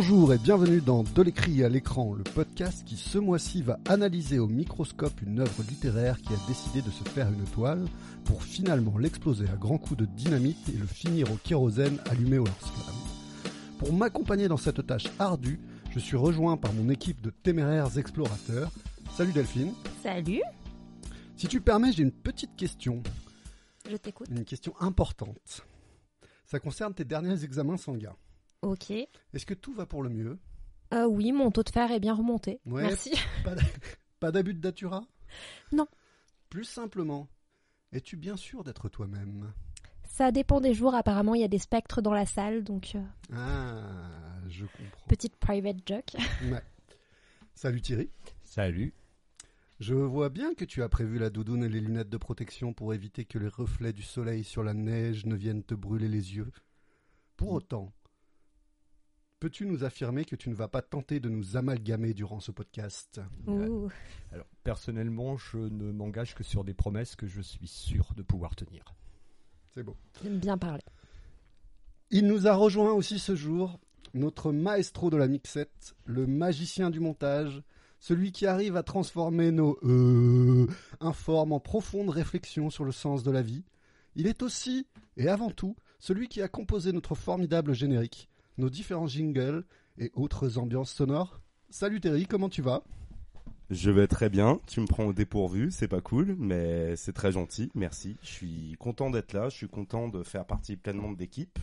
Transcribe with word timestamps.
Bonjour 0.00 0.32
et 0.32 0.38
bienvenue 0.38 0.80
dans 0.80 1.02
De 1.02 1.22
l'écrit 1.22 1.64
à 1.64 1.68
l'écran, 1.68 2.14
le 2.14 2.22
podcast 2.22 2.84
qui 2.86 2.96
ce 2.96 3.18
mois-ci 3.18 3.62
va 3.62 3.80
analyser 3.88 4.38
au 4.38 4.46
microscope 4.46 5.20
une 5.22 5.40
œuvre 5.40 5.64
littéraire 5.68 6.22
qui 6.22 6.32
a 6.32 6.36
décidé 6.46 6.82
de 6.82 6.90
se 6.92 7.02
faire 7.02 7.26
une 7.26 7.42
toile 7.46 7.84
pour 8.24 8.44
finalement 8.44 8.96
l'exploser 8.96 9.48
à 9.48 9.56
grands 9.56 9.76
coups 9.76 9.98
de 9.98 10.04
dynamite 10.04 10.68
et 10.68 10.78
le 10.78 10.86
finir 10.86 11.32
au 11.32 11.34
kérosène 11.34 11.98
allumé 12.08 12.38
au 12.38 12.44
lance-flammes. 12.44 12.94
Pour 13.78 13.92
m'accompagner 13.92 14.46
dans 14.46 14.56
cette 14.56 14.86
tâche 14.86 15.08
ardue, 15.18 15.58
je 15.90 15.98
suis 15.98 16.16
rejoint 16.16 16.56
par 16.56 16.72
mon 16.74 16.90
équipe 16.90 17.20
de 17.20 17.30
téméraires 17.30 17.98
explorateurs. 17.98 18.70
Salut 19.16 19.32
Delphine. 19.32 19.72
Salut. 20.00 20.42
Si 21.36 21.48
tu 21.48 21.60
permets, 21.60 21.90
j'ai 21.90 22.04
une 22.04 22.12
petite 22.12 22.54
question. 22.54 23.02
Je 23.90 23.96
t'écoute. 23.96 24.28
Une 24.30 24.44
question 24.44 24.74
importante. 24.78 25.66
Ça 26.46 26.60
concerne 26.60 26.94
tes 26.94 27.04
derniers 27.04 27.42
examens 27.42 27.78
sanguins. 27.78 28.14
Ok. 28.62 28.90
Est-ce 28.90 29.46
que 29.46 29.54
tout 29.54 29.72
va 29.72 29.86
pour 29.86 30.02
le 30.02 30.08
mieux? 30.10 30.38
Euh, 30.94 31.06
oui, 31.06 31.32
mon 31.32 31.50
taux 31.50 31.62
de 31.62 31.70
fer 31.70 31.90
est 31.92 32.00
bien 32.00 32.14
remonté. 32.14 32.60
Ouais. 32.66 32.82
Merci. 32.82 33.12
Pas 34.20 34.32
d'abus 34.32 34.54
de 34.54 34.60
datura? 34.60 35.06
Non. 35.72 35.86
Plus 36.48 36.64
simplement, 36.64 37.28
es-tu 37.92 38.16
bien 38.16 38.36
sûr 38.36 38.64
d'être 38.64 38.88
toi-même? 38.88 39.52
Ça 40.04 40.32
dépend 40.32 40.60
des 40.60 40.74
jours. 40.74 40.94
Apparemment, 40.94 41.34
il 41.34 41.42
y 41.42 41.44
a 41.44 41.48
des 41.48 41.58
spectres 41.58 42.00
dans 42.02 42.14
la 42.14 42.26
salle, 42.26 42.64
donc 42.64 42.94
euh, 42.96 43.02
Ah, 43.32 44.40
je 44.48 44.64
comprends. 44.64 45.06
petite 45.08 45.36
private 45.36 45.76
joke. 45.86 46.16
Ouais. 46.50 46.62
Salut 47.54 47.80
Thierry. 47.82 48.10
Salut. 48.44 48.94
Je 49.78 49.94
vois 49.94 50.28
bien 50.30 50.54
que 50.54 50.64
tu 50.64 50.82
as 50.82 50.88
prévu 50.88 51.18
la 51.18 51.30
doudoune 51.30 51.62
et 51.62 51.68
les 51.68 51.80
lunettes 51.80 52.08
de 52.08 52.16
protection 52.16 52.72
pour 52.72 52.94
éviter 52.94 53.24
que 53.24 53.38
les 53.38 53.46
reflets 53.48 53.92
du 53.92 54.02
soleil 54.02 54.42
sur 54.42 54.64
la 54.64 54.74
neige 54.74 55.26
ne 55.26 55.36
viennent 55.36 55.62
te 55.62 55.74
brûler 55.74 56.08
les 56.08 56.34
yeux. 56.34 56.50
Pour 57.36 57.52
autant, 57.52 57.92
peux-tu 59.40 59.66
nous 59.66 59.84
affirmer 59.84 60.24
que 60.24 60.36
tu 60.36 60.50
ne 60.50 60.54
vas 60.54 60.68
pas 60.68 60.82
tenter 60.82 61.20
de 61.20 61.28
nous 61.28 61.56
amalgamer 61.56 62.14
durant 62.14 62.40
ce 62.40 62.50
podcast? 62.50 63.20
Ouh. 63.46 63.88
Alors, 64.32 64.46
personnellement, 64.64 65.36
je 65.36 65.58
ne 65.58 65.92
m'engage 65.92 66.34
que 66.34 66.42
sur 66.42 66.64
des 66.64 66.74
promesses 66.74 67.16
que 67.16 67.26
je 67.26 67.40
suis 67.40 67.68
sûr 67.68 68.12
de 68.16 68.22
pouvoir 68.22 68.56
tenir. 68.56 68.94
C'est 69.74 69.82
beau. 69.82 69.96
J'aime 70.22 70.38
bien 70.38 70.58
parler. 70.58 70.82
Il 72.10 72.26
nous 72.26 72.46
a 72.46 72.54
rejoint 72.54 72.92
aussi 72.92 73.18
ce 73.18 73.36
jour, 73.36 73.78
notre 74.14 74.50
maestro 74.52 75.10
de 75.10 75.16
la 75.16 75.28
mixette, 75.28 75.94
le 76.04 76.26
magicien 76.26 76.90
du 76.90 77.00
montage, 77.00 77.62
celui 78.00 78.32
qui 78.32 78.46
arrive 78.46 78.76
à 78.76 78.82
transformer 78.82 79.50
nos 79.50 79.78
euh 79.82 80.66
informes 81.00 81.52
en 81.52 81.60
profonde 81.60 82.08
réflexion 82.08 82.70
sur 82.70 82.84
le 82.84 82.92
sens 82.92 83.22
de 83.22 83.30
la 83.30 83.42
vie. 83.42 83.64
Il 84.16 84.26
est 84.26 84.42
aussi, 84.42 84.86
et 85.16 85.28
avant 85.28 85.50
tout, 85.50 85.76
celui 85.98 86.28
qui 86.28 86.40
a 86.42 86.48
composé 86.48 86.92
notre 86.92 87.14
formidable 87.14 87.74
générique, 87.74 88.28
nos 88.58 88.68
différents 88.68 89.06
jingles 89.06 89.64
et 89.98 90.10
autres 90.14 90.58
ambiances 90.58 90.92
sonores. 90.92 91.40
Salut 91.70 92.00
Terry, 92.00 92.26
comment 92.26 92.48
tu 92.48 92.60
vas? 92.60 92.82
Je 93.70 93.90
vais 93.90 94.06
très 94.06 94.30
bien, 94.30 94.60
tu 94.66 94.80
me 94.80 94.86
prends 94.86 95.04
au 95.04 95.12
dépourvu, 95.12 95.70
c'est 95.70 95.88
pas 95.88 96.00
cool, 96.00 96.34
mais 96.38 96.96
c'est 96.96 97.12
très 97.12 97.32
gentil, 97.32 97.70
merci. 97.74 98.16
Je 98.22 98.28
suis 98.28 98.76
content 98.78 99.10
d'être 99.10 99.34
là, 99.34 99.48
je 99.50 99.56
suis 99.56 99.68
content 99.68 100.08
de 100.08 100.22
faire 100.22 100.46
partie 100.46 100.76
pleinement 100.76 101.12
de 101.12 101.18
l'équipe. 101.18 101.58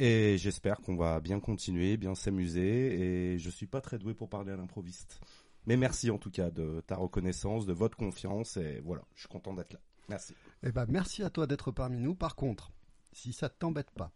Et 0.00 0.38
j'espère 0.38 0.80
qu'on 0.80 0.96
va 0.96 1.20
bien 1.20 1.38
continuer, 1.40 1.96
bien 1.96 2.14
s'amuser. 2.14 3.34
Et 3.34 3.38
je 3.38 3.50
suis 3.50 3.66
pas 3.66 3.80
très 3.80 3.98
doué 3.98 4.14
pour 4.14 4.28
parler 4.28 4.52
à 4.52 4.56
l'improviste. 4.56 5.20
Mais 5.66 5.76
merci 5.76 6.10
en 6.10 6.18
tout 6.18 6.30
cas 6.30 6.50
de 6.50 6.82
ta 6.86 6.96
reconnaissance, 6.96 7.66
de 7.66 7.72
votre 7.72 7.96
confiance. 7.96 8.56
Et 8.56 8.80
voilà, 8.84 9.02
je 9.14 9.20
suis 9.20 9.28
content 9.28 9.54
d'être 9.54 9.74
là. 9.74 9.80
Merci. 10.08 10.34
Eh 10.62 10.72
ben, 10.72 10.86
merci 10.88 11.22
à 11.22 11.30
toi 11.30 11.46
d'être 11.46 11.70
parmi 11.70 12.00
nous. 12.00 12.14
Par 12.14 12.36
contre, 12.36 12.72
si 13.12 13.32
ça 13.32 13.48
t'embête 13.48 13.90
pas, 13.90 14.10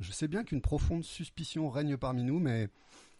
je 0.00 0.12
sais 0.12 0.28
bien 0.28 0.44
qu'une 0.44 0.60
profonde 0.62 1.04
suspicion 1.04 1.68
règne 1.70 1.96
parmi 1.96 2.24
nous, 2.24 2.38
mais 2.40 2.68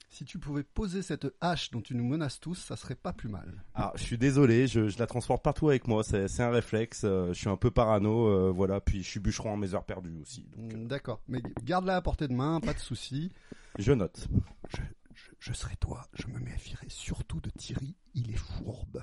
si 0.09 0.25
tu 0.25 0.39
pouvais 0.41 0.65
poser 0.65 1.03
cette 1.03 1.29
hache 1.41 1.71
dont 1.71 1.81
tu 1.81 1.95
nous 1.95 2.05
menaces 2.05 2.41
tous, 2.41 2.57
ça 2.57 2.75
serait 2.75 2.97
pas 2.97 3.13
plus 3.13 3.29
mal. 3.29 3.63
Ah, 3.75 3.93
je 3.95 4.03
suis 4.03 4.19
désolé, 4.19 4.67
je, 4.67 4.89
je 4.89 4.99
la 4.99 5.07
transporte 5.07 5.45
partout 5.45 5.69
avec 5.69 5.87
moi. 5.87 6.03
C'est 6.03 6.41
un 6.41 6.51
réflexe. 6.51 7.03
euh, 7.05 7.29
je 7.33 7.39
suis 7.39 7.49
un 7.49 7.57
peu 7.57 7.71
parano, 7.71 8.27
euh, 8.27 8.51
voilà. 8.51 8.81
Puis 8.81 9.05
je 9.05 9.09
suis 9.09 9.21
bûcheron 9.21 9.53
en 9.53 9.57
mes 9.57 9.75
heures 9.75 9.85
perdues 9.85 10.19
aussi. 10.21 10.49
Euh, 10.59 10.85
D'accord, 10.87 11.23
mais 11.29 11.41
garde-la 11.63 11.97
à 11.97 12.03
portée 12.03 12.27
de 12.27 12.35
main, 12.35 12.59
pas 12.61 12.75
de 12.75 12.81
souci. 12.81 13.31
je 13.79 13.93
note. 13.93 14.27
Je, 14.71 14.79
je, 15.15 15.31
je 15.39 15.53
serai 15.53 15.77
toi, 15.77 16.09
je 16.15 16.27
me 16.27 16.41
méfierai 16.41 16.87
surtout 16.89 17.41
de 17.41 17.51
Thierry, 17.51 17.95
il 18.15 18.33
est 18.33 18.37
fourbe. 18.37 19.03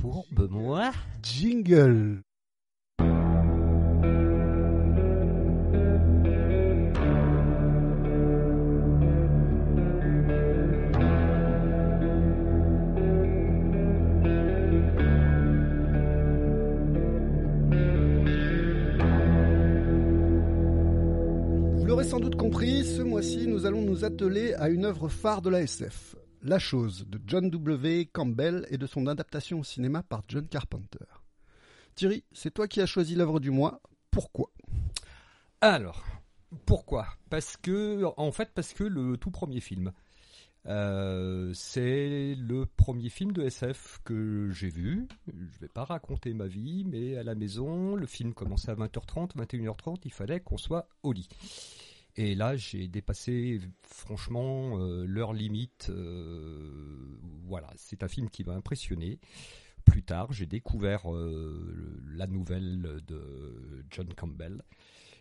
Fourbe, 0.00 0.48
moi? 0.50 0.90
Jingle 1.22 2.22
mois-ci, 23.14 23.46
nous 23.46 23.64
allons 23.64 23.82
nous 23.82 24.04
atteler 24.04 24.54
à 24.54 24.68
une 24.68 24.84
œuvre 24.84 25.08
phare 25.08 25.40
de 25.40 25.48
la 25.48 25.62
SF, 25.62 26.16
La 26.42 26.58
Chose, 26.58 27.06
de 27.06 27.20
John 27.24 27.48
W. 27.48 28.06
Campbell 28.06 28.66
et 28.70 28.76
de 28.76 28.88
son 28.88 29.06
adaptation 29.06 29.60
au 29.60 29.62
cinéma 29.62 30.02
par 30.02 30.24
John 30.26 30.48
Carpenter. 30.48 31.04
Thierry, 31.94 32.24
c'est 32.32 32.52
toi 32.52 32.66
qui 32.66 32.80
as 32.80 32.86
choisi 32.86 33.14
l'œuvre 33.14 33.38
du 33.38 33.52
mois. 33.52 33.80
Pourquoi? 34.10 34.50
Alors, 35.60 36.04
pourquoi? 36.66 37.06
Parce 37.30 37.56
que, 37.56 38.02
en 38.16 38.32
fait, 38.32 38.50
parce 38.52 38.72
que 38.72 38.82
le 38.82 39.16
tout 39.16 39.30
premier 39.30 39.60
film, 39.60 39.92
euh, 40.66 41.52
c'est 41.54 42.34
le 42.34 42.66
premier 42.66 43.10
film 43.10 43.30
de 43.30 43.44
SF 43.44 44.00
que 44.04 44.50
j'ai 44.50 44.70
vu. 44.70 45.06
Je 45.28 45.60
vais 45.60 45.68
pas 45.68 45.84
raconter 45.84 46.34
ma 46.34 46.48
vie, 46.48 46.84
mais 46.84 47.16
à 47.16 47.22
la 47.22 47.36
maison, 47.36 47.94
le 47.94 48.06
film 48.06 48.34
commençait 48.34 48.72
à 48.72 48.74
20h30, 48.74 49.36
21h30, 49.36 49.98
il 50.04 50.12
fallait 50.12 50.40
qu'on 50.40 50.58
soit 50.58 50.88
au 51.04 51.12
lit. 51.12 51.28
Et 52.16 52.34
là, 52.34 52.56
j'ai 52.56 52.86
dépassé 52.86 53.60
franchement 53.82 54.78
euh, 54.78 55.04
l'heure 55.04 55.32
limite. 55.32 55.88
euh, 55.90 57.18
voilà, 57.46 57.68
c'est 57.76 58.02
un 58.02 58.08
film 58.08 58.30
qui 58.30 58.44
m'a 58.44 58.54
impressionné. 58.54 59.18
Plus 59.84 60.02
tard, 60.02 60.32
j'ai 60.32 60.46
découvert 60.46 61.12
euh, 61.12 62.00
la 62.06 62.26
nouvelle 62.26 63.02
de 63.06 63.84
John 63.90 64.12
Campbell. 64.14 64.62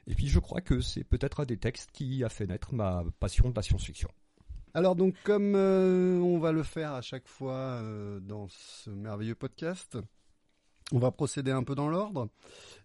Et 0.08 0.16
puis, 0.16 0.28
je 0.28 0.40
crois 0.40 0.62
que 0.62 0.82
c'est 0.82 1.04
peut-être 1.04 1.42
un 1.42 1.46
des 1.46 1.58
textes 1.58 1.92
qui 1.92 2.24
a 2.24 2.30
fait 2.30 2.46
naître 2.46 2.74
ma 2.74 3.04
passion 3.20 3.50
de 3.50 3.56
la 3.56 3.62
science-fiction. 3.62 4.10
Alors 4.76 4.96
donc 4.96 5.14
comme 5.24 5.54
on 5.54 6.40
va 6.40 6.52
le 6.52 6.64
faire 6.64 6.94
à 6.94 7.02
chaque 7.04 7.28
fois 7.28 7.80
dans 8.22 8.48
ce 8.50 8.90
merveilleux 8.90 9.36
podcast, 9.36 10.00
on 10.92 11.00
va 11.00 11.12
procéder 11.12 11.52
un 11.52 11.64
peu 11.64 11.76
dans 11.76 11.88
l'ordre. 11.90 12.30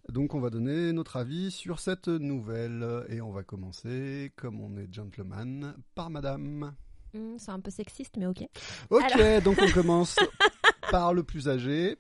Donc 0.09 0.35
on 0.35 0.41
va 0.41 0.51
donner 0.51 0.93
notre 0.93 1.17
avis 1.17 1.51
sur 1.51 1.81
cette 1.81 2.09
nouvelle 2.09 3.05
et 3.09 3.21
on 3.21 3.31
va 3.31 3.43
commencer 3.43 4.33
comme 4.37 4.61
on 4.61 4.77
est 4.77 4.93
gentleman 4.93 5.75
par 5.95 6.09
madame. 6.11 6.75
Hmm, 7.15 7.37
c'est 7.39 7.50
un 7.50 7.61
peu 7.61 7.71
sexiste, 7.71 8.17
mais 8.17 8.27
ok. 8.27 8.43
Ok, 8.91 9.03
donc 9.45 9.59
on 9.61 9.71
commence 9.73 10.17
par 10.91 11.12
le 11.15 11.23
plus 11.23 11.49
âgé. 11.49 11.97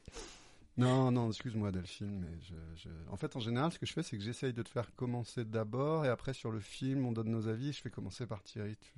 Non, 0.76 1.10
non, 1.10 1.28
excuse-moi 1.28 1.72
Delphine, 1.72 2.20
mais 2.20 2.38
je, 2.40 2.54
je- 2.76 3.10
en 3.10 3.16
fait 3.16 3.34
en 3.34 3.40
général 3.40 3.72
ce 3.72 3.80
que 3.80 3.84
je 3.86 3.92
fais 3.92 4.04
c'est 4.04 4.16
que 4.16 4.22
j'essaye 4.22 4.52
de 4.52 4.62
te 4.62 4.68
faire 4.68 4.94
commencer 4.94 5.44
d'abord 5.44 6.04
et 6.04 6.08
après 6.08 6.32
sur 6.34 6.52
le 6.52 6.60
film 6.60 7.04
on 7.04 7.10
donne 7.12 7.30
nos 7.30 7.48
avis. 7.48 7.72
Je 7.72 7.80
fais 7.82 7.90
commencer 7.90 8.26
par 8.26 8.42
Thierry, 8.44 8.76
tu- 8.76 8.92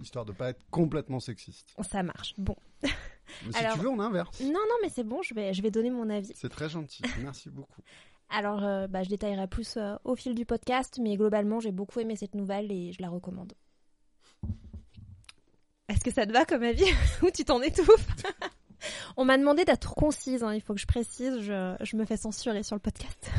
histoire 0.00 0.24
de 0.24 0.32
pas 0.32 0.50
être 0.50 0.64
complètement 0.70 1.20
sexiste. 1.20 1.74
Ça 1.88 2.02
marche. 2.02 2.34
Bon. 2.38 2.56
Mais 2.82 2.88
si 3.52 3.58
Alors- 3.58 3.74
tu 3.74 3.80
veux 3.80 3.88
on 3.88 4.00
inverse. 4.00 4.40
Non, 4.40 4.52
non, 4.52 4.74
mais 4.82 4.88
c'est 4.88 5.04
bon. 5.04 5.22
Je 5.22 5.34
vais, 5.34 5.54
je 5.54 5.62
vais 5.62 5.70
donner 5.70 5.90
mon 5.90 6.08
avis. 6.10 6.32
C'est 6.34 6.48
très 6.48 6.68
gentil, 6.68 7.02
merci 7.20 7.50
beaucoup. 7.50 7.82
Alors, 8.34 8.64
euh, 8.64 8.86
bah, 8.86 9.02
je 9.02 9.10
détaillerai 9.10 9.46
plus 9.46 9.76
euh, 9.76 9.94
au 10.04 10.16
fil 10.16 10.34
du 10.34 10.46
podcast, 10.46 10.98
mais 11.02 11.16
globalement, 11.16 11.60
j'ai 11.60 11.70
beaucoup 11.72 12.00
aimé 12.00 12.16
cette 12.16 12.34
nouvelle 12.34 12.72
et 12.72 12.92
je 12.92 13.02
la 13.02 13.10
recommande. 13.10 13.52
Est-ce 15.88 16.00
que 16.02 16.10
ça 16.10 16.24
te 16.26 16.32
va 16.32 16.46
comme 16.46 16.62
avis 16.62 16.86
ou 17.22 17.30
tu 17.30 17.44
t'en 17.44 17.60
étouffes 17.60 18.06
On 19.16 19.24
m'a 19.26 19.36
demandé 19.38 19.64
d'être 19.64 19.94
concise, 19.94 20.42
hein, 20.42 20.54
il 20.54 20.60
faut 20.62 20.72
que 20.74 20.80
je 20.80 20.86
précise, 20.86 21.40
je, 21.40 21.76
je 21.80 21.96
me 21.96 22.04
fais 22.06 22.16
censurer 22.16 22.62
sur 22.62 22.74
le 22.74 22.80
podcast. 22.80 23.30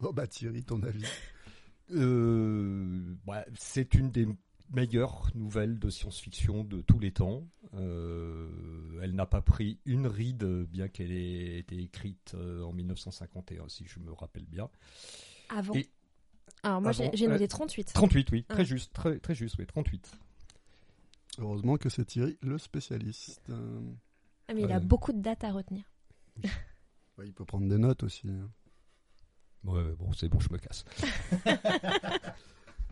Bon 0.00 0.12
bah 0.12 0.26
Thierry, 0.26 0.62
ton 0.64 0.82
avis 0.82 1.04
Euh, 1.92 3.14
bah, 3.26 3.44
c'est 3.54 3.94
une 3.94 4.10
des 4.10 4.26
meilleures 4.70 5.30
nouvelles 5.34 5.78
de 5.78 5.90
science-fiction 5.90 6.64
de 6.64 6.80
tous 6.80 6.98
les 6.98 7.12
temps. 7.12 7.46
Euh, 7.74 8.48
elle 9.02 9.14
n'a 9.14 9.26
pas 9.26 9.42
pris 9.42 9.78
une 9.84 10.06
ride, 10.06 10.44
bien 10.70 10.88
qu'elle 10.88 11.12
ait 11.12 11.58
été 11.58 11.78
écrite 11.78 12.32
euh, 12.34 12.62
en 12.62 12.72
1951, 12.72 13.68
si 13.68 13.86
je 13.86 13.98
me 14.00 14.12
rappelle 14.12 14.46
bien. 14.46 14.70
Avant. 15.50 15.74
Et- 15.74 15.90
Alors 16.62 16.80
moi 16.80 16.92
j'ai 16.92 17.26
noté 17.26 17.44
euh, 17.44 17.48
38. 17.48 17.92
38, 17.92 18.30
oui, 18.32 18.44
très 18.44 18.64
juste, 18.64 18.92
très, 18.92 19.18
très 19.18 19.34
juste, 19.34 19.56
oui, 19.58 19.66
38. 19.66 20.12
Heureusement 21.38 21.76
que 21.76 21.88
c'est 21.88 22.04
Thierry 22.04 22.38
le 22.42 22.58
spécialiste. 22.58 23.50
Ah, 24.48 24.54
mais 24.54 24.62
il 24.62 24.72
a 24.72 24.80
beaucoup 24.80 25.12
de 25.12 25.20
dates 25.20 25.44
à 25.44 25.52
retenir. 25.52 25.84
il 27.24 27.32
peut 27.32 27.44
prendre 27.44 27.68
des 27.68 27.78
notes 27.78 28.02
aussi. 28.02 28.28
Ouais, 29.64 29.82
bon, 29.98 30.12
c'est 30.12 30.28
bon, 30.28 30.40
je 30.40 30.48
me 30.52 30.58
casse. 30.58 30.84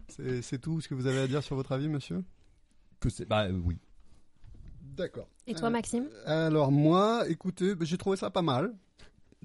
C'est 0.08 0.43
c'est 0.43 0.58
tout 0.58 0.81
ce 0.81 0.88
que 0.88 0.94
vous 0.94 1.06
avez 1.06 1.20
à 1.20 1.26
dire 1.28 1.43
sur 1.43 1.55
votre 1.56 1.70
avis, 1.72 1.88
monsieur? 1.88 2.25
Que 2.99 3.08
c'est 3.08 3.25
bah 3.26 3.44
euh, 3.46 3.61
oui. 3.64 3.78
D'accord. 4.82 5.28
Et 5.46 5.55
toi, 5.55 5.69
Euh, 5.69 5.70
Maxime? 5.70 6.08
Alors 6.26 6.72
moi, 6.72 7.28
écoutez, 7.28 7.75
bah, 7.76 7.84
j'ai 7.84 7.96
trouvé 7.96 8.17
ça 8.17 8.28
pas 8.28 8.43
mal. 8.43 8.75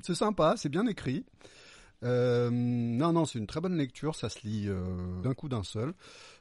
C'est 0.01 0.15
sympa, 0.15 0.55
c'est 0.57 0.69
bien 0.69 0.87
écrit. 0.87 1.23
Euh, 2.03 2.49
non, 2.51 3.13
non, 3.13 3.25
c'est 3.25 3.37
une 3.39 3.47
très 3.47 3.61
bonne 3.61 3.77
lecture, 3.77 4.15
ça 4.15 4.27
se 4.27 4.39
lit 4.45 4.65
euh, 4.67 5.21
d'un 5.21 5.33
coup 5.35 5.47
d'un 5.49 5.63
seul. 5.63 5.93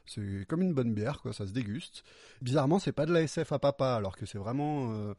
C'est 0.05 0.45
comme 0.47 0.61
une 0.63 0.73
bonne 0.73 0.93
bière, 0.93 1.21
quoi, 1.21 1.31
ça 1.31 1.45
se 1.47 1.51
déguste. 1.53 2.03
Bizarrement, 2.41 2.79
c'est 2.79 2.91
pas 2.91 3.05
de 3.05 3.13
la 3.13 3.21
SF 3.21 3.51
à 3.53 3.59
papa, 3.59 3.95
alors 3.95 4.17
que 4.17 4.25
c'est 4.25 4.37
vraiment, 4.39 4.91
euh, 4.91 5.13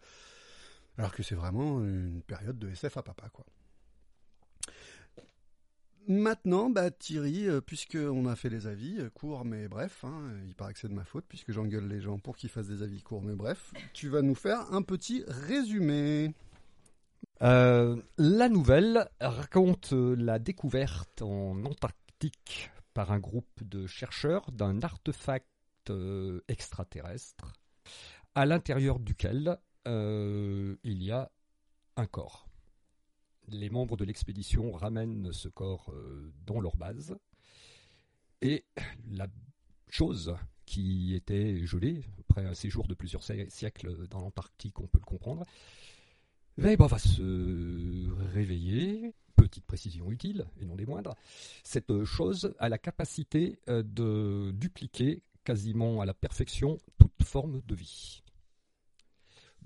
alors 0.99 1.13
que 1.13 1.23
c'est 1.23 1.35
vraiment 1.37 1.81
une 1.81 2.23
période 2.27 2.59
de 2.59 2.69
SF 2.71 2.97
à 2.99 3.03
papa, 3.03 3.29
quoi. 3.33 3.47
Maintenant, 6.09 6.71
bah, 6.71 6.91
Thierry, 6.93 7.49
euh, 7.49 7.61
puisque 7.61 7.97
on 8.01 8.27
a 8.27 8.37
fait 8.37 8.49
les 8.49 8.69
avis 8.69 9.01
euh, 9.01 9.11
courts 9.11 9.45
mais 9.45 9.67
brefs, 9.67 10.05
hein, 10.05 10.31
il 10.47 10.55
paraît 10.55 10.73
que 10.73 10.79
c'est 10.79 10.89
de 10.89 10.95
ma 10.95 11.05
faute 11.05 11.25
puisque 11.29 11.51
j'engueule 11.51 11.89
les 11.89 12.01
gens 12.01 12.19
pour 12.19 12.37
qu'ils 12.37 12.51
fassent 12.51 12.69
des 12.69 12.83
avis 12.83 13.03
courts 13.03 13.23
mais 13.23 13.35
brefs, 13.35 13.73
tu 13.93 14.09
vas 14.09 14.23
nous 14.23 14.37
faire 14.37 14.73
un 14.73 14.83
petit 14.83 15.25
résumé. 15.27 16.33
Euh, 17.43 18.01
la 18.19 18.49
nouvelle 18.49 19.09
raconte 19.21 19.93
euh, 19.93 20.15
la 20.17 20.39
découverte 20.39 21.23
en 21.23 21.65
Antarctique 21.65 22.71
par 22.95 23.11
un 23.11 23.19
groupe 23.19 23.63
de 23.63 23.87
chercheurs 23.87 24.53
d'un 24.53 24.81
artefact 24.83 25.47
extraterrestre 26.49 27.53
à 28.35 28.45
l'intérieur 28.45 28.99
duquel 28.99 29.57
il 29.87 30.77
y 30.85 31.13
a 31.13 31.31
un 31.97 32.07
corps. 32.07 32.46
Les 33.49 33.71
membres 33.71 33.97
de 33.97 34.05
l'expédition 34.05 34.73
ramènent 34.73 35.33
ce 35.33 35.49
corps 35.49 35.93
euh, 35.93 36.33
dans 36.47 36.61
leur 36.61 36.77
base 36.77 37.17
et 38.43 38.65
la 39.11 39.29
chose 39.89 40.35
qui 40.65 41.15
était 41.15 41.65
gelée 41.65 42.03
après 42.21 42.45
un 42.45 42.55
séjour 42.55 42.87
de 42.89 42.95
plusieurs 42.95 43.23
si- 43.23 43.49
siècles 43.51 44.07
dans 44.09 44.21
l'Antarctique, 44.21 44.81
on 44.81 44.89
peut 44.89 44.99
le 44.99 45.07
comprendre, 45.07 45.45
eh 46.59 46.63
ben, 46.77 46.87
va 46.87 46.99
se 46.99 48.11
réveiller. 48.33 49.15
Petite 49.37 49.67
précision 49.67 50.11
utile, 50.11 50.47
et 50.61 50.65
non 50.65 50.77
des 50.77 50.87
moindres. 50.87 51.15
Cette 51.63 52.05
chose 52.05 52.55
a 52.59 52.71
la 52.71 52.79
capacité 52.79 53.59
euh, 53.69 53.83
de 53.83 54.51
dupliquer 54.53 55.23
quasiment 55.45 56.01
à 56.01 56.07
la 56.07 56.15
perfection 56.15 56.79
toute 56.99 57.23
forme 57.23 57.61
de 57.67 57.75
vie. 57.75 58.23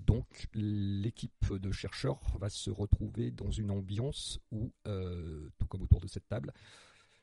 Donc 0.05 0.47
l'équipe 0.53 1.53
de 1.53 1.71
chercheurs 1.71 2.19
va 2.39 2.49
se 2.49 2.69
retrouver 2.69 3.31
dans 3.31 3.51
une 3.51 3.71
ambiance 3.71 4.39
où, 4.51 4.71
euh, 4.87 5.49
tout 5.57 5.67
comme 5.67 5.83
autour 5.83 6.01
de 6.01 6.07
cette 6.07 6.27
table, 6.27 6.53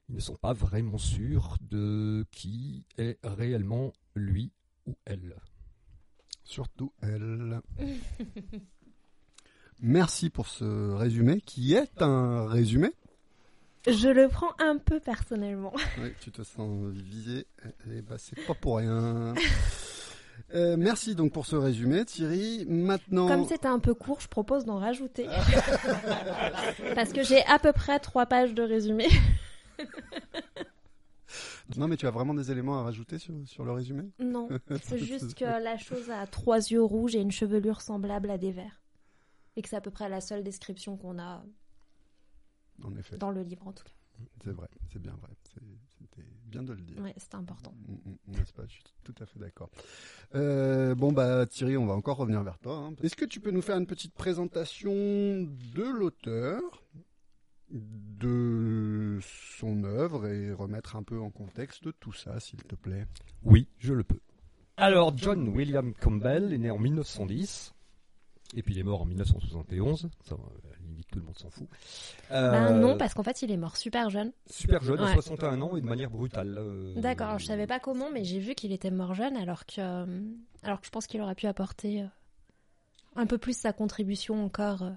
ils 0.09 0.15
ne 0.15 0.21
sont 0.21 0.37
pas 0.37 0.53
vraiment 0.53 0.99
sûrs 0.99 1.59
de 1.61 2.25
qui 2.31 2.87
est 2.97 3.19
réellement 3.25 3.93
lui 4.15 4.53
ou 4.87 4.97
elle. 5.05 5.37
Surtout 6.45 6.93
elle. 7.03 7.61
Merci 9.81 10.31
pour 10.31 10.49
ce 10.49 10.95
résumé 10.95 11.41
qui 11.41 11.75
est 11.75 12.03
un 12.03 12.49
résumé. 12.49 12.91
Je 13.87 14.09
le 14.09 14.29
prends 14.29 14.53
un 14.59 14.77
peu 14.77 14.99
personnellement. 14.99 15.73
Oui, 15.99 16.13
tu 16.21 16.31
te 16.31 16.43
sens 16.43 16.93
visé. 16.93 17.47
Eh 17.91 18.03
ben, 18.03 18.19
c'est 18.19 18.45
pas 18.47 18.55
pour 18.55 18.79
rien. 18.79 19.35
Euh, 20.55 20.77
merci 20.79 21.15
donc 21.15 21.33
pour 21.33 21.47
ce 21.47 21.57
résumé, 21.57 22.05
Thierry. 22.05 22.65
Maintenant, 22.69 23.29
Comme 23.29 23.45
c'était 23.45 23.67
un 23.69 23.79
peu 23.79 23.95
court, 23.95 24.21
je 24.21 24.29
propose 24.29 24.65
d'en 24.65 24.79
rajouter. 24.79 25.27
Parce 26.95 27.13
que 27.13 27.23
j'ai 27.23 27.45
à 27.45 27.59
peu 27.59 27.73
près 27.73 27.99
trois 27.99 28.27
pages 28.27 28.55
de 28.55 28.63
résumé. 28.63 29.09
non 31.77 31.89
mais 31.89 31.97
tu 31.97 32.07
as 32.07 32.11
vraiment 32.11 32.35
des 32.35 32.51
éléments 32.51 32.79
à 32.79 32.83
rajouter 32.83 33.19
sur, 33.19 33.35
sur 33.47 33.65
le 33.65 33.73
résumé? 33.73 34.05
Non, 34.19 34.49
c'est 34.83 34.99
juste 35.05 35.35
que 35.35 35.45
la 35.45 35.77
chose 35.77 36.11
a 36.11 36.27
trois 36.27 36.59
yeux 36.59 36.83
rouges 36.83 37.15
et 37.15 37.21
une 37.21 37.33
chevelure 37.33 37.81
semblable 37.81 38.31
à 38.31 38.39
des 38.39 38.53
vers. 38.53 38.81
Et 39.57 39.63
que 39.63 39.69
c'est 39.69 39.77
à 39.77 39.81
peu 39.81 39.91
près 39.91 40.09
la 40.09 40.21
seule 40.21 40.45
description 40.45 40.97
qu'on 40.97 41.19
a 41.19 41.45
En 42.85 42.95
effet, 42.97 43.17
dans 43.19 43.31
le 43.31 43.43
livre, 43.43 43.67
en 43.67 43.73
tout 43.73 43.85
cas. 43.85 43.91
c'est 44.45 44.53
vrai, 44.53 44.69
c'est 44.93 45.01
bien 45.03 45.15
vrai. 45.21 45.31
Bien 46.49 46.63
de 46.63 46.73
le 46.73 46.81
dire. 46.81 47.01
Ouais, 47.03 47.15
c'est 47.17 47.35
important. 47.35 47.75
Mm, 47.87 47.93
mm, 47.93 48.39
N'est-ce 48.39 48.53
pas? 48.53 48.63
Je 48.67 48.73
suis 48.73 48.83
tout 49.05 49.15
à 49.21 49.27
fait 49.27 49.39
d'accord. 49.39 49.69
Euh, 50.35 50.95
bon 50.95 51.13
bah 51.13 51.47
Thierry, 51.47 51.77
on 51.77 51.87
va 51.87 51.95
encore 51.95 52.17
revenir 52.17 52.43
vers 52.43 52.59
toi. 52.59 52.77
hein. 52.77 52.95
Est-ce 53.03 53.17
que 53.17 53.25
tu 53.27 53.41
peux 53.41 53.51
nous 53.51 53.63
faire 53.63 53.77
une 53.79 53.87
petite 53.87 54.15
présentation 54.15 54.93
de 54.93 55.83
l'auteur, 55.99 56.61
de 57.71 59.19
son 59.59 59.85
œuvre 59.85 60.27
et 60.27 60.53
remettre 60.53 60.97
un 60.97 61.03
peu 61.03 61.19
en 61.21 61.31
contexte 61.31 61.89
tout 62.01 62.13
ça, 62.13 62.41
s'il 62.41 62.63
te 62.63 62.75
plaît? 62.75 63.07
Oui, 63.43 63.69
je 63.79 63.93
le 63.95 64.05
peux. 64.05 64.21
Alors, 64.77 65.17
John 65.17 65.49
William 65.49 65.93
Campbell 65.95 66.53
est 66.53 66.59
né 66.59 66.71
en 66.71 66.79
1910, 66.79 67.75
et 68.55 68.63
puis 68.63 68.75
il 68.75 68.81
est 68.81 68.83
mort 68.85 69.03
en 69.03 69.05
1971. 69.07 70.09
Ça, 70.25 70.35
à 70.35 70.71
la 70.71 70.77
limite, 70.89 71.07
tout 71.11 71.19
le 71.19 71.25
monde 71.25 71.39
s'en 71.39 71.51
fout. 71.51 71.67
Euh, 72.31 72.51
Ben 72.51 72.81
non, 72.81 72.97
parce 72.97 73.15
qu'en 73.15 73.23
fait, 73.23 73.43
il 73.43 73.51
est 73.51 73.57
mort 73.57 73.77
super 73.77 74.11
jeune. 74.11 74.33
Super 74.51 74.83
jeune, 74.83 74.99
à 75.01 75.05
Ouais. 75.07 75.13
61 75.15 75.61
ans, 75.63 75.77
et 75.77 75.81
de 75.81 75.87
manière 75.87 76.11
brutale. 76.11 76.57
euh, 76.59 76.95
D'accord, 77.01 77.39
je 77.39 77.47
savais 77.47 77.67
pas 77.67 77.79
comment, 77.81 78.11
mais 78.13 78.25
j'ai 78.25 78.39
vu 78.41 78.55
qu'il 78.55 78.73
était 78.73 78.91
mort 78.91 79.15
jeune, 79.15 79.37
alors 79.37 79.67
que, 79.67 79.75
euh, 79.81 80.21
alors 80.63 80.81
que 80.81 80.87
je 80.87 80.91
pense 80.91 81.07
qu'il 81.07 81.21
aurait 81.21 81.35
pu 81.35 81.47
apporter 81.47 82.03
euh, 82.03 82.07
un 83.17 83.27
peu 83.27 83.39
plus 83.39 83.57
sa 83.57 83.73
contribution 83.73 84.45
encore. 84.45 84.83
euh. 84.83 84.91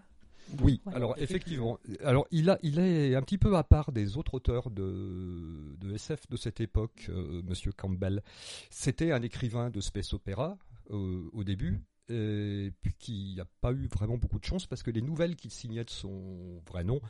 Oui, 0.61 0.81
Ouais. 0.85 0.93
alors 0.95 1.13
effectivement. 1.17 1.77
Alors 2.03 2.27
il, 2.31 2.49
a, 2.49 2.57
il 2.61 2.77
est 2.79 3.15
un 3.15 3.21
petit 3.21 3.37
peu 3.37 3.55
à 3.55 3.63
part 3.63 3.93
des 3.93 4.17
autres 4.17 4.33
auteurs 4.33 4.69
de, 4.69 5.75
de 5.79 5.93
SF 5.93 6.27
de 6.29 6.35
cette 6.35 6.59
époque, 6.59 7.05
euh, 7.09 7.41
Monsieur 7.45 7.71
Campbell. 7.71 8.21
C'était 8.69 9.13
un 9.13 9.21
écrivain 9.21 9.69
de 9.69 9.79
space 9.79 10.11
opéra 10.13 10.57
euh, 10.89 11.29
au 11.31 11.43
début, 11.45 11.79
et 12.11 12.71
puis 12.81 12.93
qui 12.99 13.35
n'a 13.37 13.45
pas 13.61 13.71
eu 13.71 13.87
vraiment 13.87 14.17
beaucoup 14.17 14.39
de 14.39 14.45
chance 14.45 14.65
parce 14.65 14.83
que 14.83 14.91
les 14.91 15.01
nouvelles 15.01 15.35
qu'il 15.35 15.51
signait 15.51 15.83
de 15.83 15.89
son 15.89 16.61
vrai 16.67 16.83
nom 16.83 17.01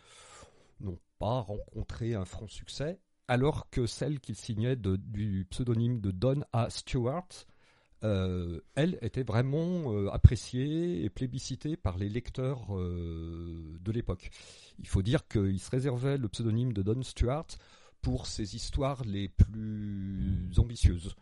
n'ont 0.80 1.00
pas 1.20 1.42
rencontré 1.42 2.16
un 2.16 2.26
franc 2.26 2.48
succès, 2.48 3.00
alors 3.28 3.70
que 3.70 3.86
celles 3.86 4.20
qu'il 4.20 4.36
signait 4.36 4.76
du 4.76 5.48
pseudonyme 5.50 6.02
de 6.02 6.12
Don 6.12 6.42
A. 6.54 6.70
Stewart, 6.70 7.28
euh, 8.04 8.60
elle 8.74 8.98
était 9.02 9.24
vraiment 9.24 9.94
euh, 9.94 10.10
appréciée 10.12 11.04
et 11.04 11.10
plébiscitée 11.10 11.78
par 11.78 11.98
les 11.98 12.10
lecteurs 12.10 12.76
euh, 12.76 13.78
de 13.80 13.92
l'époque. 13.92 14.32
Il 14.80 14.88
faut 14.88 15.04
dire 15.04 15.28
qu'il 15.28 15.60
se 15.60 15.70
réservait 15.70 16.18
le 16.18 16.28
pseudonyme 16.28 16.74
de 16.74 16.82
Don 16.82 17.04
Stewart 17.04 17.48
pour 18.02 18.26
ses 18.26 18.56
histoires 18.56 19.04
les 19.06 19.30
plus 19.30 20.52
ambitieuses. 20.58 21.16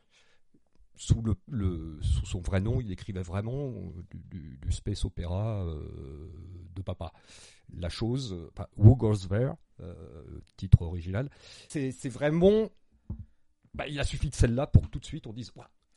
Sous, 1.01 1.22
le, 1.22 1.34
le- 1.48 1.98
sous 2.01 2.25
son 2.25 2.41
vrai 2.41 2.60
nom, 2.60 2.82
il 2.82 2.91
écrivait 2.91 3.22
vraiment 3.22 3.72
du, 4.12 4.58
du- 4.62 4.72
space 4.74 5.06
opéra 5.06 5.63
euh, 5.65 6.29
de 6.75 6.82
papa. 6.82 7.13
La 7.74 7.88
chose, 7.88 8.34
euh, 8.34 8.50
enfin, 8.51 8.68
Who 8.75 8.98
Goes 8.98 9.29
There, 9.29 9.53
euh, 9.79 10.41
titre 10.58 10.82
original, 10.82 11.29
c'est 11.70 12.10
vraiment. 12.10 12.70
bah, 13.74 13.88
il 13.88 13.98
a 13.98 14.03
suffi 14.03 14.29
de 14.29 14.36
celle-là 14.36 14.68
pour 14.68 14.82
que 14.84 14.89
tout 14.89 15.00
de 15.00 15.06
suite 15.06 15.25
on 15.25 15.32
dise 15.32 15.53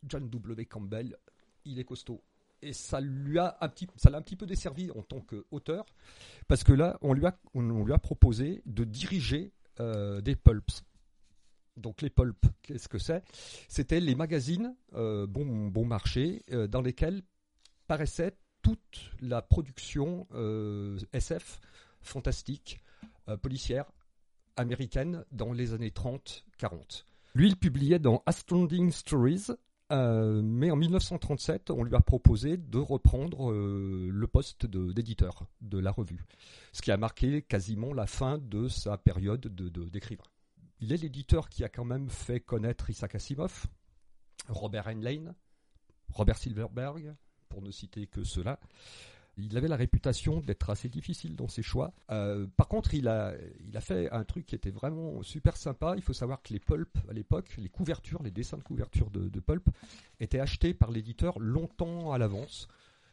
John 0.06 0.30
W. 0.30 0.66
Campbell, 0.66 1.16
il 1.64 1.80
est 1.80 1.84
costaud. 1.84 2.22
Et 2.62 2.72
ça 2.72 3.00
lui 3.00 3.40
a 3.40 3.56
un 3.60 3.68
petit, 3.68 3.88
l'a 4.08 4.18
un 4.18 4.22
petit 4.22 4.36
peu 4.36 4.46
desservi 4.46 4.92
en 4.92 5.02
tant 5.02 5.20
qu'auteur, 5.20 5.84
parce 6.46 6.62
que 6.62 6.72
là, 6.72 6.96
on 7.02 7.12
lui 7.12 7.26
a, 7.26 7.36
on, 7.54 7.84
lui 7.84 7.92
a 7.92 7.98
proposé 7.98 8.62
de 8.66 8.84
diriger 8.84 9.52
euh, 9.80 10.20
des 10.20 10.36
pulps. 10.36 10.84
Donc 11.76 12.02
les 12.02 12.10
pulps, 12.10 12.38
qu'est-ce 12.62 12.88
que 12.88 12.98
c'est? 12.98 13.22
C'était 13.68 14.00
les 14.00 14.14
magazines 14.14 14.74
euh, 14.94 15.26
bon, 15.26 15.70
marché 15.84 16.42
euh, 16.52 16.66
dans 16.66 16.82
lesquels 16.82 17.22
paraissait 17.86 18.36
toute 18.62 19.10
la 19.20 19.42
production 19.42 20.26
euh, 20.34 20.98
SF 21.12 21.60
fantastique, 22.00 22.80
policière, 23.42 23.90
américaine 24.56 25.24
dans 25.30 25.52
les 25.52 25.72
années 25.72 25.90
30-40. 25.90 27.04
Lui, 27.34 27.48
il 27.48 27.56
publiait 27.56 27.98
dans 28.00 28.22
Astounding 28.26 28.90
Stories, 28.92 29.46
mais 29.90 30.70
en 30.70 30.76
1937, 30.76 31.70
on 31.70 31.82
lui 31.84 31.94
a 31.94 32.00
proposé 32.00 32.56
de 32.56 32.78
reprendre 32.78 33.52
le 33.52 34.26
poste 34.26 34.66
de- 34.66 34.92
d'éditeur 34.92 35.46
de, 35.60 35.78
la 35.78 35.90
revue, 35.92 36.24
ce 36.72 36.82
qui 36.82 36.90
a 36.90 36.96
marqué 36.96 37.42
quasiment 37.42 37.92
la 37.94 38.06
fin 38.06 38.38
de 38.38 38.68
sa 38.68 38.96
période 38.98 39.40
de- 39.42 39.68
de- 39.68 39.88
d'écrivain. 39.88 40.24
Il 40.82 40.92
est 40.92 40.96
l'éditeur 40.96 41.48
qui 41.48 41.62
a 41.62 41.68
quand 41.68 41.84
même 41.84 42.10
fait 42.10 42.40
connaître 42.40 42.90
Isaac 42.90 43.14
Asimov, 43.14 43.66
Robert 44.48 44.88
Heinlein, 44.88 45.32
Robert 46.08 46.36
Silverberg, 46.36 47.14
pour 47.48 47.62
ne 47.62 47.70
citer 47.70 48.08
que 48.08 48.24
ceux-là. 48.24 48.58
Il 49.36 49.56
avait 49.56 49.68
la 49.68 49.76
réputation 49.76 50.40
d'être 50.40 50.70
assez 50.70 50.88
difficile 50.88 51.36
dans 51.36 51.46
ses 51.46 51.62
choix. 51.62 51.94
Euh, 52.10 52.48
par 52.56 52.66
contre, 52.66 52.94
il 52.94 53.06
a, 53.06 53.32
il 53.60 53.76
a 53.76 53.80
fait 53.80 54.10
un 54.10 54.24
truc 54.24 54.44
qui 54.44 54.56
était 54.56 54.72
vraiment 54.72 55.22
super 55.22 55.56
sympa. 55.56 55.94
Il 55.96 56.02
faut 56.02 56.12
savoir 56.12 56.42
que 56.42 56.52
les 56.52 56.58
pulps, 56.58 56.98
à 57.08 57.12
l'époque, 57.12 57.54
les 57.58 57.68
couvertures, 57.68 58.20
les 58.24 58.32
dessins 58.32 58.58
de 58.58 58.64
couverture 58.64 59.08
de, 59.12 59.28
de 59.28 59.40
pulp, 59.40 59.68
étaient 60.18 60.40
achetés 60.40 60.74
par 60.74 60.90
l'éditeur 60.90 61.38
longtemps 61.38 62.12
à 62.12 62.18
l'avance. 62.18 62.66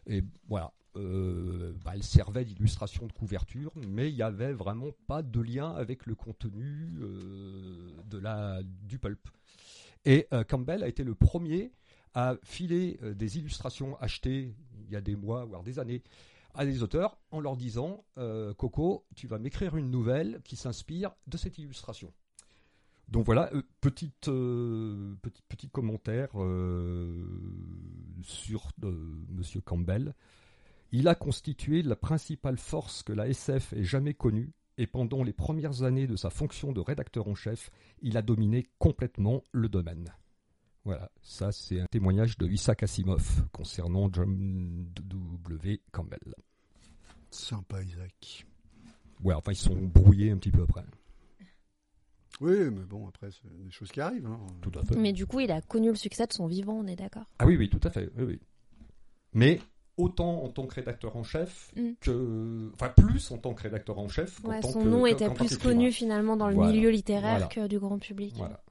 Et 0.08 0.24
voilà, 0.48 0.74
euh, 0.96 1.74
bah, 1.84 1.92
elle 1.94 2.04
servait 2.04 2.46
d'illustration 2.46 3.06
de 3.08 3.12
couverture, 3.12 3.72
mais 3.88 4.10
il 4.10 4.16
n'y 4.16 4.22
avait 4.22 4.54
vraiment 4.54 4.92
pas 5.08 5.22
de 5.22 5.40
lien 5.40 5.72
avec 5.72 6.06
le 6.06 6.16
contenu 6.16 6.98
euh, 7.02 7.92
de 8.06 8.18
la, 8.18 8.62
du 8.64 9.00
pulp. 9.00 9.28
Et 10.06 10.28
euh, 10.34 10.44
Campbell 10.44 10.84
a 10.84 10.88
été 10.88 11.04
le 11.04 11.16
premier 11.16 11.72
à 12.16 12.36
filer 12.44 13.00
des 13.16 13.38
illustrations 13.38 13.96
achetées 14.00 14.56
il 14.88 14.92
y 14.92 14.96
a 14.96 15.02
des 15.02 15.16
mois, 15.16 15.46
voire 15.46 15.62
des 15.62 15.78
années, 15.78 16.02
à 16.56 16.66
des 16.66 16.82
auteurs 16.82 17.20
en 17.30 17.40
leur 17.40 17.56
disant 17.56 18.04
Coco, 18.58 19.06
tu 19.16 19.28
vas 19.28 19.38
m'écrire 19.38 19.78
une 19.78 19.92
nouvelle 19.92 20.42
qui 20.44 20.56
s'inspire 20.56 21.12
de 21.28 21.38
cette 21.38 21.60
illustration. 21.60 22.12
Donc 23.10 23.26
voilà, 23.26 23.50
euh, 23.54 23.64
petit, 23.82 24.12
petit 24.20 25.70
commentaire 25.72 26.30
sur 28.24 28.72
Monsieur 29.30 29.62
Campbell. 29.62 30.14
Il 30.92 31.08
a 31.08 31.16
constitué 31.16 31.82
la 31.84 31.96
principale 31.96 32.58
force 32.58 33.04
que 33.04 33.14
la 33.14 33.28
SF 33.28 33.74
ait 33.74 33.84
jamais 33.84 34.14
connue, 34.14 34.52
et 34.78 34.88
pendant 34.88 35.24
les 35.24 35.34
premières 35.34 35.84
années 35.84 36.08
de 36.08 36.16
sa 36.16 36.30
fonction 36.30 36.72
de 36.72 36.80
rédacteur 36.80 37.28
en 37.28 37.36
chef, 37.36 37.70
il 38.02 38.18
a 38.18 38.22
dominé 38.22 38.68
complètement 38.80 39.44
le 39.52 39.70
domaine. 39.70 40.14
Voilà, 40.86 41.12
ça 41.22 41.52
c'est 41.52 41.82
un 41.82 41.86
témoignage 41.86 42.38
de 42.38 42.48
Isaac 42.48 42.84
Asimov 42.84 43.46
concernant 43.52 44.10
John 44.12 44.88
W. 44.96 45.82
Campbell. 45.92 46.34
Sympa, 47.30 47.84
Isaac. 47.84 48.48
Ouais, 49.22 49.34
enfin 49.36 49.52
ils 49.52 49.58
sont 49.58 49.76
brouillés 49.76 50.32
un 50.32 50.38
petit 50.38 50.52
peu 50.52 50.64
après. 50.64 50.86
Oui, 52.42 52.56
mais 52.72 52.86
bon, 52.86 53.06
après, 53.10 53.30
c'est 53.32 53.64
des 53.66 53.70
choses 53.70 53.92
qui 53.92 54.00
arrivent. 54.00 54.26
hein. 54.26 54.40
Tout 54.62 54.72
à 54.80 54.84
fait. 54.86 54.96
Mais 54.96 55.12
du 55.12 55.26
coup, 55.26 55.42
il 55.42 55.52
a 55.52 55.62
connu 55.62 55.90
le 55.90 55.96
succès 55.96 56.26
de 56.26 56.32
son 56.32 56.48
vivant, 56.48 56.74
on 56.76 56.88
est 56.88 56.96
d'accord? 56.96 57.26
Ah 57.38 57.46
oui, 57.46 57.58
oui, 57.58 57.70
tout 57.70 57.82
à 57.84 57.90
fait. 57.90 58.10
Oui, 58.18 58.24
oui. 58.24 58.40
Mais 59.34 59.60
autant 60.00 60.44
en 60.44 60.50
tant 60.50 60.66
que 60.66 60.76
rédacteur 60.76 61.16
en 61.16 61.24
chef 61.24 61.72
Mm. 61.76 61.90
que. 62.02 62.72
Enfin, 62.74 62.90
plus 62.90 63.32
en 63.32 63.38
tant 63.38 63.54
que 63.54 63.64
rédacteur 63.64 64.00
en 64.00 64.08
chef 64.08 64.44
Ouais, 64.44 64.62
son 64.62 64.80
que- 64.82 64.88
nom 64.88 65.06
était 65.06 65.30
plus 65.34 65.58
connu 65.58 65.92
finalement 65.92 66.38
dans 66.38 66.48
le 66.48 66.56
Voilà. 66.56 66.72
milieu 66.72 66.90
littéraire 66.90 67.32
Voilà. 67.40 67.48
que 67.48 67.68
du 67.68 67.80
grand 67.80 68.00
public. 68.00 68.34
Voilà. 68.38 68.64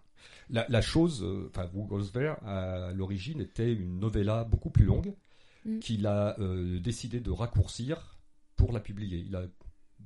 La, 0.50 0.64
la 0.68 0.80
chose, 0.80 1.22
euh, 1.22 1.50
enfin, 1.50 1.66
Gosver, 1.74 2.34
à 2.46 2.92
l'origine, 2.94 3.40
était 3.40 3.72
une 3.72 3.98
novella 4.00 4.44
beaucoup 4.44 4.70
plus 4.70 4.84
longue 4.86 5.14
Mm. 5.64 5.78
qu'il 5.80 6.06
a 6.06 6.38
euh, 6.40 6.78
décidé 6.80 7.20
de 7.20 7.30
raccourcir 7.30 8.18
pour 8.56 8.72
la 8.72 8.80
publier. 8.80 9.18
Il 9.18 9.36
a, 9.36 9.42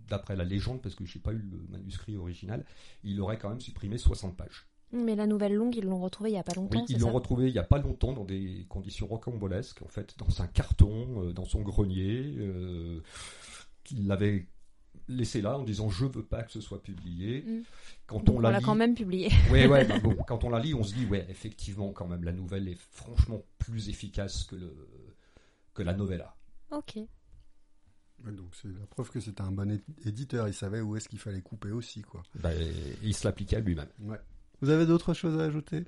d'après 0.09 0.35
la 0.35 0.45
légende, 0.45 0.83
parce 0.83 0.95
que 0.95 1.05
je 1.05 1.17
n'ai 1.17 1.23
pas 1.23 1.33
eu 1.33 1.39
le 1.39 1.59
manuscrit 1.71 2.17
original, 2.17 2.65
il 3.05 3.21
aurait 3.21 3.39
quand 3.39 3.51
même 3.51 3.61
supprimé 3.61 3.99
60 3.99 4.37
pages. 4.37 4.67
Mais 4.93 5.15
la 5.17 5.27
nouvelle 5.27 5.55
longue, 5.55 5.75
ils 5.77 5.85
l'ont 5.85 6.01
retrouvée 6.01 6.31
il 6.31 6.35
y 6.35 6.39
a 6.39 6.43
pas 6.43 6.53
Oui, 6.57 6.57
longtemps, 6.57 6.85
ils 6.89 6.95
c'est 6.95 7.01
l'ont 7.01 7.09
ça 7.09 7.13
retrouvé 7.13 7.49
il 7.49 7.53
n'y 7.53 7.59
a 7.59 7.65
pas 7.65 7.79
longtemps 7.79 8.13
dans 8.13 8.25
des 8.25 8.67
conditions 8.69 9.07
rocambolesques, 9.07 9.83
en 9.83 9.89
fait, 9.89 10.15
dans 10.19 10.43
un 10.43 10.47
carton, 10.47 11.23
euh, 11.29 11.33
dans 11.33 11.45
son 11.45 11.63
grenier, 11.63 12.35
euh, 12.39 13.01
qu'il 13.85 14.07
l'avait 14.07 14.49
laissé 15.09 15.41
là 15.41 15.59
en 15.59 15.63
disant 15.65 15.89
je 15.89 16.05
veux 16.07 16.25
pas 16.25 16.43
que 16.43 16.53
ce 16.53 16.61
soit 16.61 16.83
publié. 16.83 17.43
Mm. 17.43 17.63
Quand 18.07 18.21
Donc 18.25 18.37
on 18.37 18.39
on 18.39 18.41
la 18.41 18.59
lit, 18.59 18.65
quand 18.65 18.75
même 18.75 18.95
publié. 18.95 19.31
ouais, 19.51 19.67
ouais, 19.67 19.85
bah 19.89 19.99
bon, 19.99 20.15
quand 20.27 20.45
on 20.45 20.51
la 20.51 20.61
lit, 20.61 20.75
on 20.75 20.83
se 20.85 20.95
dit 20.95 21.07
ouais, 21.07 21.27
effectivement, 21.31 21.93
quand 21.93 22.07
même, 22.07 22.25
la 22.25 22.33
nouvelle 22.33 22.69
est 22.69 22.79
franchement 22.91 23.43
plus 23.59 23.89
efficace 23.89 24.45
que 24.45 24.57
le 24.57 24.75
que 25.75 25.83
la 25.83 25.95
novella. 25.95 26.37
ok. 26.71 26.99
Donc 28.25 28.55
c'est 28.55 28.69
la 28.69 28.87
preuve 28.87 29.11
que 29.11 29.19
c'était 29.21 29.41
un 29.43 29.51
bon 29.51 29.81
éditeur. 30.05 30.47
Il 30.47 30.55
savait 30.55 30.81
où 30.81 30.95
est-ce 30.97 31.09
qu'il 31.09 31.19
fallait 31.19 31.41
couper 31.43 31.73
aussi, 31.73 32.03
quoi. 32.03 32.23
Bah, 32.37 32.51
il 33.03 33.15
se 33.17 33.27
l'appliquait 33.27 33.57
à 33.57 33.61
lui-même. 33.61 33.89
Ouais. 34.01 34.21
Vous 34.63 34.71
avez 34.71 34.87
d'autres 34.87 35.13
choses 35.13 35.39
à 35.39 35.45
ajouter? 35.45 35.85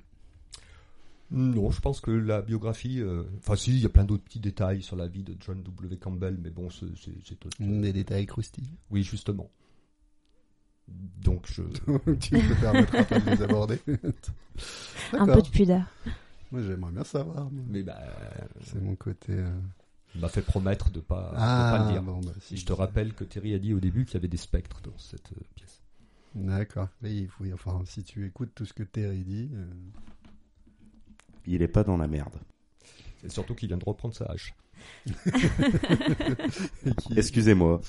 Non, 1.31 1.71
je 1.71 1.81
pense 1.81 2.01
que 2.01 2.11
la 2.11 2.41
biographie, 2.41 3.01
euh, 3.01 3.23
enfin 3.39 3.55
si, 3.55 3.71
il 3.71 3.79
y 3.81 3.85
a 3.85 3.89
plein 3.89 4.03
d'autres 4.03 4.23
petits 4.23 4.39
détails 4.39 4.83
sur 4.83 4.95
la 4.95 5.07
vie 5.07 5.23
de 5.23 5.35
John 5.39 5.63
W. 5.63 5.97
Campbell, 5.97 6.37
mais 6.39 6.51
bon, 6.51 6.69
c'est 6.69 6.85
Des 7.59 7.93
détails 7.93 8.27
croustillants. 8.27 8.77
Oui, 8.91 9.01
justement. 9.03 9.49
Donc 10.87 11.47
je. 11.51 11.63
tu 12.19 12.35
ne 12.35 12.41
te 12.41 12.61
permettras 12.61 13.03
pas 13.05 13.19
de 13.19 13.29
les 13.31 13.41
aborder. 13.41 13.79
Un 15.13 15.25
peu 15.25 15.41
de 15.41 15.49
pudeur. 15.49 15.83
Moi, 16.51 16.61
j'aimerais 16.61 16.91
bien 16.91 17.03
savoir. 17.03 17.49
moi. 17.49 17.63
Mais 17.69 17.81
bah, 17.81 17.99
C'est 18.61 18.79
mon 18.81 18.95
côté. 18.95 19.33
euh, 19.33 19.49
il 20.13 20.21
m'a 20.21 20.29
fait 20.29 20.43
promettre 20.43 20.91
de 20.91 20.99
pas, 20.99 21.31
de 21.31 21.37
Ah, 21.39 21.75
pas 21.77 21.85
le 21.87 21.91
dire. 21.91 22.03
bon, 22.03 22.21
bah, 22.21 22.31
Si 22.39 22.55
je 22.55 22.65
te 22.65 22.71
rappelle 22.71 23.13
que 23.13 23.23
Terry 23.23 23.53
a 23.55 23.59
dit 23.59 23.73
au 23.73 23.79
début 23.79 24.05
qu'il 24.05 24.13
y 24.13 24.17
avait 24.17 24.27
des 24.27 24.37
spectres 24.37 24.79
dans 24.81 24.97
cette 24.97 25.31
euh, 25.33 25.41
pièce. 25.55 25.81
D'accord. 26.35 26.89
Oui, 27.01 27.21
il 27.21 27.27
faut- 27.29 27.45
enfin, 27.53 27.81
si 27.85 28.03
tu 28.03 28.25
écoutes 28.25 28.53
tout 28.53 28.65
ce 28.65 28.73
que 28.73 28.83
Terry 28.83 29.23
dit. 29.23 29.49
euh, 29.53 29.65
Il 31.47 31.61
est 31.61 31.67
pas 31.67 31.83
dans 31.83 31.97
la 31.97 32.07
merde. 32.07 32.35
C'est 33.21 33.31
surtout 33.31 33.55
qu'il 33.55 33.67
vient 33.69 33.77
de 33.77 33.85
reprendre 33.85 34.13
sa 34.13 34.25
hache. 34.25 34.53
et 36.85 36.93
qui- 36.95 37.17
Excusez-moi. 37.17 37.81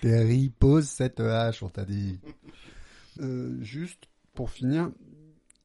Terry 0.00 0.50
pose 0.58 0.86
cette 0.86 1.20
hache, 1.20 1.62
on 1.62 1.68
t'a 1.68 1.84
dit. 1.84 2.18
Euh, 3.20 3.56
juste 3.62 4.04
pour 4.34 4.50
finir, 4.50 4.90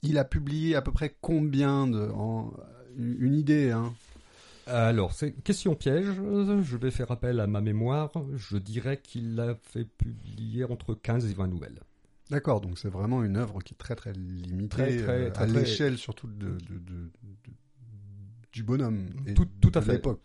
il 0.02 0.18
a 0.18 0.26
publié 0.26 0.76
à 0.76 0.82
peu 0.82 0.92
près 0.92 1.16
combien 1.22 1.88
de. 1.88 2.10
En, 2.10 2.54
une 2.98 3.36
idée, 3.36 3.72
hein 3.72 3.94
Alors, 4.70 5.14
c'est 5.14 5.32
question 5.44 5.76
piège. 5.76 6.06
Je 6.06 6.78
vais 6.78 6.92
faire 6.92 7.12
appel 7.12 7.40
à 7.40 7.48
ma 7.48 7.62
mémoire. 7.62 8.12
Je 8.36 8.58
dirais 8.58 9.00
qu'il 9.02 9.40
a 9.40 9.56
fait 9.56 9.86
publier 9.86 10.64
entre 10.66 10.94
15 10.94 11.30
et 11.30 11.34
20 11.34 11.48
nouvelles. 11.48 11.80
D'accord, 12.30 12.62
donc 12.62 12.78
c'est 12.78 12.90
vraiment 12.90 13.24
une 13.24 13.38
œuvre 13.38 13.62
qui 13.62 13.74
est 13.74 13.78
très 13.78 13.96
très 13.96 14.14
limitée 14.14 14.68
Très, 14.70 14.98
très, 14.98 15.12
euh, 15.14 15.30
très, 15.32 15.44
à 15.44 15.48
très- 15.48 15.60
l'échelle 15.62 15.98
surtout 15.98 16.28
de, 16.28 16.34
de- 16.50 16.50
de- 16.50 16.78
de- 16.78 17.54
du 18.52 18.64
bonhomme 18.64 19.08
et 19.26 19.34
Tout- 19.34 19.48
tout 19.62 19.72
à 19.74 19.82
fait. 19.82 19.94
l'époque. 19.94 20.22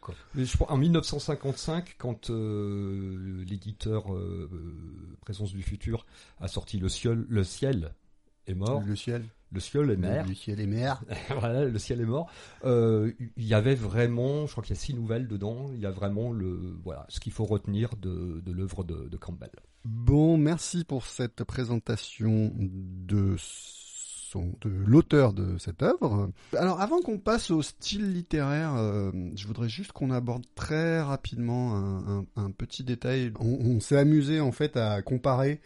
en 0.69 0.77
1955, 0.77 1.95
quand 1.99 2.29
euh, 2.31 3.43
l'éditeur 3.47 4.13
euh, 4.15 4.51
Présence 5.23 5.53
du 5.55 5.63
futur 5.63 6.05
a 6.41 6.49
sorti 6.49 6.79
Le 6.79 6.89
ciel, 6.91 7.25
le 7.29 7.45
ciel 7.45 7.95
est 8.47 8.55
mort, 8.55 8.83
Le 8.87 8.97
ciel, 8.97 9.25
le 9.55 9.61
ciel 9.61 9.91
est 9.91 9.97
mort, 9.97 10.11
le 10.27 10.35
ciel 10.35 10.61
est 10.61 10.67
voilà, 11.39 11.65
le 11.65 11.79
ciel 11.79 12.01
est 12.01 12.05
mort. 12.07 12.29
Euh, 12.65 13.13
Il 13.37 13.45
y 13.47 13.55
avait 13.55 13.75
vraiment, 13.75 14.47
je 14.47 14.53
crois 14.53 14.63
qu'il 14.65 14.75
y 14.75 14.79
a 14.79 14.81
six 14.81 14.95
nouvelles 14.95 15.29
dedans. 15.29 15.71
Il 15.75 15.81
y 15.81 15.87
a 15.87 15.91
vraiment 15.91 16.33
le 16.33 16.77
voilà 16.85 17.07
ce 17.09 17.21
qu'il 17.21 17.33
faut 17.33 17.45
retenir 17.45 17.91
de, 17.97 18.43
de 18.45 18.53
l'œuvre 18.53 18.85
de, 18.85 19.09
de 19.09 19.17
Campbell. 19.17 19.51
Bon, 19.85 20.37
merci 20.37 20.85
pour 20.85 21.07
cette 21.07 21.45
présentation 21.45 22.53
de 22.59 23.37
son, 23.39 24.55
de 24.63 24.71
l'auteur 24.71 25.33
de 25.33 25.59
cette 25.59 25.83
œuvre. 25.83 26.31
Alors, 26.57 26.81
avant 26.81 27.01
qu'on 27.01 27.19
passe 27.19 27.51
au 27.51 27.63
style 27.63 28.13
littéraire, 28.13 28.75
euh, 28.77 29.13
je 29.37 29.47
voudrais 29.47 29.69
juste 29.69 29.93
qu'on 29.93 30.11
aborde 30.11 30.45
très 30.55 31.01
rapidement 31.01 31.77
un, 31.77 32.19
un- 32.19 32.25
un 32.37 32.51
petit 32.51 32.83
détail. 32.83 33.33
On, 33.39 33.47
on 33.47 33.81
s'est 33.81 33.97
amusé 33.99 34.41
en 34.41 34.53
fait 34.53 34.77
à 34.77 35.03
comparer 35.03 35.61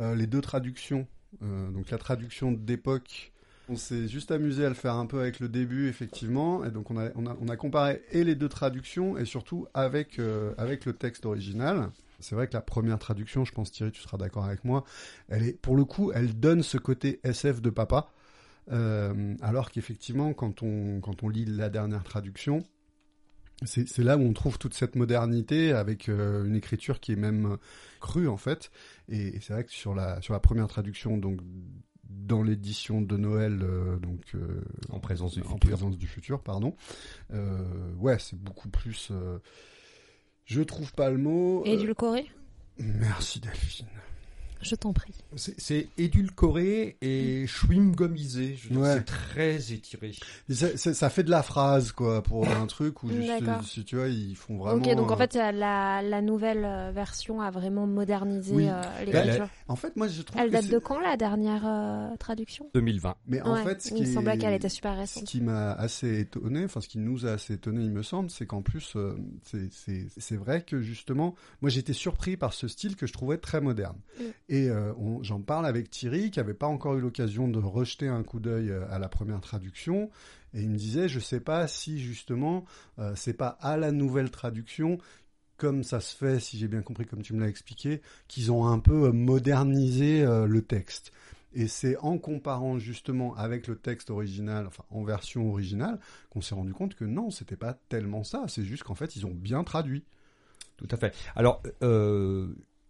euh, 0.00 0.14
les 0.14 0.26
deux 0.26 0.40
traductions. 0.42 1.06
Euh, 1.42 1.70
donc 1.70 1.90
la 1.90 1.98
traduction 1.98 2.52
d'époque. 2.52 3.32
On 3.68 3.76
s'est 3.76 4.06
juste 4.06 4.30
amusé 4.30 4.64
à 4.64 4.68
le 4.68 4.76
faire 4.76 4.94
un 4.94 5.06
peu 5.06 5.20
avec 5.20 5.40
le 5.40 5.48
début, 5.48 5.88
effectivement, 5.88 6.64
et 6.64 6.70
donc 6.70 6.90
on 6.90 6.96
a, 6.96 7.56
comparé 7.56 8.00
et 8.12 8.22
les 8.22 8.36
deux 8.36 8.48
traductions 8.48 9.18
et 9.18 9.24
surtout 9.24 9.66
avec, 9.74 10.20
euh, 10.20 10.54
avec 10.56 10.84
le 10.84 10.92
texte 10.92 11.26
original. 11.26 11.90
C'est 12.20 12.36
vrai 12.36 12.46
que 12.46 12.54
la 12.54 12.60
première 12.60 12.98
traduction, 12.98 13.44
je 13.44 13.52
pense 13.52 13.72
Thierry, 13.72 13.90
tu 13.90 14.00
seras 14.00 14.18
d'accord 14.18 14.44
avec 14.44 14.64
moi, 14.64 14.84
elle 15.28 15.42
est, 15.42 15.52
pour 15.52 15.74
le 15.74 15.84
coup, 15.84 16.12
elle 16.14 16.38
donne 16.38 16.62
ce 16.62 16.78
côté 16.78 17.18
SF 17.24 17.60
de 17.60 17.70
papa, 17.70 18.08
euh, 18.70 19.34
alors 19.42 19.72
qu'effectivement, 19.72 20.32
quand 20.32 20.62
on 20.62 21.28
lit 21.28 21.44
la 21.44 21.68
dernière 21.68 22.04
traduction, 22.04 22.64
c'est 23.64 23.88
c'est 23.88 24.02
là 24.02 24.16
où 24.16 24.20
on 24.22 24.32
trouve 24.32 24.58
toute 24.58 24.74
cette 24.74 24.96
modernité 24.96 25.72
avec 25.72 26.08
euh, 26.08 26.44
une 26.44 26.54
écriture 26.56 27.00
qui 27.00 27.12
est 27.12 27.16
même 27.16 27.52
euh, 27.52 27.56
crue 28.00 28.28
en 28.28 28.36
fait. 28.36 28.70
Et, 29.08 29.36
et 29.36 29.40
c'est 29.40 29.52
vrai 29.52 29.64
que 29.64 29.72
sur 29.72 29.94
la 29.94 30.20
sur 30.20 30.34
la 30.34 30.40
première 30.40 30.68
traduction, 30.68 31.16
donc 31.16 31.40
dans 32.08 32.42
l'édition 32.42 33.00
de 33.00 33.16
Noël, 33.16 33.60
euh, 33.62 33.98
donc 33.98 34.22
euh, 34.34 34.62
En 34.90 35.00
présence 35.00 35.34
du 35.34 35.40
en 35.40 35.44
futur. 35.54 35.58
présence 35.70 35.96
du 35.98 36.06
futur, 36.06 36.42
pardon. 36.42 36.74
Euh, 37.32 37.92
ouais, 37.98 38.18
c'est 38.18 38.38
beaucoup 38.38 38.68
plus. 38.68 39.08
euh, 39.10 39.38
je 40.44 40.62
trouve 40.62 40.92
pas 40.92 41.10
le 41.10 41.18
mot. 41.18 41.62
Et 41.64 41.74
euh, 41.74 41.80
du 41.80 41.94
Corée 41.94 42.30
Merci 42.78 43.40
Delphine. 43.40 43.86
Je 44.62 44.74
t'en 44.74 44.92
prie. 44.92 45.12
C'est 45.36 45.88
édulcoré 45.98 46.96
et 47.02 47.46
chewing-gumisé. 47.46 48.56
Ouais. 48.72 48.94
C'est 48.94 49.04
très 49.04 49.72
étiré. 49.72 50.12
Ça, 50.50 51.10
fait 51.10 51.22
de 51.22 51.30
la 51.30 51.42
phrase 51.42 51.92
quoi 51.92 52.22
pour 52.22 52.48
un 52.48 52.66
truc 52.66 53.02
où 53.02 53.08
juste, 53.10 53.32
si 53.64 53.84
tu 53.84 53.96
vois 53.96 54.08
ils 54.08 54.34
font 54.34 54.56
vraiment. 54.58 54.82
ok, 54.82 54.94
donc 54.96 55.10
en 55.10 55.14
euh, 55.14 55.16
fait, 55.18 55.34
la, 55.34 56.02
la 56.02 56.22
nouvelle 56.22 56.64
euh, 56.64 56.90
version 56.92 57.40
a 57.40 57.50
vraiment 57.50 57.86
modernisé 57.86 58.54
Oui. 58.54 58.68
euh, 58.68 58.82
l'écriture. 59.04 59.48
en 59.68 59.76
fait 59.76 59.94
moi 59.96 60.08
je 60.08 60.22
trouve. 60.22 60.40
Elle 60.40 60.48
que 60.48 60.52
date 60.54 60.64
c'est- 60.64 60.72
de 60.72 60.78
quand 60.78 60.98
la 61.00 61.16
dernière 61.16 61.62
euh, 61.66 62.16
traduction? 62.18 62.68
2020. 62.74 63.16
Mais 63.26 63.42
en 63.42 63.54
Ouais, 63.54 63.62
fait, 63.64 63.82
ce 63.82 63.88
il 63.90 63.94
qui 63.96 64.02
me 64.02 64.14
semblait 64.14 64.38
qu'elle 64.38 64.54
était 64.54 64.68
super 64.68 64.94
Ce 64.94 64.98
récente. 65.00 65.24
qui 65.24 65.40
m'a 65.40 65.72
assez 65.72 66.20
étonné, 66.20 66.64
enfin 66.64 66.80
ce 66.80 66.88
qui 66.88 66.98
nous 66.98 67.26
a 67.26 67.30
assez 67.32 67.54
étonné, 67.54 67.82
il 67.84 67.90
me 67.90 68.02
semble, 68.02 68.30
c'est 68.30 68.46
qu'en 68.46 68.62
plus, 68.62 68.94
euh, 68.96 69.16
c'est- 69.44 69.68
c'est 69.72 70.06
c'est 70.16 70.36
vrai 70.36 70.62
que 70.62 70.80
justement, 70.80 71.34
moi 71.60 71.70
j'étais 71.70 71.92
surpris 71.92 72.36
par 72.36 72.52
ce 72.52 72.68
style 72.68 72.96
que 72.96 73.06
je 73.06 73.12
trouvais 73.12 73.38
très 73.38 73.60
moderne. 73.60 73.96
Mm. 74.18 74.22
Et 74.48 74.70
euh, 74.70 74.92
j'en 75.22 75.40
parle 75.40 75.66
avec 75.66 75.90
Thierry, 75.90 76.30
qui 76.30 76.38
avait 76.38 76.54
pas 76.54 76.68
encore 76.68 76.96
eu 76.96 77.00
l'occasion 77.00 77.48
de 77.48 77.58
rejeter 77.58 78.06
un 78.06 78.22
coup 78.22 78.38
d'œil 78.38 78.70
euh, 78.70 78.88
à 78.90 78.98
la 78.98 79.08
première 79.08 79.40
traduction, 79.40 80.10
et 80.54 80.62
il 80.62 80.70
me 80.70 80.76
disait, 80.76 81.08
je 81.08 81.18
sais 81.18 81.40
pas 81.40 81.66
si 81.66 81.98
justement, 81.98 82.64
euh, 82.98 83.12
c'est 83.16 83.34
pas 83.34 83.58
à 83.60 83.76
la 83.76 83.90
nouvelle 83.90 84.30
traduction 84.30 84.98
comme 85.56 85.82
ça 85.82 86.00
se 86.00 86.14
fait, 86.14 86.38
si 86.38 86.58
j'ai 86.58 86.68
bien 86.68 86.82
compris, 86.82 87.06
comme 87.06 87.22
tu 87.22 87.32
me 87.32 87.40
l'as 87.40 87.48
expliqué, 87.48 88.02
qu'ils 88.28 88.52
ont 88.52 88.66
un 88.66 88.78
peu 88.78 89.06
euh, 89.06 89.12
modernisé 89.12 90.24
le 90.24 90.62
texte. 90.62 91.12
Et 91.54 91.66
c'est 91.66 91.96
en 91.96 92.18
comparant 92.18 92.78
justement 92.78 93.34
avec 93.36 93.66
le 93.66 93.76
texte 93.76 94.10
original, 94.10 94.66
enfin 94.66 94.84
en 94.90 95.02
version 95.02 95.50
originale, 95.50 95.98
qu'on 96.28 96.42
s'est 96.42 96.54
rendu 96.54 96.74
compte 96.74 96.94
que 96.94 97.06
non, 97.06 97.30
c'était 97.30 97.56
pas 97.56 97.72
tellement 97.88 98.22
ça. 98.22 98.44
C'est 98.46 98.64
juste 98.64 98.82
qu'en 98.82 98.94
fait, 98.94 99.16
ils 99.16 99.24
ont 99.24 99.32
bien 99.32 99.64
traduit. 99.64 100.04
Tout 100.76 100.88
à 100.90 100.98
fait. 100.98 101.14
Alors, 101.34 101.62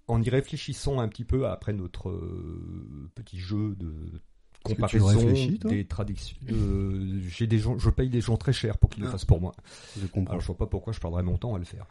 en 0.09 0.23
y 0.23 0.31
réfléchissant 0.31 1.01
un 1.01 1.09
petit 1.09 1.25
peu 1.25 1.47
après 1.49 1.73
notre 1.73 2.11
euh, 2.11 3.11
petit 3.15 3.39
jeu 3.39 3.75
de 3.77 3.93
comparaison 4.63 5.33
des 5.69 5.85
traductions, 5.85 6.37
euh, 6.51 7.21
j'ai 7.29 7.47
des 7.47 7.59
gens, 7.59 7.79
je 7.79 7.91
paye 7.91 8.09
des 8.11 8.21
gens 8.21 8.37
très 8.37 8.53
chers 8.53 8.79
pour 8.79 8.91
qu'ils 8.91 9.03
le 9.03 9.09
Ah. 9.09 9.13
fassent 9.13 9.25
pour 9.25 9.41
moi. 9.41 9.53
Je 10.01 10.07
comprends. 10.07 10.33
Alors 10.33 10.41
je 10.41 10.47
vois 10.47 10.57
pas 10.57 10.67
pourquoi 10.67 10.93
je 10.93 11.01
perdrais 11.01 11.23
mon 11.23 11.37
temps 11.39 11.55
à 11.55 11.59
le 11.59 11.65
faire. 11.65 11.87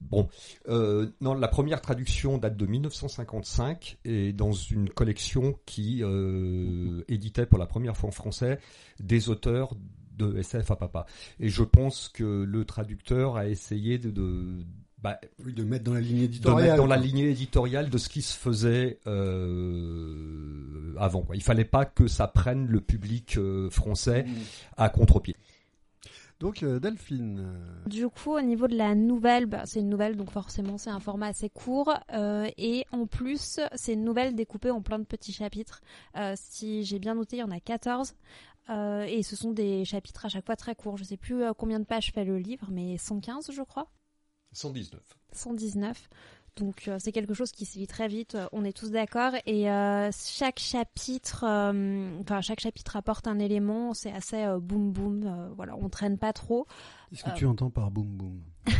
Bon, 0.00 0.28
euh, 0.68 1.10
non, 1.20 1.34
la 1.34 1.48
première 1.48 1.80
traduction 1.80 2.38
date 2.38 2.56
de 2.56 2.66
1955 2.66 3.98
et 4.04 4.32
dans 4.32 4.52
une 4.52 4.88
collection 4.90 5.58
qui 5.66 6.02
euh, 6.04 7.02
éditait 7.08 7.46
pour 7.46 7.58
la 7.58 7.66
première 7.66 7.96
fois 7.96 8.08
en 8.08 8.12
français 8.12 8.60
des 9.00 9.28
auteurs 9.28 9.74
de 10.16 10.36
SF 10.38 10.70
à 10.70 10.76
papa. 10.76 11.06
Et 11.40 11.48
je 11.48 11.62
pense 11.64 12.08
que 12.08 12.44
le 12.44 12.64
traducteur 12.64 13.36
a 13.36 13.48
essayé 13.48 13.98
de, 13.98 14.10
de, 14.10 14.64
bah, 15.02 15.18
Oui, 15.44 15.52
de 15.52 15.62
mettre 15.64 15.84
dans 15.84 15.94
la 15.94 16.00
ligne 16.00 16.18
de 16.20 16.24
éditoriale. 16.24 16.70
mettre 16.70 16.76
dans 16.82 16.86
la 16.86 16.96
lignée 16.96 17.28
éditoriale 17.30 17.88
de 17.90 17.98
ce 17.98 18.08
qui 18.08 18.22
se 18.22 18.36
faisait 18.36 18.98
euh, 19.06 20.94
avant. 20.98 21.22
Quoi. 21.22 21.36
Il 21.36 21.42
fallait 21.42 21.64
pas 21.64 21.84
que 21.84 22.06
ça 22.08 22.26
prenne 22.28 22.66
le 22.66 22.80
public 22.80 23.36
euh, 23.36 23.70
français 23.70 24.24
Mm. 24.24 24.34
à 24.76 24.88
contre-pied. 24.88 25.36
Donc, 26.40 26.62
euh, 26.62 26.78
Delphine. 26.78 27.48
Du 27.86 28.08
coup, 28.08 28.30
au 28.36 28.40
niveau 28.40 28.68
de 28.68 28.76
la 28.76 28.94
nouvelle, 28.94 29.46
bah, 29.46 29.62
c'est 29.66 29.80
une 29.80 29.88
nouvelle, 29.88 30.16
donc 30.16 30.30
forcément 30.30 30.78
c'est 30.78 30.90
un 30.90 31.00
format 31.00 31.26
assez 31.28 31.48
court. 31.50 31.92
euh, 32.12 32.48
et 32.56 32.84
en 32.92 33.06
plus, 33.06 33.58
c'est 33.74 33.94
une 33.94 34.04
nouvelle 34.04 34.36
découpée 34.36 34.70
en 34.70 34.80
plein 34.80 35.00
de 35.00 35.04
petits 35.04 35.32
chapitres. 35.32 35.80
Euh, 36.16 36.34
si 36.36 36.84
j'ai 36.84 37.00
bien 37.00 37.14
noté, 37.16 37.36
il 37.36 37.40
y 37.40 37.42
en 37.42 37.50
a 37.50 37.58
14. 37.60 38.14
euh, 38.70 39.02
et 39.02 39.22
ce 39.24 39.34
sont 39.34 39.50
des 39.50 39.84
chapitres 39.84 40.26
à 40.26 40.28
chaque 40.28 40.46
fois 40.46 40.54
très 40.56 40.76
courts. 40.76 40.96
Je 40.96 41.02
sais 41.04 41.16
plus 41.16 41.42
combien 41.56 41.80
de 41.80 41.84
pages 41.86 42.12
fait 42.12 42.24
le 42.24 42.38
livre, 42.38 42.68
mais 42.70 42.98
115 42.98 43.50
je 43.52 43.62
crois. 43.62 43.88
119. 44.52 45.00
119. 45.32 46.08
Donc 46.56 46.88
euh, 46.88 46.96
c'est 46.98 47.12
quelque 47.12 47.34
chose 47.34 47.52
qui 47.52 47.64
se 47.64 47.78
lit 47.78 47.86
très 47.86 48.08
vite, 48.08 48.34
euh, 48.34 48.48
on 48.50 48.64
est 48.64 48.72
tous 48.76 48.90
d'accord. 48.90 49.32
Et 49.46 49.70
euh, 49.70 50.10
chaque 50.12 50.58
chapitre, 50.58 51.44
euh, 51.46 52.18
enfin 52.20 52.40
chaque 52.40 52.58
chapitre 52.58 52.96
apporte 52.96 53.28
un 53.28 53.38
élément, 53.38 53.94
c'est 53.94 54.10
assez 54.10 54.42
euh, 54.42 54.58
boum 54.58 54.90
boum. 54.92 55.22
euh, 55.24 55.48
voilà, 55.54 55.76
on 55.76 55.88
traîne 55.88 56.18
pas 56.18 56.32
trop, 56.32 56.66
Qu'est-ce 57.10 57.22
que 57.24 57.30
tu 57.36 57.46
entends 57.46 57.70
par 57.70 57.90
boum 57.92 58.08
boum? 58.08 58.40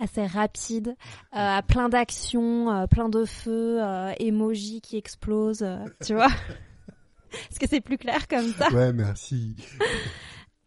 Assez 0.00 0.26
rapide, 0.26 0.96
euh, 1.36 1.62
plein 1.62 1.88
d'actions, 1.88 2.70
euh, 2.70 2.86
plein 2.88 3.08
de 3.08 3.24
feux, 3.24 3.80
euh, 3.82 4.12
emojis 4.18 4.80
qui 4.80 4.96
explosent, 4.96 5.62
euh, 5.62 5.84
tu 6.04 6.14
vois? 6.14 6.28
Est-ce 7.50 7.60
que 7.60 7.68
c'est 7.68 7.80
plus 7.80 7.96
clair 7.96 8.26
comme 8.28 8.52
ça? 8.52 8.68
Ouais, 8.70 8.92
merci. 8.92 9.54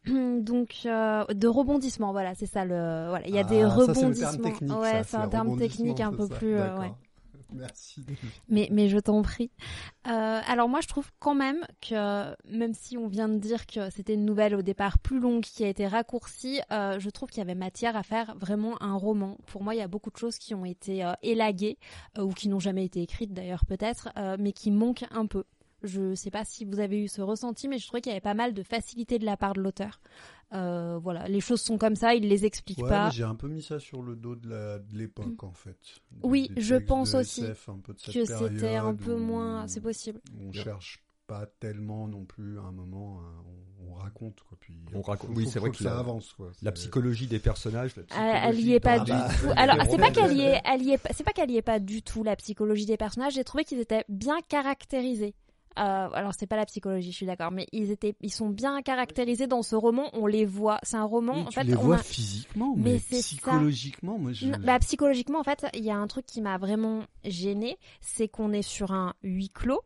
Donc 0.41 0.69
euh, 0.85 1.25
de 1.25 1.47
rebondissements, 1.47 2.11
voilà, 2.11 2.35
c'est 2.35 2.45
ça 2.45 2.65
le. 2.65 3.07
Voilà, 3.09 3.27
il 3.27 3.33
y 3.33 3.39
a 3.39 3.43
des 3.43 3.61
Ah, 3.63 3.69
ça, 3.69 3.75
c'est 3.93 3.99
rebondissements. 3.99 4.51
terme 4.51 4.79
ouais, 4.79 4.91
ça, 4.91 5.03
c'est 5.03 5.17
un 5.17 5.27
terme 5.27 5.57
technique 5.57 5.99
un 5.99 6.11
peu 6.11 6.23
rebondissement, 6.23 6.37
plus. 6.37 6.55
euh, 6.55 6.79
ouais. 6.79 6.91
Merci. 7.53 8.03
Mais, 8.49 8.67
mais 8.71 8.89
je 8.89 8.97
t'en 8.97 9.21
prie. 9.21 9.51
Euh, 10.07 10.39
alors 10.47 10.67
moi, 10.67 10.81
je 10.81 10.87
trouve 10.87 11.09
quand 11.19 11.35
même 11.35 11.59
que, 11.79 12.35
même 12.49 12.73
si 12.73 12.97
on 12.97 13.07
vient 13.07 13.29
de 13.29 13.37
dire 13.37 13.65
que 13.67 13.89
c'était 13.91 14.15
une 14.15 14.25
nouvelle 14.25 14.55
au 14.55 14.61
départ 14.63 14.97
plus 14.99 15.19
longue 15.19 15.43
qui 15.43 15.63
a 15.63 15.67
été 15.69 15.87
raccourcie, 15.87 16.59
euh, 16.71 16.99
je 16.99 17.09
trouve 17.09 17.29
qu'il 17.29 17.37
y 17.37 17.41
avait 17.41 17.55
matière 17.55 17.95
à 17.95 18.03
faire 18.03 18.35
vraiment 18.37 18.81
un 18.81 18.95
roman. 18.95 19.37
Pour 19.45 19.63
moi, 19.63 19.75
il 19.75 19.77
y 19.77 19.83
a 19.83 19.87
beaucoup 19.87 20.09
de 20.11 20.17
choses 20.17 20.37
qui 20.37 20.53
ont 20.55 20.65
été 20.65 21.05
euh, 21.05 21.13
élaguées, 21.21 21.77
euh, 22.17 22.23
ou 22.23 22.33
qui 22.33 22.49
n'ont 22.49 22.59
jamais 22.59 22.83
été 22.85 23.01
écrites 23.01 23.33
d'ailleurs 23.33 23.65
peut-être, 23.65 24.09
euh, 24.17 24.37
mais 24.39 24.51
qui 24.51 24.71
manquent 24.71 25.05
un 25.11 25.27
peu. 25.27 25.43
Je 25.85 26.15
sais 26.15 26.31
pas 26.31 26.43
si 26.45 26.65
vous 26.65 26.79
avez 26.79 27.03
eu 27.03 27.07
ce 27.07 27.21
ressenti, 27.21 27.67
mais 27.67 27.77
je 27.77 27.85
trouvais 27.87 28.01
qu'il 28.01 28.11
y 28.11 28.13
avait 28.13 28.21
pas 28.21 28.33
mal 28.33 28.53
de 28.53 28.63
facilité 28.63 29.19
de 29.19 29.25
la 29.25 29.37
part 29.37 29.53
de 29.53 29.61
l'auteur. 29.61 29.99
Euh, 30.53 30.97
voilà, 31.01 31.27
les 31.27 31.41
choses 31.41 31.61
sont 31.61 31.77
comme 31.77 31.95
ça, 31.95 32.13
il 32.13 32.27
les 32.29 32.45
explique 32.45 32.77
Ouais, 32.79 32.89
pas. 32.89 33.09
j'ai 33.09 33.23
un 33.23 33.35
peu 33.35 33.47
mis 33.47 33.63
ça 33.63 33.79
sur 33.79 34.01
le 34.03 34.15
dos 34.15 34.35
de 34.35 34.81
l'époque, 34.93 35.43
en 35.43 35.53
fait. 35.53 35.77
Des- 36.11 36.19
Oui, 36.27 36.49
des 36.55 36.61
je 36.61 36.75
pense 36.75 37.13
aussi 37.15 37.43
SF, 37.43 37.69
un 37.69 37.79
peu 37.79 37.93
de 37.93 37.99
cette 37.99 38.13
que 38.13 38.25
c'était 38.25 38.75
un 38.75 38.93
peu 38.95 39.15
moins, 39.15 39.67
c'est 39.67 39.81
possible. 39.81 40.19
On 40.39 40.51
cherche 40.51 41.01
pas 41.27 41.47
tellement 41.59 42.07
non 42.07 42.23
plus 42.23 42.59
à 42.59 42.61
un 42.61 42.71
moment, 42.71 43.19
hein, 43.21 43.43
on, 43.81 43.89
on 43.89 43.93
raconte 43.95 44.41
quoi. 44.47 44.55
Puis 44.61 44.75
On 44.93 45.01
raconte- 45.01 45.31
faut- 45.31 45.35
oui, 45.35 45.47
c'est 45.49 45.57
vrai 45.57 45.71
que 45.71 45.77
ça 45.77 45.85
la- 45.85 45.97
avance 45.99 46.31
quoi. 46.33 46.51
La 46.61 46.71
psychologie 46.71 47.25
des 47.25 47.39
personnages, 47.39 47.95
la 47.95 48.03
Elle, 48.03 48.07
elle 48.11 48.39
psychologie 48.51 48.67
y 48.67 48.73
est 48.75 48.79
pas 48.79 48.99
du 48.99 49.09
bah, 49.11 49.27
tout. 49.41 49.47
Alors, 49.55 49.77
c'est 49.89 49.97
pas 49.97 50.11
qu'elle 50.11 50.33
y 50.37 50.41
est, 50.41 50.61
elle 50.63 50.83
y 50.83 50.91
est 50.91 50.99
c'est 51.15 51.23
pas 51.23 51.33
qu'elle 51.33 51.49
y 51.49 51.57
est 51.57 51.63
pas 51.63 51.79
du 51.79 52.03
tout 52.03 52.23
la 52.23 52.35
psychologie 52.35 52.85
des 52.85 52.97
personnages. 52.97 53.33
J'ai 53.33 53.43
trouvé 53.43 53.63
qu'ils 53.63 53.79
étaient 53.79 54.05
bien 54.07 54.37
caractérisés. 54.47 55.33
Euh, 55.77 56.09
alors 56.13 56.31
c'est 56.37 56.47
pas 56.47 56.55
la 56.55 56.65
psychologie, 56.65 57.11
je 57.11 57.17
suis 57.17 57.25
d'accord, 57.25 57.51
mais 57.51 57.67
ils 57.71 57.91
étaient, 57.91 58.15
ils 58.21 58.31
sont 58.33 58.49
bien 58.49 58.81
caractérisés 58.81 59.47
dans 59.47 59.61
ce 59.61 59.75
roman. 59.75 60.09
On 60.13 60.25
les 60.25 60.45
voit. 60.45 60.79
C'est 60.83 60.97
un 60.97 61.03
roman. 61.03 61.33
En 61.33 61.45
tu 61.45 61.55
fait, 61.59 61.63
les 61.65 61.75
on 61.75 61.81
vois 61.81 61.95
a- 61.97 62.03
physiquement, 62.03 62.73
Mais 62.77 62.93
mais, 62.93 62.99
c'est 62.99 63.15
ça. 63.15 63.21
psychologiquement, 63.21 64.17
moi 64.17 64.31
je. 64.33 64.47
Bah, 64.47 64.79
psychologiquement, 64.79 65.39
en 65.39 65.43
fait, 65.43 65.65
il 65.73 65.83
y 65.83 65.91
a 65.91 65.95
un 65.97 66.07
truc 66.07 66.25
qui 66.25 66.41
m'a 66.41 66.57
vraiment 66.57 67.03
gênée, 67.23 67.77
c'est 68.01 68.27
qu'on 68.27 68.53
est 68.53 68.61
sur 68.61 68.91
un 68.91 69.13
huis 69.23 69.49
clos. 69.49 69.81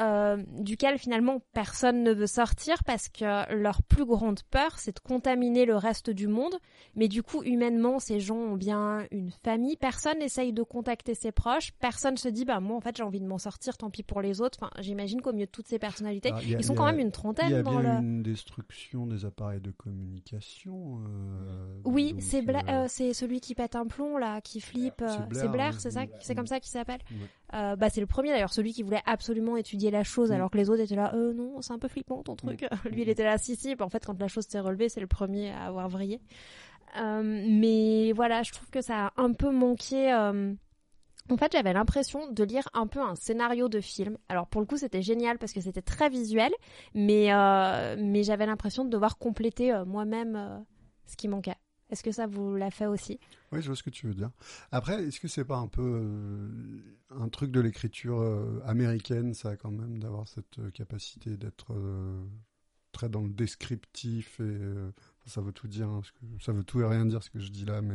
Euh, 0.00 0.36
duquel 0.60 0.96
finalement 0.98 1.40
personne 1.54 2.04
ne 2.04 2.12
veut 2.12 2.28
sortir 2.28 2.84
parce 2.84 3.08
que 3.08 3.52
leur 3.54 3.82
plus 3.82 4.04
grande 4.04 4.40
peur 4.50 4.78
c'est 4.78 4.94
de 4.94 5.00
contaminer 5.00 5.64
le 5.64 5.74
reste 5.74 6.08
du 6.10 6.28
monde 6.28 6.54
mais 6.94 7.08
du 7.08 7.24
coup 7.24 7.42
humainement 7.42 7.98
ces 7.98 8.20
gens 8.20 8.36
ont 8.36 8.54
bien 8.56 9.06
une 9.10 9.32
famille 9.42 9.76
personne 9.76 10.18
n'essaye 10.20 10.52
de 10.52 10.62
contacter 10.62 11.14
ses 11.16 11.32
proches 11.32 11.72
personne 11.80 12.16
se 12.16 12.28
dit 12.28 12.44
bah 12.44 12.60
moi 12.60 12.76
en 12.76 12.80
fait 12.80 12.96
j'ai 12.96 13.02
envie 13.02 13.18
de 13.20 13.26
m'en 13.26 13.38
sortir 13.38 13.76
tant 13.76 13.90
pis 13.90 14.04
pour 14.04 14.20
les 14.20 14.40
autres 14.40 14.58
enfin 14.60 14.70
j'imagine 14.80 15.20
qu'au 15.20 15.32
milieu 15.32 15.46
de 15.46 15.50
toutes 15.50 15.66
ces 15.66 15.80
personnalités 15.80 16.32
il 16.42 16.50
y 16.50 16.54
a- 16.54 16.58
ils 16.58 16.64
sont 16.64 16.74
il 16.74 16.76
y 16.76 16.78
quand 16.78 16.86
même 16.86 16.98
une 17.00 17.06
Il 17.06 17.08
y 17.08 17.12
trentaine 17.12 17.52
a 17.54 17.62
bien 17.62 17.82
le 17.82 17.88
une 17.88 18.22
destruction 18.22 19.06
des 19.06 19.24
appareils 19.24 19.60
de 19.60 19.72
communication. 19.72 21.00
euh, 21.08 21.80
oui 21.84 22.14
c'est 22.20 22.44
euh, 22.68 22.86
c'est 22.88 23.14
celui 23.14 23.40
qui 23.40 23.54
pète 23.54 23.74
un 23.76 23.86
plomb 23.86 24.16
là 24.16 24.40
qui 24.40 24.60
flippe 24.60 25.02
C'est 25.32 25.48
Blair, 25.48 25.72
c'est 25.80 25.88
hein. 25.88 26.06
c'est 26.06 26.12
ça 26.12 26.18
c'est 26.20 26.34
comme 26.34 26.46
ça 26.46 26.60
qu'il 26.60 26.70
s'appelle 26.70 27.00
Ouais. 27.10 27.76
Bah, 27.78 27.88
c'est 27.88 28.02
le 28.02 28.06
premier 28.06 28.28
d'ailleurs, 28.28 28.52
celui 28.52 28.74
qui 28.74 28.82
voulait 28.82 29.00
absolument 29.06 29.56
étudier 29.56 29.87
la 29.90 30.04
chose, 30.04 30.30
Mm. 30.30 30.34
alors 30.34 30.50
que 30.50 30.56
les 30.58 30.70
autres 30.70 30.82
étaient 30.82 30.94
là, 30.96 31.12
euh, 31.14 31.32
non, 31.32 31.60
c'est 31.62 31.72
un 31.72 31.78
peu 31.78 31.88
flippant 31.88 32.22
ton 32.22 32.36
truc. 32.36 32.66
Lui, 32.90 33.02
il 33.02 33.08
était 33.08 33.24
là, 33.24 33.38
si, 33.38 33.56
si. 33.56 33.74
Bah, 33.74 33.84
en 33.84 33.88
fait, 33.88 34.04
quand 34.04 34.18
la 34.20 34.28
chose 34.28 34.46
s'est 34.48 34.60
relevée, 34.60 34.88
c'est 34.88 35.00
le 35.00 35.06
premier 35.06 35.50
à 35.50 35.64
avoir 35.66 35.88
vrillé. 35.88 36.20
Euh, 36.98 37.22
mais 37.48 38.12
voilà, 38.12 38.42
je 38.42 38.52
trouve 38.52 38.70
que 38.70 38.80
ça 38.80 39.06
a 39.08 39.12
un 39.22 39.32
peu 39.32 39.50
manqué. 39.50 40.12
euh, 40.12 40.52
En 41.30 41.36
fait, 41.36 41.52
j'avais 41.52 41.72
l'impression 41.74 42.30
de 42.32 42.44
lire 42.44 42.66
un 42.72 42.86
peu 42.86 43.00
un 43.00 43.14
scénario 43.14 43.68
de 43.68 43.80
film. 43.80 44.16
Alors 44.30 44.46
pour 44.46 44.60
le 44.62 44.66
coup, 44.66 44.78
c'était 44.78 45.02
génial 45.02 45.36
parce 45.38 45.52
que 45.52 45.60
c'était 45.60 45.82
très 45.82 46.08
visuel, 46.08 46.52
mais 46.94 47.32
euh, 47.34 47.96
mais 47.98 48.22
j'avais 48.22 48.46
l'impression 48.46 48.84
de 48.86 48.90
devoir 48.90 49.18
compléter 49.18 49.74
moi-même 49.86 50.64
ce 51.06 51.16
qui 51.16 51.28
manquait. 51.28 51.56
Est-ce 51.90 52.02
que 52.02 52.12
ça 52.12 52.26
vous 52.26 52.54
l'a 52.56 52.70
fait 52.70 52.86
aussi? 52.86 53.18
Oui, 53.52 53.62
je 53.62 53.66
vois 53.66 53.76
ce 53.76 53.82
que 53.82 53.90
tu 53.90 54.06
veux 54.06 54.14
dire. 54.14 54.30
Après, 54.72 55.04
est-ce 55.04 55.20
que 55.20 55.28
c'est 55.28 55.44
pas 55.44 55.56
un 55.56 55.68
peu 55.68 55.82
euh, 55.82 56.48
un 57.10 57.28
truc 57.28 57.50
de 57.50 57.60
l'écriture 57.60 58.20
euh, 58.20 58.60
américaine, 58.66 59.32
ça, 59.32 59.56
quand 59.56 59.70
même, 59.70 59.98
d'avoir 59.98 60.28
cette 60.28 60.58
euh, 60.58 60.70
capacité 60.70 61.36
d'être 61.36 61.74
très 62.92 63.08
dans 63.08 63.22
le 63.22 63.30
descriptif 63.30 64.40
et 64.40 64.58
ça 65.26 65.40
veut 65.40 65.52
tout 65.52 65.68
dire, 65.68 65.88
hein, 65.88 66.00
ça 66.40 66.52
veut 66.52 66.64
tout 66.64 66.80
et 66.80 66.86
rien 66.86 67.04
dire 67.04 67.22
ce 67.22 67.30
que 67.30 67.38
je 67.38 67.50
dis 67.50 67.64
là, 67.64 67.80
mais 67.80 67.94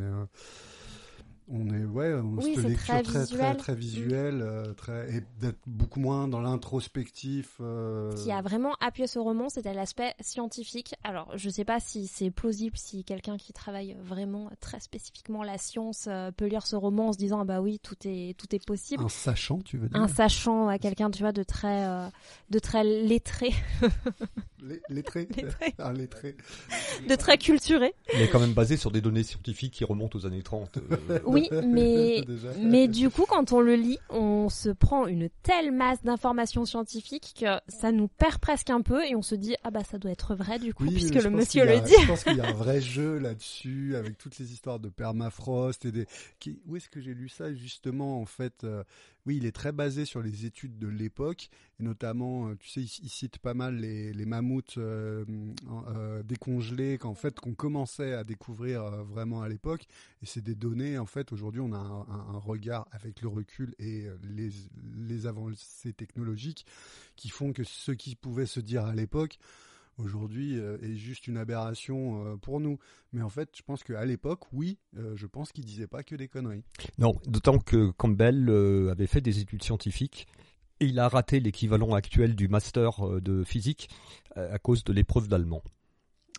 on 1.49 1.67
est 1.73 1.83
ouais, 1.85 2.13
on 2.13 2.35
Oui, 2.37 2.53
cette 2.55 2.63
lecture 2.65 2.85
très 2.85 3.03
très 3.03 3.13
très 3.13 3.21
visuel. 3.25 3.57
très 3.57 3.75
visuelle, 3.75 4.41
euh, 4.41 4.73
très 4.73 5.15
et 5.17 5.21
d'être 5.39 5.59
beaucoup 5.67 5.99
moins 5.99 6.27
dans 6.27 6.41
l'introspectif. 6.41 7.57
euh, 7.59 8.11
qui 8.13 8.31
a 8.31 8.41
vraiment 8.41 8.73
appuyé 8.79 9.07
ce 9.07 9.19
roman, 9.19 9.49
c'était 9.49 9.73
l'aspect 9.73 10.13
scientifique. 10.19 10.95
Alors, 11.03 11.31
je 11.35 11.49
sais 11.49 11.65
pas 11.65 11.79
si 11.79 12.07
c'est 12.07 12.31
plausible, 12.31 12.77
si 12.77 13.03
quelqu'un 13.03 13.37
qui 13.37 13.53
travaille 13.53 13.95
vraiment 14.03 14.49
très 14.59 14.79
spécifiquement 14.79 15.43
la 15.43 15.57
science 15.57 16.05
euh, 16.07 16.31
peut 16.31 16.45
lire 16.47 16.65
ce 16.65 16.75
roman 16.75 17.09
en 17.09 17.13
se 17.13 17.17
disant 17.17 17.41
ah 17.41 17.45
bah 17.45 17.61
oui, 17.61 17.79
tout 17.79 17.95
est 18.05 18.37
tout 18.37 18.53
est 18.55 18.65
possible. 18.65 19.03
un 19.03 19.09
sachant, 19.09 19.59
tu 19.59 19.77
veux 19.77 19.89
dire? 19.89 19.99
Un 19.99 20.07
sachant, 20.07 20.67
ouais, 20.67 20.79
quelqu'un 20.79 21.09
tu 21.11 21.21
vois 21.23 21.31
de 21.33 21.43
très 21.43 21.85
euh, 21.85 22.07
de 22.49 22.59
très 22.59 22.83
lettré, 22.83 23.51
lettré, 24.89 25.27
Lettré. 25.35 25.73
un 25.79 25.93
lettré. 25.93 26.35
de 27.07 27.15
très 27.15 27.37
culturé. 27.37 27.93
Est 28.13 28.29
quand 28.29 28.39
même 28.39 28.53
basé 28.53 28.77
sur 28.77 28.91
des 28.91 29.01
données 29.01 29.23
scientifiques 29.23 29.73
qui 29.73 29.83
remontent 29.83 30.17
aux 30.17 30.25
années 30.25 30.43
30. 30.43 30.77
euh, 31.09 31.19
Oui, 31.33 31.49
mais 31.67 32.23
mais 32.61 32.87
du 32.87 33.09
coup, 33.09 33.25
quand 33.27 33.51
on 33.51 33.59
le 33.59 33.75
lit, 33.75 33.99
on 34.09 34.49
se 34.49 34.69
prend 34.69 35.07
une 35.07 35.29
telle 35.43 35.71
masse 35.71 36.01
d'informations 36.03 36.65
scientifiques 36.65 37.35
que 37.39 37.59
ça 37.67 37.91
nous 37.91 38.07
perd 38.07 38.39
presque 38.39 38.69
un 38.69 38.81
peu 38.81 39.03
et 39.05 39.15
on 39.15 39.21
se 39.21 39.35
dit 39.35 39.55
ah 39.63 39.71
bah 39.71 39.83
ça 39.83 39.97
doit 39.97 40.11
être 40.11 40.35
vrai 40.35 40.59
du 40.59 40.73
coup 40.73 40.83
Oui, 40.83 40.93
puisque 40.93 41.15
le 41.15 41.29
monsieur 41.29 41.65
le 41.65 41.79
dit. 41.79 41.93
Je 42.01 42.07
pense 42.07 42.23
qu'il 42.23 42.37
y 42.37 42.41
a 42.41 42.47
un 42.47 42.53
vrai 42.53 42.81
jeu 42.81 43.17
là-dessus, 43.17 43.95
avec 43.95 44.17
toutes 44.17 44.37
les 44.39 44.53
histoires 44.53 44.79
de 44.79 44.89
permafrost 44.89 45.85
et 45.85 45.91
des. 45.91 46.05
Qui... 46.39 46.59
Où 46.65 46.75
est-ce 46.75 46.89
que 46.89 47.01
j'ai 47.01 47.13
lu 47.13 47.29
ça 47.29 47.53
justement 47.53 48.19
En 48.19 48.25
fait, 48.25 48.63
euh, 48.63 48.83
oui, 49.25 49.37
il 49.37 49.45
est 49.45 49.53
très 49.53 49.71
basé 49.71 50.03
sur 50.03 50.21
les 50.21 50.45
études 50.45 50.77
de 50.77 50.87
l'époque, 50.87 51.49
et 51.79 51.83
notamment, 51.83 52.49
euh, 52.49 52.55
tu 52.59 52.67
sais, 52.67 52.81
il, 52.81 53.09
cite 53.09 53.37
pas 53.37 53.53
mal 53.53 53.77
les, 53.77 54.11
les 54.11 54.25
mammouths 54.25 54.77
euh, 54.77 55.23
euh, 55.87 56.21
décongelés 56.23 56.97
qu'en 56.97 57.15
fait 57.15 57.39
qu'on 57.39 57.53
commençait 57.55 58.13
à 58.13 58.25
découvrir 58.25 58.83
euh, 58.83 59.03
vraiment 59.03 59.41
à 59.41 59.47
l'époque, 59.47 59.85
et 60.21 60.25
c'est 60.25 60.41
des 60.43 60.55
données 60.55 60.97
en 60.97 61.05
fait 61.05 61.13
fait, 61.13 61.31
aujourd'hui, 61.31 61.61
on 61.61 61.73
a 61.73 61.77
un, 61.77 62.01
un- 62.01 62.35
un 62.35 62.39
regard 62.39 62.87
avec 62.91 63.21
le 63.21 63.27
recul 63.27 63.75
et 63.77 64.07
euh, 64.07 64.17
les, 64.23 64.49
les 65.07 65.27
avancées 65.27 65.93
technologiques 65.93 66.65
qui 67.15 67.29
font 67.29 67.53
que 67.53 67.63
ce 67.63 67.91
qui 67.91 68.15
pouvait 68.15 68.47
se 68.47 68.59
dire 68.59 68.83
à 68.83 68.95
l'époque, 68.95 69.37
aujourd'hui, 69.97 70.59
euh, 70.59 70.77
est 70.81 70.95
juste 70.95 71.27
une 71.27 71.37
aberration 71.37 72.25
euh, 72.25 72.35
pour 72.37 72.59
nous. 72.59 72.79
Mais 73.11 73.21
en 73.21 73.29
fait, 73.29 73.49
je 73.55 73.61
pense 73.61 73.83
qu'à 73.83 74.05
l'époque, 74.05 74.41
oui, 74.51 74.77
euh, 74.97 75.15
je 75.15 75.27
pense 75.27 75.51
qu'il 75.51 75.65
disait 75.65 75.87
pas 75.87 76.03
que 76.03 76.15
des 76.15 76.27
conneries. 76.27 76.63
Non, 76.97 77.15
d'autant 77.27 77.59
que 77.59 77.91
Campbell 77.91 78.49
avait 78.91 79.07
fait 79.07 79.21
des 79.21 79.39
études 79.39 79.63
scientifiques 79.63 80.27
et 80.79 80.85
il 80.87 80.99
a 80.99 81.07
raté 81.07 81.39
l'équivalent 81.39 81.93
actuel 81.93 82.35
du 82.35 82.47
master 82.47 83.21
de 83.21 83.43
physique 83.43 83.89
à 84.35 84.57
cause 84.59 84.83
de 84.83 84.91
l'épreuve 84.91 85.27
d'allemand. 85.27 85.61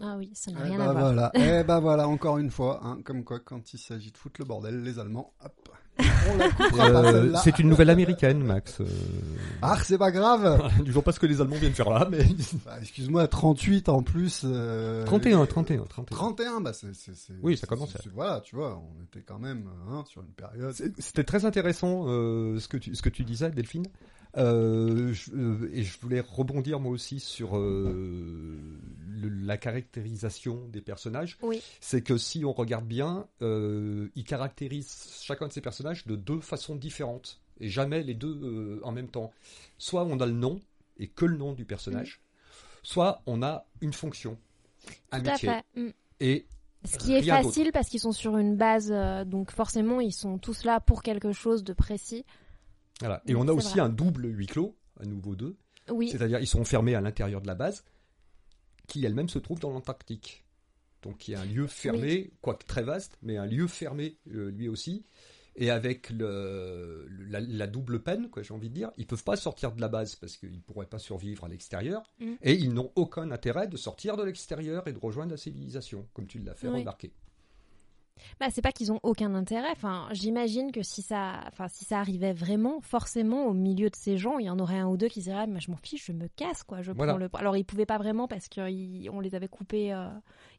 Ah 0.02 0.16
oui, 0.18 0.30
ça 0.34 0.50
n'a 0.50 0.58
Eh 0.60 0.68
rien 0.70 0.78
ben 0.78 0.88
à 0.88 0.92
voir. 1.12 1.30
eh 1.34 1.62
ben 1.64 1.80
voilà, 1.80 2.08
encore 2.08 2.38
une 2.38 2.50
fois, 2.50 2.80
hein, 2.84 2.98
comme 3.04 3.22
quoi, 3.24 3.38
quand 3.40 3.72
il 3.74 3.78
s'agit 3.78 4.10
de 4.10 4.16
foutre 4.16 4.40
le 4.40 4.44
bordel, 4.46 4.82
les 4.82 4.98
Allemands, 4.98 5.32
hop, 5.44 5.52
on 5.96 6.36
la 6.36 6.48
coupera 6.50 6.90
pas 6.90 7.12
Euh, 7.12 7.32
c'est 7.44 7.60
une 7.60 7.68
nouvelle 7.68 7.90
américaine, 7.90 8.42
Max. 8.42 8.80
euh. 8.80 8.86
Ah, 9.62 9.76
c'est 9.84 9.96
pas 9.96 10.10
grave. 10.10 10.68
Je 10.84 10.90
vois 10.90 11.02
pas 11.02 11.12
ce 11.12 11.20
que 11.20 11.26
les 11.26 11.40
Allemands 11.40 11.54
viennent 11.54 11.72
faire 11.74 11.90
là, 11.90 12.08
mais 12.10 12.24
Bah, 12.66 12.72
Excuse-moi, 12.80 13.28
38 13.28 13.88
en 13.88 14.02
plus. 14.02 14.42
euh, 14.44 15.04
31, 15.04 15.46
31, 15.46 15.84
31. 15.84 16.16
31, 16.16 16.60
bah 16.60 16.72
c'est, 16.72 16.88
Oui, 17.42 17.56
ça 17.56 17.68
commençait. 17.68 17.98
c'est- 18.02 18.10
Voilà, 18.12 18.40
tu 18.40 18.56
vois, 18.56 18.76
on 18.98 19.02
était 19.04 19.22
quand 19.24 19.38
même 19.38 19.68
hein, 19.88 20.02
sur 20.08 20.22
une 20.22 20.32
période. 20.32 20.74
C'était 20.98 21.22
très 21.22 21.44
intéressant 21.44 22.06
euh, 22.08 22.58
ce 22.58 22.66
que 22.66 22.76
tu 22.78 22.96
ce 22.96 23.02
que 23.02 23.08
tu 23.10 23.22
disais, 23.22 23.50
Delphine. 23.52 23.86
Euh, 24.36 25.12
je- 25.12 25.30
euh, 25.32 25.70
et 25.72 25.84
je 25.84 25.98
voulais 26.00 26.20
rebondir 26.20 26.80
moi 26.80 26.90
aussi 26.90 27.20
sur 27.20 27.56
euh, 27.56 28.58
le- 29.06 29.28
la 29.28 29.56
caractérisation 29.56 30.66
des 30.72 30.80
personnages. 30.80 31.38
Oui. 31.42 31.62
C'est 31.80 32.02
que 32.02 32.16
si 32.18 32.44
on 32.44 32.52
regarde 32.52 32.84
bien, 32.86 33.26
euh, 33.42 34.08
ils 34.16 34.24
caractérisent 34.24 35.20
chacun 35.22 35.46
de 35.48 35.52
ces 35.52 35.60
personnages 35.60 36.04
de 36.06 36.16
deux 36.16 36.40
façons 36.40 36.74
différentes 36.74 37.40
et 37.60 37.68
jamais 37.68 38.02
les 38.02 38.14
deux 38.14 38.80
en 38.82 38.90
même 38.92 39.08
temps. 39.08 39.30
Soit 39.78 40.04
on 40.04 40.18
a 40.18 40.26
le 40.26 40.32
nom 40.32 40.60
et 40.98 41.06
que 41.06 41.24
le 41.26 41.36
nom 41.36 41.52
du 41.52 41.64
personnage, 41.64 42.20
soit 42.82 43.22
on 43.26 43.42
a 43.42 43.64
une 43.80 43.92
fonction, 43.92 44.36
Tout 44.86 44.92
à 45.12 45.16
amitié 45.16 45.48
fait. 45.48 45.64
Mm. 45.80 45.88
et 46.20 46.46
Ce 46.84 46.98
qui 46.98 47.14
est 47.14 47.22
facile 47.22 47.70
parce 47.72 47.88
qu'ils 47.88 48.00
sont 48.00 48.12
sur 48.12 48.36
une 48.36 48.56
base, 48.56 48.90
euh, 48.92 49.24
donc 49.24 49.52
forcément 49.52 50.00
ils 50.00 50.12
sont 50.12 50.38
tous 50.38 50.64
là 50.64 50.80
pour 50.80 51.02
quelque 51.04 51.32
chose 51.32 51.62
de 51.62 51.72
précis. 51.72 52.24
Voilà. 53.00 53.22
Et 53.26 53.34
on 53.34 53.46
a 53.48 53.52
aussi 53.52 53.72
vrai. 53.72 53.80
un 53.80 53.88
double 53.88 54.26
huis 54.26 54.46
clos, 54.46 54.76
à 55.00 55.04
nouveau 55.04 55.34
deux. 55.34 55.56
Oui, 55.90 56.08
C'est-à-dire 56.08 56.38
ils 56.40 56.46
sont 56.46 56.60
enfermés 56.60 56.94
à 56.94 57.00
l'intérieur 57.00 57.40
de 57.40 57.46
la 57.46 57.54
base, 57.54 57.84
qui 58.86 59.04
elle-même 59.04 59.28
se 59.28 59.38
trouve 59.38 59.58
dans 59.60 59.70
l'Antarctique. 59.70 60.44
Donc 61.02 61.28
il 61.28 61.32
y 61.32 61.34
a 61.34 61.40
un 61.40 61.44
lieu 61.44 61.66
fermé, 61.66 62.32
quoique 62.40 62.64
très 62.64 62.82
vaste, 62.82 63.18
mais 63.22 63.36
un 63.36 63.46
lieu 63.46 63.66
fermé 63.66 64.16
euh, 64.32 64.50
lui 64.50 64.68
aussi. 64.68 65.04
Et 65.56 65.70
avec 65.70 66.10
le, 66.10 67.06
la, 67.28 67.38
la 67.40 67.66
double 67.68 68.02
peine, 68.02 68.28
quoi, 68.28 68.42
j'ai 68.42 68.52
envie 68.52 68.70
de 68.70 68.74
dire, 68.74 68.90
ils 68.96 69.06
peuvent 69.06 69.22
pas 69.22 69.36
sortir 69.36 69.70
de 69.72 69.80
la 69.80 69.86
base 69.88 70.16
parce 70.16 70.36
qu'ils 70.36 70.60
pourraient 70.60 70.86
pas 70.86 70.98
survivre 70.98 71.44
à 71.44 71.48
l'extérieur. 71.48 72.02
Mm. 72.18 72.32
Et 72.42 72.54
ils 72.54 72.72
n'ont 72.72 72.90
aucun 72.96 73.30
intérêt 73.30 73.68
de 73.68 73.76
sortir 73.76 74.16
de 74.16 74.24
l'extérieur 74.24 74.88
et 74.88 74.92
de 74.92 74.98
rejoindre 74.98 75.30
la 75.30 75.36
civilisation, 75.36 76.08
comme 76.12 76.26
tu 76.26 76.40
l'as 76.40 76.54
fait 76.54 76.66
Oui. 76.68 76.80
remarquer. 76.80 77.12
Bah 78.40 78.46
c'est 78.50 78.62
pas 78.62 78.72
qu'ils 78.72 78.92
ont 78.92 79.00
aucun 79.02 79.34
intérêt. 79.34 79.70
Enfin, 79.72 80.08
j'imagine 80.12 80.72
que 80.72 80.82
si 80.82 81.02
ça, 81.02 81.40
enfin 81.48 81.68
si 81.68 81.84
ça 81.84 81.98
arrivait 81.98 82.32
vraiment, 82.32 82.80
forcément 82.80 83.46
au 83.46 83.52
milieu 83.54 83.90
de 83.90 83.96
ces 83.96 84.16
gens, 84.18 84.38
il 84.38 84.46
y 84.46 84.50
en 84.50 84.58
aurait 84.58 84.78
un 84.78 84.86
ou 84.88 84.96
deux 84.96 85.08
qui 85.08 85.20
diraient, 85.20 85.46
mais 85.46 85.60
je 85.60 85.70
m'en 85.70 85.76
fiche, 85.76 86.06
je 86.06 86.12
me 86.12 86.28
casse 86.28 86.62
quoi. 86.62 86.82
Je 86.82 86.92
Voilà. 86.92 87.12
prends 87.12 87.18
le. 87.18 87.28
Alors 87.34 87.56
ils 87.56 87.64
pouvaient 87.64 87.86
pas 87.86 87.98
vraiment 87.98 88.28
parce 88.28 88.48
qu'on 88.48 89.20
les 89.20 89.34
avait 89.34 89.48
coupés, 89.48 89.92
euh, 89.92 90.08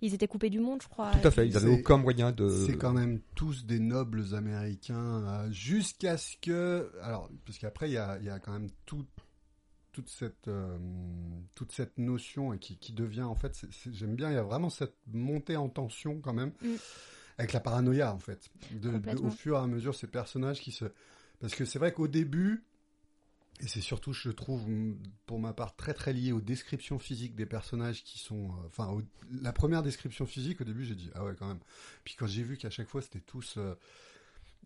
ils 0.01 0.13
étaient 0.13 0.27
coupés 0.27 0.49
du 0.49 0.59
monde, 0.59 0.81
je 0.81 0.87
crois. 0.87 1.11
Tout 1.11 1.27
à 1.27 1.31
fait, 1.31 1.47
ils 1.47 1.53
n'avaient 1.53 1.79
aucun 1.79 1.97
moyen 1.97 2.31
de... 2.31 2.47
C'est 2.49 2.77
quand 2.77 2.93
même 2.93 3.21
tous 3.35 3.65
des 3.65 3.79
nobles 3.79 4.35
américains, 4.35 5.23
euh, 5.25 5.51
jusqu'à 5.51 6.17
ce 6.17 6.35
que, 6.41 6.91
alors, 7.01 7.29
parce 7.45 7.57
qu'après 7.57 7.89
il 7.89 7.93
y 7.93 7.97
a, 7.97 8.17
il 8.19 8.25
y 8.25 8.29
a 8.29 8.39
quand 8.39 8.51
même 8.53 8.69
tout, 8.85 9.05
toute 9.91 10.09
cette, 10.09 10.47
euh, 10.49 10.77
toute 11.55 11.71
cette 11.71 11.97
notion 11.97 12.53
et 12.53 12.59
qui, 12.59 12.77
qui 12.77 12.91
devient 12.93 13.23
en 13.23 13.35
fait, 13.35 13.65
j'aime 13.91 14.15
bien, 14.15 14.29
il 14.29 14.35
y 14.35 14.37
a 14.37 14.43
vraiment 14.43 14.69
cette 14.69 14.97
montée 15.11 15.55
en 15.57 15.69
tension 15.69 16.19
quand 16.19 16.33
même 16.33 16.51
Mm. 16.61 16.75
Avec 17.37 17.53
la 17.53 17.59
paranoïa 17.59 18.13
en 18.13 18.19
fait, 18.19 18.49
de, 18.71 18.77
de- 18.89 18.91
Complètement. 18.91 19.27
au 19.27 19.31
fur 19.31 19.55
et 19.57 19.59
à 19.59 19.67
mesure 19.67 19.95
ces 19.95 20.07
personnages 20.07 20.61
qui 20.61 20.71
se, 20.71 20.85
parce 21.39 21.55
que 21.55 21.65
c'est 21.65 21.79
vrai 21.79 21.93
qu'au 21.93 22.07
début. 22.07 22.63
Et 23.61 23.69
c'est 23.69 23.79
surtout, 23.79 24.11
je 24.11 24.31
trouve, 24.31 24.65
pour 25.25 25.39
ma 25.39 25.53
part, 25.53 25.77
très 25.77 25.93
très 25.93 26.11
lié 26.11 26.33
aux 26.33 26.41
descriptions 26.41 26.99
physiques 26.99 27.35
des 27.35 27.45
personnages 27.45 28.03
qui 28.03 28.19
sont... 28.19 28.49
euh, 28.49 28.67
Enfin, 28.67 29.01
la 29.41 29.53
première 29.53 29.81
description 29.81 30.25
physique, 30.25 30.59
au 30.59 30.65
début, 30.65 30.83
j'ai 30.83 30.93
dit, 30.93 31.09
ah 31.15 31.23
ouais, 31.23 31.35
quand 31.39 31.47
même. 31.47 31.61
Puis 32.03 32.15
quand 32.19 32.27
j'ai 32.27 32.43
vu 32.43 32.57
qu'à 32.57 32.69
chaque 32.69 32.89
fois, 32.89 33.01
c'était 33.01 33.21
tous... 33.21 33.55
euh, 33.55 33.73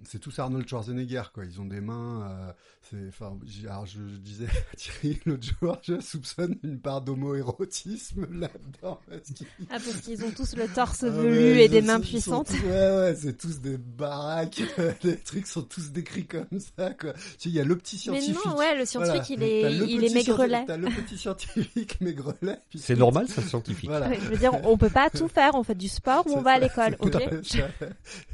c'est 0.04 0.20
tous 0.20 0.38
Arnold 0.40 0.68
Schwarzenegger, 0.68 1.24
quoi. 1.34 1.46
Ils 1.46 1.60
ont 1.62 1.66
des 1.66 1.82
mains... 1.82 2.28
euh, 2.30 2.52
c'est, 2.90 3.08
enfin, 3.10 3.38
je, 3.46 3.62
je 3.86 4.00
disais 4.18 4.46
à 4.46 4.76
Thierry 4.78 5.20
l'autre 5.26 5.46
jour, 5.62 5.78
je 5.84 6.00
soupçonne 6.00 6.56
une 6.64 6.80
part 6.80 7.02
d'homo-érotisme 7.02 8.26
là-dedans. 8.32 9.00
parce 9.10 9.22
qu'ils- 9.34 9.48
Ah 9.70 9.78
parce 9.84 9.98
qu'ils 10.02 10.24
ont 10.24 10.32
tous 10.32 10.56
le 10.56 10.68
torse 10.68 11.04
ah, 11.04 11.10
velu 11.10 11.56
mais 11.56 11.66
et 11.66 11.70
des 11.70 11.82
mains 11.82 12.00
puissantes. 12.00 12.48
tous- 12.48 12.62
ouais, 12.66 12.70
ouais, 12.98 13.16
c'est 13.20 13.38
tous 13.38 13.60
des 13.60 13.78
baraques. 13.78 14.62
les 15.04 15.18
trucs 15.18 15.48
sont 15.48 15.62
tous 15.64 15.92
décrits 15.92 16.26
comme 16.26 16.48
ça, 16.78 16.92
quoi. 16.94 17.14
Tu 17.14 17.20
sais, 17.38 17.50
il 17.50 17.56
y 17.56 17.60
a 17.60 17.64
le 17.66 17.78
petit 17.78 17.96
Mais 18.12 18.20
scientifique. 18.22 18.46
non, 18.46 18.58
ouais, 18.58 18.78
le 18.78 18.86
scientifique, 18.86 19.38
Voilà. 19.38 19.70
il 19.70 19.82
est, 19.84 19.92
il 19.92 20.04
est 20.06 20.14
maigrelet. 20.14 20.64
T'as 20.66 20.78
le 20.78 20.88
petit 20.88 21.18
scientifique 21.18 22.00
maigrelet. 22.02 22.60
C'est 22.76 22.96
normal, 22.98 23.26
c'est 23.30 23.42
scientifique. 23.42 23.90
Voilà. 23.90 24.10
Ouais, 24.10 24.20
je 24.24 24.30
veux 24.30 24.38
dire, 24.38 24.54
on 24.64 24.78
peut 24.78 24.90
pas 24.90 25.10
tout 25.10 25.28
faire. 25.28 25.56
On 25.56 25.64
fait 25.64 25.76
du 25.76 25.90
sport 25.90 26.26
ou 26.28 26.34
on 26.38 26.42
va 26.42 26.52
à 26.52 26.56
ça, 26.70 26.90
l'école, 26.90 26.96
ok 27.00 27.22
ça. 27.44 27.68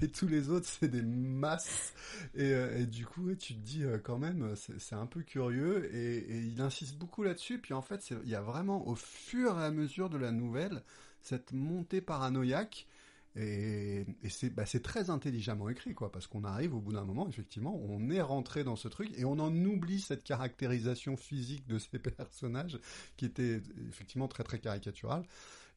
Et 0.01 0.07
tous 0.07 0.27
les 0.27 0.49
autres, 0.49 0.67
c'est 0.79 0.87
des 0.87 1.01
euh, 2.37 2.79
et 2.79 2.85
du 2.85 3.05
coup, 3.05 3.33
tu 3.35 3.55
te 3.55 3.59
dis 3.59 3.83
euh, 3.83 3.97
quand 3.97 4.17
même, 4.17 4.55
c'est 4.55 4.79
c'est 4.79 4.95
un 4.95 5.05
peu 5.05 5.21
curieux. 5.21 5.93
Et, 5.95 6.39
il 6.47 6.61
insiste 6.61 6.97
beaucoup 6.97 7.23
là-dessus. 7.23 7.59
Puis 7.59 7.73
en 7.73 7.81
fait, 7.81 8.11
il 8.23 8.29
y 8.29 8.35
a 8.35 8.41
vraiment, 8.41 8.87
au 8.87 8.95
fur 8.95 9.59
et 9.59 9.63
à 9.63 9.71
mesure 9.71 10.09
de 10.09 10.17
la 10.17 10.31
nouvelle, 10.31 10.83
cette 11.21 11.51
montée 11.53 12.01
paranoïaque. 12.01 12.87
Et, 13.37 14.05
bah, 14.53 14.65
c'est 14.65 14.81
très 14.81 15.09
intelligemment 15.09 15.67
écrit, 15.67 15.93
quoi, 15.93 16.09
parce 16.09 16.25
qu'on 16.25 16.45
arrive 16.45 16.73
au 16.73 16.79
bout 16.79 16.93
d'un 16.93 17.03
moment, 17.03 17.27
effectivement, 17.27 17.75
on 17.83 18.09
est 18.09 18.21
rentré 18.21 18.63
dans 18.63 18.77
ce 18.77 18.87
truc 18.87 19.11
et 19.17 19.25
on 19.25 19.39
en 19.39 19.53
oublie 19.65 19.99
cette 19.99 20.23
caractérisation 20.23 21.17
physique 21.17 21.67
de 21.67 21.77
ces 21.77 21.99
personnages 22.17 22.79
qui 23.17 23.25
était 23.25 23.61
effectivement 23.89 24.29
très 24.29 24.43
très 24.43 24.59
caricaturale. 24.59 25.25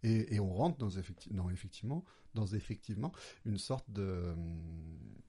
Et, 0.04 0.38
on 0.38 0.52
rentre 0.52 0.78
dans 0.78 0.90
effectivement 0.90 2.04
dans 2.34 2.46
effectivement 2.46 3.12
une 3.44 3.58
sorte 3.58 3.90
de 3.90 4.02
euh, 4.02 4.34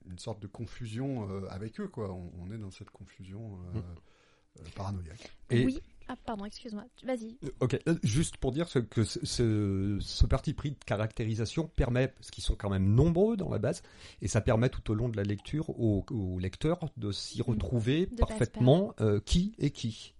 une 0.08 0.18
sorte 0.18 0.40
de 0.40 0.46
confusion 0.46 1.28
euh, 1.30 1.46
avec 1.50 1.80
eux 1.80 1.88
quoi. 1.88 2.12
On, 2.12 2.30
on 2.40 2.50
est 2.50 2.58
dans 2.58 2.70
cette 2.70 2.90
confusion 2.90 3.58
euh, 3.74 3.78
Mm. 3.78 3.82
euh, 4.60 4.64
paranoïaque. 4.74 5.30
Et- 5.50 5.64
Oui. 5.64 5.78
Ah 6.12 6.16
pardon, 6.26 6.44
excuse-moi. 6.44 6.84
Vas-y. 7.04 7.38
Ok, 7.60 7.78
juste 8.02 8.36
pour 8.38 8.50
dire 8.50 8.68
ce- 8.68 8.80
que 8.80 9.04
ce, 9.04 9.24
ce, 9.24 9.98
ce 10.00 10.26
parti 10.26 10.54
pris 10.54 10.72
de 10.72 10.76
caractérisation 10.84 11.68
permet, 11.68 12.08
parce 12.08 12.32
qu'ils 12.32 12.42
sont 12.42 12.56
quand 12.56 12.68
même 12.68 12.92
nombreux 12.96 13.36
dans 13.36 13.48
la 13.48 13.58
base, 13.58 13.82
et 14.20 14.26
ça 14.26 14.40
permet 14.40 14.68
tout 14.70 14.90
au 14.90 14.94
long 14.94 15.08
de 15.08 15.16
la 15.16 15.22
lecture 15.22 15.70
au, 15.70 16.04
au 16.10 16.40
lecteur 16.40 16.80
de 16.96 17.12
s'y 17.12 17.42
retrouver 17.42 18.06
De 18.06 18.16
parfaitement 18.16 18.92
euh, 19.00 19.20
qui 19.20 19.54
est 19.58 19.70
qui. 19.70 20.14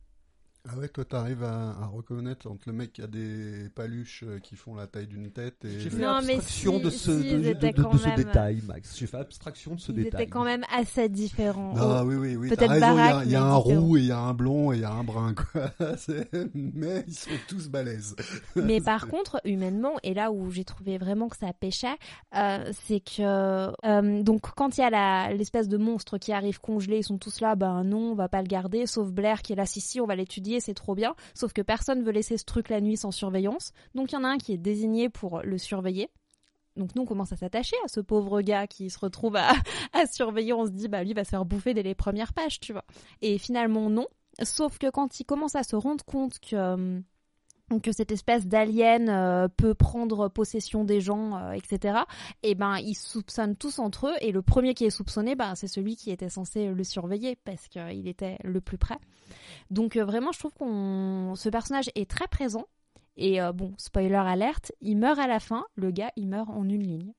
Ah 0.68 0.76
ouais, 0.78 0.88
toi 0.88 1.04
t'arrives 1.06 1.42
à, 1.42 1.70
à 1.70 1.86
reconnaître 1.86 2.46
entre 2.50 2.64
le 2.68 2.74
mec 2.74 2.92
qui 2.92 3.00
a 3.02 3.06
des 3.06 3.68
paluches 3.74 4.24
euh, 4.26 4.38
qui 4.40 4.56
font 4.56 4.74
la 4.74 4.86
taille 4.86 5.06
d'une 5.06 5.30
tête 5.30 5.64
et 5.64 5.80
J'ai 5.80 5.88
fait 5.90 6.02
Non, 6.02 6.10
abstraction 6.16 6.76
si- 6.76 6.82
de 6.84 6.90
ce, 6.90 7.22
si, 7.22 7.32
de, 7.34 7.42
ce 7.54 8.16
détail, 8.16 8.62
Max. 8.66 8.96
J'ai 8.98 9.06
fait 9.06 9.16
abstraction 9.16 9.74
de 9.74 9.80
ce 9.80 9.90
Ils 9.92 10.04
détail. 10.04 10.22
étaient 10.22 10.30
quand 10.30 10.44
même 10.44 10.64
assez 10.70 11.08
différents. 11.08 11.72
Ah 11.78 12.04
oui, 12.04 12.14
oui, 12.16 12.36
oui. 12.36 12.48
Peut-être 12.50 12.74
il 12.74 12.80
y 12.80 12.84
a, 12.84 13.24
y 13.24 13.36
un 13.36 13.58
différent. 13.58 13.60
roux 13.60 13.96
et 13.96 14.00
il 14.00 14.06
y 14.06 14.12
a 14.12 14.18
un 14.18 14.34
blond 14.34 14.72
et 14.72 14.76
il 14.76 14.80
y 14.82 14.84
a 14.84 14.92
un 14.92 15.02
brun, 15.02 15.34
quoi. 15.34 15.70
Mais 16.54 17.04
ils 17.06 17.14
sont 17.14 17.30
tous 17.48 17.68
balèzes. 17.68 18.14
Mais 18.56 18.80
par 18.80 19.08
contre, 19.08 19.40
humainement, 19.44 19.94
et 20.02 20.14
là 20.14 20.30
où 20.30 20.50
j'ai 20.50 20.64
trouvé 20.64 20.98
vraiment 20.98 21.28
que 21.28 21.36
ça 21.36 21.52
pêchait, 21.52 21.86
euh, 22.36 22.70
c'est 22.86 23.00
que 23.00 23.70
euh, 23.86 24.22
donc 24.22 24.42
quand 24.54 24.76
il 24.76 24.80
y 24.82 24.84
a 24.84 24.90
la- 24.90 25.32
l'espèce 25.32 25.68
de 25.68 25.76
monstre 25.78 26.18
qui 26.18 26.32
arrive 26.32 26.60
congelé, 26.60 26.98
ils 26.98 27.04
sont 27.04 27.18
tous 27.18 27.40
là, 27.40 27.56
ben 27.56 27.82
non, 27.84 28.12
on 28.12 28.14
va 28.14 28.28
pas 28.28 28.42
le 28.42 28.48
garder, 28.48 28.86
sauf 28.86 29.08
Blair 29.10 29.42
qui 29.42 29.52
est 29.54 29.56
là, 29.56 29.64
si 29.66 29.80
si, 29.80 30.00
on 30.00 30.06
va 30.06 30.16
l'étudier, 30.16 30.49
c'est 30.58 30.74
trop 30.74 30.96
bien. 30.96 31.14
Sauf 31.34 31.52
que 31.52 31.62
personne 31.62 32.02
veut 32.02 32.10
laisser 32.10 32.36
ce 32.36 32.44
truc 32.44 32.68
la 32.68 32.80
nuit 32.80 32.96
sans 32.96 33.12
surveillance, 33.12 33.72
donc 33.94 34.10
il 34.10 34.16
y 34.16 34.18
en 34.18 34.24
a 34.24 34.28
un 34.28 34.38
qui 34.38 34.52
est 34.52 34.58
désigné 34.58 35.08
pour 35.08 35.42
le 35.42 35.58
surveiller. 35.58 36.08
Donc 36.76 36.94
nous 36.94 37.02
on 37.02 37.06
commence 37.06 37.32
à 37.32 37.36
s'attacher 37.36 37.76
à 37.84 37.88
ce 37.88 38.00
pauvre 38.00 38.40
gars 38.42 38.66
qui 38.66 38.90
se 38.90 38.98
retrouve 38.98 39.36
à, 39.36 39.52
à 39.92 40.06
surveiller, 40.06 40.52
on 40.52 40.66
se 40.66 40.70
dit 40.70 40.88
bah 40.88 41.04
lui 41.04 41.12
va 41.12 41.24
se 41.24 41.30
faire 41.30 41.44
bouffer 41.44 41.74
dès 41.74 41.82
les 41.82 41.94
premières 41.94 42.32
pages, 42.32 42.58
tu 42.58 42.72
vois. 42.72 42.84
Et 43.22 43.38
finalement 43.38 43.90
non. 43.90 44.06
Sauf 44.42 44.78
que 44.78 44.90
quand 44.90 45.20
il 45.20 45.24
commence 45.24 45.54
à 45.54 45.62
se 45.62 45.76
rendre 45.76 46.04
compte 46.04 46.38
que 46.40 46.56
euh, 46.56 47.00
que 47.78 47.92
cette 47.92 48.10
espèce 48.10 48.46
d'alien 48.48 49.08
euh, 49.08 49.46
peut 49.46 49.74
prendre 49.74 50.28
possession 50.28 50.82
des 50.84 51.00
gens, 51.00 51.36
euh, 51.36 51.52
etc. 51.52 52.00
Et 52.42 52.54
ben 52.56 52.78
ils 52.78 52.94
soupçonnent 52.96 53.54
tous 53.54 53.78
entre 53.78 54.08
eux 54.08 54.14
et 54.20 54.32
le 54.32 54.42
premier 54.42 54.74
qui 54.74 54.84
est 54.86 54.90
soupçonné, 54.90 55.36
ben 55.36 55.54
c'est 55.54 55.68
celui 55.68 55.94
qui 55.94 56.10
était 56.10 56.28
censé 56.28 56.66
le 56.72 56.82
surveiller 56.84 57.36
parce 57.36 57.68
qu'il 57.68 58.08
était 58.08 58.38
le 58.42 58.60
plus 58.60 58.78
près. 58.78 58.98
Donc 59.70 59.96
euh, 59.96 60.04
vraiment, 60.04 60.32
je 60.32 60.38
trouve 60.40 60.52
qu'on 60.54 61.34
ce 61.36 61.48
personnage 61.48 61.90
est 61.94 62.10
très 62.10 62.26
présent 62.26 62.66
et 63.16 63.40
euh, 63.40 63.52
bon 63.52 63.72
spoiler 63.78 64.14
alerte, 64.16 64.72
il 64.80 64.96
meurt 64.96 65.18
à 65.20 65.28
la 65.28 65.38
fin. 65.38 65.64
Le 65.76 65.90
gars, 65.92 66.10
il 66.16 66.26
meurt 66.28 66.48
en 66.50 66.68
une 66.68 66.82
ligne. 66.82 67.12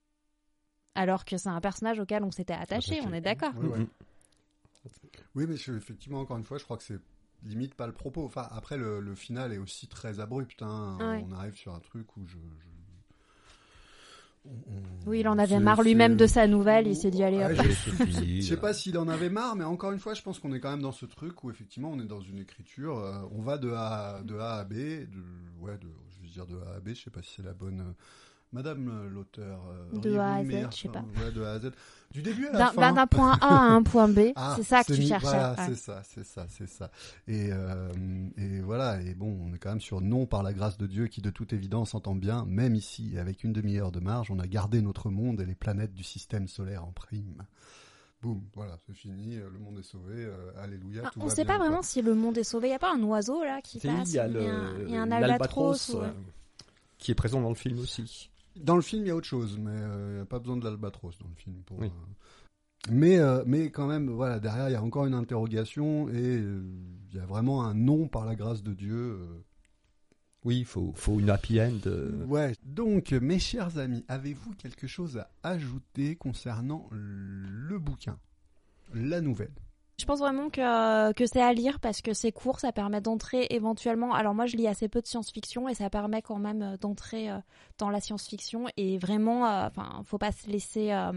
Alors 0.95 1.23
que 1.23 1.37
c'est 1.37 1.47
un 1.49 1.61
personnage 1.61 1.99
auquel 2.01 2.23
on 2.23 2.31
s'était 2.31 2.53
attaché, 2.53 2.95
Attaché. 2.97 3.07
on 3.09 3.13
est 3.13 3.21
d'accord. 3.21 3.53
Ouais, 3.57 3.67
ouais. 3.69 3.77
Mhm. 3.79 3.87
Oui, 5.35 5.45
mais 5.47 5.55
je- 5.55 5.73
effectivement, 5.73 6.19
encore 6.19 6.37
une 6.37 6.43
fois, 6.43 6.57
je 6.57 6.65
crois 6.65 6.75
que 6.75 6.83
c'est 6.83 6.99
limite 7.43 7.73
pas 7.75 7.87
le 7.87 7.93
propos. 7.93 8.23
Enfin, 8.25 8.47
après, 8.51 8.77
le, 8.77 8.99
le 8.99 9.15
final 9.15 9.51
est 9.53 9.57
aussi 9.57 9.87
très 9.87 10.19
abrupt. 10.19 10.61
hein. 10.61 10.97
Ouais. 10.99 11.25
On 11.27 11.31
arrive 11.33 11.55
sur 11.55 11.73
un 11.73 11.79
truc 11.79 12.15
où 12.17 12.25
je. 12.25 12.33
je- 12.35 12.39
on- 14.45 14.49
on- 14.49 15.09
Oui, 15.09 15.19
il 15.19 15.27
en 15.27 15.37
avait 15.37 15.59
marre 15.59 15.81
lui-même 15.83 16.15
de 16.17 16.25
sa 16.25 16.47
nouvelle, 16.47 16.87
il 16.87 16.95
s'est 16.95 17.11
dit 17.11 17.23
allez 17.23 17.43
hop. 17.43 17.51
Je- 17.53 18.41
sais 18.41 18.57
pas 18.57 18.73
s'il 18.73 18.97
en 18.97 19.07
avait 19.07 19.29
marre, 19.29 19.55
mais 19.55 19.63
encore 19.63 19.91
une 19.91 19.99
fois, 19.99 20.13
je 20.15 20.21
pense 20.23 20.39
qu'on 20.39 20.51
est 20.53 20.59
quand 20.59 20.71
même 20.71 20.81
dans 20.81 20.91
ce 20.91 21.05
truc 21.05 21.43
où 21.43 21.51
effectivement 21.51 21.91
on 21.91 21.99
est 21.99 22.05
dans 22.07 22.21
une 22.21 22.39
écriture. 22.39 22.97
euh, 22.97 23.21
on 23.31 23.41
va 23.41 23.57
de 23.57 23.71
A, 23.71 24.21
de 24.23 24.37
A 24.37 24.55
à 24.55 24.63
B, 24.63 24.73
de, 24.73 25.23
ouais, 25.59 25.77
de, 25.77 25.87
je 26.09 26.21
veux 26.23 26.29
dire 26.29 26.47
de 26.47 26.57
A 26.71 26.75
à 26.77 26.79
B. 26.79 26.89
Je 26.95 27.03
sais 27.03 27.11
pas 27.11 27.21
si 27.21 27.35
c'est 27.37 27.43
la 27.43 27.53
bonne. 27.53 27.93
Madame 28.53 28.89
euh, 28.89 29.09
l'auteur. 29.09 29.61
euh, 29.69 29.99
De 29.99 30.17
A 30.17 30.35
à 30.35 30.43
Z, 30.43 30.47
meilleure- 30.47 30.71
je 30.71 30.77
sais 30.77 30.89
pas. 30.89 31.05
Ouais, 31.23 31.31
de 31.31 31.41
A 31.43 31.51
à 31.53 31.59
Z. 31.59 31.71
Du 32.11 32.21
début 32.21 32.47
à 32.47 32.51
la 32.51 32.59
D'un 32.59 32.67
fin. 32.71 32.91
d'un 32.93 33.07
point 33.07 33.37
A 33.39 33.47
à 33.47 33.61
un 33.71 33.81
point 33.83 34.09
B, 34.09 34.33
Ah, 34.35 34.53
c'est 34.57 34.63
ça 34.63 34.83
que 34.83 34.91
tu 34.93 35.01
cherchais. 35.03 35.25
Voilà, 35.27 35.51
ouais. 35.57 35.65
c'est 35.67 35.75
ça, 35.75 36.01
c'est 36.03 36.25
ça, 36.25 36.45
c'est 36.49 36.67
ça. 36.67 36.91
Et, 37.29 37.47
euh, 37.53 37.89
et 38.37 38.59
voilà, 38.59 39.01
et 39.01 39.13
bon, 39.13 39.39
on 39.41 39.53
est 39.53 39.57
quand 39.57 39.69
même 39.69 39.79
sur 39.79 40.01
non 40.01 40.25
par 40.25 40.43
la 40.43 40.51
grâce 40.51 40.77
de 40.77 40.85
Dieu 40.87 41.07
qui 41.07 41.21
de 41.21 41.29
toute 41.29 41.53
évidence 41.53 41.95
entend 41.95 42.13
bien, 42.15 42.43
même 42.45 42.75
ici, 42.75 43.17
avec 43.17 43.45
une 43.45 43.53
demi-heure 43.53 43.93
de 43.93 44.01
marge, 44.01 44.29
on 44.31 44.39
a 44.39 44.47
gardé 44.47 44.81
notre 44.81 45.09
monde 45.09 45.39
et 45.39 45.45
les 45.45 45.55
planètes 45.55 45.93
du 45.93 46.03
système 46.03 46.49
solaire 46.49 46.83
en 46.83 46.91
prime. 46.91 47.43
Boum, 48.21 48.41
voilà, 48.53 48.77
c'est 48.85 48.93
fini, 48.93 49.37
le 49.37 49.57
monde 49.57 49.79
est 49.79 49.83
sauvé, 49.83 50.25
euh, 50.25 50.51
alléluia, 50.61 51.03
Ah, 51.05 51.09
tout 51.13 51.21
on 51.21 51.27
va 51.27 51.33
sait 51.33 51.43
bien, 51.45 51.53
pas 51.53 51.57
quoi. 51.59 51.65
vraiment 51.67 51.81
si 51.81 52.01
le 52.01 52.13
monde 52.13 52.37
est 52.37 52.43
sauvé. 52.43 52.67
Il 52.67 52.71
y 52.71 52.75
a 52.75 52.79
pas 52.79 52.93
un 52.93 53.01
oiseau 53.01 53.43
là 53.43 53.61
qui 53.63 53.79
Si, 53.79 53.87
passe 53.87 54.09
il 54.09 54.15
y 54.15 54.19
a 54.19 54.25
un, 54.25 54.27
il 54.85 54.91
y 54.91 54.97
a 54.97 55.01
un 55.01 55.05
l'albatros 55.07 55.89
albatros. 55.89 55.89
ou- 55.95 56.01
euh, 56.03 56.11
qui 56.99 57.09
est 57.11 57.15
présent 57.15 57.41
dans 57.41 57.49
le 57.49 57.55
film 57.55 57.79
aussi. 57.79 58.29
Dans 58.57 58.75
le 58.75 58.81
film, 58.81 59.03
il 59.05 59.07
y 59.07 59.11
a 59.11 59.15
autre 59.15 59.27
chose, 59.27 59.57
mais 59.57 59.71
euh, 59.71 60.07
il 60.11 60.15
n'y 60.15 60.21
a 60.21 60.25
pas 60.25 60.39
besoin 60.39 60.57
de 60.57 60.63
l'albatros 60.65 61.17
dans 61.19 61.27
le 61.27 61.35
film. 61.35 61.55
Pour, 61.65 61.79
Oui. 61.79 61.87
euh, 61.87 62.91
Mais, 62.91 63.17
euh, 63.19 63.43
mais 63.45 63.69
quand 63.71 63.87
même, 63.87 64.09
voilà, 64.09 64.39
derrière, 64.39 64.69
il 64.69 64.73
y 64.73 64.75
a 64.75 64.83
encore 64.83 65.05
une 65.05 65.13
interrogation 65.13 66.09
et 66.09 66.13
euh, 66.37 66.63
il 67.11 67.15
y 67.15 67.19
a 67.19 67.25
vraiment 67.25 67.63
un 67.63 67.73
non 67.73 68.07
par 68.07 68.25
la 68.25 68.35
grâce 68.35 68.63
de 68.63 68.73
Dieu. 68.73 68.95
euh, 69.19 69.43
Oui, 70.43 70.59
il 70.59 70.65
faut, 70.65 70.91
faut 70.95 71.19
une 71.19 71.29
happy 71.29 71.61
end. 71.61 71.79
Ouais. 72.27 72.53
Donc, 72.65 73.11
mes 73.11 73.39
chers 73.39 73.77
amis, 73.77 74.03
avez-vous 74.07 74.53
quelque 74.55 74.87
chose 74.87 75.17
à 75.17 75.29
ajouter 75.43 76.15
concernant 76.15 76.89
le 76.91 77.77
bouquin, 77.79 78.17
la 78.93 79.21
nouvelle 79.21 79.53
Je 80.01 80.05
pense 80.07 80.17
vraiment 80.17 80.49
que, 80.49 81.13
que 81.13 81.27
c'est 81.27 81.43
à 81.43 81.53
lire 81.53 81.79
parce 81.79 82.01
que 82.01 82.13
c'est 82.13 82.31
court, 82.31 82.59
ça 82.59 82.71
permet 82.71 83.01
d'entrer 83.01 83.45
éventuellement. 83.51 84.15
Alors 84.15 84.33
moi, 84.33 84.47
je 84.47 84.57
lis 84.57 84.67
assez 84.67 84.87
peu 84.87 84.99
de 84.99 85.05
science-fiction 85.05 85.69
et 85.69 85.75
ça 85.75 85.91
permet 85.91 86.23
quand 86.23 86.39
même 86.39 86.63
euh, 86.63 86.77
d'entrer 86.77 87.29
euh, 87.29 87.37
dans 87.77 87.91
la 87.91 88.01
science-fiction 88.01 88.65
et 88.77 88.97
vraiment, 88.97 89.45
euh, 89.45 89.67
enfin, 89.67 90.01
faut 90.05 90.17
pas 90.17 90.31
se 90.31 90.49
laisser 90.49 90.91
euh, 90.91 91.11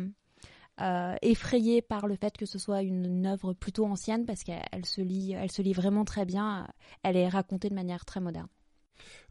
euh, 0.83 1.15
effrayer 1.23 1.81
par 1.81 2.07
le 2.07 2.15
fait 2.15 2.37
que 2.37 2.45
ce 2.45 2.59
soit 2.59 2.83
une, 2.83 3.25
œuvre 3.25 3.55
plutôt 3.55 3.87
ancienne 3.87 4.27
parce 4.27 4.45
qu'elle 4.45 4.63
elle 4.71 4.85
se 4.85 5.01
lit, 5.01 5.33
elle 5.33 5.51
se 5.51 5.63
lit 5.63 5.73
vraiment 5.73 6.05
très 6.05 6.27
bien. 6.27 6.69
Elle 7.03 7.17
est 7.17 7.29
racontée 7.31 7.71
de 7.71 7.75
manière 7.75 8.05
très 8.05 8.21
moderne. 8.21 8.49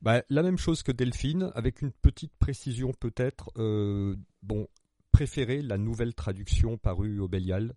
Bah, 0.01 0.23
la 0.29 0.41
même 0.41 0.57
chose 0.57 0.81
que 0.81 0.91
Delphine, 0.91 1.51
avec 1.53 1.83
une 1.83 1.91
petite 1.91 2.33
précision 2.39 2.91
peut-être. 2.99 3.51
euh, 3.57 4.15
bon, 4.41 4.67
préférez 5.11 5.61
la 5.61 5.77
nouvelle 5.77 6.15
traduction 6.15 6.79
parue 6.79 7.19
au 7.19 7.27
Bélial. 7.27 7.75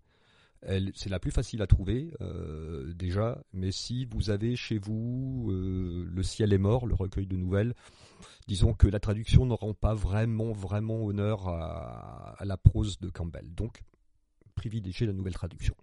C'est 0.63 1.09
la 1.09 1.19
plus 1.19 1.31
facile 1.31 1.61
à 1.61 1.67
trouver 1.67 2.11
euh, 2.21 2.91
déjà, 2.93 3.41
mais 3.53 3.71
si 3.71 4.05
vous 4.05 4.29
avez 4.29 4.55
chez 4.55 4.77
vous 4.79 5.47
euh, 5.51 6.05
Le 6.09 6.23
ciel 6.23 6.51
est 6.51 6.57
mort, 6.57 6.87
le 6.87 6.95
recueil 6.95 7.27
de 7.27 7.37
nouvelles, 7.37 7.73
disons 8.47 8.73
que 8.73 8.87
la 8.87 8.99
traduction 8.99 9.45
ne 9.45 9.53
rend 9.53 9.73
pas 9.73 9.93
vraiment, 9.93 10.51
vraiment 10.51 11.05
honneur 11.05 11.47
à, 11.47 12.35
la 12.43 12.57
prose 12.57 12.99
de 12.99 13.09
Campbell. 13.09 13.53
Donc, 13.53 13.81
privilégiez 14.55 15.05
la 15.05 15.13
nouvelle 15.13 15.35
traduction. 15.35 15.75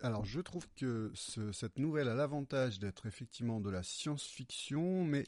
Alors, 0.00 0.24
je 0.24 0.40
trouve 0.40 0.66
que 0.74 1.12
ce- 1.14 1.52
cette 1.52 1.78
nouvelle 1.78 2.08
a 2.08 2.14
l'avantage 2.14 2.80
d'être 2.80 3.06
effectivement 3.06 3.60
de 3.60 3.70
la 3.70 3.84
science-fiction, 3.84 5.04
mais, 5.04 5.24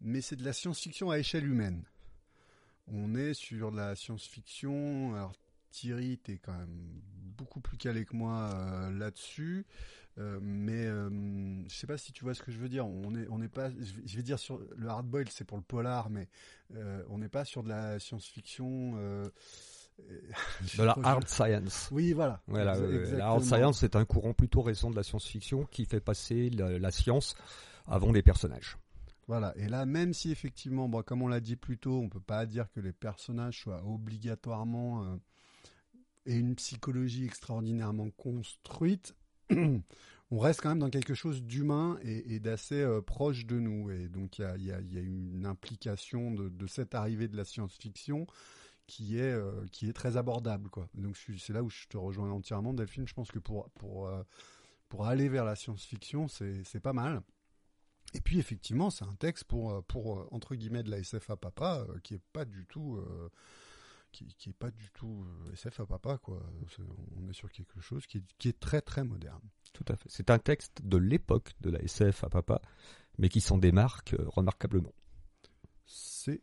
mais 0.00 0.20
c'est 0.20 0.36
de 0.36 0.44
la 0.44 0.52
science-fiction 0.52 1.10
à 1.10 1.18
échelle 1.18 1.44
humaine. 1.46 1.84
On 2.86 3.16
est 3.16 3.34
sur 3.34 3.72
la 3.72 3.96
science-fiction. 3.96 5.16
Thierry, 5.70 6.18
t'es 6.18 6.38
quand 6.38 6.56
même 6.56 7.00
beaucoup 7.36 7.60
plus 7.60 7.76
calé 7.76 8.04
que 8.04 8.16
moi 8.16 8.50
euh, 8.54 8.90
là-dessus. 8.90 9.66
Euh, 10.18 10.38
mais 10.40 10.86
euh, 10.86 11.10
je 11.68 11.74
sais 11.74 11.86
pas 11.86 11.98
si 11.98 12.12
tu 12.12 12.24
vois 12.24 12.34
ce 12.34 12.42
que 12.42 12.50
je 12.50 12.58
veux 12.58 12.68
dire. 12.68 12.86
On 12.86 13.14
est, 13.14 13.28
on 13.28 13.38
n'est 13.38 13.48
pas. 13.48 13.68
Je 13.70 14.16
vais, 14.16 14.22
dire 14.22 14.38
sur 14.38 14.60
le 14.74 14.88
hardboil, 14.88 15.28
c'est 15.28 15.44
pour 15.44 15.58
le 15.58 15.62
polar, 15.62 16.08
mais 16.08 16.28
euh, 16.74 17.02
on 17.10 17.18
n'est 17.18 17.28
pas 17.28 17.44
sur 17.44 17.62
de 17.62 17.68
la 17.68 17.98
science-fiction. 17.98 18.92
De 19.98 20.82
la 20.82 20.96
hard 21.02 21.28
science. 21.28 21.88
Oui, 21.92 22.14
voilà. 22.14 22.40
Voilà, 22.46 22.76
la 22.78 23.26
hard 23.26 23.42
science, 23.42 23.80
c'est 23.80 23.94
un 23.96 24.04
courant 24.06 24.32
plutôt 24.32 24.62
récent 24.62 24.90
de 24.90 24.96
la 24.96 25.02
science-fiction 25.02 25.66
qui 25.70 25.84
fait 25.84 26.00
passer 26.00 26.48
la, 26.50 26.78
la 26.78 26.90
science 26.90 27.34
avant 27.86 28.10
les 28.10 28.22
personnages. 28.22 28.78
Voilà, 29.28 29.52
et 29.56 29.66
là, 29.66 29.86
même 29.86 30.14
si 30.14 30.30
effectivement, 30.30 30.88
bon, 30.88 31.02
comme 31.02 31.20
on 31.20 31.28
l'a 31.28 31.40
dit 31.40 31.56
plus 31.56 31.78
tôt, 31.78 31.98
on 31.98 32.08
peut 32.08 32.20
pas 32.20 32.46
dire 32.46 32.70
que 32.70 32.78
les 32.78 32.92
personnages 32.92 33.62
soient 33.62 33.84
obligatoirement 33.84 35.18
et 36.26 36.34
une 36.34 36.56
psychologie 36.56 37.24
extraordinairement 37.24 38.10
construite, 38.10 39.14
on 40.30 40.38
reste 40.38 40.60
quand 40.60 40.70
même 40.70 40.80
dans 40.80 40.90
quelque 40.90 41.14
chose 41.14 41.42
d'humain 41.42 41.98
et, 42.02 42.40
d'assez 42.40 42.80
euh, 42.80 43.00
proche 43.00 43.46
de 43.46 43.58
nous. 43.58 43.90
Et 43.90 44.08
donc, 44.08 44.38
il 44.38 44.64
y 44.64 44.72
a, 44.72 45.00
une 45.00 45.46
implication 45.46 46.32
de, 46.32 46.66
cette 46.66 46.94
arrivée 46.94 47.28
de 47.28 47.36
la 47.36 47.44
science-fiction 47.44 48.26
qui 48.86 49.18
est, 49.18 49.32
euh, 49.32 49.64
très 49.94 50.16
abordable. 50.16 50.68
Donc, 50.94 51.16
c'est 51.38 51.52
là 51.52 51.62
où 51.62 51.70
je 51.70 51.86
te 51.86 51.96
rejoins 51.96 52.30
entièrement, 52.30 52.74
Delphine. 52.74 53.06
Je 53.06 53.14
pense 53.14 53.30
que 53.30 53.38
pour, 53.38 53.70
euh, 54.08 54.22
aller 55.04 55.28
vers 55.28 55.44
la 55.44 55.54
science-fiction, 55.54 56.26
c'est 56.28 56.80
pas 56.80 56.92
mal. 56.92 57.22
Et 58.14 58.20
puis 58.20 58.38
effectivement, 58.38 58.88
c'est 58.88 59.04
un 59.04 59.14
texte 59.16 59.44
pour, 59.44 59.84
pour 59.84 60.32
entre 60.32 60.54
guillemets 60.54 60.84
de 60.84 60.90
la 60.90 60.98
SF 60.98 61.28
à 61.28 61.36
papa 61.36 61.84
qui 62.02 62.14
est 62.14 62.22
pas 62.32 62.44
du 62.44 62.64
tout 62.64 62.98
qui, 64.12 64.26
qui 64.38 64.50
est 64.50 64.58
pas 64.58 64.70
du 64.70 64.90
tout 64.92 65.24
euh, 65.24 65.52
SF 65.52 65.80
à 65.80 65.86
papa 65.86 66.18
quoi. 66.18 66.42
On 67.16 67.28
est 67.28 67.32
sur 67.32 67.50
quelque 67.50 67.80
chose 67.80 68.06
qui 68.06 68.18
est, 68.18 68.24
qui 68.38 68.48
est 68.48 68.58
très 68.58 68.80
très 68.80 69.04
moderne. 69.04 69.42
Tout 69.72 69.84
à 69.88 69.96
fait. 69.96 70.08
C'est 70.08 70.30
un 70.30 70.38
texte 70.38 70.82
de 70.82 70.96
l'époque 70.96 71.52
de 71.60 71.70
la 71.70 71.80
SF 71.82 72.24
à 72.24 72.30
papa, 72.30 72.62
mais 73.18 73.28
qui 73.28 73.40
s'en 73.40 73.58
démarque 73.58 74.14
euh, 74.14 74.24
remarquablement. 74.28 74.94
C'est 75.84 76.42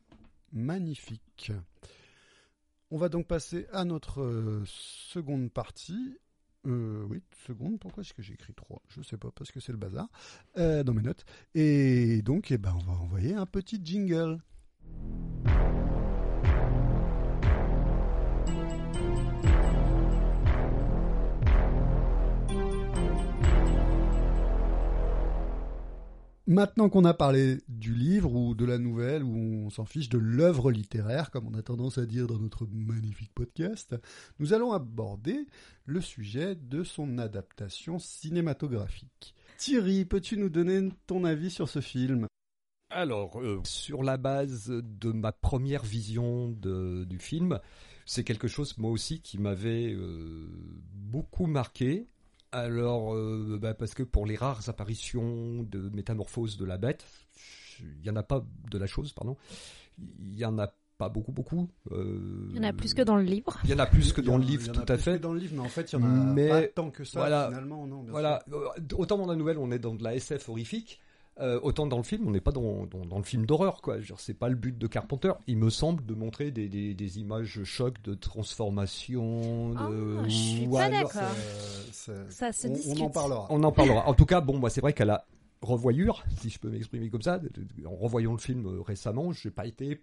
magnifique. 0.52 1.52
On 2.92 2.98
va 2.98 3.10
donc 3.10 3.26
passer 3.26 3.66
à 3.72 3.86
notre 3.86 4.22
euh, 4.22 4.64
seconde 4.68 5.52
partie. 5.52 6.20
Euh, 6.68 7.04
oui, 7.10 7.24
seconde. 7.48 7.80
Pourquoi 7.80 8.02
est-ce 8.02 8.14
que 8.14 8.22
j'ai 8.22 8.36
écrit 8.36 8.54
3 8.54 8.84
Je 8.88 9.02
sais 9.02 9.18
pas, 9.18 9.32
parce 9.32 9.52
que 9.52 9.60
c'est 9.60 9.72
le 9.72 9.80
bazar 9.80 10.08
euh, 10.58 10.84
dans 10.84 10.94
mes 10.94 11.02
notes. 11.02 11.26
Et 11.56 12.22
donc, 12.22 12.52
eh 12.52 12.60
ben, 12.60 12.76
on 12.78 12.84
va 12.84 12.94
envoyer 12.94 13.34
un 13.34 13.48
petit 13.48 13.82
jingle. 13.84 14.38
Maintenant 26.46 26.90
qu'on 26.90 27.06
a 27.06 27.14
parlé 27.14 27.60
du 27.70 27.96
livre 27.96 28.36
ou 28.36 28.54
de 28.54 28.66
la 28.66 28.78
nouvelle, 28.78 29.24
ou 29.24 29.66
on 29.66 29.70
s'en 29.70 29.86
fiche 29.86 30.10
de 30.10 30.18
l'œuvre 30.18 30.72
littéraire, 30.72 31.32
comme 31.32 31.48
on 31.48 31.58
a 31.58 31.62
tendance 31.62 31.98
à 31.98 32.06
dire 32.06 32.28
dans 32.28 32.38
notre 32.38 32.68
magnifique 32.70 33.32
podcast, 33.34 33.96
nous 34.40 34.52
allons 34.52 34.74
aborder 34.74 35.48
le 35.86 36.02
sujet 36.02 36.56
de 36.56 36.84
son 36.84 37.18
adaptation 37.18 37.98
cinématographique. 37.98 39.36
Thierry, 39.58 40.04
peux-tu 40.04 40.36
nous 40.36 40.50
donner 40.50 40.90
ton 41.08 41.24
avis 41.24 41.50
sur 41.50 41.70
ce 41.70 41.80
film? 41.80 42.28
Alors, 42.90 43.40
euh, 43.40 43.62
sur 43.64 44.04
la 44.04 44.18
base 44.18 44.68
de 44.70 45.14
ma 45.14 45.32
première 45.32 45.84
vision 45.84 46.50
du 46.50 47.20
film, 47.20 47.62
c'est 48.06 48.26
quelque 48.26 48.50
chose 48.50 48.78
moi 48.78 48.92
aussi 48.92 49.22
qui 49.22 49.38
m'avait 49.38 49.94
euh, 49.94 50.50
beaucoup 50.94 51.48
marqué. 51.48 52.06
Alors, 52.54 53.16
euh, 53.16 53.58
bah, 53.60 53.74
parce 53.74 53.94
que 53.96 54.04
pour 54.04 54.26
les 54.28 54.36
rares 54.36 54.70
apparitions 54.70 55.64
de 55.64 55.90
métamorphose 55.90 56.56
de 56.58 56.66
la 56.66 56.78
bête, 56.78 57.04
il 57.80 58.02
n'y 58.04 58.10
en 58.10 58.16
a 58.16 58.22
pas 58.24 58.46
de 58.70 58.78
la 58.78 58.86
chose, 58.86 59.12
pardon, 59.12 59.36
il 59.98 60.36
y 60.38 60.46
en 60.46 60.58
a 60.60 60.72
pas 61.00 61.10
beaucoup, 61.10 61.32
beaucoup. 61.32 61.68
euh, 61.92 62.48
Il 62.52 62.58
y 62.58 62.60
en 62.60 62.64
a 62.64 62.72
plus 62.74 62.94
que 62.94 63.02
dans 63.02 63.16
le 63.18 63.24
livre. 63.24 63.58
Il 63.64 63.72
y 63.72 63.74
en 63.74 63.80
a 63.80 63.88
plus 63.88 64.14
que 64.14 64.22
y 64.22 64.24
dans 64.24 64.38
le 64.38 64.44
livre, 64.44 64.62
il 64.64 64.68
y 64.68 64.70
en 64.70 64.74
a 64.74 64.86
tout 64.86 64.94
à 64.94 64.96
plus 64.96 65.04
fait. 65.04 65.18
que 65.18 65.24
dans 65.24 65.34
le 65.34 65.40
livre, 65.40 65.54
mais 65.56 65.62
en 65.62 65.68
fait, 65.70 65.92
il 65.92 66.00
y 66.00 66.04
en 66.04 66.04
a 66.04 66.34
Mais- 66.34 66.50
pas 66.50 66.68
tant 66.68 66.92
que 66.92 67.04
ça, 67.04 67.20
voilà. 67.20 67.48
finalement, 67.50 67.88
non. 67.88 68.04
bien 68.04 68.12
Voilà, 68.12 68.44
Euh, 68.54 68.68
autant 68.96 69.18
dans 69.18 69.26
la 69.26 69.36
nouvelle 69.36 69.58
on 69.58 69.72
est 69.72 69.80
dans 69.80 69.96
de 69.96 70.04
la 70.04 70.14
SF 70.16 70.48
horrifique, 70.50 71.00
euh, 71.40 71.60
autant 71.64 71.88
dans 71.88 71.98
le 71.98 72.04
film 72.04 72.28
on 72.28 72.32
n'est 72.32 72.42
pas 72.42 72.52
dans, 72.52 72.86
dans, 72.86 73.06
dans 73.06 73.18
le 73.18 73.24
film 73.24 73.46
d'horreur 73.46 73.82
quoi. 73.82 73.98
C'est 74.18 74.34
pas 74.34 74.50
le 74.50 74.56
but 74.56 74.78
de 74.78 74.88
Carpenter. 74.88 75.34
Il 75.48 75.58
me 75.58 75.70
semble 75.70 76.06
de 76.06 76.14
montrer 76.14 76.52
des, 76.52 76.70
des, 76.70 76.94
des 76.94 77.20
images 77.20 77.64
chocs 77.64 78.02
de 78.04 78.14
transformation. 78.14 79.70
De... 79.70 80.18
Ah, 80.20 80.24
je 80.26 80.30
suis 80.30 80.68
pas 80.68 80.84
alors- 80.84 81.04
d'accord. 81.14 81.22
Ça 81.92 82.52
se 82.52 82.68
on, 82.68 82.72
on 82.72 82.74
discute. 82.74 83.02
en 83.02 83.10
parlera. 83.10 83.48
On 83.50 83.64
en 83.64 83.72
parlera. 83.72 84.08
En 84.08 84.14
tout 84.14 84.26
cas, 84.26 84.42
bon, 84.42 84.58
moi 84.60 84.70
c'est 84.70 84.82
vrai 84.82 84.94
qu'à 84.94 85.06
la 85.06 85.26
revoyure, 85.62 86.24
si 86.42 86.50
je 86.50 86.60
peux 86.60 86.70
m'exprimer 86.70 87.10
comme 87.10 87.22
ça, 87.22 87.40
en 87.86 87.96
revoyant 87.96 88.34
le 88.34 88.38
film 88.38 88.66
euh, 88.66 88.82
récemment, 88.82 89.32
j'ai 89.32 89.50
pas 89.52 89.66
été 89.66 90.02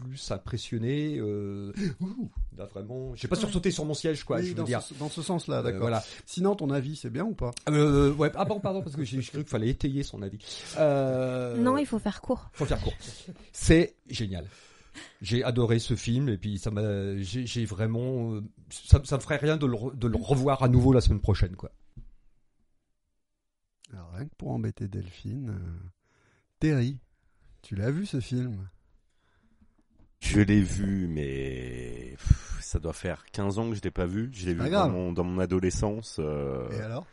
plus 0.00 0.30
impressionné. 0.30 1.18
Euh, 1.18 1.72
ouh, 2.00 2.30
là, 2.56 2.66
vraiment, 2.66 3.14
j'ai 3.14 3.28
pas 3.28 3.36
sursauté 3.36 3.70
sur 3.70 3.84
mon 3.84 3.94
siège, 3.94 4.24
quoi. 4.24 4.38
Oui, 4.38 4.44
je 4.44 4.48
veux 4.48 4.54
dans, 4.54 4.64
dire. 4.64 4.82
ce, 4.82 4.94
dans 4.94 5.08
ce 5.08 5.22
sens-là, 5.22 5.58
Euh, 5.58 5.62
d'accord. 5.62 5.80
voilà. 5.82 6.02
Sinon, 6.26 6.56
ton 6.56 6.70
avis, 6.70 6.96
c'est 6.96 7.10
bien 7.10 7.24
ou 7.24 7.34
pas? 7.34 7.50
Euh, 7.68 8.12
ouais, 8.14 8.30
ah 8.34 8.44
bon, 8.44 8.60
pardon, 8.60 8.82
parce 8.82 8.96
que 8.96 9.04
j'ai 9.04 9.20
cru 9.22 9.38
qu'il 9.38 9.46
fallait 9.48 9.68
étayer 9.68 10.02
son 10.02 10.22
avis. 10.22 10.38
Euh, 10.78 11.56
Non, 11.58 11.78
il 11.78 11.86
faut 11.86 11.98
faire 11.98 12.20
court. 12.20 12.48
faut 12.52 12.64
faire 12.66 12.80
court. 12.80 12.94
C'est 13.52 13.94
génial. 14.08 14.46
J'ai 15.22 15.44
adoré 15.44 15.78
ce 15.78 15.94
film 15.94 16.28
et 16.28 16.36
puis 16.36 16.58
ça 16.58 16.70
m'a, 16.72 17.16
j'ai 17.18 17.46
j'ai 17.46 17.64
vraiment, 17.64 18.34
euh, 18.34 18.42
ça, 18.70 19.00
ça 19.04 19.16
me 19.16 19.22
ferait 19.22 19.36
rien 19.36 19.56
de 19.56 19.64
le, 19.66 19.74
re- 19.76 19.96
de 19.96 20.08
le 20.08 20.16
revoir 20.16 20.62
à 20.64 20.68
nouveau 20.68 20.92
la 20.92 21.00
semaine 21.00 21.20
prochaine, 21.20 21.54
quoi. 21.54 21.70
Alors, 23.92 24.10
rien 24.12 24.26
que 24.26 24.34
pour 24.36 24.50
embêter 24.50 24.88
Delphine, 24.88 25.50
euh, 25.50 25.88
Terry, 26.58 26.98
tu 27.62 27.74
l'as 27.76 27.90
vu 27.90 28.06
ce 28.06 28.20
film? 28.20 28.68
Je 30.20 30.40
l'ai 30.40 30.60
vu, 30.60 31.06
mais 31.08 32.10
pff, 32.16 32.58
ça 32.60 32.78
doit 32.78 32.92
faire 32.92 33.24
15 33.32 33.58
ans 33.58 33.68
que 33.70 33.74
je 33.74 33.80
l'ai 33.82 33.90
pas 33.90 34.06
vu. 34.06 34.30
Je 34.32 34.46
l'ai 34.46 34.54
vu 34.54 34.60
dans 34.70 34.88
mon, 34.90 35.12
dans 35.12 35.24
mon 35.24 35.40
adolescence. 35.40 36.16
euh, 36.20 36.68
Et 36.70 36.80
alors? 36.82 37.06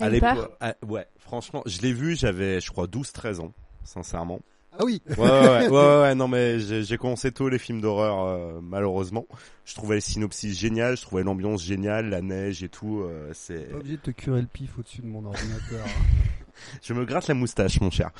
À 0.00 0.08
l'époque- 0.08 0.56
ah, 0.60 0.74
ouais, 0.86 1.06
franchement, 1.18 1.62
je 1.66 1.80
l'ai 1.82 1.92
vu, 1.92 2.16
j'avais, 2.16 2.60
je 2.60 2.70
crois, 2.70 2.86
12-13 2.86 3.40
ans, 3.40 3.52
sincèrement. 3.84 4.40
Ah 4.76 4.84
oui 4.84 5.00
Ouais, 5.06 5.16
ouais, 5.18 5.28
ouais, 5.48 5.68
ouais, 5.68 6.00
ouais, 6.00 6.14
non, 6.16 6.26
mais 6.26 6.58
j'ai 6.58 6.82
j'ai 6.82 6.98
commencé 6.98 7.30
tôt 7.30 7.48
les 7.48 7.58
films 7.60 7.80
d'horreur, 7.80 8.24
euh, 8.26 8.60
malheureusement. 8.60 9.26
Je 9.64 9.74
trouvais 9.74 9.96
le 9.96 10.00
synopsis 10.00 10.58
génial, 10.58 10.96
je 10.96 11.02
trouvais 11.02 11.22
l'ambiance 11.22 11.62
géniale, 11.62 12.08
la 12.10 12.22
neige 12.22 12.62
et 12.64 12.68
tout. 12.68 13.02
euh, 13.02 13.30
c'est, 13.34 13.70
Pas 13.70 13.76
obligé 13.76 13.96
de 13.96 14.02
te 14.02 14.10
curer 14.10 14.40
le 14.40 14.48
pif 14.48 14.76
au-dessus 14.78 15.02
de 15.02 15.06
mon 15.06 15.24
ordinateur. 15.24 15.84
je 16.82 16.92
me 16.94 17.04
gratte 17.04 17.28
la 17.28 17.34
moustache, 17.34 17.80
mon 17.80 17.90
cher. 17.90 18.10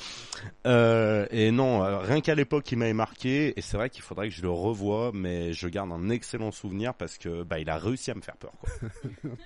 Euh, 0.67 1.25
et 1.31 1.51
non, 1.51 1.83
euh, 1.83 1.99
rien 1.99 2.21
qu'à 2.21 2.35
l'époque, 2.35 2.71
il 2.71 2.77
m'avait 2.77 2.93
marqué. 2.93 3.57
Et 3.57 3.61
c'est 3.61 3.77
vrai 3.77 3.89
qu'il 3.89 4.03
faudrait 4.03 4.29
que 4.29 4.35
je 4.35 4.41
le 4.41 4.49
revoie, 4.49 5.11
mais 5.13 5.53
je 5.53 5.67
garde 5.67 5.91
un 5.91 6.09
excellent 6.09 6.51
souvenir 6.51 6.93
parce 6.93 7.17
que 7.17 7.43
bah, 7.43 7.59
il 7.59 7.69
a 7.69 7.77
réussi 7.77 8.11
à 8.11 8.15
me 8.15 8.21
faire 8.21 8.37
peur. 8.37 8.53
Quoi. 8.59 8.69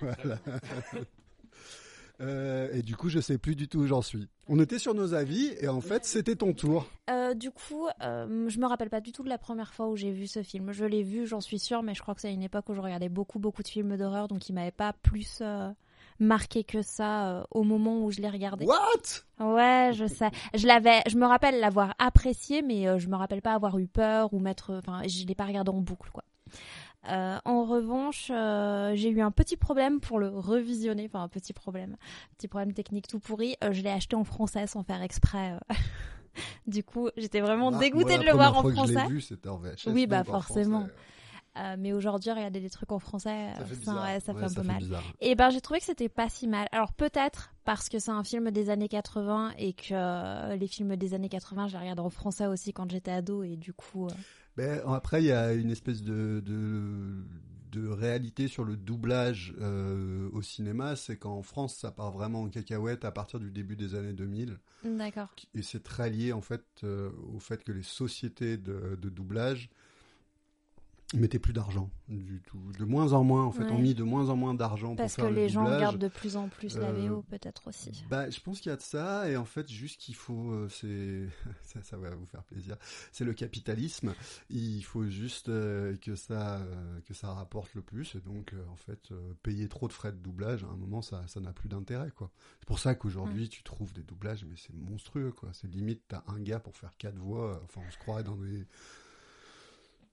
voilà. 0.00 0.38
Euh, 2.20 2.68
et 2.72 2.82
du 2.82 2.96
coup, 2.96 3.08
je 3.08 3.18
sais 3.18 3.38
plus 3.38 3.56
du 3.56 3.66
tout 3.66 3.78
où 3.80 3.86
j'en 3.86 4.02
suis. 4.02 4.28
On 4.46 4.58
était 4.60 4.78
sur 4.78 4.94
nos 4.94 5.14
avis 5.14 5.54
et 5.60 5.68
en 5.68 5.80
fait, 5.80 6.04
c'était 6.04 6.36
ton 6.36 6.52
tour. 6.52 6.86
Euh, 7.08 7.34
du 7.34 7.50
coup, 7.50 7.88
euh, 8.02 8.48
je 8.48 8.58
me 8.58 8.66
rappelle 8.66 8.90
pas 8.90 9.00
du 9.00 9.12
tout 9.12 9.22
de 9.22 9.28
la 9.28 9.38
première 9.38 9.72
fois 9.72 9.88
où 9.88 9.96
j'ai 9.96 10.12
vu 10.12 10.26
ce 10.26 10.42
film. 10.42 10.72
Je 10.72 10.84
l'ai 10.84 11.02
vu, 11.02 11.26
j'en 11.26 11.40
suis 11.40 11.58
sûre, 11.58 11.82
mais 11.82 11.94
je 11.94 12.02
crois 12.02 12.14
que 12.14 12.20
c'est 12.20 12.28
à 12.28 12.32
une 12.32 12.42
époque 12.42 12.68
où 12.68 12.74
je 12.74 12.80
regardais 12.80 13.08
beaucoup, 13.08 13.38
beaucoup 13.38 13.62
de 13.62 13.68
films 13.68 13.96
d'horreur, 13.96 14.28
donc 14.28 14.48
il 14.48 14.52
m'avait 14.52 14.70
pas 14.70 14.92
plus 14.92 15.38
euh, 15.40 15.70
marqué 16.20 16.62
que 16.64 16.82
ça 16.82 17.28
euh, 17.28 17.44
au 17.50 17.64
moment 17.64 18.04
où 18.04 18.10
je 18.10 18.20
l'ai 18.20 18.28
regardé. 18.28 18.66
What? 18.66 19.44
Ouais, 19.44 19.90
je 19.94 20.06
sais. 20.06 20.30
Je 20.54 20.66
l'avais, 20.66 21.00
je 21.08 21.16
me 21.16 21.26
rappelle 21.26 21.58
l'avoir 21.58 21.94
apprécié, 21.98 22.62
mais 22.62 22.86
euh, 22.86 22.98
je 22.98 23.08
me 23.08 23.16
rappelle 23.16 23.42
pas 23.42 23.54
avoir 23.54 23.78
eu 23.78 23.86
peur 23.88 24.32
ou 24.32 24.38
mettre. 24.38 24.74
Enfin, 24.74 25.02
je 25.06 25.26
l'ai 25.26 25.34
pas 25.34 25.46
regardé 25.46 25.70
en 25.70 25.80
boucle, 25.80 26.10
quoi. 26.12 26.24
Euh, 27.08 27.38
en 27.46 27.64
revanche, 27.64 28.30
euh, 28.30 28.92
j'ai 28.94 29.08
eu 29.08 29.22
un 29.22 29.30
petit 29.30 29.56
problème 29.56 30.00
pour 30.00 30.18
le 30.18 30.28
revisionner. 30.28 31.06
Enfin, 31.06 31.22
un 31.22 31.28
petit 31.28 31.52
problème, 31.52 31.96
petit 32.36 32.48
problème 32.48 32.74
technique 32.74 33.08
tout 33.08 33.18
pourri. 33.18 33.56
Euh, 33.64 33.72
je 33.72 33.82
l'ai 33.82 33.90
acheté 33.90 34.16
en 34.16 34.24
français 34.24 34.66
sans 34.66 34.82
faire 34.82 35.02
exprès. 35.02 35.52
euh. 35.52 35.74
du 36.66 36.84
coup, 36.84 37.08
j'étais 37.16 37.40
vraiment 37.40 37.72
dégoûtée 37.72 38.16
moi, 38.16 38.18
de 38.18 38.24
le 38.24 38.32
voir 38.32 38.56
en 38.56 38.62
fois 38.62 38.70
que 38.70 38.76
je 38.76 38.92
français. 38.92 39.08
vu, 39.08 39.22
en 39.48 39.56
VHS. 39.56 39.86
Oui, 39.86 40.06
bah, 40.06 40.24
forcément. 40.24 40.80
français, 40.80 40.94
Euh, 41.56 41.76
mais 41.78 41.92
aujourd'hui, 41.92 42.30
regarder 42.30 42.60
des 42.60 42.70
trucs 42.70 42.92
en 42.92 42.98
français, 43.00 43.48
Ça 43.56 43.62
euh, 43.62 43.64
fait 43.64 43.74
ça, 43.84 43.92
bizarre. 43.92 44.04
ouais, 44.04 44.20
ça 44.20 44.32
Ouais, 44.32 44.38
fait 44.40 44.46
un 44.46 44.54
peu 44.54 44.62
mal. 44.62 44.78
bizarre. 44.78 45.02
Et 45.20 45.34
ben 45.34 45.50
j'ai 45.50 45.60
trouvé 45.60 45.80
que 45.80 45.86
c'était 45.86 46.08
pas 46.08 46.28
si 46.28 46.46
mal. 46.46 46.68
Alors 46.72 46.92
peut-être 46.92 47.52
parce 47.64 47.88
que 47.88 47.98
c'est 47.98 48.12
un 48.12 48.22
film 48.24 48.50
des 48.52 48.70
années 48.70 48.88
80 48.88 49.54
et 49.58 49.72
que 49.72 49.92
euh, 49.92 50.54
les 50.56 50.66
films 50.68 50.94
des 50.96 51.12
années 51.14 51.28
80, 51.28 51.66
je 51.68 51.72
les 51.74 51.80
regarde 51.80 52.00
en 52.00 52.10
français 52.10 52.46
aussi 52.46 52.72
quand 52.72 52.90
j'étais 52.90 53.10
ado 53.10 53.42
et 53.42 53.56
du 53.56 53.72
coup 53.72 54.06
euh, 54.06 54.10
Ben, 54.56 54.80
après, 54.86 55.22
il 55.22 55.26
y 55.26 55.32
a 55.32 55.52
une 55.52 55.70
espèce 55.70 56.02
de, 56.02 56.40
de, 56.44 57.24
de 57.72 57.88
réalité 57.88 58.46
sur 58.48 58.64
le 58.64 58.76
doublage 58.76 59.54
euh, 59.60 60.28
au 60.32 60.42
cinéma. 60.42 60.94
C'est 60.96 61.16
qu'en 61.16 61.42
France, 61.42 61.74
ça 61.76 61.90
part 61.90 62.12
vraiment 62.12 62.42
en 62.42 62.48
cacahuète 62.48 63.04
à 63.04 63.10
partir 63.10 63.40
du 63.40 63.50
début 63.50 63.74
des 63.76 63.94
années 63.96 64.12
2000. 64.12 64.58
d'accord. 64.84 65.28
Et 65.54 65.62
c'est 65.62 65.82
très 65.82 66.10
lié 66.10 66.32
en 66.32 66.40
fait 66.40 66.64
au 66.84 67.38
fait 67.40 67.62
que 67.64 67.72
les 67.72 67.82
sociétés 67.82 68.56
de, 68.56 68.96
de 69.00 69.08
doublage 69.08 69.68
mettaient 71.14 71.38
plus 71.40 71.52
d'argent 71.52 71.90
du 72.08 72.40
tout. 72.46 72.60
De 72.78 72.84
moins 72.84 73.12
en 73.12 73.24
moins, 73.24 73.44
en 73.44 73.50
fait, 73.52 73.64
Ouais. 73.64 73.70
ont 73.72 73.78
mis 73.78 73.94
de 73.94 74.02
moins 74.04 74.28
en 74.30 74.36
moins 74.36 74.54
d'argent 74.54 74.88
pour 74.88 74.96
Parce 74.96 75.16
que 75.16 75.22
faire 75.22 75.30
le 75.30 75.36
les 75.36 75.48
gens 75.48 75.62
doublage. 75.62 75.76
regardent 75.78 75.98
de 76.00 76.08
plus 76.08 76.36
en 76.36 76.48
plus 76.48 76.76
la 76.76 76.88
Euh, 76.90 77.08
VO 77.08 77.22
peut-être 77.22 77.68
aussi. 77.68 78.04
Bah, 78.08 78.28
je 78.30 78.38
pense 78.40 78.60
qu'il 78.60 78.70
y 78.70 78.72
a 78.72 78.76
de 78.76 78.82
ça, 78.82 79.28
et 79.28 79.36
en 79.36 79.44
fait, 79.44 79.68
juste 79.70 80.00
qu'il 80.00 80.14
faut, 80.14 80.50
euh, 80.52 80.68
c'est, 80.68 81.26
ça, 81.64 81.82
ça 81.82 81.96
va 81.96 82.10
vous 82.14 82.26
faire 82.26 82.42
plaisir. 82.44 82.76
C'est 83.12 83.24
le 83.24 83.32
capitalisme. 83.34 84.14
Il 84.50 84.82
faut 84.82 85.04
juste 85.06 85.48
euh, 85.48 85.96
que 85.96 86.14
ça, 86.14 86.58
euh, 86.58 87.00
que 87.06 87.14
ça 87.14 87.32
rapporte 87.32 87.74
le 87.74 87.82
plus, 87.82 88.14
et 88.14 88.20
donc, 88.20 88.52
euh, 88.52 88.64
en 88.72 88.76
fait, 88.76 89.10
euh, 89.12 89.32
payer 89.42 89.68
trop 89.68 89.88
de 89.88 89.92
frais 89.92 90.12
de 90.12 90.18
doublage, 90.18 90.62
à 90.64 90.68
un 90.68 90.76
moment, 90.76 91.02
ça, 91.02 91.24
ça 91.26 91.40
n'a 91.40 91.52
plus 91.52 91.68
d'intérêt, 91.68 92.10
quoi. 92.12 92.30
C'est 92.60 92.66
pour 92.68 92.78
ça 92.78 92.94
qu'aujourd'hui, 92.94 93.48
tu 93.48 93.62
trouves 93.62 93.92
des 93.92 94.02
doublages, 94.02 94.44
mais 94.44 94.56
c'est 94.56 94.74
monstrueux, 94.74 95.32
quoi. 95.32 95.48
C'est 95.52 95.68
limite, 95.68 96.02
t'as 96.08 96.22
un 96.28 96.38
gars 96.40 96.60
pour 96.60 96.76
faire 96.76 96.96
quatre 96.98 97.18
voix. 97.18 97.60
Enfin, 97.64 97.80
on 97.86 97.90
se 97.90 97.98
croirait 97.98 98.24
dans 98.24 98.36
des. 98.36 98.64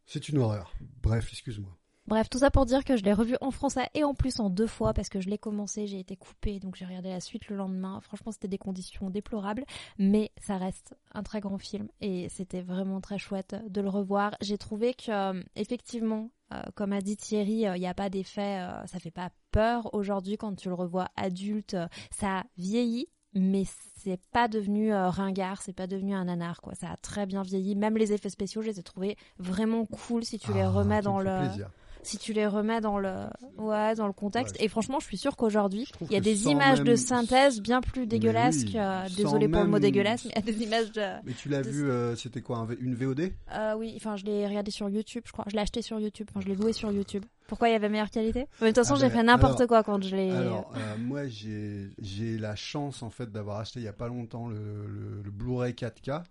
C'est 0.07 0.29
une 0.29 0.39
horreur. 0.39 0.73
Bref, 1.03 1.27
excuse-moi. 1.31 1.77
Bref, 2.07 2.29
tout 2.29 2.37
ça 2.37 2.49
pour 2.49 2.65
dire 2.65 2.85
que 2.85 2.95
je 2.95 3.03
l'ai 3.03 3.11
revu 3.11 3.35
en 3.41 3.51
français 3.51 3.89
et 3.93 4.05
en 4.05 4.13
plus 4.13 4.39
en 4.39 4.49
deux 4.49 4.65
fois 4.65 4.93
parce 4.93 5.09
que 5.09 5.19
je 5.19 5.29
l'ai 5.29 5.37
commencé, 5.37 5.87
j'ai 5.87 5.99
été 5.99 6.15
coupée, 6.15 6.57
donc 6.61 6.77
j'ai 6.77 6.85
regardé 6.85 7.09
la 7.09 7.19
suite 7.19 7.49
le 7.49 7.57
lendemain. 7.57 7.99
Franchement, 7.99 8.31
c'était 8.31 8.47
des 8.47 8.57
conditions 8.57 9.09
déplorables, 9.09 9.65
mais 9.99 10.31
ça 10.41 10.55
reste 10.57 10.95
un 11.13 11.21
très 11.23 11.41
grand 11.41 11.57
film 11.57 11.89
et 11.99 12.29
c'était 12.29 12.61
vraiment 12.61 13.01
très 13.01 13.17
chouette 13.17 13.57
de 13.67 13.81
le 13.81 13.89
revoir. 13.89 14.35
J'ai 14.39 14.57
trouvé 14.57 14.93
que, 14.93 15.11
euh, 15.11 15.43
effectivement, 15.57 16.31
euh, 16.53 16.61
comme 16.75 16.93
a 16.93 17.01
dit 17.01 17.17
Thierry, 17.17 17.65
il 17.65 17.73
n'y 17.73 17.87
a 17.87 17.93
pas 17.93 18.09
d'effet, 18.09 18.61
euh, 18.61 18.85
ça 18.85 18.99
fait 18.99 19.11
pas 19.11 19.31
peur 19.51 19.93
aujourd'hui 19.93 20.37
quand 20.37 20.55
tu 20.55 20.69
le 20.69 20.75
revois 20.75 21.09
adulte. 21.17 21.73
euh, 21.73 21.87
ça 22.11 22.45
vieillit, 22.57 23.09
mais 23.39 23.63
c'est 23.97 24.19
pas 24.31 24.47
devenu 24.47 24.93
euh, 24.93 25.09
ringard, 25.09 25.61
c'est 25.61 25.73
pas 25.73 25.87
devenu 25.87 26.13
un 26.13 26.25
nanar, 26.25 26.61
quoi. 26.61 26.73
Ça 26.75 26.91
a 26.91 26.97
très 26.97 27.25
bien 27.25 27.41
vieilli. 27.43 27.75
Même 27.75 27.97
les 27.97 28.13
effets 28.13 28.29
spéciaux, 28.29 28.61
je 28.61 28.67
les 28.67 28.79
ai 28.79 28.83
trouvés 28.83 29.17
vraiment 29.39 29.85
cool 29.85 30.23
si 30.23 30.39
tu 30.39 30.53
les 30.53 30.61
Ah, 30.61 30.69
remets 30.69 31.01
dans 31.01 31.19
le 31.19 31.39
plaisir. 31.47 31.69
Si 32.07 32.17
tu 32.17 32.33
les 32.33 32.47
remets 32.47 32.81
dans 32.81 32.97
le 32.97 33.13
ouais 33.57 33.95
dans 33.95 34.07
le 34.07 34.13
contexte 34.13 34.55
Ouais. 34.57 34.65
et 34.65 34.67
franchement 34.69 34.99
je 34.99 35.05
suis 35.05 35.17
sûre 35.17 35.35
qu'aujourd'hui 35.35 35.85
il 36.01 36.11
y 36.11 36.15
a 36.15 36.19
des 36.21 36.47
images 36.47 36.81
de 36.81 36.95
synthèse 36.95 37.61
bien 37.61 37.81
plus 37.81 38.07
dégueulasses 38.07 38.63
oui, 38.65 38.73
que 38.73 38.79
sans 38.79 39.15
désolé 39.15 39.47
pour 39.47 39.61
le 39.63 39.67
mot 39.69 39.79
dégueulasse 39.79 40.25
mais 40.25 40.31
il 40.35 40.45
y 40.45 40.49
a 40.49 40.53
des 40.53 40.63
images 40.63 40.91
de 40.91 41.01
Mais 41.25 41.33
tu 41.33 41.49
l'as 41.49 41.61
de- 41.63 41.69
vu, 41.69 41.89
euh, 41.89 42.15
c'était 42.15 42.41
quoi, 42.41 42.57
un 42.59 42.67
une 42.79 42.95
VOD 42.95 43.31
euh, 43.53 43.75
oui 43.77 43.93
enfin 43.97 44.15
je 44.15 44.25
l'ai 44.25 44.47
regardé 44.47 44.71
sur 44.71 44.89
YouTube 44.89 45.23
je 45.25 45.31
crois 45.31 45.45
je 45.47 45.55
l'ai 45.55 45.61
acheté 45.61 45.81
sur 45.81 45.99
YouTube 45.99 46.27
enfin 46.31 46.39
je 46.41 46.47
l'ai 46.47 46.55
loué 46.55 46.73
sur 46.73 46.91
YouTube 46.91 47.25
pourquoi 47.47 47.69
il 47.69 47.71
y 47.71 47.75
avait 47.75 47.87
meilleure 47.87 48.09
qualité? 48.09 48.45
Mais 48.61 48.67
de 48.67 48.75
toute 48.75 48.83
façon 48.83 48.95
Ah 48.95 48.99
j'ai 48.99 49.07
ben, 49.07 49.19
fait 49.19 49.23
n'importe 49.23 49.67
quoi 49.67 49.81
quand 49.81 50.03
je 50.03 50.13
l'ai 50.17 50.31
Alors, 50.31 50.69
euh, 50.75 50.97
moi, 50.99 51.27
j'ai 51.29 51.87
j'ai 52.01 52.37
la 52.37 52.57
chance, 52.57 53.01
en 53.03 53.09
fait, 53.09 53.31
d'avoir 53.31 53.59
acheté 53.59 53.79
il 53.79 53.83
y 53.83 53.87
a 53.87 53.93
pas 53.93 54.09
longtemps 54.09 54.49
le, 54.49 54.57
le- 54.85 55.21
le 55.23 55.31
Blu-ray 55.31 55.71
4K. 55.71 56.23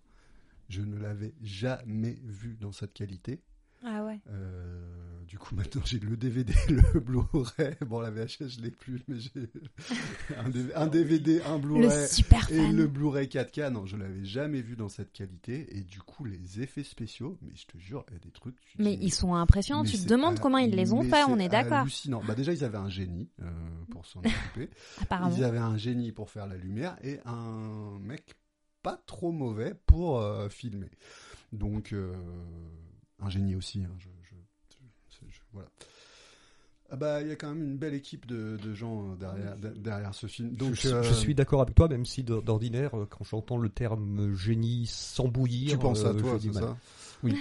Je 0.69 0.83
ne 0.83 0.99
l'avais 0.99 1.33
jamais 1.43 2.19
vu 2.23 2.59
dans 2.61 2.73
cette 2.73 2.93
qualité. 2.93 3.41
ah 3.83 4.05
ouais 4.05 4.21
Euh, 4.29 4.83
du 5.27 5.39
coup, 5.39 5.55
maintenant, 5.55 5.83
j'ai 5.85 5.99
le 5.99 6.17
DVD, 6.17 6.53
le 6.69 7.01
Blu-ray. 7.01 7.75
Bon, 7.87 8.01
la 8.01 8.11
VHS, 8.11 8.49
je 8.49 8.61
l'ai 8.61 8.71
plus, 8.71 9.01
mais 9.09 9.17
j'ai 9.19 9.51
un, 10.75 10.87
DVD, 10.87 11.41
un 11.43 11.59
Blu-ray. 11.59 12.09
super 12.09 12.51
Et 12.51 12.57
fan 12.57 12.77
le 12.77 12.87
Blu-ray 12.87 13.27
4K, 13.27 13.71
non, 13.71 13.87
je 13.87 13.97
l'avais 13.97 14.25
jamais 14.25 14.61
vu 14.63 14.77
dans 14.77 14.89
cette 14.89 15.13
qualité. 15.13 15.77
Et 15.77 15.83
du 15.83 15.99
coup, 16.01 16.25
les 16.25 16.61
effets 16.61 16.85
spéciaux, 16.85 17.39
mais 17.43 17.53
je 17.55 17.67
te 17.67 17.79
jure, 17.79 18.05
il 18.09 18.15
y 18.15 18.17
a 18.17 18.21
des 18.21 18.31
trucs. 18.31 18.57
mais 18.79 18.97
dis- 18.97 19.07
ils 19.07 19.11
sont 19.13 19.35
impressionnants 19.35 19.85
tu 19.85 19.99
te 19.99 20.09
demandes 20.09 20.39
comment 20.41 20.59
ils 20.59 20.75
les 20.75 20.93
ont 20.93 21.03
fait 21.03 21.25
on 21.25 21.39
est 21.39 21.49
d'accord 21.49 21.79
hallucinant. 21.81 22.23
Bah 22.27 22.35
déjà, 22.35 22.53
ils 22.53 22.65
avaient 22.65 22.79
un 22.79 22.89
génie 22.89 23.29
euh, 23.43 23.51
pour 23.91 24.07
s'en 24.07 24.21
occuper. 24.25 24.71
apparemment 25.01 25.35
Ils 25.37 25.45
avaient 25.45 25.59
un 25.59 25.77
génie 25.77 26.13
pour 26.13 26.31
faire 26.31 26.47
la 26.47 26.57
lumière 26.57 26.97
et 27.03 27.19
un 27.25 27.99
mec 28.01 28.35
pas 28.83 29.03
trop 29.07 29.33
mauvais 29.33 29.75
pour 29.87 30.21
euh, 30.21 30.49
filmer. 30.49 30.91
Donc, 31.53 31.93
euh, 31.93 32.15
un 33.19 33.31
génie 33.31 33.55
aussi. 33.57 33.83
hein, 33.85 33.91
je- 33.99 34.09
voilà. 35.57 35.69
Ah 36.89 36.95
bah, 36.97 37.21
il 37.21 37.27
y 37.29 37.33
a 37.33 37.37
quand 37.37 37.49
même 37.49 37.63
une 37.65 37.77
belle 37.77 37.95
équipe 37.95 38.27
de, 38.27 38.57
de 38.63 38.75
gens 38.75 39.11
euh, 39.11 39.17
derrière, 39.17 39.57
de- 39.57 39.71
derrière 39.71 40.15
ce 40.15 40.29
film. 40.29 40.51
Donc, 40.55 40.75
je, 40.77 40.89
euh, 40.89 41.03
je 41.03 41.15
suis 41.15 41.35
d'accord 41.35 41.63
avec 41.63 41.75
toi, 41.75 41.89
même 41.89 42.05
si 42.05 42.23
d'ordinaire, 42.23 42.97
euh, 42.97 43.07
quand 43.07 43.25
j'entends 43.25 43.59
le 43.59 43.69
terme 43.69 44.35
génie 44.37 44.87
sans 44.87 45.27
bouillir, 45.27 45.73
Tu 45.73 45.79
penses 45.79 46.05
à 46.05 46.11
euh, 46.11 46.21
toi, 46.21 46.39
c'est 46.41 46.53
ça? 46.53 46.77
Oui. 47.25 47.35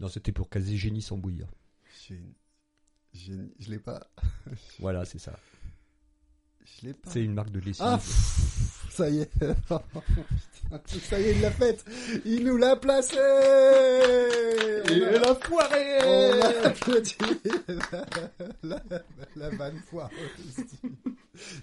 Non, 0.00 0.08
c'était 0.08 0.32
pour 0.32 0.48
caser 0.48 0.76
génie 0.76 1.02
sans 1.02 1.16
bouillir. 1.16 1.46
Génie. 2.08 2.34
Génie. 3.14 3.52
Je 3.60 3.70
l'ai 3.70 3.78
pas. 3.78 4.00
Voilà, 4.80 5.04
c'est 5.04 5.18
ça. 5.18 5.38
Je 6.80 6.86
l'ai 6.86 6.94
pas. 6.94 7.10
C'est 7.10 7.22
une 7.22 7.34
marque 7.34 7.50
de 7.50 7.60
lessive. 7.60 7.84
Ah, 7.86 7.96
pff, 7.98 8.86
ça 8.90 9.08
y 9.10 9.20
est. 9.20 9.30
Putain, 9.38 9.82
ça 10.86 11.20
y 11.20 11.24
est, 11.24 11.32
il 11.34 11.40
l'a 11.40 11.50
faite. 11.50 11.84
Il 12.24 12.44
nous 12.44 12.56
l'a 12.56 12.76
placé. 12.76 13.16
Et 13.16 15.02
On 15.02 15.06
a- 15.06 15.18
la 15.18 15.34
foirée 15.34 15.98
On 16.04 16.40
a 16.40 16.68
applaudi 16.68 17.16
la, 18.62 18.82
la, 19.36 19.50
vanne 19.50 19.78
foireuse 19.90 20.56
du, 20.82 20.90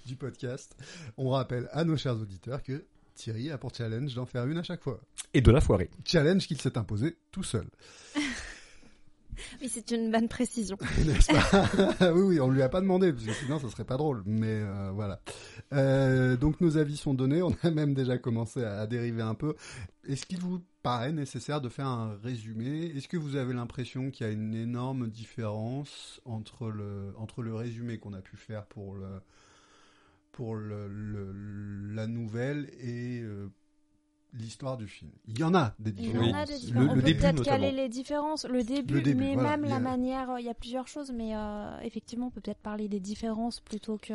du 0.05 0.15
podcast. 0.15 0.75
On 1.17 1.29
rappelle 1.29 1.67
à 1.71 1.83
nos 1.83 1.97
chers 1.97 2.15
auditeurs 2.15 2.61
que 2.63 2.85
Thierry 3.15 3.49
a 3.51 3.57
pour 3.57 3.73
challenge 3.73 4.13
d'en 4.13 4.25
faire 4.25 4.45
une 4.45 4.57
à 4.59 4.63
chaque 4.63 4.83
fois. 4.83 4.99
Et 5.33 5.41
de 5.41 5.51
la 5.51 5.61
foirée. 5.61 5.89
Challenge 6.05 6.45
qu'il 6.47 6.61
s'est 6.61 6.77
imposé 6.77 7.17
tout 7.31 7.43
seul. 7.43 7.67
Oui, 9.61 9.69
c'est 9.69 9.91
une 9.91 10.11
bonne 10.11 10.27
précision. 10.27 10.77
Pas 11.99 12.11
Oui, 12.11 12.21
oui, 12.21 12.39
on 12.39 12.49
lui 12.49 12.61
a 12.61 12.69
pas 12.69 12.81
demandé, 12.81 13.11
parce 13.11 13.25
que 13.25 13.33
sinon 13.33 13.59
ça 13.59 13.69
serait 13.69 13.85
pas 13.85 13.97
drôle. 13.97 14.23
Mais 14.25 14.61
euh, 14.61 14.91
voilà. 14.93 15.21
Euh, 15.73 16.37
donc 16.37 16.61
nos 16.61 16.77
avis 16.77 16.97
sont 16.97 17.13
donnés, 17.13 17.41
on 17.41 17.55
a 17.63 17.71
même 17.71 17.93
déjà 17.93 18.17
commencé 18.17 18.63
à, 18.63 18.87
dériver 18.87 19.21
un 19.21 19.35
peu. 19.35 19.55
Est-ce 20.07 20.25
qu'il 20.25 20.39
vous 20.39 20.61
paraît 20.83 21.11
nécessaire 21.11 21.61
de 21.61 21.69
faire 21.69 21.87
un 21.87 22.17
résumé? 22.23 22.93
Est-ce 22.95 23.07
que 23.07 23.17
vous 23.17 23.35
avez 23.35 23.53
l'impression 23.53 24.11
qu'il 24.11 24.25
y 24.25 24.29
a 24.29 24.31
une 24.31 24.55
énorme 24.55 25.09
différence 25.09 26.21
entre 26.25 26.69
le, 26.69 27.13
entre 27.17 27.41
le 27.41 27.53
résumé 27.53 27.97
qu'on 27.97 28.13
a 28.13 28.21
pu 28.21 28.37
faire 28.37 28.65
pour, 28.65 28.97
pour 30.31 30.55
la 30.55 32.07
nouvelle 32.07 32.69
et 32.79 33.21
euh, 33.21 33.49
l'histoire 34.33 34.77
du 34.77 34.87
film 34.87 35.09
Il 35.27 35.39
y 35.39 35.43
en 35.43 35.55
a 35.55 35.73
des 35.79 35.91
Il 35.91 35.99
y 35.99 36.07
différences. 36.07 36.33
en 36.33 36.37
a 36.37 36.45
des 36.45 36.51
Le- 36.53 36.59
différences. 36.59 36.83
le 36.85 36.89
on 36.91 36.93
peut 36.95 37.01
début, 37.01 37.19
peut-être 37.19 37.43
caler 37.43 37.71
les 37.71 37.89
différences. 37.89 38.45
Le 38.45 38.63
début, 38.63 39.01
début, 39.01 39.15
mais 39.19 39.33
voilà, 39.35 39.57
même 39.57 39.69
la 39.69 39.75
a- 39.77 39.79
manière, 39.79 40.29
euh, 40.31 40.39
il 40.39 40.45
y 40.45 40.49
a 40.49 40.53
plusieurs 40.53 40.87
choses, 40.87 41.11
mais 41.11 41.35
euh, 41.35 41.79
effectivement, 41.81 42.27
on 42.27 42.29
peut 42.29 42.41
peut-être 42.41 42.59
parler 42.61 42.87
des 42.87 42.99
différences 42.99 43.59
plutôt 43.61 43.97
que 43.97 44.13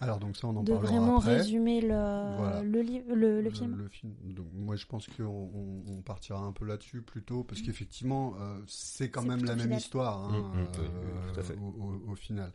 Alors 0.00 0.18
donc 0.18 0.36
ça 0.36 0.48
on 0.48 0.56
en 0.56 0.62
de 0.62 0.72
parlera 0.72 0.90
vraiment 0.92 1.18
après. 1.18 1.36
résumer 1.36 1.80
le, 1.80 1.88
Voilà. 1.88 2.62
le, 2.62 2.82
le, 2.82 3.40
le 3.40 3.50
film. 3.50 3.76
Le 3.76 3.88
film. 3.88 4.12
Donc 4.24 4.46
moi 4.52 4.76
je 4.76 4.86
pense 4.86 5.06
qu'on 5.06 5.22
on, 5.24 5.82
on 5.98 6.02
partira 6.02 6.40
un 6.40 6.52
peu 6.52 6.64
là-dessus 6.64 7.00
plutôt 7.02 7.44
parce 7.44 7.62
qu'effectivement 7.62 8.34
euh, 8.40 8.58
c'est 8.66 9.08
quand 9.10 9.22
C'est 9.22 9.28
même 9.28 9.44
la 9.44 9.54
même 9.54 9.62
fidèle. 9.64 9.78
histoire 9.78 10.24
hein, 10.24 10.32
Mm, 10.54 10.58
mm, 10.58 10.62
oui, 10.62 10.66
oui, 10.82 11.32
tout 11.32 11.40
à 11.40 11.42
fait. 11.42 11.56
au, 11.56 11.82
au- 11.82 12.12
au 12.12 12.14
final. 12.16 12.52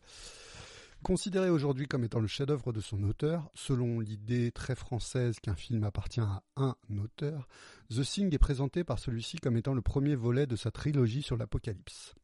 Considéré 1.03 1.49
aujourd'hui 1.49 1.87
comme 1.87 2.03
étant 2.03 2.19
le 2.19 2.27
chef-d'œuvre 2.27 2.73
de 2.73 2.81
son 2.81 3.03
auteur, 3.03 3.49
selon 3.55 4.01
l'idée 4.01 4.51
très 4.51 4.75
française 4.75 5.39
qu'un 5.39 5.55
film 5.55 5.83
appartient 5.85 6.19
à 6.19 6.43
un 6.57 6.75
auteur, 7.01 7.47
The 7.89 8.01
Thing 8.01 8.33
est 8.35 8.39
présenté 8.39 8.83
par 8.83 8.99
celui-ci 8.99 9.37
comme 9.37 9.55
étant 9.55 9.73
le 9.73 9.81
premier 9.81 10.15
volet 10.15 10.45
de 10.45 10.57
sa 10.57 10.71
trilogie 10.71 11.21
sur 11.21 11.37
l'Apocalypse. 11.37 12.15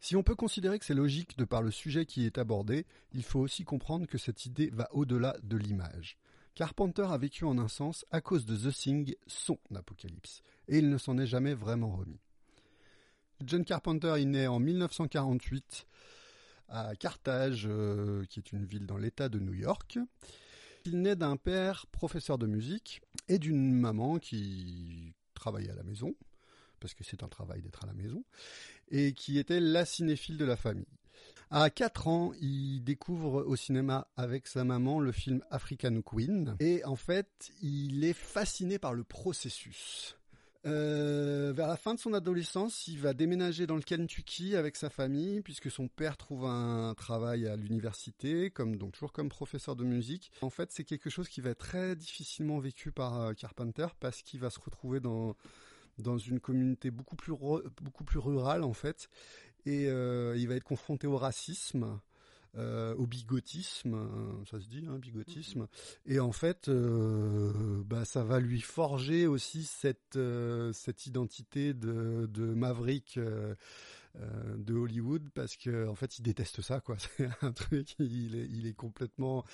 Si 0.00 0.16
on 0.16 0.22
peut 0.22 0.36
considérer 0.36 0.78
que 0.78 0.86
c'est 0.86 0.94
logique 0.94 1.36
de 1.36 1.44
par 1.44 1.60
le 1.60 1.70
sujet 1.70 2.06
qui 2.06 2.24
est 2.24 2.38
abordé, 2.38 2.86
il 3.12 3.22
faut 3.22 3.40
aussi 3.40 3.64
comprendre 3.64 4.06
que 4.06 4.18
cette 4.18 4.46
idée 4.46 4.70
va 4.70 4.88
au-delà 4.92 5.36
de 5.42 5.56
l'image. 5.56 6.16
Carpenter 6.54 7.06
a 7.10 7.18
vécu 7.18 7.44
en 7.44 7.58
un 7.58 7.68
sens 7.68 8.06
à 8.10 8.20
cause 8.20 8.46
de 8.46 8.56
The 8.56 8.74
Thing, 8.74 9.14
son 9.26 9.58
apocalypse, 9.74 10.40
et 10.66 10.78
il 10.78 10.88
ne 10.88 10.98
s'en 10.98 11.18
est 11.18 11.26
jamais 11.26 11.54
vraiment 11.54 11.94
remis. 11.94 12.20
John 13.44 13.64
Carpenter 13.64 14.14
est 14.18 14.24
né 14.24 14.46
en 14.48 14.58
1948 14.58 15.86
à 16.68 16.94
Carthage, 16.96 17.66
euh, 17.68 18.24
qui 18.26 18.40
est 18.40 18.52
une 18.52 18.64
ville 18.64 18.86
dans 18.86 18.98
l'État 18.98 19.28
de 19.28 19.38
New 19.38 19.54
York. 19.54 19.98
Il 20.84 21.02
naît 21.02 21.16
d'un 21.16 21.36
père 21.36 21.86
professeur 21.86 22.38
de 22.38 22.46
musique 22.46 23.02
et 23.28 23.38
d'une 23.38 23.72
maman 23.72 24.18
qui 24.18 25.14
travaillait 25.34 25.70
à 25.70 25.74
la 25.74 25.82
maison, 25.82 26.14
parce 26.80 26.94
que 26.94 27.04
c'est 27.04 27.22
un 27.22 27.28
travail 27.28 27.62
d'être 27.62 27.84
à 27.84 27.86
la 27.86 27.94
maison, 27.94 28.24
et 28.90 29.12
qui 29.12 29.38
était 29.38 29.60
la 29.60 29.84
cinéphile 29.84 30.36
de 30.36 30.44
la 30.44 30.56
famille. 30.56 30.86
À 31.50 31.70
4 31.70 32.08
ans, 32.08 32.32
il 32.40 32.84
découvre 32.84 33.42
au 33.46 33.56
cinéma 33.56 34.06
avec 34.16 34.46
sa 34.46 34.64
maman 34.64 35.00
le 35.00 35.12
film 35.12 35.42
African 35.50 36.02
Queen. 36.02 36.54
Et 36.60 36.84
en 36.84 36.96
fait, 36.96 37.50
il 37.62 38.04
est 38.04 38.12
fasciné 38.12 38.78
par 38.78 38.92
le 38.92 39.02
processus. 39.02 40.17
Euh, 40.68 41.52
vers 41.54 41.66
la 41.66 41.76
fin 41.76 41.94
de 41.94 41.98
son 41.98 42.12
adolescence, 42.12 42.88
il 42.88 42.98
va 42.98 43.14
déménager 43.14 43.66
dans 43.66 43.76
le 43.76 43.82
Kentucky 43.82 44.54
avec 44.54 44.76
sa 44.76 44.90
famille, 44.90 45.40
puisque 45.40 45.70
son 45.70 45.88
père 45.88 46.16
trouve 46.16 46.44
un 46.44 46.94
travail 46.94 47.46
à 47.46 47.56
l'université, 47.56 48.50
comme 48.50 48.76
donc 48.76 48.92
toujours 48.92 49.12
comme 49.12 49.28
professeur 49.28 49.76
de 49.76 49.84
musique. 49.84 50.30
En 50.42 50.50
fait, 50.50 50.70
c'est 50.70 50.84
quelque 50.84 51.10
chose 51.10 51.28
qui 51.28 51.40
va 51.40 51.50
être 51.50 51.58
très 51.58 51.96
difficilement 51.96 52.58
vécu 52.58 52.92
par 52.92 53.20
euh, 53.20 53.32
Carpenter, 53.32 53.86
parce 53.98 54.22
qu'il 54.22 54.40
va 54.40 54.50
se 54.50 54.60
retrouver 54.60 55.00
dans 55.00 55.36
dans 55.98 56.16
une 56.16 56.38
communauté 56.38 56.92
beaucoup 56.92 57.16
plus 57.16 57.32
beaucoup 57.82 58.04
plus 58.04 58.20
rurale 58.20 58.62
en 58.62 58.72
fait, 58.72 59.08
et 59.66 59.88
euh, 59.88 60.36
il 60.36 60.46
va 60.46 60.54
être 60.54 60.64
confronté 60.64 61.08
au 61.08 61.16
racisme, 61.16 61.98
euh, 62.56 62.94
au 62.96 63.06
bigotisme, 63.06 63.94
euh, 63.94 64.44
ça 64.50 64.60
se 64.60 64.66
dit, 64.66 64.84
hein, 64.88 64.98
bigotisme. 64.98 65.68
Et 66.06 66.18
en 66.20 66.32
fait, 66.32 66.68
euh, 66.68 67.82
bah, 67.84 68.04
ça 68.04 68.24
va 68.24 68.40
lui 68.40 68.60
forger 68.60 69.26
aussi 69.26 69.64
cette 69.64 70.16
euh, 70.16 70.72
cette 70.72 71.06
identité 71.06 71.74
de, 71.74 72.28
de 72.32 72.44
Maverick. 72.54 73.18
de 74.18 74.74
Hollywood 74.74 75.28
parce 75.32 75.56
que 75.56 75.86
en 75.86 75.94
fait 75.94 76.18
il 76.18 76.22
déteste 76.22 76.60
ça 76.60 76.80
quoi 76.80 76.96
c'est 77.16 77.28
un 77.40 77.52
truc 77.52 77.94
il 78.00 78.34
est 78.34 78.48
il 78.50 78.66
est 78.66 78.72
complètement 78.72 79.44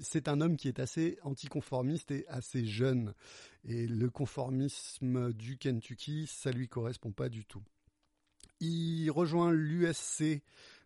c'est 0.00 0.28
un 0.28 0.40
homme 0.40 0.56
qui 0.56 0.68
est 0.68 0.78
assez 0.78 1.18
anticonformiste 1.24 2.10
et 2.10 2.26
assez 2.28 2.64
jeune 2.64 3.12
et 3.64 3.86
le 3.86 4.08
conformisme 4.08 5.32
du 5.34 5.58
Kentucky 5.58 6.26
ça 6.26 6.52
lui 6.52 6.68
correspond 6.68 7.12
pas 7.12 7.28
du 7.28 7.44
tout 7.44 7.64
il 8.60 9.10
rejoint 9.10 9.52
l'USC 9.52 10.42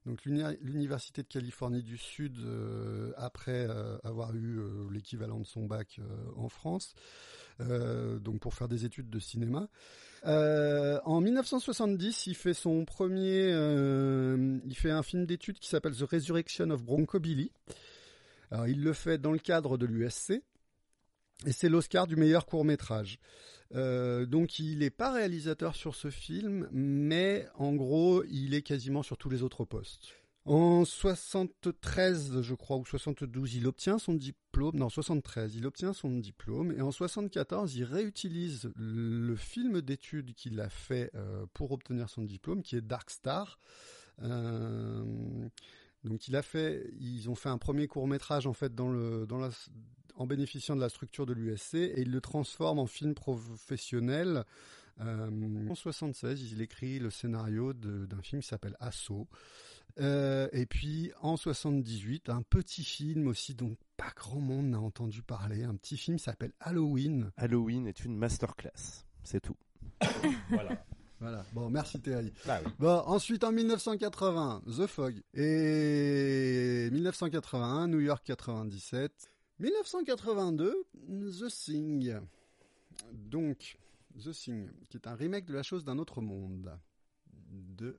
donc 0.09 0.25
l'uni- 0.25 0.43
l'université 0.63 1.23
de 1.23 1.29
Californie 1.29 1.83
du 1.83 1.99
Sud 1.99 2.39
euh, 2.39 3.13
après 3.17 3.67
euh, 3.69 3.99
avoir 4.03 4.35
eu 4.35 4.59
euh, 4.59 4.89
l'équivalent 4.91 5.39
de 5.39 5.47
son 5.47 5.67
bac 5.67 6.01
en 6.37 6.49
France 6.49 6.95
donc 7.61 8.39
pour 8.41 8.55
faire 8.55 8.69
des 8.69 8.85
études 8.85 9.11
de 9.11 9.19
cinéma 9.19 9.69
en 10.25 11.21
1970, 11.21 12.27
il 12.29 12.35
fait 12.37 12.55
son 12.55 12.85
premier, 12.85 13.51
il 13.51 14.75
fait 14.77 14.91
un 14.93 15.03
film 15.03 15.27
d'études 15.27 15.59
qui 15.59 15.69
s'appelle 15.69 15.95
The 15.97 16.03
Resurrection 16.11 16.71
of 16.71 16.83
Bronco 16.85 17.19
Billy. 17.21 17.51
Il 18.69 18.83
le 18.83 18.93
fait 18.93 19.19
dans 19.19 19.33
le 19.33 19.39
cadre 19.39 19.77
de 19.77 19.87
l'USC 19.87 20.41
et 21.47 21.53
c'est 21.53 21.69
l'Oscar 21.69 22.07
du 22.07 22.17
meilleur 22.17 22.47
court 22.47 22.65
métrage. 22.65 23.19
Euh, 23.75 24.27
donc, 24.27 24.59
il 24.59 24.79
n'est 24.79 24.91
pas 24.91 25.13
réalisateur 25.13 25.77
sur 25.77 25.95
ce 25.95 26.11
film, 26.11 26.69
mais 26.73 27.47
en 27.55 27.75
gros, 27.75 28.25
il 28.25 28.55
est 28.55 28.63
quasiment 28.63 29.03
sur 29.03 29.19
tous 29.19 29.29
les 29.29 29.43
autres 29.43 29.65
postes. 29.65 30.15
En 30.45 30.87
73, 30.87 32.41
je 32.41 32.55
crois, 32.55 32.79
ou 32.79 32.87
72, 32.87 33.55
il 33.55 33.67
obtient 33.67 33.99
son 33.99 34.15
diplôme. 34.15 34.77
Non, 34.77 34.89
73, 34.89 35.55
il 35.57 35.67
obtient 35.67 35.93
son 35.93 36.11
diplôme. 36.19 36.73
Et 36.73 36.81
en 36.81 36.91
74, 36.91 37.77
il 37.77 37.85
réutilise 37.85 38.71
le 38.77 39.37
film 39.37 39.83
d'études 39.83 40.33
qu'il 40.33 40.59
a 40.61 40.71
fait 40.71 41.11
euh, 41.15 41.45
pour 41.53 41.73
obtenir 41.73 42.09
son 42.09 42.23
diplôme, 42.23 42.63
qui 42.63 42.77
est 42.77 42.81
Dark 42.81 43.11
Star. 43.11 43.59
Euh, 44.23 45.05
donc, 46.03 46.29
ils 46.29 47.29
ont 47.29 47.35
fait 47.35 47.51
un 47.51 47.59
premier 47.59 47.87
court 47.87 48.09
métrage 48.09 48.47
en 48.47 48.55
fait 48.55 48.75
dans 48.75 48.91
le, 48.91 49.27
dans 49.27 49.39
la, 49.39 49.51
en 50.19 50.27
bénéficiant 50.27 50.77
de 50.77 50.81
la 50.81 50.89
structure 50.89 51.27
de 51.27 51.33
l'USC 51.33 51.75
et 51.75 52.03
il 52.03 52.11
le 52.11 52.21
transforme 52.21 52.79
en 52.79 52.87
film 52.87 53.15
professionnel. 53.15 54.45
Euh, 55.01 55.69
en 55.71 55.75
76, 55.77 56.53
il 56.53 56.61
écrit 56.61 56.99
le 56.99 57.11
scénario 57.11 57.73
d'un 57.73 58.21
film 58.23 58.43
qui 58.43 58.49
s'appelle 58.49 58.77
Assaut. 58.81 59.29
Euh, 60.01 60.49
et 60.53 60.67
puis 60.67 61.13
en 61.21 61.37
78, 61.37 62.29
un 62.31 62.43
petit 62.43 62.85
film 62.85 63.29
aussi 63.29 63.55
dont 63.55 63.77
pas 63.97 64.13
grand 64.15 64.41
monde 64.41 64.67
n'a 64.67 64.81
entendu 64.81 65.23
parler, 65.23 65.63
un 65.63 65.77
petit 65.77 65.97
film 65.97 66.19
qui 66.19 66.25
s'appelle 66.25 66.53
Halloween. 66.61 67.31
Halloween 67.37 67.87
est 67.87 68.05
une 68.05 68.17
masterclass. 68.17 69.05
C'est 69.23 69.41
tout. 69.41 69.57
Voilà. 70.51 70.85
Voilà. 71.21 71.45
Bon, 71.53 71.69
merci 71.69 72.01
Terry. 72.01 72.33
Bah 72.47 72.61
oui. 72.65 72.71
Bon, 72.79 73.03
ensuite 73.07 73.43
en 73.43 73.51
1980, 73.51 74.63
The 74.67 74.87
Fog. 74.87 75.21
Et 75.35 76.89
1981, 76.93 77.89
New 77.89 78.01
York 78.01 78.23
97. 78.25 79.29
1982, 79.61 80.85
The 81.31 81.49
Thing. 81.51 82.17
Donc, 83.13 83.79
The 84.23 84.31
Thing, 84.33 84.69
qui 84.89 84.97
est 84.97 85.07
un 85.07 85.15
remake 85.15 85.47
de 85.47 85.55
La 85.55 85.63
chose 85.63 85.85
d'un 85.85 85.99
autre 85.99 86.21
monde. 86.21 86.71
De... 87.51 87.99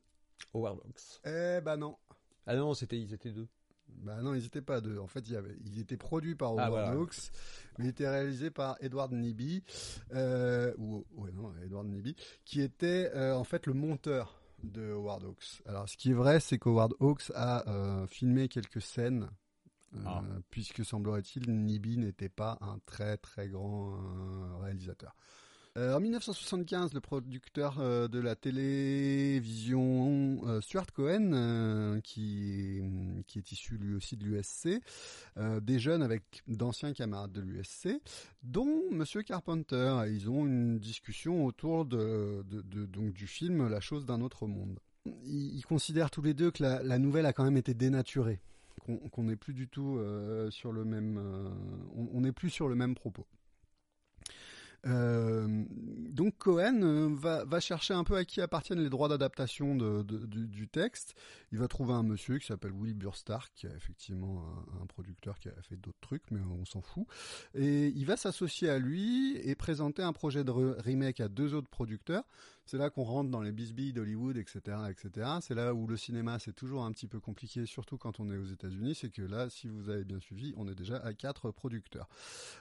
Howard 0.53 0.80
Hawks. 0.86 1.20
Eh 1.26 1.60
ben 1.62 1.78
non. 1.78 1.97
Ah 2.45 2.55
non, 2.55 2.74
c'était, 2.74 2.97
ils 2.99 3.14
étaient 3.14 3.32
deux. 3.32 3.47
Bah 3.88 4.22
non, 4.22 4.34
ils 4.36 4.45
étaient 4.45 4.62
pas 4.62 4.82
deux. 4.82 4.97
En 4.99 5.07
fait, 5.07 5.22
il 5.22 5.34
y 5.34 5.36
avait, 5.36 5.55
il 5.66 5.80
était 5.80 5.97
produit 5.97 6.36
par 6.36 6.49
Ah, 6.57 6.68
Howard 6.68 6.72
voilà. 6.72 6.91
Hawks, 6.91 7.32
mais 7.78 7.86
il 7.86 7.89
était 7.89 8.07
réalisé 8.07 8.51
par 8.51 8.78
Edward 8.82 9.12
Nibby, 9.12 9.64
euh, 10.14 10.74
ou 10.78 11.05
ouais 11.16 11.32
non, 11.32 11.51
Edward 11.64 11.88
Nibby, 11.88 12.16
qui 12.45 12.62
était 12.62 13.12
euh, 13.16 13.36
en 13.36 13.43
fait 13.43 13.66
le 13.66 13.74
monteur 13.74 14.41
de 14.64 14.91
Howard 14.91 15.24
Hawks. 15.24 15.62
Alors, 15.66 15.89
ce 15.89 15.97
qui 15.97 16.12
est 16.12 16.16
vrai, 16.16 16.39
c'est 16.39 16.57
qu'Howard 16.60 16.93
Hawks 16.99 17.32
a 17.34 17.68
euh, 17.70 18.07
filmé 18.07 18.47
quelques 18.47 18.82
scènes, 18.82 19.30
euh, 19.95 19.99
Ah. 20.05 20.23
puisque 20.49 20.85
semblerait-il, 20.85 21.51
Nibby 21.51 21.97
n'était 21.97 22.29
pas 22.29 22.57
un 22.61 22.79
très 22.85 23.17
très 23.17 23.49
grand 23.49 23.93
euh, 23.93 24.57
réalisateur. 24.61 25.15
Euh, 25.77 25.95
en 25.95 25.99
1975, 25.99 26.93
le 26.93 26.99
producteur 26.99 27.79
euh, 27.79 28.07
de 28.07 28.19
la 28.19 28.35
télévision 28.35 29.69
euh, 30.45 30.61
Stuart 30.61 30.91
Cohen, 30.93 31.31
euh, 31.33 32.01
qui, 32.01 32.81
qui 33.27 33.37
est 33.37 33.51
issu 33.51 33.77
lui 33.77 33.93
aussi 33.95 34.17
de 34.17 34.25
l'USC, 34.25 34.81
euh, 35.37 35.59
déjeune 35.59 36.01
avec 36.01 36.43
d'anciens 36.47 36.91
camarades 36.93 37.31
de 37.31 37.41
l'USC, 37.41 37.89
dont 38.41 38.81
Monsieur 38.91 39.21
Carpenter. 39.21 40.05
Ils 40.07 40.27
ont 40.29 40.45
une 40.45 40.79
discussion 40.79 41.45
autour 41.45 41.85
de, 41.85 42.43
donc 42.87 43.13
du 43.13 43.27
film 43.27 43.67
La 43.69 43.79
chose 43.79 44.05
d'un 44.05 44.21
autre 44.21 44.47
monde. 44.47 44.79
Ils, 45.23 45.63
considèrent 45.65 46.11
tous 46.11 46.21
les 46.23 46.33
deux 46.33 46.51
que 46.51 46.63
la 46.63 46.99
nouvelle 46.99 47.25
a 47.25 47.33
quand 47.33 47.43
même 47.45 47.57
été 47.57 47.73
dénaturée, 47.73 48.41
qu'on 48.80 49.23
n'est 49.23 49.36
plus 49.36 49.53
du 49.53 49.67
tout 49.67 49.97
euh, 49.97 50.49
sur 50.51 50.71
le 50.71 50.86
même, 50.86 51.17
euh, 51.17 51.49
on 51.95 52.21
n'est 52.21 52.32
plus 52.32 52.49
sur 52.49 52.67
le 52.67 52.75
même 52.75 52.95
propos. 52.95 53.27
Euh, 54.86 55.65
donc 56.09 56.38
Cohen 56.38 57.13
va, 57.13 57.59
chercher 57.59 57.93
un 57.93 58.03
peu 58.03 58.15
à 58.15 58.23
qui 58.23 58.41
appartiennent 58.41 58.82
les 58.82 58.89
droits 58.89 59.09
d'adaptation 59.09 59.75
du, 59.75 60.67
texte. 60.67 61.15
Il 61.51 61.57
va 61.57 61.67
trouver 61.67 61.93
un 61.93 62.03
monsieur 62.03 62.38
qui 62.38 62.47
s'appelle 62.47 62.71
Will 62.71 62.93
Burstar, 62.93 63.51
qui 63.51 63.67
est 63.67 63.75
effectivement 63.75 64.43
un, 64.82 64.86
producteur 64.86 65.39
qui 65.39 65.49
a 65.49 65.61
fait 65.61 65.75
d'autres 65.75 65.99
trucs, 66.01 66.32
mais 66.32 66.39
on 66.39 66.65
s'en 66.65 66.82
fout. 66.82 67.05
Et 67.55 67.88
il 67.88 68.05
va 68.05 68.17
s'associer 68.17 68.69
à 68.69 68.80
lui 68.80 69.38
et 69.38 69.55
présenter 69.55 70.01
un 70.01 70.13
projet 70.13 70.43
de 70.43 70.51
remake 70.51 71.19
à 71.19 71.27
deux 71.27 71.53
autres 71.53 71.69
producteurs. 71.69 72.23
C'est 72.70 72.78
là 72.78 72.91
qu'on 72.91 73.01
rentre 73.01 73.32
dans 73.32 73.41
les 73.41 73.51
bisbilles 73.51 73.93
d'Hollywood, 73.93 74.38
etc., 74.38 74.78
etc. 74.91 75.28
C'est 75.41 75.55
là 75.55 75.74
où 75.74 75.88
le 75.88 75.97
cinéma 75.97 76.38
c'est 76.38 76.53
toujours 76.53 76.84
un 76.84 76.91
petit 76.91 77.07
peu 77.07 77.20
compliqué, 77.20 77.65
surtout 77.65 77.97
quand 77.97 78.20
on 78.20 78.30
est 78.30 78.38
aux 78.38 78.45
États-Unis. 78.45 78.93
C'est 78.93 79.09
que 79.09 79.24
là, 79.24 79.49
si 79.49 79.67
vous 79.67 79.89
avez 79.89 80.03
bien 80.03 80.20
suivi, 80.20 80.53
on 80.55 80.67
est 80.67 80.76
déjà 80.76 80.97
à 80.97 81.15
quatre 81.15 81.49
producteurs. 81.49 82.07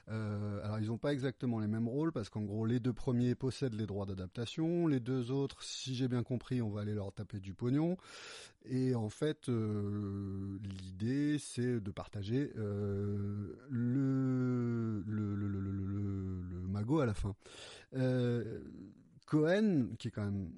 Euh, 0.08 0.64
alors 0.64 0.78
ils 0.78 0.86
n'ont 0.86 0.96
pas 0.96 1.12
exactement 1.12 1.58
les 1.58 1.66
mêmes 1.66 1.88
rôles 1.88 2.10
parce 2.10 2.30
qu'en 2.30 2.40
gros 2.40 2.64
les 2.64 2.80
deux 2.80 2.94
premiers 2.94 3.34
possèdent 3.34 3.74
les 3.74 3.84
droits 3.84 4.06
d'adaptation, 4.06 4.86
les 4.86 4.98
deux 4.98 5.30
autres, 5.30 5.62
si 5.62 5.94
j'ai 5.94 6.08
bien 6.08 6.22
compris, 6.22 6.62
on 6.62 6.70
va 6.70 6.80
aller 6.80 6.94
leur 6.94 7.12
taper 7.12 7.38
du 7.38 7.52
pognon. 7.52 7.98
Et 8.64 8.94
en 8.94 9.10
fait, 9.10 9.50
euh, 9.50 10.58
l'idée 10.62 11.38
c'est 11.38 11.80
de 11.80 11.90
partager 11.90 12.50
euh, 12.56 13.58
le, 13.68 15.04
magot 16.66 17.00
à 17.00 17.06
la 17.06 17.12
fin. 17.12 17.34
Cohen, 19.28 19.88
qui 19.98 20.08
est 20.08 20.10
quand 20.10 20.24
même 20.24 20.50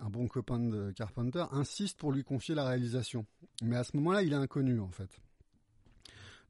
un, 0.00 0.10
bon 0.10 0.26
copain 0.26 0.58
de 0.58 0.90
Carpenter, 0.92 1.44
insiste 1.52 1.98
pour 1.98 2.12
lui 2.12 2.24
confier 2.24 2.54
la 2.54 2.64
réalisation. 2.64 3.26
Mais 3.62 3.76
à 3.76 3.84
ce 3.84 3.96
moment-là, 3.96 4.22
il 4.22 4.32
est 4.32 4.36
inconnu 4.36 4.80
en 4.80 4.90
fait. 4.90 5.20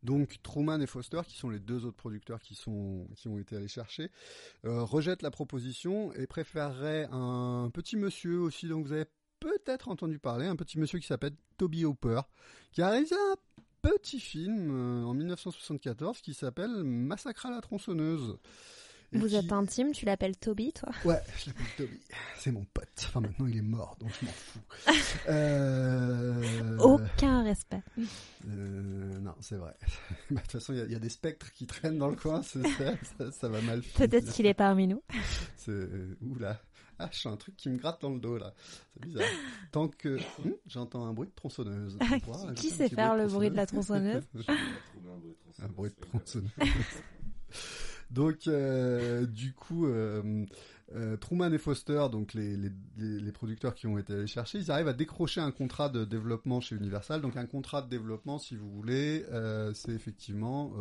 Donc 0.03 0.41
Truman 0.43 0.81
et 0.81 0.87
Foster, 0.87 1.21
qui 1.27 1.37
sont 1.37 1.51
les 1.51 1.59
deux 1.59 1.85
autres 1.85 1.97
producteurs 1.97 2.41
qui 2.41 2.59
ont 2.67 3.39
été 3.39 3.57
allés 3.57 3.69
chercher, 3.69 4.11
euh, 4.65 4.83
rejettent 4.83 5.23
la 5.23 5.31
proposition 5.31 6.13
et 6.15 6.27
préféreraient 6.27 7.07
un 7.13 7.71
petit 7.71 7.97
monsieur 7.97 8.39
aussi 8.39 8.67
dont 8.67 8.81
vous 8.81 8.93
avez 8.93 9.05
peut-être 9.41 9.89
entendu 9.89 10.19
parler, 10.19 10.47
un 10.47 10.57
petit 10.57 10.79
monsieur 10.79 10.99
qui 10.99 11.07
s'appelle 11.07 11.35
Toby 11.59 11.85
Hooper, 11.85 12.23
qui 12.73 12.81
a 12.81 12.89
réalisé 12.89 13.15
un 13.15 13.37
petit 13.83 14.21
film 14.21 14.71
euh, 14.71 15.05
en 15.05 15.13
1974 15.13 16.23
qui 16.23 16.33
s'appelle 16.33 16.83
Massacre 16.83 17.47
à 17.47 17.51
la 17.51 17.61
tronçonneuse. 17.61 18.39
Vous 19.13 19.27
qui... 19.27 19.37
êtes 19.37 19.53
intime, 19.53 19.93
tu 19.93 20.05
l'appelles 20.05 20.37
Toby, 20.37 20.73
toi? 20.73 20.91
Ouais, 21.05 21.21
je 21.39 21.49
l'appelle 21.49 21.67
Toby. 21.77 22.01
C'est 22.39 22.53
mon 22.53 22.65
pote. 22.73 22.89
Enfin, 22.99 23.21
maintenant, 23.21 23.47
il 23.47 23.57
est 23.57 23.63
mort, 23.63 23.97
donc 23.99 24.11
je 24.21 24.27
m'en 24.27 24.33
fous. 24.33 24.61
euh... 25.29 26.79
Aucun 26.79 27.43
respect. 27.43 27.83
Euh, 28.49 29.19
non, 29.19 29.35
c'est 29.41 29.57
vrai. 29.57 29.75
De 30.31 30.37
toute 30.37 30.53
façon, 30.53 30.73
il 30.73 30.89
y, 30.89 30.93
y, 30.93 30.97
a 30.97 31.01
des 31.01 31.09
spectres 31.09 31.53
qui 31.53 31.67
traînent 31.67 31.99
dans 31.99 32.09
le 32.09 32.17
coin, 32.17 32.43
ça, 32.45 32.61
ça, 33.19 33.33
ça, 33.33 33.49
va 33.49 33.61
mal. 33.63 33.83
Peut-être 33.97 34.33
qu'il 34.33 34.47
est 34.47 34.55
parmi 34.55 34.87
nous. 34.87 35.03
C'est... 35.57 35.89
Oula. 36.23 36.61
Ah, 37.03 37.09
j'ai 37.13 37.31
un 37.31 37.37
truc 37.37 37.57
qui 37.57 37.71
me 37.71 37.79
gratte 37.79 38.03
dans 38.03 38.11
le 38.11 38.21
dos, 38.21 38.37
là. 38.37 38.53
C'est 38.93 39.03
bizarre. 39.03 39.27
Tant 39.73 39.89
que... 39.89 40.19
Hum, 40.45 40.55
j'entends 40.67 41.07
un 41.07 41.15
bruit 41.15 41.29
de 41.29 41.35
tronçonneuse. 41.35 41.99
Qui 42.55 42.69
sait 42.69 42.91
faire 42.91 43.17
le 43.17 43.27
bruit 43.27 43.51
de 43.51 43.57
la 43.57 43.67
tronçonneuse 43.67 44.23
Un 45.63 45.69
bruit 45.69 45.91
de 45.91 46.07
tronçonneuse. 46.07 46.51
Donc, 48.11 48.49
euh, 48.49 49.25
du 49.27 49.53
coup, 49.53 49.87
euh, 49.87 50.45
euh, 50.95 51.17
Truman 51.17 51.53
et 51.53 51.59
Foster, 51.59 52.07
donc 52.11 52.35
les, 52.35 52.57
les, 52.97 53.33
producteurs 53.33 53.75
qui 53.75 53.87
ont 53.87 53.99
été 53.99 54.13
allés 54.13 54.27
chercher, 54.27 54.59
ils 54.59 54.71
arrivent 54.71 54.89
à 54.89 54.93
décrocher 54.93 55.41
un 55.41 55.53
contrat 55.53 55.89
de 55.89 56.05
développement 56.05 56.61
chez 56.61 56.75
Universal. 56.75 57.21
Donc, 57.21 57.37
un 57.37 57.47
contrat 57.47 57.83
de 57.83 57.89
développement, 57.89 58.39
si 58.39 58.57
vous 58.57 58.71
voulez, 58.71 59.25
c'est 59.75 59.93
effectivement... 59.93 60.73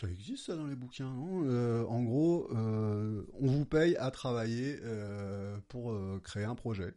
ça 0.00 0.08
existe 0.08 0.46
ça 0.46 0.56
dans 0.56 0.66
les 0.66 0.74
bouquins, 0.74 1.12
non? 1.12 1.86
En 1.88 2.02
gros, 2.02 2.48
on 2.52 3.46
vous 3.46 3.64
paye 3.64 3.96
à 3.96 4.10
travailler 4.10 4.80
pour 5.68 5.96
créer 6.22 6.44
un 6.44 6.56
projet 6.56 6.94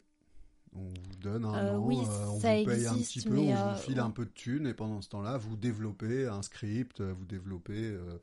on 0.74 0.84
vous 0.84 1.16
donne 1.20 1.44
un 1.44 1.54
euh, 1.54 1.76
an, 1.76 1.78
oui, 1.78 1.98
euh, 1.98 2.26
on 2.26 2.38
vous 2.38 2.46
existe, 2.46 2.68
paye 2.68 2.86
un 2.86 2.94
petit 2.94 3.20
peu, 3.22 3.38
on 3.38 3.50
euh, 3.50 3.72
vous 3.72 3.78
file 3.80 4.00
un 4.00 4.10
peu 4.10 4.24
de 4.24 4.30
thunes 4.30 4.66
et 4.66 4.74
pendant 4.74 5.00
ce 5.00 5.08
temps-là, 5.10 5.36
vous 5.36 5.56
développez 5.56 6.26
un 6.26 6.42
script, 6.42 7.00
vous 7.00 7.24
développez, 7.24 7.90
euh, 7.90 8.18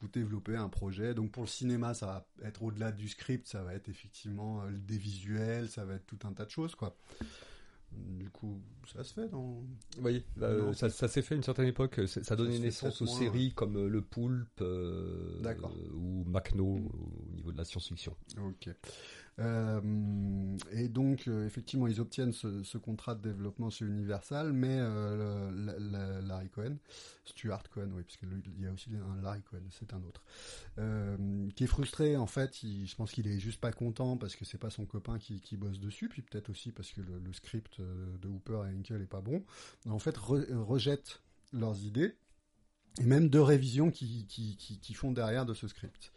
vous 0.00 0.08
développez 0.08 0.56
un 0.56 0.68
projet. 0.68 1.14
Donc 1.14 1.32
pour 1.32 1.42
le 1.42 1.48
cinéma, 1.48 1.94
ça 1.94 2.06
va 2.06 2.26
être 2.46 2.62
au-delà 2.62 2.92
du 2.92 3.08
script, 3.08 3.48
ça 3.48 3.62
va 3.62 3.74
être 3.74 3.88
effectivement 3.88 4.62
des 4.70 4.98
visuels, 4.98 5.68
ça 5.68 5.84
va 5.84 5.94
être 5.94 6.06
tout 6.06 6.18
un 6.26 6.32
tas 6.32 6.44
de 6.44 6.50
choses, 6.50 6.74
quoi. 6.74 6.96
Du 7.92 8.28
coup, 8.30 8.60
ça 8.92 9.04
se 9.04 9.14
fait 9.14 9.28
dans. 9.28 9.62
Oui, 10.00 10.24
bah, 10.36 10.74
ça, 10.74 10.90
ça 10.90 11.08
s'est 11.08 11.22
fait 11.22 11.34
à 11.34 11.36
une 11.36 11.42
certaine 11.42 11.68
époque. 11.68 12.00
Ça 12.06 12.36
donnait 12.36 12.58
naissance 12.58 13.00
aux 13.00 13.06
séries 13.06 13.52
comme 13.54 13.86
Le 13.86 14.02
Poulpe 14.02 14.60
euh, 14.60 15.40
ou 15.94 16.24
Macno 16.24 16.64
au 16.66 17.34
niveau 17.34 17.52
de 17.52 17.56
la 17.56 17.64
science-fiction. 17.64 18.14
Ok. 18.44 18.68
Euh, 19.38 20.56
et 20.72 20.88
donc, 20.88 21.28
euh, 21.28 21.46
effectivement, 21.46 21.86
ils 21.86 22.00
obtiennent 22.00 22.32
ce, 22.32 22.78
contrat 22.78 23.14
de 23.14 23.22
développement 23.22 23.70
chez 23.70 23.84
Universal, 23.84 24.52
mais 24.52 24.78
euh, 24.80 25.50
le, 25.50 26.26
Larry 26.26 26.48
Cohen, 26.48 26.76
Stuart 27.24 27.64
Cohen, 27.70 27.90
oui, 27.92 28.02
parce 28.02 28.16
qu'il 28.16 28.28
y 28.60 28.66
a 28.66 28.72
aussi 28.72 28.90
un 28.94 29.22
Larry 29.22 29.42
Cohen, 29.42 29.62
c'est 29.70 29.92
un 29.92 30.02
autre, 30.02 30.22
qui 31.54 31.64
est 31.64 31.68
frustré. 31.68 32.16
En 32.16 32.26
fait, 32.26 32.60
je 32.62 32.94
pense 32.94 33.12
qu'il 33.12 33.26
est 33.26 33.38
juste 33.38 33.60
pas 33.60 33.72
content 33.72 34.16
parce 34.16 34.36
que 34.36 34.44
c'est 34.44 34.58
pas 34.58 34.70
son 34.70 34.86
copain 34.86 35.18
qui, 35.18 35.56
bosse 35.56 35.80
dessus, 35.80 36.08
puis 36.08 36.22
peut-être 36.22 36.50
aussi 36.50 36.72
parce 36.72 36.92
que 36.92 37.00
le, 37.00 37.32
script 37.32 37.80
de 37.80 38.28
Hooper 38.28 38.62
et 38.70 38.78
Henkel 38.78 39.02
est 39.02 39.06
pas 39.06 39.20
bon. 39.20 39.44
En 39.88 39.98
fait, 39.98 40.16
re, 40.16 40.44
rejette 40.52 41.22
leurs 41.52 41.78
idées 41.82 42.14
et 43.00 43.04
même 43.04 43.28
deux 43.28 43.42
révisions 43.42 43.90
qui, 43.90 44.26
qui 44.26 44.94
font 44.94 45.12
derrière 45.12 45.44
de 45.44 45.54
ce 45.54 45.68
script. 45.68 46.12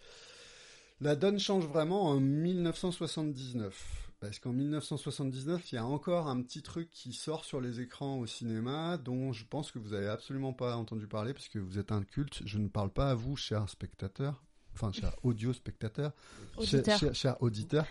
La 1.01 1.15
donne 1.15 1.39
change 1.39 1.65
vraiment 1.65 2.07
en 2.07 2.19
1979. 2.19 4.09
Parce 4.19 4.37
qu'en 4.39 4.51
1979, 4.51 5.71
il 5.71 5.75
y 5.75 5.77
a 5.77 5.85
encore 5.85 6.27
un 6.27 6.41
petit 6.41 6.61
truc 6.61 6.91
qui 6.91 7.13
sort 7.13 7.45
sur 7.45 7.61
les 7.61 7.79
écrans 7.79 8.17
au 8.19 8.25
cinéma 8.25 8.97
dont 8.97 9.31
je 9.31 9.45
pense 9.45 9.71
que 9.71 9.79
vous 9.79 9.93
avez 9.93 10.07
absolument 10.07 10.51
pas 10.51 10.75
entendu 10.75 11.07
parler 11.07 11.33
parce 11.33 11.47
que 11.47 11.57
vous 11.57 11.79
êtes 11.79 11.93
un 11.93 12.03
culte. 12.03 12.41
Je 12.45 12.57
ne 12.57 12.67
parle 12.67 12.89
pas 12.89 13.11
à 13.11 13.15
vous, 13.15 13.37
chers 13.37 13.69
spectateurs. 13.69 14.43
Enfin, 14.73 14.91
cher 14.91 15.15
audio 15.23 15.53
spectateur, 15.53 16.11
auditeur. 16.57 16.83
cher, 16.83 16.99
cher, 16.99 17.15
cher 17.15 17.41
auditeur, 17.41 17.85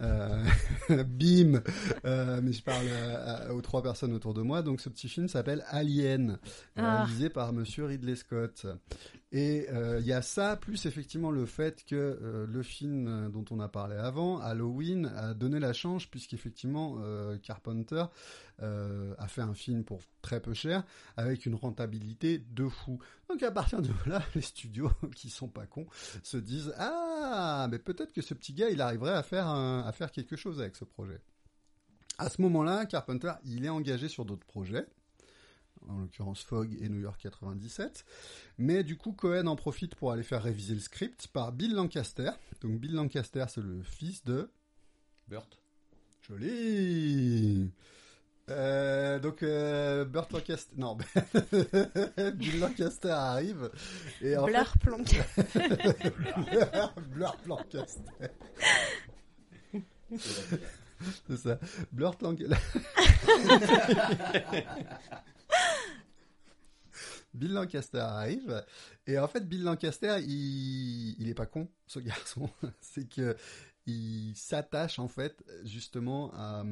euh, 0.00 0.44
bim, 1.04 1.62
euh, 2.04 2.40
mais 2.42 2.52
je 2.52 2.62
parle 2.62 2.86
à, 2.88 3.48
à, 3.48 3.52
aux 3.52 3.60
trois 3.60 3.82
personnes 3.82 4.12
autour 4.12 4.32
de 4.32 4.42
moi. 4.42 4.62
Donc, 4.62 4.80
ce 4.80 4.88
petit 4.88 5.08
film 5.08 5.28
s'appelle 5.28 5.64
Alien, 5.68 6.38
ah. 6.76 7.04
réalisé 7.04 7.28
par 7.28 7.52
Monsieur 7.52 7.84
Ridley 7.86 8.16
Scott. 8.16 8.66
Et 9.34 9.64
il 9.66 9.74
euh, 9.74 10.00
y 10.00 10.12
a 10.12 10.20
ça, 10.20 10.56
plus 10.56 10.84
effectivement 10.84 11.30
le 11.30 11.46
fait 11.46 11.86
que 11.86 11.96
euh, 11.96 12.46
le 12.46 12.62
film 12.62 13.30
dont 13.32 13.46
on 13.50 13.60
a 13.60 13.68
parlé 13.68 13.96
avant, 13.96 14.38
Halloween, 14.38 15.10
a 15.16 15.32
donné 15.32 15.58
la 15.58 15.72
chance, 15.72 16.04
puisqu'effectivement 16.04 16.98
euh, 17.00 17.38
Carpenter 17.38 18.04
a 19.18 19.26
fait 19.26 19.40
un 19.40 19.54
film 19.54 19.82
pour 19.82 20.02
très 20.20 20.38
peu 20.38 20.54
cher, 20.54 20.84
avec 21.16 21.46
une 21.46 21.56
rentabilité 21.56 22.38
de 22.38 22.68
fou. 22.68 23.00
Donc 23.28 23.42
à 23.42 23.50
partir 23.50 23.82
de 23.82 23.90
là, 24.06 24.22
les 24.36 24.40
studios, 24.40 24.92
qui 25.16 25.30
sont 25.30 25.48
pas 25.48 25.66
cons, 25.66 25.86
se 26.22 26.36
disent 26.36 26.72
Ah, 26.76 27.66
mais 27.68 27.80
peut-être 27.80 28.12
que 28.12 28.22
ce 28.22 28.34
petit 28.34 28.52
gars, 28.52 28.68
il 28.68 28.80
arriverait 28.80 29.14
à 29.14 29.24
faire, 29.24 29.48
un, 29.48 29.80
à 29.80 29.90
faire 29.90 30.12
quelque 30.12 30.36
chose 30.36 30.60
avec 30.60 30.76
ce 30.76 30.84
projet. 30.84 31.20
À 32.18 32.28
ce 32.28 32.40
moment-là, 32.42 32.86
Carpenter, 32.86 33.32
il 33.44 33.64
est 33.64 33.70
engagé 33.70 34.06
sur 34.06 34.24
d'autres 34.24 34.46
projets 34.46 34.86
en 35.88 35.98
l'occurrence 35.98 36.42
Fogg 36.42 36.76
et 36.80 36.88
New 36.88 37.00
York 37.00 37.20
97. 37.20 38.04
Mais 38.58 38.84
du 38.84 38.96
coup, 38.96 39.12
Cohen 39.12 39.46
en 39.46 39.56
profite 39.56 39.94
pour 39.94 40.12
aller 40.12 40.22
faire 40.22 40.42
réviser 40.42 40.74
le 40.74 40.80
script 40.80 41.28
par 41.28 41.52
Bill 41.52 41.74
Lancaster. 41.74 42.30
Donc 42.60 42.78
Bill 42.80 42.94
Lancaster, 42.94 43.44
c'est 43.48 43.62
le 43.62 43.82
fils 43.82 44.24
de... 44.24 44.50
Burt. 45.28 45.58
Joli 46.28 47.72
euh, 48.50 49.20
donc 49.20 49.42
euh, 49.44 50.04
Burt 50.04 50.30
Lancaster, 50.32 50.74
non, 50.76 50.96
Bill 52.34 52.58
Lancaster 52.58 53.10
arrive 53.10 53.70
et 54.20 54.36
en 54.36 54.46
Blur 54.46 54.66
fait... 54.82 54.90
Lancaster. 54.90 55.44
Blur 57.12 57.36
Lancaster. 57.46 58.02
C'est 61.28 61.36
ça. 61.36 61.58
Blur 61.92 62.16
Lancaster. 62.20 62.56
Bill 67.34 67.52
Lancaster 67.52 67.98
arrive 67.98 68.64
et 69.06 69.18
en 69.18 69.28
fait 69.28 69.48
Bill 69.48 69.62
Lancaster 69.62 70.18
il 70.20 71.16
il 71.18 71.28
est 71.28 71.34
pas 71.34 71.46
con 71.46 71.68
ce 71.86 71.98
garçon. 71.98 72.50
C'est 72.80 73.08
que 73.08 73.36
il 73.86 74.34
s'attache 74.36 74.98
en 74.98 75.08
fait 75.08 75.42
justement 75.64 76.32
à 76.34 76.64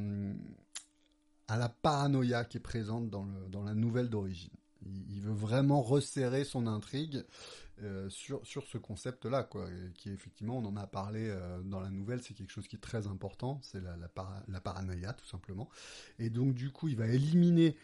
à 1.49 1.57
la 1.57 1.69
paranoïa 1.69 2.45
qui 2.45 2.59
est 2.59 2.61
présente 2.61 3.11
dans 3.11 3.25
le 3.25 3.49
dans 3.49 3.65
la 3.65 3.75
nouvelle 3.75 4.09
d'origine. 4.09 4.51
Il, 4.83 5.21
veut 5.21 5.35
vraiment 5.35 5.83
resserrer 5.83 6.45
son 6.45 6.67
intrigue 6.67 7.23
euh, 7.83 8.09
sur 8.09 8.47
sur 8.47 8.65
ce 8.67 8.79
concept 8.79 9.27
là 9.27 9.43
quoi 9.43 9.69
qui 9.95 10.11
effectivement 10.11 10.57
on 10.57 10.65
en 10.65 10.77
a 10.77 10.87
parlé 10.87 11.29
euh, 11.29 11.61
dans 11.63 11.81
la 11.81 11.91
nouvelle 11.91 12.23
c'est 12.23 12.33
quelque 12.33 12.51
chose 12.51 12.67
qui 12.67 12.77
est 12.77 12.81
très 12.81 13.07
important 13.07 13.61
c'est 13.63 13.83
la 13.83 13.97
la 14.49 14.61
paranoïa 14.61 15.13
tout 15.13 15.27
simplement. 15.27 15.69
Et 16.19 16.31
donc 16.31 16.55
du 16.55 16.71
coup 16.71 16.89
il 16.89 16.97
va 16.97 17.09
éliminer 17.09 17.77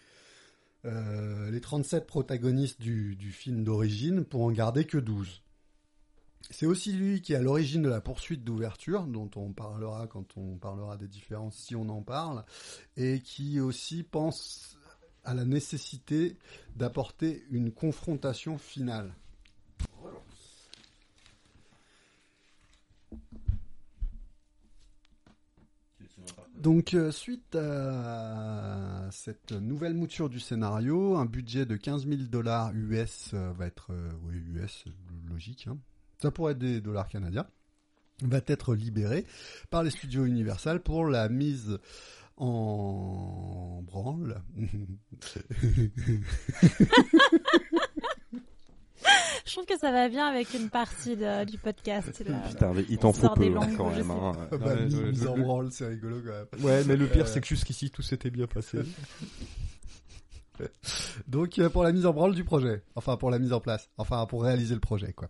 euh, 0.84 1.50
les 1.50 1.60
37 1.60 2.06
protagonistes 2.06 2.80
du, 2.80 3.16
du 3.16 3.32
film 3.32 3.64
d'origine 3.64 4.24
pour 4.24 4.42
en 4.42 4.50
garder 4.50 4.84
que 4.84 4.98
12. 4.98 5.42
C'est 6.50 6.66
aussi 6.66 6.92
lui 6.92 7.22
qui 7.22 7.32
est 7.32 7.36
à 7.36 7.42
l'origine 7.42 7.82
de 7.82 7.88
la 7.88 8.00
poursuite 8.00 8.44
d'ouverture, 8.44 9.06
dont 9.06 9.30
on 9.34 9.52
parlera 9.52 10.06
quand 10.06 10.36
on 10.36 10.56
parlera 10.58 10.96
des 10.96 11.08
différences, 11.08 11.56
si 11.56 11.74
on 11.74 11.88
en 11.88 12.02
parle, 12.02 12.44
et 12.96 13.20
qui 13.20 13.58
aussi 13.58 14.04
pense 14.04 14.78
à 15.24 15.34
la 15.34 15.44
nécessité 15.44 16.38
d'apporter 16.76 17.44
une 17.50 17.72
confrontation 17.72 18.58
finale. 18.58 19.12
Donc 26.58 26.94
euh, 26.94 27.10
suite 27.10 27.54
à 27.54 29.08
cette 29.10 29.52
nouvelle 29.52 29.94
mouture 29.94 30.28
du 30.28 30.40
scénario, 30.40 31.16
un 31.16 31.26
budget 31.26 31.66
de 31.66 31.76
15 31.76 32.06
000 32.06 32.22
dollars 32.30 32.72
US 32.74 33.30
euh, 33.34 33.52
va 33.52 33.66
être, 33.66 33.92
euh, 33.92 34.10
oui 34.24 34.36
US, 34.54 34.84
logique, 35.28 35.66
hein. 35.68 35.76
ça 36.18 36.30
pourrait 36.30 36.52
être 36.52 36.58
des 36.58 36.80
dollars 36.80 37.08
canadiens, 37.08 37.46
va 38.22 38.40
être 38.46 38.74
libéré 38.74 39.26
par 39.70 39.82
les 39.82 39.90
studios 39.90 40.24
Universal 40.24 40.80
pour 40.80 41.06
la 41.06 41.28
mise 41.28 41.78
en 42.36 43.82
branle. 43.82 44.42
Je 49.46 49.52
trouve 49.52 49.64
que 49.64 49.78
ça 49.78 49.92
va 49.92 50.08
bien 50.08 50.26
avec 50.26 50.52
une 50.54 50.70
partie 50.70 51.16
de- 51.16 51.44
du 51.44 51.56
podcast. 51.58 52.22
là. 52.28 52.38
Putain, 52.48 52.72
mais 52.74 52.84
il 52.88 52.98
t'en 52.98 53.12
faut 53.12 53.28
peu 53.30 53.44
hein, 53.44 53.50
langues, 53.50 53.76
quand 53.76 53.90
même. 53.90 54.10
hein. 54.10 54.32
Ah 54.50 54.56
bah, 54.56 54.74
Ouais, 54.74 54.86
mise 55.10 55.26
en 55.26 55.36
le- 55.36 55.42
branle, 55.42 55.70
c'est 55.70 55.86
rigolo 55.86 56.16
quand 56.24 56.32
même. 56.32 56.64
Ouais, 56.64 56.82
mais 56.84 56.96
le 56.96 57.06
pire, 57.06 57.24
Euh, 57.24 57.28
c'est 57.32 57.40
que 57.40 57.46
jusqu'ici, 57.46 57.90
tout 57.90 58.02
s'était 58.02 58.30
bien 58.30 58.46
passé. 58.46 58.78
Donc 61.28 61.58
euh, 61.58 61.68
pour 61.68 61.84
la 61.84 61.92
mise 61.92 62.06
en 62.06 62.14
branle 62.14 62.34
du 62.34 62.42
projet, 62.42 62.82
enfin 62.94 63.18
pour 63.18 63.30
la 63.30 63.38
mise 63.38 63.52
en 63.52 63.60
place, 63.60 63.90
enfin 63.98 64.24
pour 64.24 64.42
réaliser 64.42 64.72
le 64.74 64.80
projet 64.80 65.12
quoi. 65.12 65.28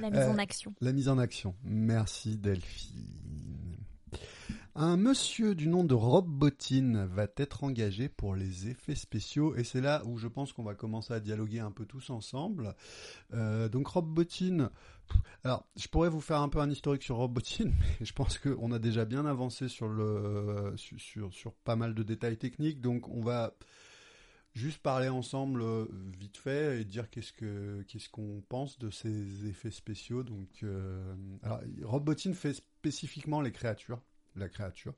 La 0.00 0.08
mise 0.08 0.20
Euh, 0.20 0.30
en 0.30 0.38
action. 0.38 0.72
La 0.80 0.92
mise 0.92 1.08
en 1.08 1.18
action. 1.18 1.52
Merci 1.64 2.36
Delphine. 2.38 2.94
Un 4.80 4.96
monsieur 4.96 5.56
du 5.56 5.66
nom 5.66 5.82
de 5.82 5.92
Rob 5.92 6.28
Bottin 6.28 7.06
va 7.06 7.26
être 7.36 7.64
engagé 7.64 8.08
pour 8.08 8.36
les 8.36 8.68
effets 8.68 8.94
spéciaux 8.94 9.56
et 9.56 9.64
c'est 9.64 9.80
là 9.80 10.04
où 10.06 10.18
je 10.18 10.28
pense 10.28 10.52
qu'on 10.52 10.62
va 10.62 10.76
commencer 10.76 11.12
à 11.12 11.18
dialoguer 11.18 11.58
un 11.58 11.72
peu 11.72 11.84
tous 11.84 12.10
ensemble. 12.10 12.76
Euh, 13.34 13.68
donc 13.68 13.88
Rob 13.88 14.06
Bottin, 14.06 14.70
alors 15.42 15.66
je 15.74 15.88
pourrais 15.88 16.08
vous 16.08 16.20
faire 16.20 16.40
un 16.42 16.48
peu 16.48 16.60
un 16.60 16.70
historique 16.70 17.02
sur 17.02 17.16
Rob 17.16 17.32
Bottin, 17.32 17.72
mais 17.98 18.06
je 18.06 18.12
pense 18.12 18.38
qu'on 18.38 18.70
a 18.70 18.78
déjà 18.78 19.04
bien 19.04 19.26
avancé 19.26 19.66
sur 19.66 19.88
le 19.88 20.74
sur, 20.76 21.52
pas 21.64 21.74
mal 21.74 21.92
de 21.92 22.04
détails 22.04 22.38
techniques, 22.38 22.80
donc 22.80 23.08
on 23.08 23.20
va 23.20 23.54
juste 24.54 24.78
parler 24.78 25.08
ensemble 25.08 25.60
euh, 25.60 25.86
vite 26.16 26.36
fait 26.36 26.80
et 26.80 26.84
dire 26.84 27.10
qu'est-ce 27.10 27.32
que 27.32 27.82
qu'est-ce 27.88 28.08
qu'on 28.08 28.44
pense 28.48 28.78
de 28.78 28.90
ces 28.90 29.44
effets 29.46 29.72
spéciaux. 29.72 30.22
Donc, 30.22 30.60
euh, 30.62 31.16
alors, 31.42 31.60
fait 32.34 32.54
spécifiquement 32.54 33.40
les 33.40 33.50
créatures, 33.50 34.00
la 34.38 34.48
créature, 34.48 34.94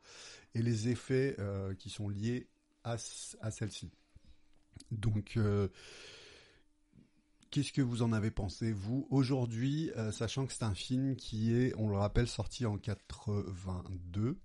et 0.54 0.62
les 0.62 0.88
effets 0.88 1.36
euh, 1.38 1.74
qui 1.74 1.90
sont 1.90 2.08
liés 2.08 2.48
à, 2.84 2.96
celle-ci. 2.98 3.90
Donc, 4.90 5.36
euh, 5.36 5.68
qu'est-ce 7.50 7.72
que 7.72 7.82
vous 7.82 8.02
en 8.02 8.12
avez 8.12 8.30
pensé 8.30 8.72
vous 8.72 9.06
aujourd'hui, 9.10 9.90
euh, 9.96 10.12
sachant 10.12 10.46
que 10.46 10.52
c'est 10.52 10.64
un 10.64 10.74
film 10.74 11.16
qui 11.16 11.54
est, 11.54 11.74
on 11.76 11.88
le 11.88 11.96
rappelle, 11.96 12.26
sorti 12.26 12.66
en 12.66 12.78
82, 12.78 14.38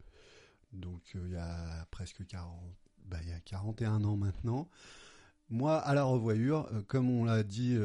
donc 0.74 1.02
il 1.16 1.32
y 1.32 1.38
a 1.38 1.88
presque 1.92 2.26
40, 2.26 2.60
bah, 3.06 3.18
il 3.24 3.30
y 3.30 3.34
a 3.34 3.40
41 3.40 4.04
ans 4.04 4.18
maintenant. 4.18 4.70
Moi, 5.50 5.78
à 5.78 5.94
la 5.94 6.04
revoyure, 6.04 6.68
comme 6.88 7.10
on 7.10 7.24
l'a 7.24 7.44
dit 7.44 7.78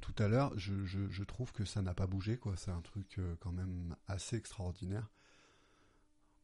tout 0.00 0.14
à 0.18 0.26
l'heure, 0.26 0.52
je, 0.58 0.84
je, 0.84 1.22
trouve 1.22 1.52
que 1.52 1.64
ça 1.64 1.80
n'a 1.80 1.94
pas 1.94 2.08
bougé, 2.08 2.36
quoi. 2.36 2.54
C'est 2.56 2.72
un 2.72 2.80
truc 2.80 3.20
quand 3.38 3.52
même 3.52 3.94
assez 4.08 4.34
extraordinaire. 4.34 5.08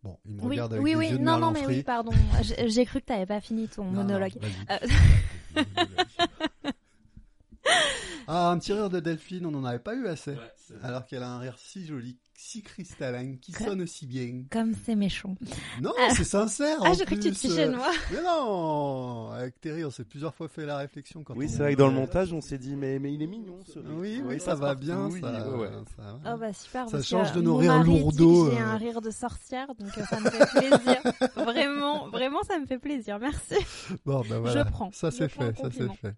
Bon, 0.03 0.19
il 0.25 0.33
me 0.35 0.41
Oui, 0.43 0.49
regarde 0.51 0.73
avec 0.73 0.85
oui, 0.85 0.93
des 0.93 0.97
oui. 0.97 1.09
yeux 1.11 1.19
de 1.19 1.23
Non, 1.23 1.39
non, 1.39 1.51
mais 1.51 1.67
oui, 1.67 1.83
pardon. 1.83 2.13
J'ai 2.67 2.87
cru 2.87 3.01
que 3.01 3.07
t'avais 3.07 3.27
pas 3.27 3.41
fini 3.41 3.69
ton 3.69 3.85
Non, 3.85 4.03
monologue. 4.03 4.33
Euh, 4.71 4.79
ah, 8.27 8.51
un 8.51 8.59
petit 8.59 8.73
rire 8.73 8.89
de 8.89 9.01
Delphine, 9.01 9.45
on 9.47 9.51
n'en 9.51 9.65
avait 9.65 9.79
pas 9.79 9.95
eu 9.95 10.07
assez. 10.09 10.37
Alors 10.83 11.07
qu'elle 11.07 11.23
a 11.23 11.29
un 11.29 11.39
rire 11.39 11.59
si 11.59 11.85
joli, 11.87 12.19
si 12.43 12.63
cristallin, 12.63 13.37
qui 13.37 13.53
sonne 13.53 13.83
aussi 13.83 14.07
bien. 14.07 14.45
Comme 14.51 14.73
c'est 14.87 14.95
méchant. 14.97 15.37
Non, 15.83 15.93
Ah. 15.99 16.09
c'est 16.17 16.25
sincère. 16.25 16.79
Ah, 16.83 16.91
en 16.91 16.95
j'ai 16.95 17.05
cru 17.05 17.17
que 17.17 17.21
tu 17.21 17.33
te 17.33 17.47
de 17.49 17.61
euh, 17.61 17.77
moi. 17.77 17.91
Mais 18.11 18.23
non, 18.23 19.31
avec 19.31 19.61
Terry, 19.61 19.85
on 19.85 19.91
s'est 19.91 20.05
plusieurs 20.05 20.35
fois 20.35 20.49
fait 20.49 20.65
la 20.65 20.79
réflexion 20.79 21.23
quand 21.23 21.35
Oui, 21.37 21.49
c'est 21.51 21.59
vrai 21.59 21.75
que 21.75 21.79
dans 21.79 21.89
le 21.89 21.93
montage, 21.95 22.33
on 22.33 22.41
s'est 22.41 22.57
dit, 22.57 22.77
mais, 22.77 22.99
mais 22.99 23.13
il 23.13 23.23
est 23.23 23.27
mignon 23.27 23.59
ce 23.67 23.79
rire. 23.79 23.89
Oui, 23.93 24.23
oui, 24.25 24.41
ça 24.41 24.55
va 24.55 24.69
partout, 24.69 24.81
bien, 24.87 25.07
oui, 25.09 25.21
ça. 25.21 25.49
ouais. 25.51 25.69
Oh 26.27 26.37
bah 26.39 26.53
super. 26.55 26.89
Ça 26.89 27.03
change 27.03 27.33
de 27.33 27.43
nos 27.43 27.57
rires 27.57 27.85
lourdeaux, 27.85 28.51
J'ai 28.51 28.59
euh. 28.59 28.65
un 28.65 28.77
rire 28.79 29.03
de 29.03 29.11
sorcière, 29.11 29.69
donc 29.79 29.97
euh, 29.99 30.05
ça 30.07 30.19
me 30.19 30.31
fait 30.31 30.47
plaisir. 30.61 31.03
vraiment, 31.37 32.09
vraiment, 32.09 32.43
ça 32.45 32.59
me 32.59 32.65
fait 32.67 32.79
plaisir. 32.79 33.19
Merci. 33.19 33.55
Bon, 34.07 34.23
ben 34.29 34.39
voilà. 34.39 34.65
prends. 34.65 34.91
Ça 34.93 35.11
Je 35.11 35.17
c'est 35.17 35.29
fait, 35.29 35.57
ça 35.57 35.69
c'est 35.71 35.93
fait. 35.95 36.15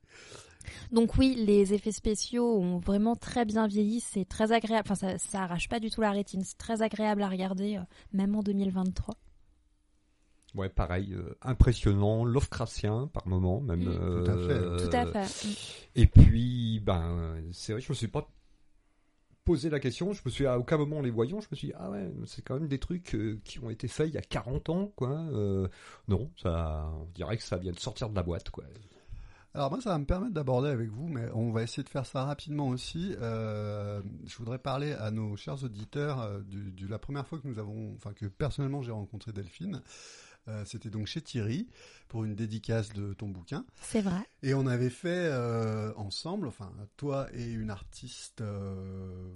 Donc 0.90 1.16
oui, 1.16 1.34
les 1.36 1.74
effets 1.74 1.92
spéciaux 1.92 2.58
ont 2.58 2.78
vraiment 2.78 3.16
très 3.16 3.44
bien 3.44 3.66
vieilli. 3.66 4.00
C'est 4.00 4.24
très 4.24 4.52
agréable. 4.52 4.88
Enfin, 4.90 4.94
ça, 4.94 5.18
ça 5.18 5.42
arrache 5.42 5.68
pas 5.68 5.80
du 5.80 5.90
tout 5.90 6.00
la 6.00 6.10
rétine. 6.10 6.42
C'est 6.44 6.58
très 6.58 6.82
agréable 6.82 7.22
à 7.22 7.28
regarder, 7.28 7.76
euh, 7.76 7.82
même 8.12 8.34
en 8.34 8.42
2023. 8.42 9.14
Ouais, 10.54 10.68
pareil, 10.68 11.14
euh, 11.14 11.34
impressionnant, 11.40 12.24
Lovecraftien 12.24 13.08
par 13.12 13.26
moment, 13.26 13.60
même. 13.60 13.84
Mm. 13.84 13.88
euh, 13.88 14.24
Tout 14.24 14.30
à 14.30 14.36
fait. 14.36 14.84
Tout 14.84 14.96
à 14.96 15.24
fait. 15.24 15.48
Mm. 15.48 15.52
Et 15.96 16.06
puis, 16.06 16.80
ben, 16.80 17.42
c'est 17.52 17.72
vrai 17.72 17.80
je 17.80 17.90
me 17.90 17.94
suis 17.94 18.08
pas 18.08 18.28
posé 19.44 19.70
la 19.70 19.80
question. 19.80 20.12
Je 20.12 20.22
me 20.24 20.30
suis 20.30 20.46
à 20.46 20.58
aucun 20.58 20.76
moment 20.76 20.98
en 20.98 21.02
les 21.02 21.10
voyant, 21.10 21.40
je 21.40 21.48
me 21.50 21.56
suis 21.56 21.68
dit 21.68 21.74
ah 21.76 21.90
ouais, 21.90 22.10
c'est 22.26 22.42
quand 22.42 22.54
même 22.54 22.68
des 22.68 22.78
trucs 22.78 23.14
euh, 23.14 23.40
qui 23.44 23.58
ont 23.60 23.70
été 23.70 23.88
faits 23.88 24.08
il 24.08 24.14
y 24.14 24.18
a 24.18 24.22
40 24.22 24.68
ans, 24.68 24.92
quoi. 24.96 25.10
Euh, 25.10 25.68
non, 26.08 26.30
ça, 26.42 26.90
on 27.00 27.06
dirait 27.14 27.36
que 27.36 27.42
ça 27.42 27.56
vient 27.56 27.72
de 27.72 27.80
sortir 27.80 28.08
de 28.08 28.14
la 28.14 28.22
boîte, 28.22 28.50
quoi. 28.50 28.64
Alors 29.54 29.70
moi, 29.70 29.80
ça 29.82 29.90
va 29.90 29.98
me 29.98 30.06
permettre 30.06 30.32
d'aborder 30.32 30.70
avec 30.70 30.88
vous, 30.88 31.08
mais 31.08 31.28
on 31.34 31.52
va 31.52 31.62
essayer 31.62 31.82
de 31.82 31.88
faire 31.90 32.06
ça 32.06 32.24
rapidement 32.24 32.68
aussi. 32.68 33.14
Euh, 33.20 34.00
je 34.26 34.36
voudrais 34.38 34.58
parler 34.58 34.92
à 34.92 35.10
nos 35.10 35.36
chers 35.36 35.62
auditeurs 35.62 36.20
euh, 36.22 36.40
du, 36.40 36.72
du- 36.72 36.88
la 36.88 36.98
première 36.98 37.26
fois 37.26 37.38
que 37.38 37.46
nous 37.46 37.58
avons, 37.58 37.92
enfin 37.96 38.14
que 38.14 38.24
personnellement 38.26 38.80
j'ai 38.80 38.92
rencontré 38.92 39.30
Delphine. 39.32 39.82
Euh, 40.48 40.64
C'était 40.64 40.90
donc 40.90 41.06
chez 41.06 41.20
Thierry 41.20 41.68
pour 42.08 42.24
une 42.24 42.34
dédicace 42.34 42.88
de 42.92 43.14
ton 43.14 43.28
bouquin. 43.28 43.64
C'est 43.80 44.00
vrai. 44.00 44.20
Et 44.42 44.54
on 44.54 44.66
avait 44.66 44.90
fait 44.90 45.08
euh, 45.30 45.92
ensemble, 45.96 46.46
enfin 46.48 46.70
toi 46.96 47.28
et 47.32 47.44
une 47.52 47.70
artiste, 47.70 48.40
euh, 48.40 49.32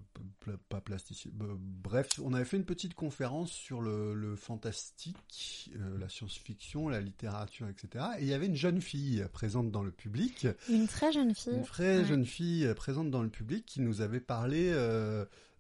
pas 0.69 0.81
plasticienne, 0.81 1.33
bref, 1.37 2.09
on 2.23 2.35
avait 2.35 2.45
fait 2.45 2.57
une 2.57 2.65
petite 2.65 2.95
conférence 2.95 3.51
sur 3.53 3.81
le, 3.81 4.15
le 4.15 4.37
fantastique, 4.37 5.71
euh, 5.77 5.99
la 5.99 6.09
science-fiction, 6.09 6.89
la 6.89 7.01
littérature, 7.01 7.69
etc. 7.69 8.05
Et 8.19 8.23
il 8.23 8.29
y 8.29 8.35
avait 8.35 8.47
une 8.47 8.57
jeune 8.57 8.81
fille 8.81 9.25
présente 9.33 9.71
dans 9.71 9.83
le 9.83 9.93
public, 9.93 10.47
Une 10.69 10.87
très 10.89 11.13
jeune 11.13 11.35
fille. 11.35 11.53
une 11.55 11.65
Ouais. 11.85 12.05
jeune 12.05 12.27
fille 12.27 12.73
présente 12.75 13.11
dans 13.11 13.23
le 13.23 13.31
public 13.31 13.65
qui 13.65 13.81
nous 13.81 14.01
avait 14.01 14.21
parlé 14.21 14.73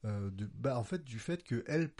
euh, 0.06 0.30
bah, 0.54 0.78
en 0.78 0.84
fait, 0.84 1.04
du 1.04 1.18
fait 1.18 1.42
que 1.42 1.64
elle, 1.66 1.90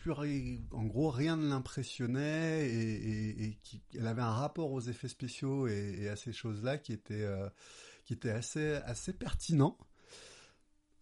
en 0.71 0.85
gros, 0.85 1.11
rien 1.11 1.37
ne 1.37 1.49
l'impressionnait 1.49 2.69
et, 2.69 2.93
et, 2.95 3.45
et 3.45 3.59
qui- 3.63 3.83
elle 3.95 4.07
avait 4.07 4.23
un 4.23 4.33
rapport 4.33 4.71
aux 4.73 4.81
effets 4.81 5.09
spéciaux 5.09 5.67
et, 5.67 6.09
à 6.09 6.17
ces 6.17 6.33
choses-là 6.33 6.79
qui 6.79 6.93
était, 6.93 7.23
euh, 7.23 7.49
qui 8.05 8.19
assez, 8.31 8.75
assez 8.85 9.13
pertinent. 9.13 9.77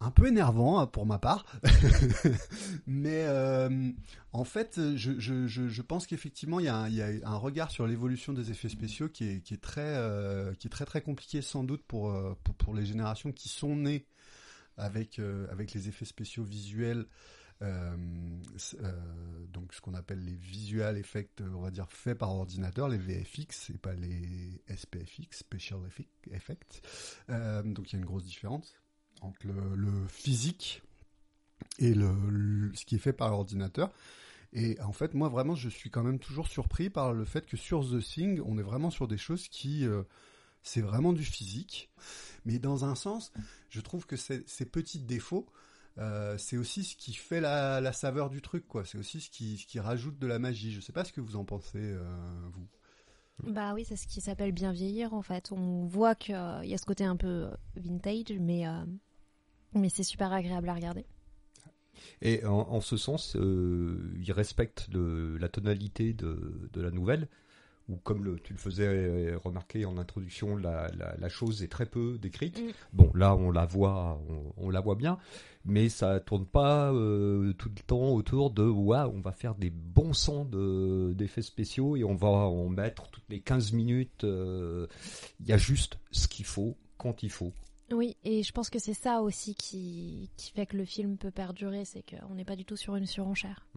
Un 0.01 0.11
peu 0.11 0.27
énervant 0.27 0.79
hein, 0.79 0.87
pour 0.87 1.05
ma 1.05 1.19
part, 1.19 1.45
mais 2.85 3.23
euh, 3.27 3.91
en 4.33 4.43
fait, 4.43 4.79
je, 4.95 5.81
pense 5.81 6.05
qu'effectivement, 6.05 6.59
il 6.59 6.65
y, 6.65 6.69
a 6.69 6.75
un- 6.83 7.37
regard 7.37 7.71
sur 7.71 7.87
l'évolution 7.87 8.33
des 8.33 8.51
effets 8.51 8.67
spéciaux 8.67 9.07
qui 9.07 9.23
est, 9.23 9.61
très, 9.61 9.95
qui 10.59 10.67
est 10.67 10.69
très 10.69 10.85
très 10.85 11.01
compliqué 11.01 11.41
sans 11.41 11.63
doute 11.63 11.83
pour, 11.87 12.13
pour 12.57 12.73
les 12.73 12.85
générations 12.85 13.31
qui 13.31 13.47
sont 13.47 13.75
nées 13.77 14.05
avec, 14.77 15.19
euh, 15.19 15.47
avec 15.51 15.73
les 15.73 15.87
effets 15.87 16.05
spéciaux 16.05 16.43
visuels, 16.43 17.05
euh, 17.61 17.95
euh, 18.81 19.45
donc 19.53 19.73
ce 19.73 19.79
qu'on 19.81 19.93
appelle 19.93 20.23
les 20.23 20.35
visual 20.35 20.97
effects, 20.97 21.41
on 21.41 21.61
va 21.61 21.71
dire 21.71 21.89
faits 21.91 22.17
par 22.17 22.31
ordinateur, 22.31 22.89
les 22.89 22.97
VFX 22.97 23.69
et 23.69 23.77
pas 23.77 23.93
les 23.93 24.61
SPFX, 24.67 25.37
Special 25.39 25.79
Effect- 25.87 26.27
Effects. 26.31 26.81
Donc 27.29 27.91
il 27.91 27.93
y 27.93 27.95
a 27.95 27.99
une 27.99 28.05
grosse 28.05 28.25
différence 28.25 28.73
entre 29.21 29.47
le, 29.47 29.75
le 29.75 30.07
physique 30.07 30.81
et 31.79 31.93
le, 31.93 32.71
ce 32.73 32.85
qui 32.85 32.95
est 32.95 32.99
fait 32.99 33.13
par 33.13 33.29
l'ordinateur. 33.29 33.91
Et 34.51 34.79
en 34.81 34.91
fait, 34.93 35.13
moi 35.13 35.29
vraiment, 35.29 35.55
je 35.55 35.69
suis 35.69 35.89
quand 35.89 36.03
même 36.03 36.19
toujours 36.19 36.47
surpris 36.47 36.89
par 36.89 37.13
le 37.13 37.25
fait 37.25 37.45
que 37.45 37.57
sur 37.57 37.89
The 37.89 37.99
Thing, 38.01 38.41
on 38.45 38.57
est 38.57 38.63
vraiment 38.63 38.89
sur 38.89 39.07
des 39.07 39.17
choses 39.17 39.47
qui, 39.47 39.85
c'est 40.65 40.81
vraiment 40.81 41.13
du 41.13 41.23
physique. 41.23 41.89
Mais 42.43 42.59
dans 42.59 42.83
un 42.83 42.95
sens, 42.95 43.31
je 43.69 43.79
trouve 43.79 44.05
que 44.05 44.17
ces, 44.17 44.43
ces 44.47 44.65
petits 44.65 44.99
défauts, 44.99 45.47
euh, 45.97 46.37
c'est 46.37 46.57
aussi 46.57 46.83
ce 46.83 46.95
qui 46.97 47.13
fait 47.13 47.39
la, 47.39 47.79
la 47.79 47.93
saveur 47.93 48.29
du 48.29 48.41
truc, 48.41 48.67
quoi. 48.67 48.83
C'est 48.83 48.97
aussi 48.97 49.21
ce 49.21 49.29
qui, 49.29 49.57
ce 49.57 49.65
qui 49.65 49.79
rajoute 49.79 50.19
de 50.19 50.27
la 50.27 50.39
magie. 50.39 50.73
Je 50.73 50.81
sais 50.81 50.91
pas 50.91 51.05
ce 51.05 51.13
que 51.13 51.21
vous 51.21 51.37
en 51.37 51.45
pensez, 51.45 51.77
euh, 51.77 52.03
vous. 52.51 52.67
Bah 53.43 53.73
oui, 53.73 53.83
c'est 53.85 53.97
ce 53.97 54.07
qui 54.07 54.21
s'appelle 54.21 54.53
bien 54.53 54.71
vieillir 54.71 55.13
en 55.13 55.21
fait. 55.21 55.51
On 55.51 55.85
voit 55.85 56.15
qu'il 56.15 56.35
y 56.35 56.73
a 56.73 56.77
ce 56.77 56.85
côté 56.85 57.03
un 57.03 57.17
peu 57.17 57.27
euh, 57.27 57.49
vintage, 57.75 58.31
mais, 58.39 58.65
euh, 58.65 58.85
mais 59.73 59.89
c'est 59.89 60.03
super 60.03 60.31
agréable 60.31 60.69
à 60.69 60.73
regarder. 60.73 61.05
Et 62.21 62.45
en, 62.45 62.59
en 62.59 62.81
ce 62.81 62.97
sens, 62.97 63.35
euh, 63.35 64.13
il 64.17 64.31
respecte 64.31 64.87
le, 64.93 65.37
la 65.37 65.49
tonalité 65.49 66.13
de, 66.13 66.69
de 66.71 66.81
la 66.81 66.91
nouvelle, 66.91 67.27
où 67.87 67.97
comme 67.97 68.23
le, 68.23 68.39
tu 68.39 68.53
le 68.53 68.59
faisais 68.59 69.35
remarquer 69.35 69.85
en 69.85 69.97
introduction, 69.97 70.55
la, 70.57 70.89
la, 70.97 71.15
la 71.17 71.29
chose 71.29 71.61
est 71.61 71.67
très 71.67 71.85
peu 71.85 72.17
décrite. 72.17 72.59
Mm. 72.61 72.71
Bon, 72.93 73.11
là, 73.13 73.35
on 73.35 73.51
la 73.51 73.65
voit, 73.65 74.19
on, 74.29 74.53
on 74.57 74.69
la 74.71 74.79
voit 74.81 74.95
bien, 74.95 75.17
mais 75.65 75.89
ça 75.89 76.19
tourne 76.19 76.45
pas 76.47 76.91
euh, 76.91 77.53
tout 77.53 77.69
le 77.69 77.81
temps 77.83 78.09
autour 78.13 78.49
de 78.51 78.63
waouh, 78.63 79.11
on 79.15 79.21
va 79.21 79.31
faire 79.31 79.53
des 79.55 79.69
bons 79.69 80.13
sons 80.13 80.45
de- 80.45 81.13
d'effets 81.15 81.41
spéciaux 81.43 81.95
et 81.95 82.03
on 82.03 82.15
va 82.15 82.27
en 82.27 82.69
mettre 82.69 83.07
toutes 83.11 83.29
les 83.29 83.39
15 83.41 83.71
minutes. 83.73 84.23
euh, 84.23 84.87
Il 85.39 85.47
y 85.47 85.53
a 85.53 85.57
juste 85.57 85.99
ce 86.11 86.27
qu'il 86.27 86.45
faut 86.45 86.75
quand 86.97 87.21
il 87.23 87.29
faut. 87.29 87.53
Oui, 87.91 88.17
et 88.23 88.41
je 88.41 88.51
pense 88.51 88.71
que 88.71 88.79
c'est 88.79 88.95
ça 88.95 89.21
aussi 89.21 89.53
qui, 89.53 90.31
qui 90.37 90.51
fait 90.53 90.65
que 90.65 90.75
le 90.75 90.85
film 90.85 91.17
peut 91.17 91.29
perdurer, 91.29 91.85
c'est 91.85 92.01
qu'on 92.03 92.33
n'est 92.33 92.43
pas 92.45 92.55
du 92.55 92.65
tout 92.65 92.75
sur 92.77 92.95
une 92.95 93.05
surenchère. 93.05 93.67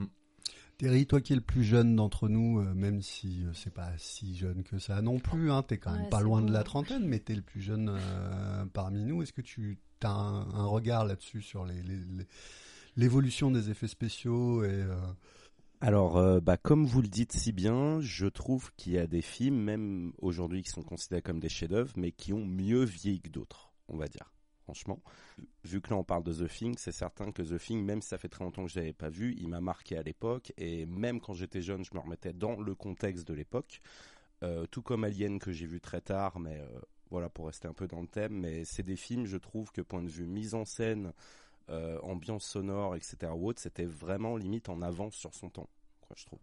Terry, 0.79 1.07
toi 1.07 1.21
qui 1.21 1.33
es 1.33 1.37
le 1.37 1.43
plus 1.43 1.65
jeune 1.65 1.97
d'entre 1.97 2.29
nous, 2.29 2.61
euh, 2.61 2.73
même 2.73 3.03
si 3.03 3.45
euh, 3.45 3.53
c'est 3.53 3.73
pas 3.75 3.91
si 3.99 4.37
jeune 4.37 4.63
que 4.63 4.79
ça 4.79 5.03
non 5.03 5.19
plus, 5.19 5.51
hein, 5.51 5.63
t'es 5.65 5.77
quand 5.77 5.91
même 5.91 6.03
Ouais, 6.05 6.09
pas 6.09 6.21
loin 6.21 6.41
de 6.41 6.53
la 6.53 6.63
trentaine, 6.63 7.05
mais 7.05 7.19
t'es 7.19 7.35
le 7.35 7.43
plus 7.43 7.61
jeune 7.61 7.89
euh, 7.93 8.65
parmi 8.67 9.05
nous. 9.05 9.21
Est-ce 9.23 9.33
que 9.33 9.41
tu 9.41 9.77
as 10.05 10.11
un, 10.11 10.49
un 10.55 10.67
regard 10.67 11.05
là-dessus 11.05 11.43
sur 11.43 11.65
les- 11.65 11.83
les- 11.83 11.97
les- 11.97 12.27
l'évolution 12.97 13.51
des 13.51 13.71
effets 13.71 13.89
spéciaux 13.89 14.63
et 14.63 14.69
euh, 14.71 14.95
Alors, 15.81 16.17
euh, 16.17 16.39
bah, 16.41 16.57
comme 16.57 16.87
vous 16.87 17.03
le 17.03 17.09
dites 17.09 17.33
si 17.33 17.51
bien, 17.51 18.01
je 18.01 18.27
trouve 18.27 18.71
qu'il 18.77 18.93
y 18.93 18.99
a 18.99 19.09
des 19.09 19.23
films, 19.23 19.61
même 19.61 20.13
aujourd'hui, 20.19 20.63
qui 20.63 20.71
sont 20.71 20.83
considérés 20.85 21.23
comme 21.23 21.41
des 21.41 21.49
chefs-d'œuvre, 21.49 21.93
mais 21.97 22.13
qui 22.13 22.33
ont 22.33 22.47
mieux 22.47 22.85
vieilli 22.85 23.21
que 23.21 23.31
d'autres, 23.31 23.73
on 23.89 23.97
va 23.97 24.07
dire. 24.07 24.33
Franchement, 24.69 25.01
vu 25.65 25.81
que 25.81 25.89
là 25.89 25.97
on 25.97 26.05
parle 26.05 26.25
de 26.25 26.47
The 26.47 26.47
Thing, 26.47 26.75
c'est 26.77 26.93
certain 26.93 27.33
que 27.33 27.41
The 27.41 27.59
Thing, 27.59 27.83
même 27.83 28.03
si 28.03 28.09
ça 28.09 28.19
fait 28.19 28.29
très 28.29 28.45
longtemps 28.45 28.67
que 28.67 28.71
je 28.71 28.79
l'avais 28.79 28.93
pas 28.93 29.09
vu, 29.09 29.35
il 29.39 29.49
m'a 29.49 29.63
marqué 29.63 29.97
à 29.97 30.03
l'époque, 30.03 30.53
et 30.59 30.85
même 30.85 31.23
quand 31.23 31.33
j'étais 31.33 31.63
jeune, 31.63 31.87
je 31.87 31.95
me 31.95 32.01
remettais 32.01 32.35
dans 32.35 32.61
le 32.61 32.75
contexte 32.75 33.27
de 33.27 33.33
l'époque. 33.33 33.81
Euh, 34.43 34.67
tout 34.67 34.83
comme 34.83 35.05
Alien 35.05 35.39
que 35.39 35.53
j'ai 35.53 35.65
vu 35.65 35.81
très 35.81 36.03
tard, 36.03 36.39
mais 36.39 36.59
euh, 36.61 36.81
voilà 37.09 37.31
pour 37.31 37.47
rester 37.47 37.67
un 37.67 37.73
peu 37.73 37.87
dans 37.87 38.03
le 38.03 38.07
thème. 38.09 38.35
Mais 38.35 38.67
c'est 38.67 38.83
des 38.83 38.97
films, 38.97 39.25
je 39.25 39.39
trouve 39.39 39.73
que 39.73 39.81
point 39.81 40.03
de 40.03 40.11
vue 40.11 40.27
mise 40.27 40.55
en 40.55 40.67
scène, 40.67 41.15
euh, 41.71 41.99
ambiance 42.03 42.45
sonore, 42.45 42.95
etc. 42.95 43.33
ou 43.35 43.49
autre, 43.49 43.61
c'était 43.61 43.87
vraiment 43.87 44.37
limite 44.37 44.69
en 44.69 44.83
avance 44.83 45.15
sur 45.15 45.35
son 45.35 45.49
temps, 45.49 45.71
quoi, 46.03 46.15
je 46.15 46.27
trouve. 46.27 46.41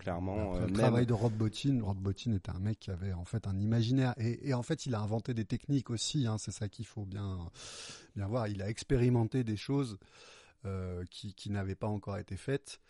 Clairement, 0.00 0.52
Après, 0.52 0.56
euh, 0.56 0.60
le 0.60 0.66
même- 0.72 0.76
travail 0.76 1.06
de 1.06 1.12
Rob 1.12 1.32
Bottin. 1.34 1.80
Rob 1.82 1.98
Bottin 1.98 2.32
était 2.32 2.50
un 2.50 2.58
mec 2.58 2.80
qui 2.80 2.90
avait 2.90 3.12
en 3.12 3.24
fait 3.24 3.46
un 3.46 3.58
imaginaire 3.58 4.14
et, 4.16 4.48
et 4.48 4.54
en 4.54 4.62
fait 4.62 4.86
il 4.86 4.94
a 4.94 5.00
inventé 5.00 5.34
des 5.34 5.44
techniques 5.44 5.90
aussi. 5.90 6.26
Hein, 6.26 6.36
c'est 6.38 6.50
ça 6.52 6.68
qu'il 6.68 6.86
faut 6.86 7.04
bien 7.04 7.50
bien 8.16 8.26
voir. 8.26 8.48
Il 8.48 8.62
a 8.62 8.68
expérimenté 8.68 9.44
des 9.44 9.56
choses 9.56 9.98
euh, 10.64 11.04
qui, 11.10 11.34
qui 11.34 11.50
n'avaient 11.50 11.74
pas 11.74 11.86
encore 11.88 12.18
été 12.18 12.36
faites. 12.36 12.80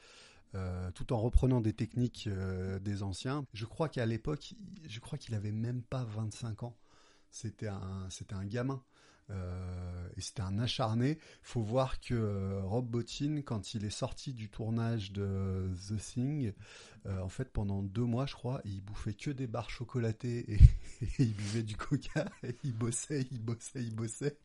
euh, 0.56 0.90
tout 0.92 1.12
en 1.12 1.18
reprenant 1.20 1.60
des 1.60 1.72
techniques 1.72 2.26
euh, 2.26 2.80
des 2.80 3.04
anciens. 3.04 3.46
Je 3.52 3.66
crois 3.66 3.88
qu'à 3.88 4.04
l'époque, 4.04 4.50
il- 4.50 4.58
je 4.90 4.98
crois 4.98 5.16
qu'il 5.16 5.34
avait 5.36 5.52
même 5.52 5.80
pas 5.82 6.02
25 6.04 6.64
ans. 6.64 6.76
C'était 7.30 7.68
un, 7.68 8.06
c'était 8.10 8.34
un 8.34 8.44
gamin. 8.44 8.82
Euh, 9.30 10.08
et 10.16 10.20
c'était 10.20 10.42
un 10.42 10.58
acharné. 10.58 11.18
Faut 11.42 11.62
voir 11.62 12.00
que 12.00 12.14
euh, 12.14 12.60
Rob 12.62 12.86
Bottin, 12.86 13.42
quand 13.42 13.74
il 13.74 13.84
est 13.84 13.90
sorti 13.90 14.32
du 14.32 14.48
tournage 14.48 15.12
de 15.12 15.70
The 15.88 15.96
Thing, 15.96 16.52
euh, 17.06 17.20
en 17.20 17.28
fait, 17.28 17.50
pendant 17.50 17.82
deux 17.82 18.04
mois, 18.04 18.26
je 18.26 18.34
crois, 18.34 18.60
il 18.64 18.82
bouffait 18.82 19.14
que 19.14 19.30
des 19.30 19.46
barres 19.46 19.70
chocolatées 19.70 20.52
et, 20.52 20.54
et 21.02 21.08
il 21.18 21.32
buvait 21.34 21.62
du 21.62 21.76
coca. 21.76 22.26
Et 22.42 22.56
il 22.64 22.74
bossait, 22.74 23.26
il 23.30 23.40
bossait, 23.40 23.82
il 23.82 23.94
bossait. 23.94 24.36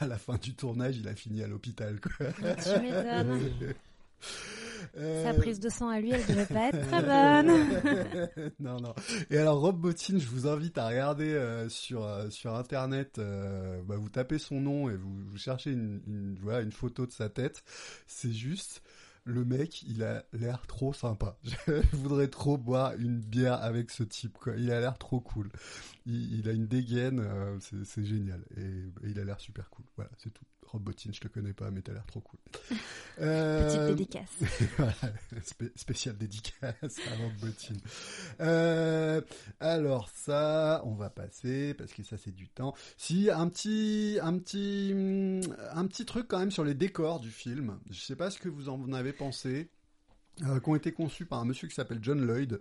À 0.00 0.06
la 0.06 0.18
fin 0.18 0.36
du 0.36 0.54
tournage, 0.54 0.96
il 0.96 1.08
a 1.08 1.14
fini 1.14 1.42
à 1.42 1.48
l'hôpital. 1.48 2.00
m'étonnes. 4.20 5.02
Euh, 5.02 5.24
Sa 5.24 5.34
prise 5.34 5.58
de 5.60 5.68
sang 5.68 5.88
à 5.88 6.00
lui, 6.00 6.10
elle 6.12 6.24
devait 6.26 6.46
pas 6.46 6.68
être 6.68 6.86
très 6.88 7.02
bonne. 8.42 8.52
non, 8.60 8.80
non. 8.80 8.94
Et 9.30 9.38
alors, 9.38 9.60
Rob 9.60 9.80
Bottin, 9.80 10.18
je 10.18 10.28
vous 10.28 10.46
invite 10.46 10.78
à 10.78 10.86
regarder 10.88 11.32
euh, 11.32 11.68
sur, 11.68 12.04
euh, 12.04 12.30
sur 12.30 12.54
Internet. 12.54 13.18
bah, 13.18 13.96
vous 13.96 14.08
tapez 14.10 14.38
son 14.38 14.60
nom 14.60 14.88
et 14.90 14.96
vous, 14.96 15.14
vous 15.26 15.36
cherchez 15.38 15.70
une, 15.72 16.00
une, 16.06 16.38
voilà, 16.40 16.60
une 16.60 16.72
photo 16.72 17.06
de 17.06 17.12
sa 17.12 17.28
tête. 17.28 17.62
C'est 18.06 18.32
juste, 18.32 18.82
le 19.24 19.44
mec, 19.44 19.82
il 19.82 20.04
a 20.04 20.24
l'air 20.32 20.66
trop 20.66 20.92
sympa. 20.92 21.38
Je 21.66 21.96
voudrais 21.96 22.28
trop 22.28 22.58
boire 22.58 22.92
une 22.98 23.20
bière 23.20 23.54
avec 23.62 23.90
ce 23.90 24.02
type. 24.04 24.36
Quoi. 24.38 24.54
Il 24.58 24.70
a 24.70 24.80
l'air 24.80 24.98
trop 24.98 25.20
cool. 25.20 25.48
Il, 26.06 26.38
il 26.38 26.48
a 26.48 26.52
une 26.52 26.66
dégaine, 26.66 27.20
euh, 27.20 27.56
c'est 27.60 27.84
c'est 27.84 28.04
génial. 28.04 28.44
Et, 28.58 28.60
et 29.06 29.10
il 29.10 29.18
a 29.18 29.24
l'air 29.24 29.40
super 29.40 29.70
cool. 29.70 29.86
Voilà, 29.96 30.10
c'est 30.18 30.30
tout. 30.32 30.44
Rob 30.74 30.82
Bottin, 30.82 31.10
je 31.12 31.20
te 31.20 31.28
connais 31.28 31.52
pas, 31.52 31.70
mais 31.70 31.82
t'as 31.82 31.92
l'air 31.92 32.04
trop 32.06 32.20
cool. 32.20 32.38
Euh, 33.20 33.68
Petite 33.68 33.96
dédicace. 33.96 34.28
voilà, 34.76 34.92
spé- 35.44 35.70
spécial 35.76 36.16
dédicace 36.18 36.74
à 36.82 37.16
Rob 37.22 37.32
Bottin. 37.40 37.74
Euh, 38.40 39.20
alors 39.60 40.08
ça, 40.12 40.82
on 40.84 40.94
va 40.96 41.10
passer 41.10 41.74
parce 41.74 41.92
que 41.92 42.02
ça 42.02 42.16
c'est 42.18 42.34
du 42.34 42.48
temps. 42.48 42.74
Si 42.96 43.30
un 43.30 43.48
petit, 43.48 44.18
un 44.20 44.36
petit, 44.36 44.92
un 45.70 45.86
petit 45.86 46.04
truc 46.06 46.26
quand 46.26 46.40
même 46.40 46.50
sur 46.50 46.64
les 46.64 46.74
décors 46.74 47.20
du 47.20 47.30
film. 47.30 47.78
Je 47.88 48.00
sais 48.00 48.16
pas 48.16 48.30
ce 48.30 48.40
que 48.40 48.48
vous 48.48 48.68
en 48.68 48.92
avez 48.92 49.12
pensé. 49.12 49.68
Euh, 50.42 50.58
qui 50.58 50.68
ont 50.68 50.74
été 50.74 50.90
conçus 50.92 51.26
par 51.26 51.40
un 51.40 51.44
monsieur 51.44 51.68
qui 51.68 51.74
s'appelle 51.74 52.00
John 52.02 52.20
Lloyd, 52.26 52.60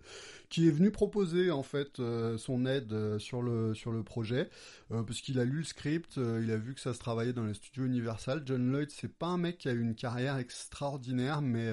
qui 0.49 0.67
est 0.67 0.71
venu 0.71 0.91
proposer 0.91 1.49
en 1.49 1.63
fait 1.63 1.99
euh, 1.99 2.37
son 2.37 2.67
aide 2.67 2.93
euh, 2.93 3.17
sur 3.17 3.41
le 3.41 3.73
sur 3.73 3.91
le 3.91 4.03
projet, 4.03 4.49
euh, 4.91 5.01
parce 5.01 5.21
qu'il 5.21 5.39
a 5.39 5.45
lu 5.45 5.59
le 5.59 5.63
script, 5.63 6.17
il 6.17 6.51
a 6.51 6.57
vu 6.57 6.75
que 6.75 6.79
ça 6.79 6.93
se 6.93 6.99
travaillait 6.99 7.33
dans 7.33 7.45
les 7.45 7.55
studios 7.55 7.85
Universal. 7.85 8.43
John 8.45 8.71
Lloyd, 8.71 8.91
c'est 8.91 9.11
pas 9.11 9.27
un 9.27 9.37
mec 9.37 9.57
qui 9.57 9.69
a 9.69 9.71
eu 9.71 9.81
une 9.81 9.95
carrière 9.95 10.37
extraordinaire, 10.37 11.41
mais 11.41 11.71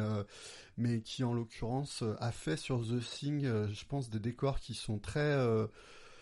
mais 0.79 1.03
qui 1.03 1.25
en 1.25 1.35
l'occurrence 1.35 2.03
a 2.19 2.33
fait 2.33 2.57
sur 2.57 2.81
The 2.81 3.01
Thing, 3.01 3.43
je 3.71 3.85
pense, 3.85 4.09
des 4.09 4.21
décors 4.21 4.61
qui 4.61 4.73
sont 4.73 4.99
très 4.99 5.37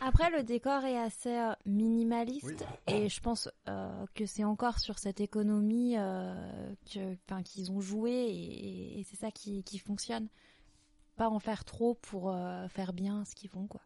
Après, 0.00 0.30
le 0.30 0.42
décor 0.42 0.84
est 0.84 0.96
assez 0.98 1.36
euh, 1.36 1.52
minimaliste 1.66 2.44
Oui. 2.46 2.54
et 2.94 3.08
je 3.08 3.20
pense 3.20 3.48
euh, 3.68 4.06
que 4.14 4.26
c'est 4.26 4.44
encore 4.44 4.78
sur 4.78 4.98
cette 4.98 5.20
économie 5.20 5.94
euh, 5.96 6.72
que, 6.92 7.42
qu'ils 7.42 7.72
ont 7.72 7.80
joué 7.80 8.12
et, 8.12 9.00
et 9.00 9.02
c'est 9.04 9.16
ça 9.16 9.30
qui, 9.30 9.64
qui 9.64 9.78
fonctionne. 9.78 10.28
Pas 11.16 11.28
en 11.28 11.40
faire 11.40 11.64
trop 11.64 11.94
pour 11.94 12.32
faire 12.68 12.92
bien 12.92 13.24
ce 13.24 13.34
qu'ils 13.34 13.50
font, 13.50 13.66
quoi. 13.66 13.80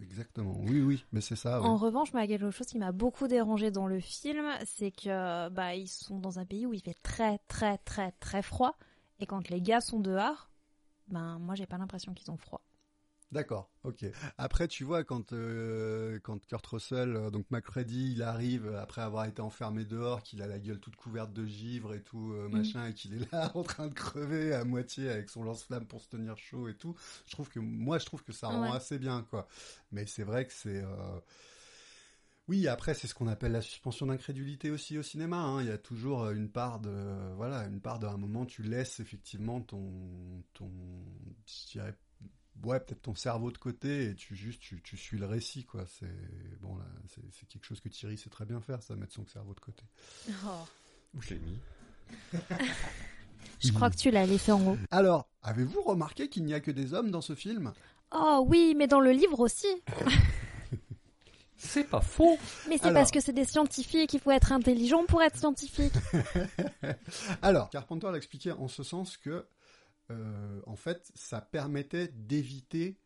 exactement. 0.00 0.54
Oui, 0.60 0.80
oui, 0.80 1.04
mais 1.10 1.20
c'est 1.20 1.34
ça. 1.34 1.60
oui. 1.60 1.66
En 1.66 1.76
revanche, 1.76 2.12
moi, 2.12 2.24
quelque 2.28 2.52
chose 2.52 2.68
qui 2.68 2.78
m'a 2.78 2.92
beaucoup 2.92 3.26
dérangé 3.26 3.72
dans 3.72 3.88
le 3.88 3.98
film, 3.98 4.46
c'est 4.64 4.92
que 4.92 5.48
bah 5.48 5.74
ils 5.74 5.88
sont 5.88 6.20
dans 6.20 6.38
un 6.38 6.44
pays 6.44 6.64
où 6.66 6.72
il 6.72 6.80
fait 6.80 6.96
très 7.02 7.38
très 7.48 7.78
très 7.78 8.12
très 8.20 8.42
froid 8.42 8.76
et 9.18 9.26
quand 9.26 9.48
les 9.50 9.60
gars 9.60 9.80
sont 9.80 9.98
dehors, 9.98 10.50
ben 11.08 11.40
moi 11.40 11.56
j'ai 11.56 11.66
pas 11.66 11.78
l'impression 11.78 12.14
qu'ils 12.14 12.30
ont 12.30 12.36
froid. 12.36 12.60
D'accord, 13.32 13.70
ok. 13.84 14.04
Après, 14.36 14.68
tu 14.68 14.84
vois, 14.84 15.04
quand 15.04 15.32
euh, 15.32 16.20
quand 16.22 16.44
Kurt 16.46 16.66
Russell, 16.66 17.16
euh, 17.16 17.30
donc 17.30 17.50
McReady, 17.50 18.12
il 18.12 18.22
arrive 18.22 18.66
euh, 18.66 18.82
après 18.82 19.00
avoir 19.00 19.24
été 19.24 19.40
enfermé 19.40 19.86
dehors, 19.86 20.22
qu'il 20.22 20.42
a 20.42 20.46
la 20.46 20.58
gueule 20.58 20.78
toute 20.78 20.96
couverte 20.96 21.32
de 21.32 21.46
givre 21.46 21.94
et 21.94 22.02
tout 22.02 22.32
euh, 22.34 22.50
machin, 22.50 22.86
et 22.88 22.92
qu'il 22.92 23.14
est 23.14 23.32
là 23.32 23.50
en 23.56 23.62
train 23.62 23.86
de 23.88 23.94
crever 23.94 24.52
à 24.52 24.64
moitié 24.64 25.08
avec 25.08 25.30
son 25.30 25.44
lance-flamme 25.44 25.86
pour 25.86 26.02
se 26.02 26.08
tenir 26.10 26.36
chaud 26.36 26.68
et 26.68 26.74
tout. 26.74 26.94
Je 27.26 27.32
trouve 27.32 27.48
que 27.48 27.58
moi, 27.58 27.98
je 27.98 28.04
trouve 28.04 28.22
que 28.22 28.32
ça 28.34 28.48
rend 28.48 28.70
Ouais. 28.70 28.76
assez 28.76 28.98
bien, 28.98 29.22
quoi. 29.30 29.48
Mais 29.92 30.04
c'est 30.06 30.24
vrai 30.24 30.46
que 30.46 30.52
c'est 30.52 30.82
euh, 30.82 31.18
oui, 32.48 32.66
après 32.68 32.92
c'est 32.92 33.06
ce 33.06 33.14
qu'on 33.14 33.28
appelle 33.28 33.52
la 33.52 33.62
suspension 33.62 34.06
d'incrédulité 34.06 34.70
aussi 34.70 34.98
au 34.98 35.02
cinéma. 35.02 35.38
hein. 35.38 35.62
Il 35.62 35.68
y 35.68 35.70
a 35.70 35.78
toujours 35.78 36.28
une 36.30 36.50
part 36.50 36.80
de 36.80 36.90
voilà, 37.36 37.64
une 37.66 37.80
part 37.80 37.98
d'un 37.98 38.16
moment 38.16 38.44
tu 38.44 38.62
laisses 38.62 39.00
effectivement 39.00 39.60
ton 39.62 40.42
ton 40.52 40.68
je 41.46 41.70
dirais 41.72 41.94
ouais 42.64 42.80
peut-être 42.80 43.02
ton 43.02 43.14
cerveau 43.14 43.50
de 43.50 43.58
côté 43.58 44.10
et 44.10 44.14
tu 44.14 44.36
juste 44.36 44.60
tu, 44.60 44.80
tu 44.82 44.96
suis 44.96 45.18
le 45.18 45.26
récit 45.26 45.64
quoi. 45.64 45.84
C'est 45.86 46.60
bon 46.60 46.76
là 46.76 46.84
c'est 47.08 47.22
c'est 47.32 47.46
quelque 47.48 47.64
chose 47.64 47.80
que 47.80 47.88
Thierry 47.88 48.16
sait 48.18 48.30
très 48.30 48.44
bien 48.44 48.60
faire, 48.60 48.82
ça 48.82 48.94
mettre 48.96 49.14
son 49.14 49.26
cerveau 49.26 49.54
de 49.54 49.60
côté. 49.60 49.84
Où 51.14 51.22
je 51.22 51.30
l'ai 51.34 51.40
mis? 51.40 51.58
Je 53.60 53.72
crois 53.72 53.90
que 53.90 53.96
tu 53.96 54.10
l'as 54.10 54.26
laissé 54.26 54.50
en 54.52 54.66
haut. 54.66 54.78
Alors 54.90 55.28
avez-vous 55.42 55.82
remarqué 55.82 56.28
qu'il 56.28 56.44
n'y 56.44 56.54
a 56.54 56.60
que 56.60 56.70
des 56.70 56.94
hommes 56.94 57.10
dans 57.10 57.20
ce 57.20 57.34
film? 57.34 57.72
Oh 58.14 58.44
oui, 58.46 58.74
mais 58.76 58.86
dans 58.86 59.00
le 59.00 59.10
livre 59.12 59.40
aussi. 59.40 59.66
C'est 61.64 61.84
pas 61.84 62.00
faux. 62.00 62.36
Mais 62.68 62.76
c'est 62.76 62.86
Alors. 62.86 62.94
parce 62.94 63.12
que 63.12 63.20
c'est 63.20 63.32
des 63.32 63.44
scientifiques, 63.44 64.12
il 64.12 64.20
faut 64.20 64.32
être 64.32 64.50
intelligent 64.50 65.04
pour 65.04 65.22
être 65.22 65.38
scientifique. 65.38 65.92
Alors, 67.42 67.70
Carpenter 67.70 68.08
l'a 68.10 68.16
expliqué 68.16 68.50
en 68.50 68.66
ce 68.66 68.82
sens 68.82 69.16
que, 69.16 69.30
euh, 69.30 69.46
en 70.66 70.76
fait, 70.76 71.10
ça 71.14 71.40
permettait 71.40 72.08
d'éviter 72.08 72.98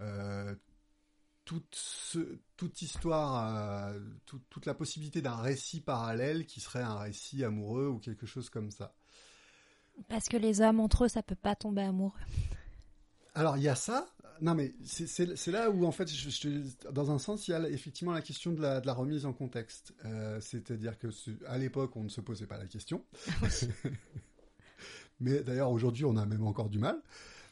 euh, 0.00 0.54
toute, 1.44 1.74
ce- 1.74 2.38
toute 2.56 2.82
histoire, 2.82 3.92
euh, 3.92 4.00
tout- 4.26 4.40
toute 4.50 4.66
la 4.66 4.74
possibilité 4.74 5.22
d'un 5.22 5.36
récit 5.36 5.80
parallèle 5.80 6.46
qui 6.46 6.60
serait 6.60 6.82
un 6.82 6.98
récit 6.98 7.44
amoureux 7.44 7.88
ou 7.88 7.98
quelque 7.98 8.26
chose 8.26 8.50
comme 8.50 8.70
ça. 8.70 8.94
Parce 10.08 10.24
que 10.28 10.36
les 10.36 10.60
hommes 10.60 10.80
entre 10.80 11.04
eux, 11.04 11.08
ça 11.08 11.22
peut 11.22 11.36
pas 11.36 11.54
tomber 11.54 11.82
amoureux. 11.82 12.18
Alors, 13.34 13.56
il 13.56 13.62
y 13.62 13.68
a 13.68 13.74
ça. 13.76 14.06
Non, 14.40 14.54
mais 14.56 14.74
c'est- 14.84 15.46
là 15.46 15.70
où, 15.70 15.84
en 15.86 15.92
fait, 15.92 16.08
je, 16.12 16.28
je- 16.30 16.90
dans 16.90 17.12
un 17.12 17.18
sens, 17.18 17.46
il 17.46 17.52
y 17.52 17.54
a 17.54 17.68
effectivement 17.68 18.12
la 18.12 18.20
question 18.22 18.52
de 18.52 18.60
la, 18.60 18.80
de 18.80 18.86
la 18.86 18.94
remise 18.94 19.26
en 19.26 19.32
contexte. 19.32 19.94
Euh, 20.04 20.40
C'est-à-dire 20.40 20.98
que 20.98 21.06
à 21.46 21.56
l'époque, 21.58 21.94
on 21.94 22.02
ne 22.04 22.08
se 22.08 22.20
posait 22.20 22.46
pas 22.48 22.58
la 22.58 22.66
question. 22.66 23.04
Mais 25.24 25.40
d'ailleurs, 25.42 25.70
aujourd'hui, 25.70 26.04
on 26.04 26.16
a 26.16 26.26
même 26.26 26.46
encore 26.46 26.68
du 26.68 26.78
mal. 26.78 26.96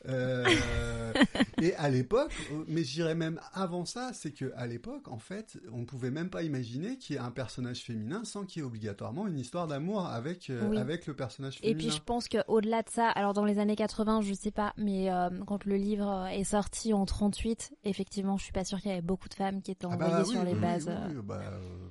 Euh, 0.09 0.45
et 1.63 1.75
à 1.77 1.89
l'époque, 1.89 2.33
mais 2.67 2.83
j'irais 2.83 3.15
même 3.15 3.39
avant 3.53 3.85
ça, 3.85 4.11
c'est 4.13 4.33
que 4.33 4.53
à 4.57 4.67
l'époque, 4.67 5.07
en 5.07 5.19
fait, 5.19 5.59
on 5.73 5.85
pouvait 5.85 6.11
même 6.11 6.29
pas 6.29 6.43
imaginer 6.43 6.99
qu'il 6.99 7.15
y 7.15 7.19
ait 7.21 7.23
un 7.23 7.31
personnage 7.31 7.83
féminin 7.85 8.25
sans 8.25 8.45
qu'il 8.45 8.61
y 8.61 8.65
ait 8.65 8.67
obligatoirement 8.67 9.29
une 9.29 9.39
histoire 9.39 9.69
d'amour 9.69 10.05
avec 10.07 10.51
euh, 10.51 10.69
Oui. 10.71 10.79
avec 10.79 11.07
le 11.07 11.15
personnage 11.15 11.59
Et 11.63 11.69
féminin. 11.69 11.79
puis 11.79 11.91
je 11.97 12.03
pense 12.03 12.29
qu'au-delà 12.29 12.83
de 12.83 12.89
ça, 12.91 13.11
alors 13.11 13.33
dans 13.33 13.45
les 13.45 13.61
années 13.61 13.77
80, 13.77 14.23
je 14.23 14.35
sais 14.35 14.51
pas, 14.51 14.73
mais 14.77 15.09
euh, 15.13 15.31
quand 15.47 15.65
le 15.67 15.77
livre 15.77 16.27
est 16.33 16.43
sorti 16.43 16.93
en 16.93 17.05
38, 17.07 17.73
effectivement, 17.85 18.37
je 18.39 18.43
suis 18.43 18.53
pas 18.53 18.65
sûre 18.65 18.81
qu'il 18.81 18.91
y 18.91 18.95
avait 18.95 19.03
beaucoup 19.03 19.29
de 19.29 19.35
femmes 19.35 19.63
qui 19.63 19.71
étaient 19.71 19.87
Ah 19.87 19.91
envoyées 19.95 20.13
bah 20.15 20.25
sur 20.25 20.43
les 20.43 20.55
oui, 20.55 20.59
bases. 20.61 20.91
Oui, 21.11 21.15
bah, 21.23 21.41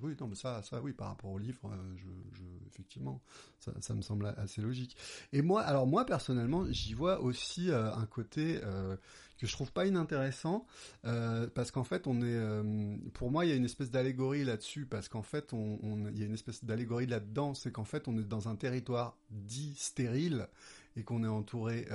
oui, 0.03 0.15
non, 0.19 0.27
mais 0.27 0.35
ça, 0.35 0.61
ça, 0.63 0.81
oui, 0.81 0.91
par 0.91 1.07
rapport 1.07 1.31
au 1.31 1.39
livre, 1.39 1.59
je, 1.95 2.03
je, 2.37 2.43
effectivement, 2.71 3.21
ça, 3.59 3.71
ça 3.81 3.93
me 3.93 4.01
semble 4.01 4.33
assez 4.37 4.61
logique. 4.61 4.95
Et 5.33 5.41
moi, 5.41 5.61
alors 5.61 5.85
moi 5.87 6.05
personnellement, 6.05 6.65
j'y 6.71 6.93
vois 6.93 7.19
aussi 7.21 7.69
euh, 7.69 7.91
un 7.93 8.05
côté 8.05 8.59
euh, 8.63 8.95
que 9.37 9.47
je 9.47 9.51
trouve 9.53 9.71
pas 9.71 9.85
inintéressant, 9.87 10.65
euh, 11.05 11.47
parce 11.53 11.71
qu'en 11.71 11.83
fait, 11.83 12.05
on 12.07 12.21
est, 12.21 13.09
pour 13.13 13.31
moi, 13.31 13.43
il 13.45 13.49
y 13.49 13.51
a 13.51 13.55
une 13.55 13.65
espèce 13.65 13.89
d'allégorie 13.89 14.43
là-dessus, 14.45 14.85
parce 14.85 15.09
qu'en 15.09 15.23
fait, 15.23 15.51
on, 15.53 15.79
on- 15.81 16.07
il 16.09 16.19
y 16.19 16.23
a 16.23 16.25
une 16.27 16.33
espèce 16.35 16.63
d'allégorie 16.63 17.07
là-dedans, 17.07 17.53
c'est 17.55 17.71
qu'en 17.71 17.83
fait, 17.83 18.07
on 18.07 18.17
est 18.19 18.23
dans 18.23 18.47
un 18.49 18.55
territoire 18.55 19.17
dit 19.31 19.73
stérile 19.77 20.47
et 20.95 21.03
qu'on 21.03 21.23
est 21.23 21.27
entouré 21.27 21.87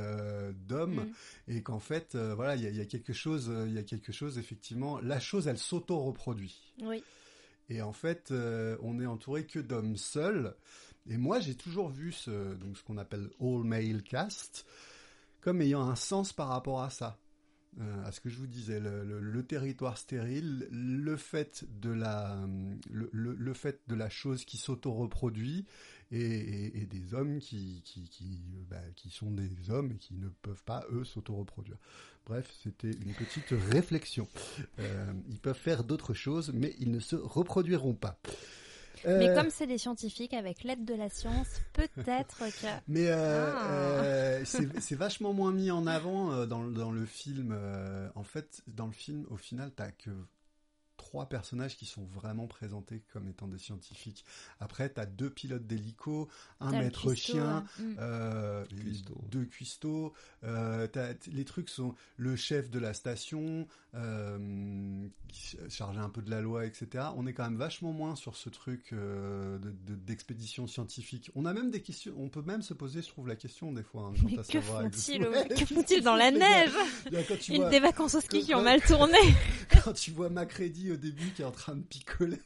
d'hommes 0.66 1.04
Mm. 1.06 1.12
et 1.52 1.62
qu'en 1.62 1.78
fait, 1.78 2.16
voilà, 2.16 2.56
il 2.56 2.62
y 2.62 2.66
a, 2.66 2.70
il 2.70 2.76
y 2.76 2.80
a 2.80 2.86
quelque 2.86 3.12
chose, 3.12 3.52
il 3.66 3.74
y 3.74 3.78
a 3.78 3.82
quelque 3.84 4.10
chose 4.10 4.38
effectivement. 4.38 4.98
La 5.00 5.20
chose, 5.20 5.46
elle 5.46 5.58
s'auto-reproduit. 5.58 6.72
Oui. 6.82 7.02
Et 7.68 7.82
en 7.82 7.92
fait, 7.92 8.30
euh, 8.30 8.76
on 8.82 9.00
est 9.00 9.06
entouré 9.06 9.44
que 9.46 9.58
d'hommes 9.58 9.96
seuls. 9.96 10.54
Et 11.08 11.16
moi, 11.16 11.40
j'ai 11.40 11.54
toujours 11.54 11.88
vu 11.88 12.12
ce, 12.12 12.54
donc 12.54 12.76
ce 12.76 12.82
qu'on 12.82 12.98
appelle 12.98 13.30
all 13.40 13.64
male 13.64 14.02
cast 14.02 14.66
comme 15.40 15.60
ayant 15.60 15.88
un 15.88 15.94
sens 15.94 16.32
par 16.32 16.48
rapport 16.48 16.82
à 16.82 16.90
ça. 16.90 17.18
Euh, 17.78 18.04
à 18.06 18.12
ce 18.12 18.20
que 18.20 18.30
je 18.30 18.38
vous 18.38 18.46
disais, 18.46 18.80
le, 18.80 19.42
territoire 19.42 19.98
stérile, 19.98 20.66
le 20.70 21.16
fait 21.16 21.66
de 21.68 21.90
la, 21.90 22.48
chose 24.08 24.46
qui 24.46 24.56
s'auto-reproduit 24.56 25.66
et, 26.10 26.86
des 26.86 27.14
hommes 27.14 27.38
bah, 28.70 28.80
qui 28.94 29.10
sont 29.10 29.30
des 29.30 29.70
hommes 29.70 29.92
et 29.92 29.96
qui 29.96 30.14
ne 30.14 30.28
peuvent 30.28 30.64
pas, 30.64 30.86
eux, 30.90 31.04
s'auto-reproduire. 31.04 31.76
Bref, 32.24 32.50
c'était 32.62 32.90
une 32.90 33.12
petite 33.12 33.54
réflexion. 33.70 34.26
Euh, 34.78 35.12
ils 35.28 35.38
peuvent 35.38 35.54
faire 35.54 35.84
d'autres 35.84 36.14
choses, 36.14 36.52
mais 36.54 36.74
ils 36.80 36.90
ne 36.90 36.98
se 36.98 37.14
reproduiront 37.14 37.94
pas. 37.94 38.18
Mais 39.04 39.28
Euh, 39.30 39.34
comme 39.34 39.50
c'est 39.50 39.66
des 39.66 39.78
scientifiques, 39.78 40.34
avec 40.34 40.64
l'aide 40.64 40.84
de 40.84 40.94
la 40.94 41.08
science, 41.08 41.48
peut-être 41.72 42.38
que. 42.38 42.66
Mais 42.88 43.08
euh, 43.08 43.52
Ah. 43.54 43.70
euh, 44.04 44.42
c'est 44.44 44.94
vachement 44.96 45.32
moins 45.32 45.52
mis 45.52 45.70
en 45.70 45.86
avant 45.86 46.46
dans, 46.46 46.62
le- 46.62 46.72
dans 46.72 46.90
le 46.90 47.04
film. 47.06 47.56
en 48.14 48.22
fait, 48.24 48.62
dans 48.66 48.86
le 48.86 48.92
film, 48.92 49.26
au 49.30 49.36
final, 49.36 49.70
t'as 49.74 49.90
que 49.90 50.10
trois 51.06 51.28
personnages 51.28 51.76
qui 51.76 51.86
sont 51.86 52.04
vraiment 52.04 52.48
présentés 52.48 53.02
comme 53.12 53.28
étant 53.28 53.46
des 53.46 53.58
scientifiques. 53.58 54.24
Après, 54.58 54.88
t'as 54.88 55.06
deux 55.06 55.30
pilotes 55.30 55.64
d'hélico, 55.66 56.28
un 56.60 56.72
maître 56.72 57.06
cuistot, 57.08 57.32
chien, 57.32 57.64
ouais. 57.78 57.84
Mm. 57.84 57.96
euh, 58.00 58.64
Cuistot. 58.66 59.20
deux 59.30 59.44
cuistots. 59.44 60.12
Euh, 60.42 60.88
les 61.32 61.44
trucs 61.44 61.68
sont 61.70 61.94
le 62.16 62.34
chef 62.34 62.70
de 62.70 62.80
la 62.80 62.92
station, 62.92 63.68
euh, 63.94 65.06
chargé 65.68 66.00
un 66.00 66.08
peu 66.08 66.22
de 66.22 66.30
la 66.30 66.40
loi, 66.40 66.66
etc. 66.66 67.04
On 67.16 67.26
est 67.26 67.32
quand 67.32 67.44
même 67.44 67.56
vachement 67.56 67.92
moins 67.92 68.16
sur 68.16 68.34
ce 68.36 68.48
truc 68.48 68.92
euh, 68.92 69.58
de- 69.58 69.70
de- 69.70 69.94
d'expédition 69.94 70.66
scientifique. 70.66 71.30
On 71.36 71.44
a 71.46 71.52
même 71.54 71.70
des 71.70 71.82
questions. 71.82 72.14
On 72.18 72.28
peut 72.28 72.42
même 72.42 72.62
se 72.62 72.74
poser, 72.74 73.00
je 73.02 73.08
trouve, 73.08 73.28
la 73.28 73.36
question 73.36 73.72
des 73.72 73.82
fois. 73.84 74.10
hein, 74.10 74.12
quant 74.20 74.26
Mais 74.28 74.36
que 74.36 74.60
font-ils 74.60 75.20
que 75.56 75.66
font-ils 75.66 76.02
dans 76.02 76.16
la 76.16 76.30
neige 76.32 76.72
là, 77.12 77.20
quand 77.28 77.48
Une 77.48 77.56
vois, 77.58 77.70
des 77.70 77.80
vacances 77.80 78.14
au 78.16 78.20
ski 78.20 78.42
qui 78.42 78.54
ont 78.54 78.58
Ouais. 78.58 78.64
mal 78.64 78.80
tourné. 78.86 79.18
Quand 79.86 79.92
tu 79.92 80.10
vois 80.10 80.28
Macready 80.30 80.90
au 80.90 80.96
début 80.96 81.30
qui 81.30 81.42
est 81.42 81.44
en 81.44 81.52
train 81.52 81.76
de 81.76 81.82
picoler. 81.82 82.40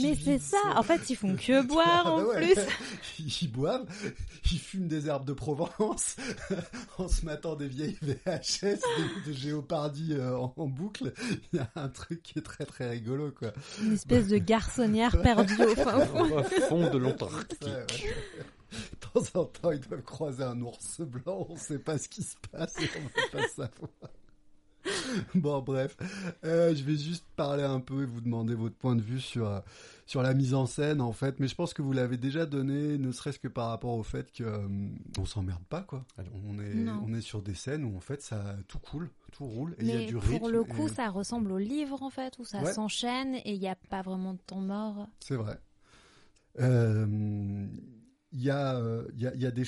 Mais 0.00 0.14
c'est 0.14 0.38
ça. 0.38 0.56
son- 0.62 0.78
En 0.78 0.82
fait, 0.84 1.10
ils 1.10 1.16
font 1.16 1.34
que 1.40 1.62
boire 1.66 2.02
Ah 2.06 2.10
en 2.12 2.18
bah 2.18 2.26
ouais. 2.28 2.54
plus. 2.54 2.62
Ils 3.42 3.50
boivent, 3.50 3.86
ils 4.52 4.58
fument 4.58 4.86
des 4.86 5.08
herbes 5.08 5.26
de 5.26 5.32
Provence 5.32 6.16
en 6.98 7.08
se 7.08 7.24
matant 7.24 7.56
des 7.56 7.66
vieilles 7.68 7.98
VHS 8.00 8.62
de, 8.80 9.26
de 9.28 9.32
Géopardy 9.32 10.12
euh, 10.14 10.36
en, 10.36 10.54
en 10.56 10.66
boucle. 10.66 11.12
Il 11.52 11.58
y 11.58 11.60
a 11.60 11.68
un 11.76 11.88
truc 11.88 12.22
qui 12.22 12.38
est 12.38 12.42
très 12.42 12.64
très 12.64 12.88
rigolo 12.88 13.32
quoi. 13.32 13.52
Une 13.82 13.92
espèce 13.94 14.28
de 14.28 14.38
garçonnière 14.38 15.20
perdue 15.20 15.60
au 15.62 15.74
fin 15.74 16.06
fond. 16.06 16.38
Au 16.38 16.42
fond 16.44 16.90
de 16.90 16.98
l'Antarctique. 16.98 17.62
Ouais, 17.64 17.70
ouais. 17.72 18.14
De 18.72 19.20
temps 19.22 19.40
en 19.40 19.44
temps, 19.44 19.70
ils 19.72 19.80
doivent 19.80 20.02
croiser 20.02 20.42
un 20.42 20.60
ours 20.62 21.00
blanc, 21.00 21.46
on 21.48 21.56
sait 21.56 21.78
pas 21.78 21.96
ce 21.98 22.08
qui 22.08 22.22
se 22.22 22.34
passe 22.50 22.74
et 22.80 22.88
on 22.96 23.00
veut 23.02 23.30
pas 23.32 23.48
savoir. 23.48 23.90
Bon, 25.34 25.60
bref, 25.62 25.96
Euh, 26.44 26.74
je 26.74 26.82
vais 26.84 26.96
juste 26.96 27.24
parler 27.36 27.62
un 27.62 27.80
peu 27.80 28.02
et 28.02 28.06
vous 28.06 28.20
demander 28.20 28.54
votre 28.54 28.74
point 28.76 28.94
de 28.96 29.02
vue 29.02 29.20
sur 29.20 29.46
euh, 29.48 29.60
sur 30.06 30.22
la 30.22 30.34
mise 30.34 30.52
en 30.54 30.66
scène 30.66 31.00
en 31.00 31.12
fait, 31.12 31.40
mais 31.40 31.48
je 31.48 31.54
pense 31.54 31.72
que 31.72 31.80
vous 31.82 31.92
l'avez 31.92 32.16
déjà 32.18 32.44
donné, 32.46 32.98
ne 32.98 33.10
serait-ce 33.12 33.38
que 33.38 33.48
par 33.48 33.68
rapport 33.68 33.94
au 33.96 34.02
fait 34.02 34.30
que 34.32 34.44
euh, 34.44 34.68
on 35.18 35.24
s'emmerde 35.24 35.64
pas 35.68 35.80
quoi. 35.82 36.04
Ah. 36.18 36.22
On 36.46 36.58
est 36.58 36.74
Non. 36.74 37.02
on 37.06 37.14
est 37.14 37.22
sur 37.22 37.40
des 37.42 37.54
scènes 37.54 37.84
où 37.84 37.96
en 37.96 38.00
fait 38.00 38.20
ça 38.20 38.56
tout 38.68 38.78
coule, 38.78 39.10
tout 39.32 39.46
roule 39.46 39.74
et 39.78 39.84
il 39.84 39.88
y 39.88 39.92
a 40.04 40.06
du 40.06 40.14
pour 40.14 40.22
rythme. 40.24 40.50
le 40.50 40.64
coup, 40.64 40.86
et- 40.88 40.90
ça 40.90 41.08
ressemble 41.08 41.52
au 41.52 41.58
livre 41.58 42.02
en 42.02 42.10
fait, 42.10 42.38
où 42.38 42.44
ça 42.44 42.60
Ouais. 42.62 42.72
s'enchaîne 42.72 43.34
et 43.36 43.52
il 43.54 43.60
n'y 43.60 43.68
a 43.68 43.76
pas 43.76 44.02
vraiment 44.02 44.34
de 44.34 44.40
temps 44.46 44.60
mort. 44.60 45.08
C'est 45.20 45.36
vrai. 45.36 45.58
Euh, 46.60 47.66
Il 48.36 48.42
y 48.42 48.50
a, 48.50 48.76
euh, 48.76 49.06
il 49.14 49.22
y 49.22 49.28
a, 49.28 49.34
il 49.34 49.40
y 49.40 49.46
a 49.46 49.52
des 49.52 49.64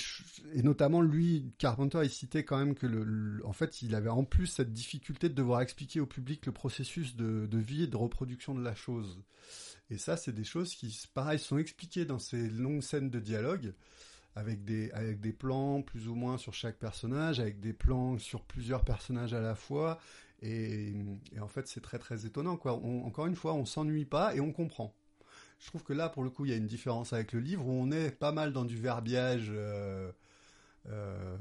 et 0.52 0.62
notamment 0.62 1.00
lui, 1.00 1.52
Carpenter, 1.56 2.00
il 2.02 2.10
citait 2.10 2.44
quand 2.44 2.58
même 2.58 2.74
que 2.74 2.86
le, 2.86 3.40
en 3.46 3.52
fait, 3.52 3.80
il 3.80 3.94
avait 3.94 4.10
en 4.10 4.24
plus 4.24 4.48
cette 4.48 4.72
difficulté 4.72 5.28
de 5.28 5.34
devoir 5.34 5.60
expliquer 5.60 6.00
au 6.00 6.06
public 6.06 6.44
le 6.46 6.52
processus 6.52 7.14
de, 7.14 7.46
de 7.46 7.58
vie 7.58 7.84
et 7.84 7.86
de 7.86 7.96
reproduction 7.96 8.56
de 8.56 8.62
la 8.62 8.74
chose. 8.74 9.22
Et 9.88 9.98
ça, 9.98 10.16
c'est 10.16 10.32
des 10.32 10.44
choses 10.44 10.74
qui, 10.74 11.00
pareil, 11.14 11.38
sont 11.38 11.58
expliquées 11.58 12.04
dans 12.04 12.18
ces 12.18 12.50
longues 12.50 12.82
scènes 12.82 13.08
de 13.08 13.20
dialogue 13.20 13.72
avec 14.34 14.64
des 14.64 14.90
avec 14.90 15.20
des 15.20 15.32
plans 15.32 15.82
plus 15.82 16.08
ou 16.08 16.14
moins 16.14 16.36
sur 16.36 16.52
chaque 16.52 16.78
personnage, 16.78 17.40
avec 17.40 17.60
des 17.60 17.72
plans 17.72 18.18
sur 18.18 18.42
plusieurs 18.44 18.84
personnages 18.84 19.32
à 19.32 19.40
la 19.40 19.54
fois. 19.54 19.98
Et, 20.42 20.92
en 21.40 21.48
fait, 21.48 21.66
c'est 21.66 21.80
très 21.80 21.98
très 21.98 22.26
étonnant. 22.26 22.56
Quoi. 22.56 22.72
Encore 22.74 23.26
une 23.26 23.36
fois, 23.36 23.54
on 23.54 23.64
s'ennuie 23.64 24.04
pas 24.04 24.34
et 24.34 24.40
on 24.40 24.52
comprend. 24.52 24.94
Je 25.58 25.66
trouve 25.66 25.82
que 25.82 25.92
là, 25.92 26.08
pour 26.08 26.22
le 26.22 26.30
coup, 26.30 26.44
il 26.44 26.50
y 26.50 26.54
a 26.54 26.56
une 26.56 26.66
différence 26.66 27.12
avec 27.12 27.32
le 27.32 27.40
livre 27.40 27.66
où 27.66 27.72
on 27.72 27.90
est 27.90 28.10
pas 28.10 28.32
mal 28.32 28.52
dans 28.52 28.64
du 28.64 28.76
verbiage 28.76 29.48
euh, 29.50 30.12
euh, 30.88 31.36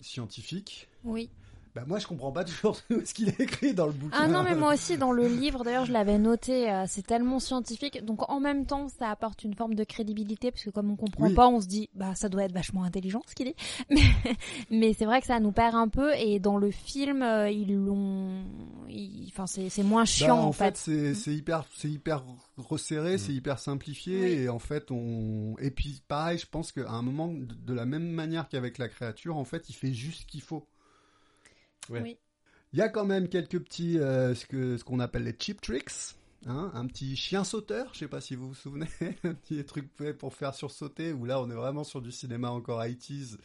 scientifique. 0.00 0.88
Oui. 1.04 1.30
Bah 1.74 1.84
moi, 1.86 1.98
je 2.00 2.06
comprends 2.06 2.32
pas 2.32 2.42
toujours 2.44 2.76
ce 3.04 3.14
qu'il 3.14 3.28
a 3.28 3.32
écrit 3.40 3.74
dans 3.74 3.86
le 3.86 3.92
bouquin. 3.92 4.16
Ah 4.20 4.26
non, 4.28 4.42
mais 4.42 4.56
moi 4.56 4.74
aussi, 4.74 4.98
dans 4.98 5.12
le 5.12 5.28
livre, 5.28 5.62
d'ailleurs, 5.62 5.84
je 5.86 5.92
l'avais 5.92 6.18
noté, 6.18 6.68
euh, 6.70 6.84
c'est 6.88 7.06
tellement 7.06 7.38
scientifique. 7.38 8.04
Donc, 8.04 8.28
en 8.28 8.40
même 8.40 8.66
temps, 8.66 8.88
ça 8.88 9.08
apporte 9.10 9.44
une 9.44 9.54
forme 9.54 9.74
de 9.74 9.84
crédibilité, 9.84 10.50
parce 10.50 10.64
que 10.64 10.70
comme 10.70 10.90
on 10.90 10.96
comprend 10.96 11.26
Oui. 11.28 11.34
pas, 11.34 11.46
on 11.48 11.60
se 11.60 11.66
dit, 11.68 11.88
bah, 11.94 12.14
ça 12.16 12.28
doit 12.28 12.42
être 12.44 12.52
vachement 12.52 12.82
intelligent, 12.82 13.22
ce 13.28 13.34
qu'il 13.36 13.46
dit. 13.46 13.54
Mais, 13.90 14.00
mais 14.70 14.92
c'est 14.94 15.04
vrai 15.04 15.20
que 15.20 15.26
ça 15.28 15.38
nous 15.40 15.52
perd 15.52 15.74
un 15.76 15.88
peu, 15.88 16.12
et 16.16 16.40
dans 16.40 16.56
le 16.58 16.70
film, 16.72 17.22
euh, 17.22 17.50
ils 17.50 17.72
l'ont, 17.76 18.42
ils- 18.88 19.28
enfin, 19.28 19.46
c'est, 19.46 19.68
c'est 19.68 19.82
moins 19.84 20.02
Bah, 20.02 20.06
chiant, 20.06 20.38
en 20.38 20.44
en 20.48 20.52
fait, 20.52 20.76
fait. 20.76 20.76
c'est 20.76 21.14
c'est 21.14 21.34
hyper, 21.34 21.64
c'est 21.76 21.88
hyper 21.88 22.24
resserré, 22.56 23.14
Mm. 23.14 23.18
c'est 23.18 23.32
hyper 23.32 23.58
simplifié, 23.58 24.20
Oui. 24.20 24.28
et 24.42 24.48
en 24.48 24.58
fait, 24.58 24.90
on. 24.90 25.54
Et 25.60 25.70
puis, 25.70 26.02
pareil, 26.08 26.38
je 26.38 26.46
pense 26.46 26.72
qu'à 26.72 26.90
un 26.90 27.02
moment, 27.02 27.28
de, 27.28 27.54
de 27.54 27.72
la 27.74 27.86
même 27.86 28.10
manière 28.10 28.48
qu'avec 28.48 28.78
la 28.78 28.88
créature, 28.88 29.36
en 29.36 29.44
fait, 29.44 29.68
il 29.70 29.74
fait 29.74 29.92
juste 29.92 30.22
ce 30.22 30.26
qu'il 30.26 30.42
faut. 30.42 30.66
Ouais. 31.88 32.00
Oui. 32.02 32.18
Il 32.72 32.78
y 32.78 32.82
a 32.82 32.88
quand 32.88 33.04
même 33.04 33.28
quelques 33.28 33.58
petits, 33.60 33.98
euh, 33.98 34.34
ce 34.34 34.46
que 34.46 34.76
ce 34.76 34.84
qu'on 34.84 35.00
appelle 35.00 35.24
les 35.24 35.34
cheap 35.38 35.60
tricks. 35.60 36.14
Hein, 36.46 36.70
un 36.72 36.86
petit 36.86 37.16
chien 37.16 37.44
sauteur, 37.44 37.90
je 37.92 37.98
sais 37.98 38.08
pas 38.08 38.22
si 38.22 38.34
vous 38.34 38.48
vous 38.48 38.54
souvenez, 38.54 38.86
un 39.24 39.34
petit 39.34 39.62
truc 39.64 39.90
pour 40.18 40.32
faire 40.34 40.54
sursauter, 40.54 41.12
où 41.12 41.26
là 41.26 41.38
on 41.38 41.50
est 41.50 41.54
vraiment 41.54 41.84
sur 41.84 42.00
du 42.00 42.10
cinéma 42.10 42.48
encore 42.50 42.80
80s, 42.82 43.36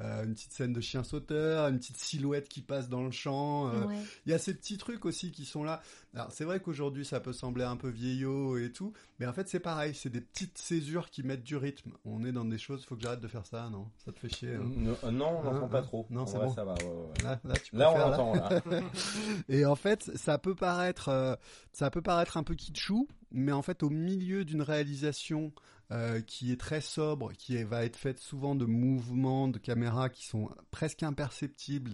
euh, 0.00 0.24
une 0.24 0.34
petite 0.34 0.52
scène 0.52 0.72
de 0.72 0.80
chien 0.80 1.04
sauteur, 1.04 1.68
une 1.68 1.78
petite 1.78 1.98
silhouette 1.98 2.48
qui 2.48 2.60
passe 2.60 2.88
dans 2.88 3.04
le 3.04 3.12
champ, 3.12 3.68
euh, 3.68 3.84
Ouais. 3.86 3.94
il 4.26 4.32
y 4.32 4.34
a 4.34 4.38
ces 4.38 4.52
petits 4.54 4.78
trucs 4.78 5.04
aussi 5.04 5.30
qui 5.30 5.44
sont 5.44 5.62
là. 5.62 5.80
Alors 6.12 6.32
c'est 6.32 6.42
vrai 6.44 6.58
qu'aujourd'hui 6.58 7.04
ça 7.04 7.20
peut 7.20 7.32
sembler 7.32 7.62
un 7.62 7.76
peu 7.76 7.88
vieillot 7.88 8.58
et 8.58 8.72
tout, 8.72 8.94
mais 9.20 9.26
en 9.28 9.32
fait 9.32 9.48
c'est 9.48 9.60
pareil, 9.60 9.94
c'est 9.94 10.10
des 10.10 10.20
petites 10.20 10.58
césures 10.58 11.08
qui 11.10 11.22
mettent 11.22 11.44
du 11.44 11.56
rythme. 11.56 11.92
On 12.04 12.24
est 12.24 12.32
dans 12.32 12.44
des 12.44 12.58
choses, 12.58 12.84
faut 12.84 12.96
que 12.96 13.02
j'arrête 13.02 13.20
de 13.20 13.28
faire 13.28 13.46
ça, 13.46 13.70
non? 13.70 13.86
Ça 14.04 14.10
te 14.10 14.18
fait 14.18 14.28
chier 14.34 14.56
hein? 14.56 14.68
Non, 14.76 14.96
euh, 15.04 15.10
non, 15.12 15.26
on 15.28 15.40
Hein, 15.42 15.52
n'entend 15.52 15.66
hein? 15.66 15.68
pas 15.68 15.82
trop. 15.82 16.04
Non, 16.10 16.26
c'est 16.26 16.38
bon. 16.38 16.52
ça 16.52 16.64
va. 16.64 16.74
ouais, 16.74 16.82
ouais, 16.82 16.90
ouais. 16.90 17.22
Là, 17.22 17.40
là, 17.44 17.54
tu 17.62 17.70
peux 17.70 17.76
Là, 17.78 17.92
on 17.92 17.98
l'entend. 17.98 18.34
Là. 18.34 18.60
Et 19.48 19.64
en 19.64 19.76
fait, 19.76 20.10
ça 20.16 20.36
peut 20.38 20.56
paraître, 20.56 21.10
euh, 21.10 21.36
ça 21.72 21.90
peut 21.90 22.02
paraître 22.02 22.36
un 22.38 22.39
peu 22.42 22.54
kitschou, 22.54 23.08
mais 23.30 23.52
en 23.52 23.62
fait 23.62 23.82
au 23.82 23.90
milieu 23.90 24.44
d'une 24.44 24.62
réalisation 24.62 25.52
euh, 25.92 26.20
qui 26.20 26.52
est 26.52 26.56
très 26.60 26.80
sobre, 26.80 27.32
qui 27.32 27.60
va 27.64 27.84
être 27.84 27.96
faite 27.96 28.20
souvent 28.20 28.54
de 28.54 28.64
mouvements 28.64 29.48
de 29.48 29.58
caméra 29.58 30.08
qui 30.08 30.24
sont 30.24 30.48
presque 30.70 31.02
imperceptibles, 31.02 31.90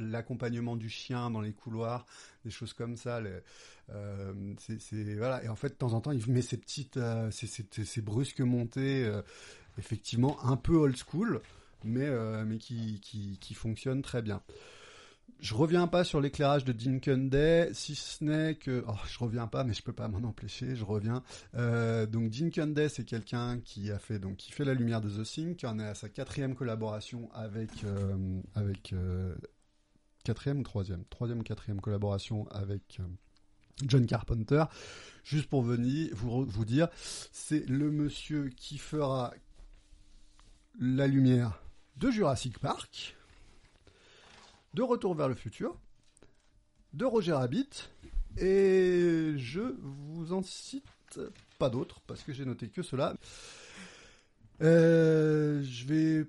l'accompagnement 0.00 0.76
du 0.76 0.88
chien 0.88 1.30
dans 1.30 1.40
les 1.40 1.52
couloirs, 1.52 2.06
des 2.44 2.50
choses 2.50 2.72
comme 2.72 2.96
ça. 2.96 3.20
euh, 3.90 4.54
c'est 4.58 5.14
voilà. 5.14 5.44
Et 5.44 5.48
en 5.48 5.54
fait, 5.54 5.68
de 5.68 5.74
temps 5.74 5.92
en 5.92 6.00
temps, 6.00 6.10
il 6.10 6.28
met 6.28 6.42
ces 6.42 6.56
petites, 6.56 6.96
euh, 6.96 7.30
ces, 7.30 7.46
ces 7.46 8.02
brusques 8.02 8.40
montées, 8.40 9.04
euh, 9.04 9.22
effectivement 9.78 10.44
un 10.44 10.56
peu 10.56 10.74
old 10.74 10.96
school, 10.96 11.40
mais 11.84 12.06
euh, 12.06 12.44
mais 12.44 12.58
qui, 12.58 12.98
qui 13.00 13.38
qui 13.38 13.54
fonctionnent 13.54 14.02
très 14.02 14.22
bien. 14.22 14.42
Je 15.38 15.54
reviens 15.54 15.86
pas 15.86 16.04
sur 16.04 16.20
l'éclairage 16.20 16.64
de 16.64 16.72
Dinken 16.72 17.30
Day, 17.30 17.70
si 17.72 17.94
ce 17.94 18.22
n'est 18.24 18.54
que, 18.56 18.84
oh, 18.86 18.94
je 19.08 19.18
reviens 19.18 19.46
pas, 19.46 19.64
mais 19.64 19.72
je 19.72 19.82
peux 19.82 19.92
pas 19.92 20.08
m'en 20.08 20.26
empêcher, 20.26 20.76
je 20.76 20.84
reviens. 20.84 21.22
Euh, 21.54 22.06
donc 22.06 22.30
Dinken 22.30 22.74
Day, 22.74 22.88
c'est 22.88 23.04
quelqu'un 23.04 23.60
qui 23.60 23.90
fait 23.98 24.64
la 24.64 24.74
lumière 24.74 25.00
de 25.00 25.08
The 25.08 25.24
Thing, 25.24 25.56
qui 25.56 25.66
en 25.66 25.78
est 25.78 25.86
à 25.86 25.94
sa 25.94 26.08
quatrième 26.08 26.54
collaboration 26.54 27.30
avec 27.32 27.84
euh, 27.84 28.40
avec 28.54 28.92
euh, 28.92 29.34
quatrième 30.24 30.60
ou 30.60 30.62
troisième, 30.64 31.04
troisième 31.06 31.40
ou 31.40 31.42
quatrième 31.42 31.80
collaboration 31.80 32.46
avec 32.50 33.00
John 33.86 34.06
Carpenter. 34.06 34.64
Juste 35.24 35.48
pour 35.48 35.62
venir 35.62 36.10
vous 36.14 36.64
dire, 36.64 36.88
c'est 37.32 37.66
le 37.68 37.90
monsieur 37.90 38.50
qui 38.56 38.78
fera 38.78 39.32
la 40.78 41.06
lumière 41.06 41.62
de 41.96 42.10
Jurassic 42.10 42.58
Park 42.58 43.16
de 44.74 44.82
Retour 44.82 45.14
vers 45.14 45.28
le 45.28 45.34
futur, 45.34 45.78
de 46.92 47.04
Roger 47.04 47.32
Rabbit, 47.32 47.90
et 48.38 49.34
je 49.36 49.60
vous 49.80 50.32
en 50.32 50.42
cite 50.42 51.20
pas 51.58 51.70
d'autres, 51.70 52.00
parce 52.06 52.22
que 52.22 52.32
j'ai 52.32 52.44
noté 52.44 52.68
que 52.68 52.82
cela. 52.82 53.14
Euh, 54.62 55.62
je 55.62 55.86
vais 55.86 56.26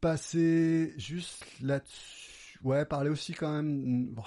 passer 0.00 0.94
juste 0.96 1.44
là-dessus. 1.60 2.58
Ouais, 2.62 2.84
parler 2.84 3.10
aussi 3.10 3.32
quand 3.32 3.52
même... 3.52 4.14
Oh, 4.16 4.22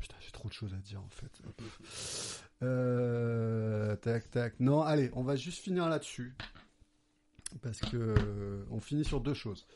putain, 0.00 0.16
j'ai 0.20 0.30
trop 0.30 0.48
de 0.48 0.52
choses 0.52 0.74
à 0.74 0.78
dire 0.78 1.00
en 1.00 1.08
fait. 1.08 1.30
Euh, 2.62 3.96
tac, 3.96 4.30
tac. 4.30 4.60
Non, 4.60 4.82
allez, 4.82 5.10
on 5.14 5.22
va 5.22 5.36
juste 5.36 5.62
finir 5.62 5.88
là-dessus. 5.88 6.34
Parce 7.62 7.80
que 7.80 7.96
euh, 7.96 8.64
on 8.70 8.80
finit 8.80 9.04
sur 9.04 9.20
deux 9.20 9.34
choses. 9.34 9.66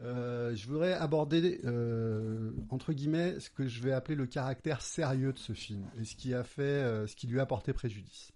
Euh, 0.00 0.54
je 0.54 0.66
voudrais 0.66 0.94
aborder, 0.94 1.60
euh, 1.64 2.52
entre 2.70 2.92
guillemets, 2.92 3.38
ce 3.40 3.50
que 3.50 3.68
je 3.68 3.82
vais 3.82 3.92
appeler 3.92 4.16
le 4.16 4.26
caractère 4.26 4.82
sérieux 4.82 5.32
de 5.32 5.38
ce 5.38 5.52
film 5.52 5.88
et 5.98 6.04
ce 6.04 6.16
qui 6.16 6.34
a 6.34 6.42
fait, 6.42 6.62
euh, 6.62 7.06
ce 7.06 7.14
qui 7.14 7.26
lui 7.26 7.40
a 7.40 7.46
porté 7.46 7.72
préjudice. 7.72 8.32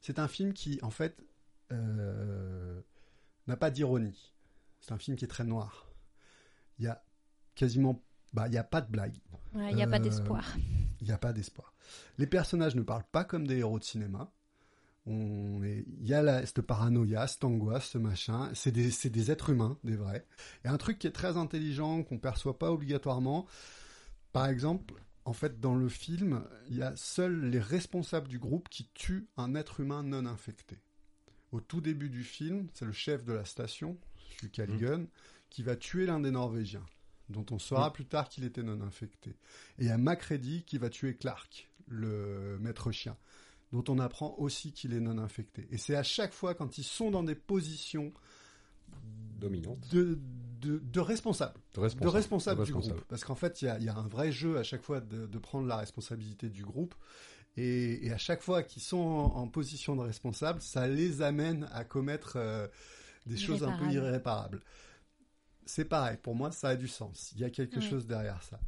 C'est 0.00 0.18
un 0.18 0.28
film 0.28 0.52
qui, 0.52 0.78
en 0.82 0.90
fait, 0.90 1.22
n'a 1.70 3.56
pas 3.56 3.70
d'ironie. 3.70 4.32
C'est 4.80 4.92
un 4.92 4.98
film 4.98 5.16
qui 5.16 5.24
est 5.24 5.28
très 5.28 5.44
noir. 5.44 5.88
Il 6.78 6.84
y 6.84 6.88
a 6.88 7.02
quasiment, 7.54 8.02
bah, 8.32 8.48
il 8.48 8.54
y 8.54 8.58
a 8.58 8.64
pas 8.64 8.80
de 8.80 8.90
blague. 8.90 9.16
Ouais, 9.54 9.70
Il 9.70 9.76
n'y 9.76 9.82
a 9.82 9.86
pas 9.86 9.98
d'espoir. 9.98 10.56
Il 11.00 11.06
n'y 11.06 11.12
a 11.12 11.18
pas 11.18 11.32
d'espoir. 11.32 11.74
Les 12.18 12.26
personnages 12.26 12.74
ne 12.74 12.82
parlent 12.82 13.08
pas 13.10 13.24
comme 13.24 13.46
des 13.46 13.58
héros 13.58 13.78
de 13.78 13.84
cinéma. 13.84 14.32
On 15.06 15.62
est- 15.62 15.84
Il 16.00 16.06
y 16.08 16.14
a 16.14 16.22
la, 16.22 16.44
cette 16.44 16.62
paranoïa, 16.62 17.26
cette 17.26 17.44
angoisse, 17.44 17.90
ce 17.90 17.98
machin. 17.98 18.50
C'est 18.54 18.72
des, 18.72 18.90
c'est 18.90 19.10
des 19.10 19.30
êtres 19.30 19.50
humains, 19.50 19.78
des 19.84 19.96
vrais. 19.96 20.26
Et 20.64 20.68
un 20.68 20.76
truc 20.78 20.98
qui 20.98 21.06
est 21.06 21.12
très 21.12 21.36
intelligent, 21.36 22.02
qu'on 22.02 22.18
perçoit 22.18 22.58
pas 22.58 22.72
obligatoirement. 22.72 23.46
Par 24.32 24.46
exemple, 24.46 24.94
en 25.24 25.32
fait, 25.32 25.60
dans 25.60 25.74
le 25.74 25.88
film, 25.88 26.44
il 26.68 26.76
y 26.76 26.82
a 26.82 26.94
seuls 26.96 27.46
les 27.50 27.60
responsables 27.60 28.28
du 28.28 28.38
groupe 28.38 28.68
qui 28.68 28.88
tuent 28.94 29.28
un 29.36 29.54
être 29.54 29.80
humain 29.80 30.02
non 30.02 30.26
infecté. 30.26 30.78
Au 31.52 31.60
tout 31.60 31.80
début 31.80 32.10
du 32.10 32.22
film, 32.24 32.68
c'est 32.74 32.84
le 32.84 32.92
chef 32.92 33.24
de 33.24 33.32
la 33.32 33.44
station, 33.44 33.96
Hugh 34.42 34.50
Callaghan, 34.50 35.06
qui 35.50 35.62
va 35.62 35.76
tuer 35.76 36.06
l'un 36.06 36.20
des 36.20 36.32
Norvégiens, 36.32 36.84
dont 37.28 37.46
on 37.52 37.58
saura 37.58 37.92
plus 37.92 38.04
tard 38.06 38.28
qu'il 38.28 38.44
était 38.44 38.62
non 38.64 38.80
infecté. 38.82 39.30
Et 39.78 39.82
il 39.82 39.86
y 39.86 39.90
a 39.90 39.98
Macready 39.98 40.64
qui 40.64 40.78
va 40.78 40.90
tuer 40.90 41.14
Clark, 41.14 41.70
le 41.88 42.58
maître 42.60 42.90
chien, 42.90 43.16
dont 43.72 43.84
on 43.88 43.98
apprend 43.98 44.34
aussi 44.38 44.72
qu'il 44.72 44.92
est 44.94 45.00
non 45.00 45.18
infecté. 45.18 45.66
Et 45.70 45.78
c'est 45.78 45.96
à 45.96 46.02
chaque 46.02 46.32
fois 46.32 46.54
quand 46.54 46.78
ils 46.78 46.84
sont 46.84 47.10
dans 47.10 47.22
des 47.22 47.34
positions 47.34 48.12
Dominante. 49.38 49.88
de, 49.92 50.18
de, 50.60 50.78
de 50.78 51.00
responsables, 51.00 51.58
De 51.74 51.80
de 51.80 51.82
responsable. 51.82 52.10
responsables 52.10 52.56
du 52.64 52.72
responsable. 52.72 52.94
groupe. 52.96 53.08
Parce 53.08 53.24
qu'en 53.24 53.34
fait, 53.34 53.60
il 53.62 53.66
y 53.66 53.68
a, 53.68 53.78
il 53.78 53.84
y 53.84 53.88
a 53.88 53.96
un 53.96 54.06
vrai 54.08 54.32
jeu 54.32 54.56
à 54.58 54.62
chaque 54.62 54.82
fois 54.82 55.00
de, 55.00 55.26
de 55.26 55.38
prendre 55.38 55.66
la 55.66 55.76
responsabilité 55.76 56.48
du 56.48 56.64
groupe. 56.64 56.94
Et, 57.58 58.06
et 58.06 58.12
à 58.12 58.18
chaque 58.18 58.42
fois 58.42 58.62
qu'ils 58.62 58.82
sont 58.82 58.96
en, 58.98 59.36
en 59.36 59.48
position 59.48 59.96
de 59.96 60.02
responsable, 60.02 60.60
ça 60.62 60.86
les 60.88 61.22
amène 61.22 61.68
à 61.72 61.84
commettre 61.84 62.34
euh, 62.36 62.66
des 63.26 63.36
choses 63.36 63.62
un 63.64 63.76
peu 63.76 63.86
Irréparables. 63.90 64.60
C'est 65.66 65.84
pareil, 65.86 66.16
pour 66.22 66.34
moi, 66.34 66.52
ça 66.52 66.68
a 66.68 66.76
du 66.76 66.86
sens. 66.88 67.32
Il 67.34 67.40
y 67.40 67.44
a 67.44 67.50
quelque 67.50 67.80
Oui. 67.80 67.88
chose 67.90 68.06
derrière 68.06 68.42
ça. 68.42 68.60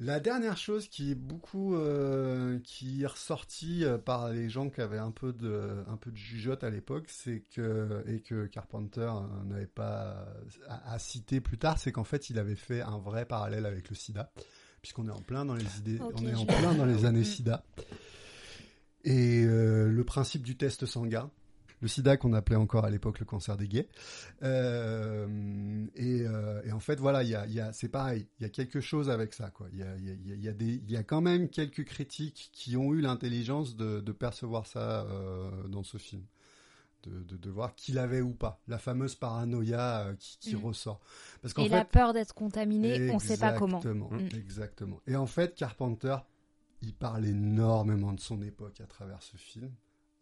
La 0.00 0.20
dernière 0.20 0.56
chose 0.56 0.88
qui 0.88 1.10
est 1.10 1.16
beaucoup 1.16 1.74
euh, 1.74 2.60
qui 2.62 3.02
est 3.02 3.06
ressortie 3.06 3.84
euh, 3.84 3.98
par 3.98 4.30
les 4.30 4.48
gens 4.48 4.70
qui 4.70 4.80
avaient 4.80 4.98
un 4.98 5.10
peu 5.10 5.32
de 5.32 5.82
un 5.88 5.96
peu 5.96 6.12
de 6.12 6.16
jugeote 6.16 6.62
à 6.62 6.70
l'époque, 6.70 7.06
c'est 7.08 7.42
que 7.52 8.04
et 8.06 8.20
que 8.20 8.46
Carpenter 8.46 9.10
euh, 9.10 9.44
n'avait 9.44 9.66
pas 9.66 10.24
à, 10.68 10.92
à 10.92 10.98
citer 11.00 11.40
plus 11.40 11.58
tard, 11.58 11.78
c'est 11.78 11.90
qu'en 11.90 12.04
fait 12.04 12.30
il 12.30 12.38
avait 12.38 12.54
fait 12.54 12.80
un 12.80 12.98
vrai 12.98 13.24
parallèle 13.24 13.66
avec 13.66 13.88
le 13.88 13.96
SIDA, 13.96 14.30
puisqu'on 14.82 15.08
est 15.08 15.12
en 15.12 15.20
plein 15.20 15.44
dans 15.44 15.56
les 15.56 15.78
idées, 15.78 15.98
on 16.00 16.24
est 16.24 16.34
en 16.34 16.46
plein 16.46 16.74
dans 16.74 16.86
les 16.86 17.04
années. 17.04 17.24
SIDA. 17.24 17.64
Et 19.04 19.44
euh, 19.44 19.88
le 19.88 20.04
principe 20.04 20.42
du 20.42 20.56
test 20.56 20.86
sanguin, 20.86 21.30
le 21.80 21.88
sida 21.88 22.16
qu'on 22.16 22.32
appelait 22.32 22.56
encore 22.56 22.84
à 22.84 22.90
l'époque 22.90 23.18
le 23.20 23.24
cancer 23.26 23.56
des 23.56 23.68
gays. 23.68 23.88
Euh, 24.42 25.86
et, 25.94 26.22
euh, 26.26 26.62
et 26.64 26.72
en 26.72 26.80
fait, 26.80 26.98
voilà, 27.00 27.22
il 27.22 27.30
y 27.30 27.34
a, 27.34 27.46
il 27.46 27.52
y 27.52 27.60
a, 27.60 27.72
c'est 27.72 27.88
pareil, 27.88 28.26
il 28.38 28.42
y 28.42 28.46
a 28.46 28.50
quelque 28.50 28.80
chose 28.80 29.10
avec 29.10 29.34
ça, 29.34 29.50
quoi. 29.50 29.68
Il 29.72 29.78
y 29.78 29.82
a, 29.82 29.96
y 29.96 30.10
a, 30.10 30.14
il 30.14 30.26
y 30.28 30.32
a- 30.32 30.34
il 30.34 30.42
y 30.44 30.48
a 30.48 30.52
des, 30.52 30.66
il 30.86 30.90
y 30.90 30.96
a 30.96 31.02
quand 31.02 31.20
même 31.20 31.48
quelques 31.48 31.84
critiques 31.84 32.50
qui 32.52 32.76
ont 32.76 32.92
eu 32.94 33.00
l'intelligence 33.00 33.76
de, 33.76 34.00
de 34.00 34.12
percevoir 34.12 34.66
ça 34.66 35.02
euh, 35.02 35.68
dans 35.68 35.82
ce 35.82 35.98
film. 35.98 36.22
De, 37.04 37.22
de, 37.22 37.36
de 37.36 37.50
voir 37.50 37.76
qu'il 37.76 37.96
avait 37.96 38.20
ou 38.20 38.32
pas 38.34 38.60
la 38.66 38.76
fameuse 38.76 39.14
paranoïa 39.14 40.00
euh, 40.00 40.14
qui, 40.16 40.36
qui 40.40 40.56
Mm. 40.56 40.64
ressort 40.64 40.98
parce 41.40 41.54
qu'en 41.54 41.62
Et 41.64 41.68
fait 41.68 41.76
la 41.76 41.84
peur 41.84 42.12
d'être 42.12 42.34
contaminé, 42.34 43.08
on 43.12 43.14
ne 43.14 43.20
sait 43.20 43.36
pas 43.36 43.52
comment. 43.52 43.78
Exactement, 43.78 44.10
Mm. 44.10 44.36
exactement. 44.36 45.00
Et 45.06 45.14
en 45.14 45.26
fait, 45.26 45.54
Carpenter, 45.54 46.16
il 46.82 46.92
parle 46.92 47.24
énormément 47.24 48.12
de 48.12 48.18
son 48.20 48.42
époque 48.42 48.80
à 48.80 48.86
travers 48.86 49.22
ce 49.22 49.36
film. 49.36 49.70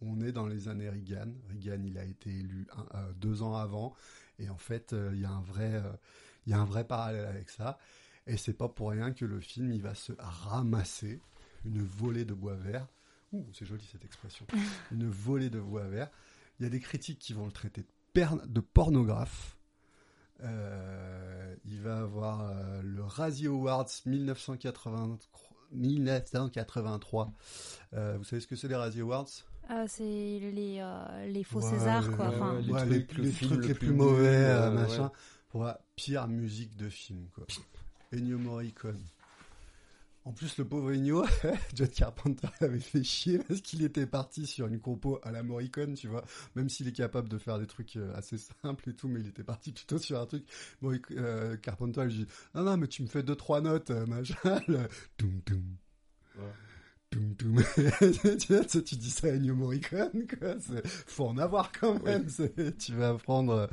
On 0.03 0.21
est 0.21 0.33
dans 0.33 0.47
les 0.47 0.69
années 0.69 0.89
Reagan. 0.91 1.33
Reagan, 1.49 1.83
il 1.85 1.97
a 1.99 2.05
été 2.05 2.31
élu 2.31 2.67
un- 2.77 2.99
euh, 2.99 3.13
deux 3.15 3.43
ans 3.43 3.57
avant, 3.57 3.95
et 4.39 4.49
en 4.51 4.59
fait, 4.59 4.93
euh, 4.93 5.11
il 5.15 5.21
y 5.21 5.25
a 5.25 5.31
un 5.31 5.41
vrai, 5.41 5.75
euh, 5.75 5.93
il 6.47 6.51
y 6.51 6.55
a 6.55 6.59
un 6.61 6.65
vrai 6.65 6.85
parallèle 6.87 7.25
avec 7.27 7.49
ça. 7.51 7.79
Et 8.27 8.37
c'est 8.37 8.53
pas 8.55 8.69
pour 8.69 8.91
rien 8.91 9.13
que 9.13 9.25
le 9.25 9.41
film, 9.41 9.71
il 9.73 9.81
va 9.83 9.95
se 9.95 10.13
ramasser 10.19 11.21
une 11.65 11.81
volée 11.83 12.25
de 12.25 12.35
bois 12.35 12.55
vert. 12.57 12.87
Ouh, 13.33 13.47
c'est 13.53 13.65
joli 13.65 13.85
cette 13.91 14.05
expression. 14.05 14.47
une 14.93 15.09
volée 15.09 15.49
de 15.51 15.61
bois 15.61 15.85
vert. 15.87 16.11
Il 16.59 16.65
y 16.65 16.67
a 16.67 16.71
des 16.71 16.81
critiques 16.81 17.19
qui 17.19 17.33
vont 17.33 17.47
le 17.47 17.53
traiter 17.53 17.83
de, 17.83 17.89
per- 18.13 18.47
de 18.47 18.61
pornographe. 18.61 19.57
Il 20.43 21.81
va 21.81 21.99
avoir 22.01 22.83
le 22.83 23.03
Razzie 23.03 23.47
Awards 23.47 23.87
1980 24.05 25.19
1983. 25.73 27.33
Euh, 27.95 28.17
vous 28.19 28.25
savez 28.25 28.41
ce 28.41 28.47
que 28.47 28.55
c'est 28.57 28.69
les 28.69 28.77
Razzie 28.77 29.01
Awards? 29.01 29.27
Ah, 29.69 29.87
c'est 29.89 30.03
les, 30.05 30.79
euh, 30.81 31.27
les 31.27 31.43
faux 31.43 31.61
Ouais, 31.61 31.71
Césars, 31.71 32.11
quoi. 32.17 32.29
ouais, 32.29 32.35
Enfin, 32.37 32.61
les 32.61 32.73
ouais, 32.73 32.81
trucs, 32.87 33.13
les, 33.13 33.17
le 33.19 33.23
les 33.25 33.33
film 33.33 33.51
trucs 33.51 33.63
le 33.63 33.69
les 33.69 33.75
plus 33.75 33.87
plus 33.89 33.95
mauvais, 33.97 34.27
euh, 34.29 34.67
euh, 34.69 34.71
machin. 34.71 35.11
Pour 35.51 35.65
la 35.65 35.81
pire 35.97 36.29
musique 36.29 36.77
de 36.77 36.89
film, 36.89 37.27
quoi. 37.35 37.47
Ennio 38.13 38.39
Morricone. 38.39 39.03
En 40.25 40.33
plus, 40.33 40.59
le 40.59 40.65
pauvre 40.65 40.93
Ennio, 40.93 41.25
John 41.75 41.89
Carpenter 41.89 42.49
l'avait 42.61 42.81
fait 42.81 43.03
chier 43.05 43.39
parce 43.39 43.61
qu'il 43.61 43.85
était 43.85 44.07
parti 44.07 44.45
sur 44.47 44.67
une 44.67 44.81
compo 44.81 45.21
à 45.23 45.31
la 45.31 45.43
Morricone, 45.45 45.95
tu 45.95 46.09
vois. 46.09 46.25
Même 46.57 46.69
s'il 46.69 46.89
est 46.89 46.93
capable 46.93 47.29
de 47.29 47.39
faire 47.39 47.59
des 47.61 47.67
trucs 47.67 47.97
assez 48.15 48.37
simples 48.63 48.91
et 48.91 48.95
tout, 48.95 49.07
mais 49.09 49.21
il 49.21 49.29
était 49.29 49.45
parti 49.45 49.71
plutôt 49.73 49.99
sur 49.99 50.21
un 50.21 50.27
truc. 50.27 50.45
Euh, 51.13 51.57
Carpenter, 51.59 52.03
il 52.09 52.25
dit, 52.25 52.27
non, 52.55 52.63
non, 52.65 52.77
mais 52.77 52.89
tu 52.89 53.03
me 53.03 53.09
fais 53.09 53.23
deux, 53.23 53.37
trois 53.37 53.61
notes, 53.61 53.91
machin. 53.91 54.61
Le... 54.69 54.89
Toum, 55.17 55.41
toum. 55.43 55.77
Ouais. 56.37 56.43
Tu, 58.39 58.53
vois, 58.55 58.65
tu 58.65 58.97
dis 58.97 59.11
ça 59.11 59.29
à 59.29 59.31
Ennio 59.31 59.55
Morricone, 59.55 60.27
quoi. 60.27 60.57
Faut 61.07 61.27
en 61.27 61.39
avoir 61.39 61.73
quand 61.73 62.03
même. 62.03 62.27
Tu 62.79 62.93
vas 62.93 63.11
apprendre. 63.11 63.69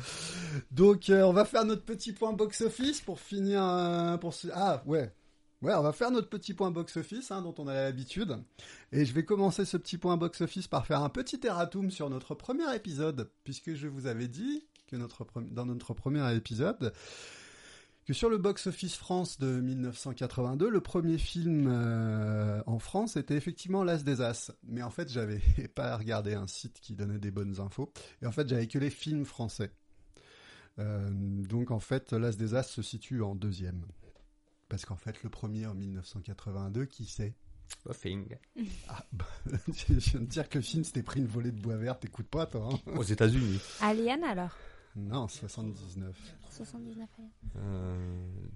Donc, 0.71 1.09
euh, 1.09 1.23
on 1.23 1.33
va 1.33 1.45
faire 1.45 1.65
notre 1.65 1.83
petit 1.83 2.13
point 2.13 2.33
box-office 2.33 3.01
pour 3.01 3.19
finir. 3.19 3.61
euh, 3.63 4.17
pour 4.17 4.33
ce... 4.33 4.47
Ah, 4.53 4.83
ouais. 4.85 5.13
Ouais, 5.61 5.73
on 5.75 5.81
va 5.81 5.93
faire 5.93 6.11
notre 6.11 6.27
petit 6.27 6.53
point 6.53 6.71
box-office, 6.71 7.31
hein, 7.31 7.41
dont 7.41 7.55
on 7.57 7.67
a 7.67 7.73
l'habitude. 7.73 8.37
Et 8.91 9.05
je 9.05 9.13
vais 9.13 9.23
commencer 9.23 9.63
ce 9.63 9.77
petit 9.77 9.97
point 9.97 10.17
box-office 10.17 10.67
par 10.67 10.85
faire 10.85 11.01
un 11.01 11.07
petit 11.09 11.39
erratum 11.41 11.89
sur 11.89 12.09
notre 12.09 12.35
premier 12.35 12.75
épisode, 12.75 13.31
puisque 13.45 13.73
je 13.73 13.87
vous 13.87 14.05
avais 14.05 14.27
dit 14.27 14.67
que 14.87 14.97
notre, 14.97 15.25
dans 15.51 15.65
notre 15.65 15.93
premier 15.93 16.35
épisode, 16.35 16.91
que 18.05 18.13
sur 18.13 18.29
le 18.29 18.37
box-office 18.37 18.95
France 18.95 19.39
de 19.39 19.61
1982, 19.61 20.69
le 20.69 20.81
premier 20.81 21.17
film 21.17 21.67
euh, 21.69 22.61
en 22.65 22.79
France 22.79 23.15
était 23.15 23.35
effectivement 23.35 23.83
L'As 23.83 24.03
des 24.03 24.21
As. 24.21 24.51
Mais 24.63 24.83
en 24.83 24.89
fait, 24.89 25.09
j'avais 25.09 25.39
pas 25.75 25.95
regardé 25.95 26.33
un 26.33 26.47
site 26.47 26.79
qui 26.81 26.95
donnait 26.95 27.19
des 27.19 27.31
bonnes 27.31 27.59
infos. 27.59 27.91
Et 28.21 28.25
en 28.25 28.31
fait, 28.31 28.47
j'avais 28.47 28.67
que 28.67 28.79
les 28.79 28.89
films 28.89 29.25
français. 29.25 29.71
Euh, 30.79 31.09
donc 31.11 31.71
en 31.71 31.79
fait, 31.79 32.13
L'As 32.13 32.35
des 32.35 32.55
As 32.55 32.63
se 32.63 32.81
situe 32.81 33.21
en 33.21 33.35
deuxième. 33.35 33.85
Parce 34.69 34.85
qu'en 34.85 34.97
fait, 34.97 35.23
le 35.23 35.29
premier 35.29 35.65
en 35.65 35.75
1982, 35.75 36.85
qui 36.85 37.05
sait 37.05 37.35
Buffing. 37.85 38.37
ah, 38.89 39.05
bah, 39.11 39.25
Je 39.67 39.93
viens 39.93 40.19
de 40.19 40.25
dire 40.25 40.49
que 40.49 40.57
le 40.57 40.63
film 40.63 40.83
s'était 40.83 41.03
pris 41.03 41.19
une 41.19 41.27
volée 41.27 41.51
de 41.51 41.59
bois 41.59 41.77
vert, 41.77 41.99
t'écoutes 41.99 42.27
pas 42.27 42.45
toi 42.45 42.69
hein 42.71 42.91
Aux 42.97 43.03
États-Unis. 43.03 43.59
Alien 43.81 44.23
alors? 44.23 44.51
Non, 44.95 45.27
79. 45.27 46.15
79 46.51 47.09
Alien. 47.17 47.31
Euh. 47.55 48.47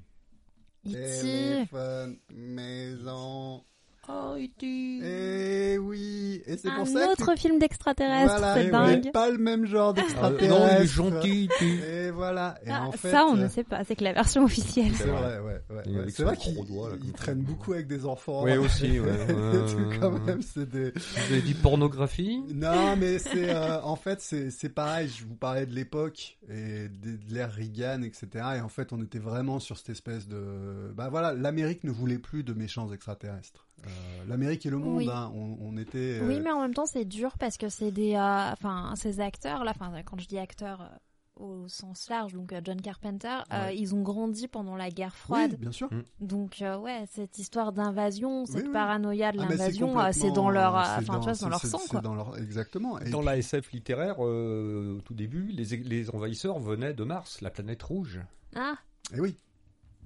Téléphone, 0.84 2.18
maison. 2.32 3.64
Oh, 4.10 4.36
E.T. 4.38 4.66
Eh 4.66 5.78
oui, 5.80 6.42
et 6.46 6.56
c'est 6.56 6.70
Un 6.70 6.76
pour 6.76 6.88
ça 6.88 7.12
autre 7.12 7.34
que 7.34 7.40
film 7.40 7.60
d'extraterrestre, 7.60 8.38
voilà, 8.38 8.54
c'est 8.56 8.68
on 8.68 8.72
dingue. 8.72 9.12
pas 9.12 9.30
le 9.30 9.38
même 9.38 9.66
genre 9.66 9.90
Ah, 9.90 9.94
d'extraterrestre. 10.02 10.48
non, 10.60 10.68
il 10.78 10.84
est 10.84 10.88
gentil. 10.88 11.50
Et 11.62 12.10
voilà. 12.12 12.58
Et 12.66 12.70
Ah, 12.72 12.86
en 12.88 12.92
fait, 12.94 13.12
ça, 13.12 13.26
on 13.26 13.36
ne 13.36 13.44
euh, 13.44 13.50
sait 13.50 13.66
pas, 13.66 13.84
c'est 13.84 13.98
que 13.98 14.06
la 14.06 14.14
version 14.14 14.46
officielle. 14.46 14.94
C'est 14.96 15.08
vrai, 15.08 15.40
ouais, 15.40 15.62
ouais, 15.70 15.82
Et 15.86 15.90
ouais. 15.90 16.00
avec 16.04 16.12
C'est 16.16 16.24
vrai 16.24 16.38
qu'il 16.38 17.12
traîne 17.18 17.42
beaucoup 17.42 17.74
avec 17.74 17.88
des 17.88 18.06
enfants. 18.06 18.44
Oui, 18.46 18.56
aussi, 18.56 18.98
ouais. 18.98 19.10
Et 19.28 20.00
quand 20.00 20.12
même, 20.12 20.42
c'est 20.42 20.70
des. 20.70 20.92
Vous 20.92 21.34
avez 21.34 21.42
dit 21.42 21.54
pornographie 21.54 22.42
Non, 22.54 22.96
mais 22.96 23.20
c'est 23.20 23.50
euh, 23.50 23.82
en 23.82 23.98
fait 23.98 24.22
c'est 24.22 24.52
c'est 24.52 24.70
pareil. 24.70 25.10
Je 25.10 25.26
vous 25.26 25.36
parlais 25.36 25.66
de 25.66 25.74
l'époque 25.76 26.38
et 26.50 26.88
de, 26.88 27.18
de 27.18 27.34
l'ère 27.34 27.52
Reagan, 27.52 28.04
etc. 28.04 28.28
Et 28.58 28.62
en 28.62 28.70
fait, 28.70 28.94
on 28.94 29.02
était 29.02 29.20
vraiment 29.20 29.60
sur 29.60 29.78
cette 29.78 29.90
espèce 29.90 30.30
de. 30.30 30.94
Bah 30.96 31.10
voilà, 31.10 31.34
l'Amérique 31.34 31.84
ne 31.84 31.92
voulait 31.92 32.20
plus 32.20 32.44
de 32.44 32.54
méchants 32.54 32.90
extraterrestres. 32.94 33.67
Euh, 33.86 33.90
L'Amérique 34.28 34.66
et 34.66 34.70
le 34.70 34.78
monde, 34.78 34.98
Oui. 34.98 35.10
hein, 35.10 35.32
on, 35.36 35.58
on 35.62 35.78
était. 35.78 36.20
euh, 36.20 36.28
Oui, 36.28 36.40
mais 36.44 36.52
en 36.52 36.62
même 36.62 36.74
temps, 36.74 36.86
c'est 36.88 37.06
dur 37.06 37.38
parce 37.38 37.58
que 37.58 37.70
c'est 37.70 37.92
des, 37.92 38.16
euh, 38.16 38.52
enfin, 38.52 38.94
ces 38.96 39.20
acteurs 39.20 39.64
là, 39.64 39.72
enfin, 39.76 39.92
quand 40.04 40.20
je 40.20 40.28
dis 40.28 40.38
acteurs 40.40 40.82
euh, 40.82 40.96
au 41.44 41.68
sens 41.68 42.10
large, 42.10 42.34
donc 42.34 42.52
euh, 42.52 42.60
John 42.66 42.82
Carpenter, 42.82 43.38
euh, 43.54 43.72
ils 43.72 43.94
ont 43.94 44.02
grandi 44.02 44.48
pendant 44.48 44.76
la 44.76 44.90
guerre 44.90 45.14
Oui, 45.14 45.20
froide. 45.20 45.56
bien 45.60 45.72
sûr. 45.72 45.88
Donc 46.20 46.62
euh, 46.64 46.78
ouais, 46.80 47.06
cette 47.12 47.38
histoire 47.38 47.72
d'invasion, 47.72 48.46
cette 48.48 48.66
oui. 48.66 48.72
paranoïa 48.74 49.32
de 49.32 49.40
Ah, 49.40 49.46
l'invasion, 49.48 50.00
euh, 50.00 50.10
c'est 50.12 50.32
dans 50.32 50.50
leur, 50.50 50.76
euh, 50.76 50.80
enfin, 50.80 51.20
tu 51.20 51.26
vois, 51.30 51.34
dans 51.36 51.50
leur 51.50 51.62
sang 51.66 51.78
c'est 51.78 51.90
quoi. 51.92 52.02
dans 52.02 52.16
leur 52.16 52.38
exactement. 52.40 53.00
Et 53.00 53.12
Dans 53.12 53.22
la 53.22 53.38
SF 53.38 53.72
littéraire, 53.72 54.16
euh, 54.20 54.98
au 54.98 55.02
tout 55.02 55.14
début, 55.14 55.48
les, 55.50 55.78
les 55.78 56.10
envahisseurs 56.10 56.58
venaient 56.60 56.96
de 56.96 57.04
Mars, 57.04 57.40
la 57.42 57.52
planète 57.52 57.84
rouge. 57.84 58.20
Ah, 58.56 58.74
et 59.14 59.20
oui. 59.22 59.38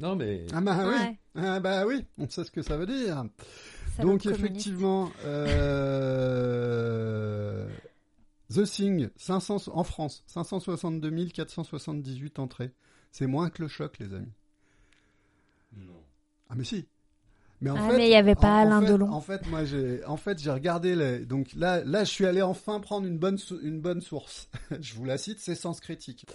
Non, 0.02 0.16
mais 0.16 0.46
Ah 0.54 0.62
bah 0.62 0.80
oui. 0.86 0.94
ouais. 0.96 1.18
Ah 1.36 1.60
bah 1.60 1.86
oui. 1.86 2.06
On 2.18 2.28
sait 2.30 2.44
ce 2.44 2.52
que 2.52 2.62
ça 2.62 2.76
veut 2.78 2.86
dire. 2.88 3.24
ça 3.96 4.04
Donc 4.04 4.26
effectivement, 4.26 5.12
euh, 6.32 7.68
The 8.54 8.64
Thing, 8.64 9.10
500 9.16 9.70
en 9.74 9.84
France, 9.84 10.24
562 10.28 11.10
478 11.28 12.40
entrées. 12.40 12.72
C'est 13.12 13.28
moins 13.28 13.50
que 13.50 13.62
le 13.62 13.68
choc, 13.68 13.98
les 14.00 14.14
amis. 14.14 14.32
Non. 15.78 16.02
Ah 16.50 16.56
mais 16.58 16.64
si. 16.64 16.88
Mais 17.62 17.70
en 17.70 17.76
Ah, 17.76 17.90
fait, 17.92 17.98
mais 17.98 18.08
il 18.08 18.12
y 18.12 18.16
avait 18.16 18.34
pas 18.36 18.48
en- 18.48 18.64
en 18.64 18.68
Alain 18.68 18.82
fait- 18.82 18.88
Delon. 18.92 19.12
En 19.12 19.22
fait, 19.22 19.46
moi 19.48 19.64
j'ai, 19.66 20.04
en 20.06 20.18
fait, 20.18 20.40
j'ai 20.40 20.50
regardé 20.52 20.96
les, 20.96 21.20
donc 21.20 21.50
là, 21.56 21.84
là, 21.86 22.04
je 22.04 22.10
suis 22.10 22.26
allé 22.26 22.42
enfin 22.42 22.80
prendre 22.80 23.06
une 23.06 23.20
bonne, 23.20 23.38
une 23.62 23.80
bonne 23.80 24.02
source. 24.02 24.50
je 24.82 24.96
vous 24.96 25.06
la 25.06 25.18
cite, 25.20 25.40
c'est 25.40 25.54
Sens 25.56 25.80
Critique. 25.80 26.26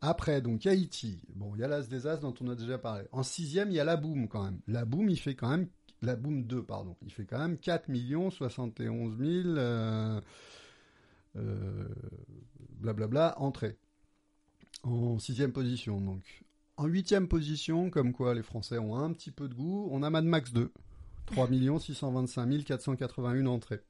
Après, 0.00 0.40
donc 0.40 0.66
Haïti. 0.66 1.20
Bon, 1.34 1.54
il 1.54 1.60
y 1.60 1.64
a 1.64 1.68
l'As 1.68 1.88
des 1.88 2.06
As 2.06 2.18
dont 2.18 2.34
on 2.40 2.48
a 2.48 2.54
déjà 2.54 2.78
parlé. 2.78 3.04
En 3.12 3.22
sixième, 3.22 3.70
il 3.70 3.74
y 3.74 3.80
a 3.80 3.84
la 3.84 3.96
Boom 3.96 4.28
quand 4.28 4.44
même. 4.44 4.60
La 4.66 4.84
Boom, 4.84 5.10
il 5.10 5.18
fait 5.18 5.34
quand 5.34 5.50
même 5.50 5.68
la 6.02 6.16
Boom 6.16 6.44
2, 6.44 6.62
pardon. 6.62 6.96
Il 7.02 7.12
fait 7.12 7.24
quand 7.24 7.38
même 7.38 7.58
4 7.58 7.88
millions 7.88 8.30
71 8.30 9.18
000 9.18 9.56
euh, 9.58 10.20
euh, 11.36 11.88
blablabla 12.78 13.38
entrées. 13.38 13.76
En 14.82 15.18
sixième 15.18 15.52
position, 15.52 16.00
donc. 16.00 16.44
En 16.78 16.86
huitième 16.86 17.28
position, 17.28 17.90
comme 17.90 18.14
quoi 18.14 18.34
les 18.34 18.42
Français 18.42 18.78
ont 18.78 18.96
un 18.96 19.12
petit 19.12 19.30
peu 19.30 19.48
de 19.48 19.54
goût, 19.54 19.88
on 19.92 20.02
a 20.02 20.08
Mad 20.08 20.24
Max 20.24 20.52
2. 20.52 20.72
3 21.26 21.48
625 21.78 22.64
481 22.64 23.46
entrées. 23.46 23.82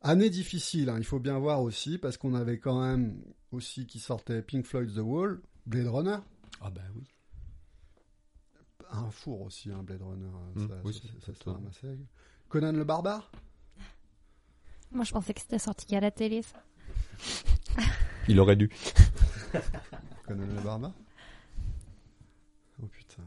Année 0.00 0.30
difficile, 0.30 0.90
hein, 0.90 0.96
il 0.98 1.04
faut 1.04 1.20
bien 1.20 1.38
voir 1.38 1.62
aussi, 1.62 1.98
parce 1.98 2.16
qu'on 2.16 2.34
avait 2.34 2.58
quand 2.58 2.80
même 2.80 3.22
aussi 3.52 3.86
qui 3.86 3.98
sortait 3.98 4.42
Pink 4.42 4.64
Floyd 4.66 4.92
The 4.94 4.98
Wall, 4.98 5.40
Blade 5.66 5.86
Runner, 5.86 6.18
ah 6.60 6.70
bah 6.70 6.80
oui. 6.96 7.04
un 8.90 9.10
four 9.10 9.42
aussi, 9.42 9.70
un 9.70 9.82
Blade 9.82 10.02
Runner, 10.02 10.26
hein, 10.26 10.52
Mm, 10.54 10.68
ça, 10.68 10.74
oui, 10.84 10.94
ça- 10.94 11.32
ça- 11.32 11.52
ça. 11.72 11.88
Conan 12.48 12.72
le 12.72 12.84
Barbare? 12.84 13.30
Moi, 14.90 15.04
je 15.04 15.12
pensais 15.12 15.32
que 15.32 15.40
c'était 15.40 15.58
sorti 15.58 15.86
qu'à 15.86 16.00
la 16.00 16.10
télé. 16.10 16.42
Ça. 16.42 16.62
Il 18.28 18.38
aurait 18.40 18.56
dû. 18.56 18.68
Conan 20.26 20.46
le 20.46 20.60
Barbare? 20.62 20.92
Oh 22.82 22.86
putain. 22.86 23.22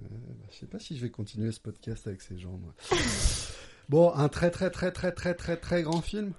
Euh, 0.00 0.08
bah, 0.10 0.46
je 0.50 0.56
sais 0.56 0.66
pas 0.66 0.78
si 0.80 0.96
je 0.96 1.02
vais 1.02 1.10
continuer 1.10 1.52
ce 1.52 1.60
podcast 1.60 2.06
avec 2.08 2.20
ces 2.22 2.38
gens, 2.38 2.56
moi. 2.58 2.74
bon, 3.88 4.12
un 4.14 4.28
très 4.28 4.50
très 4.50 4.70
très 4.70 4.90
très 4.90 5.12
très 5.12 5.34
très 5.34 5.56
très 5.56 5.82
grand 5.82 6.00
film, 6.00 6.32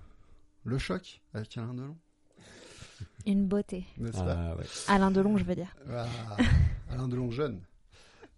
Le 0.66 0.78
Choc, 0.78 1.22
avec 1.34 1.58
Alain 1.58 1.74
Delon, 1.74 1.98
Une 3.26 3.46
beauté. 3.46 3.86
n'est-ce 3.98 4.18
pas 4.18 4.38
Ah, 4.52 4.56
ouais. 4.56 4.66
Alain 4.88 5.12
Delon, 5.12 5.38
je 5.38 5.44
veux 5.44 5.56
dire. 5.56 5.76
Ah, 5.92 6.06
Alain 6.92 7.08
Delon 7.08 7.32
jeune. 7.32 7.62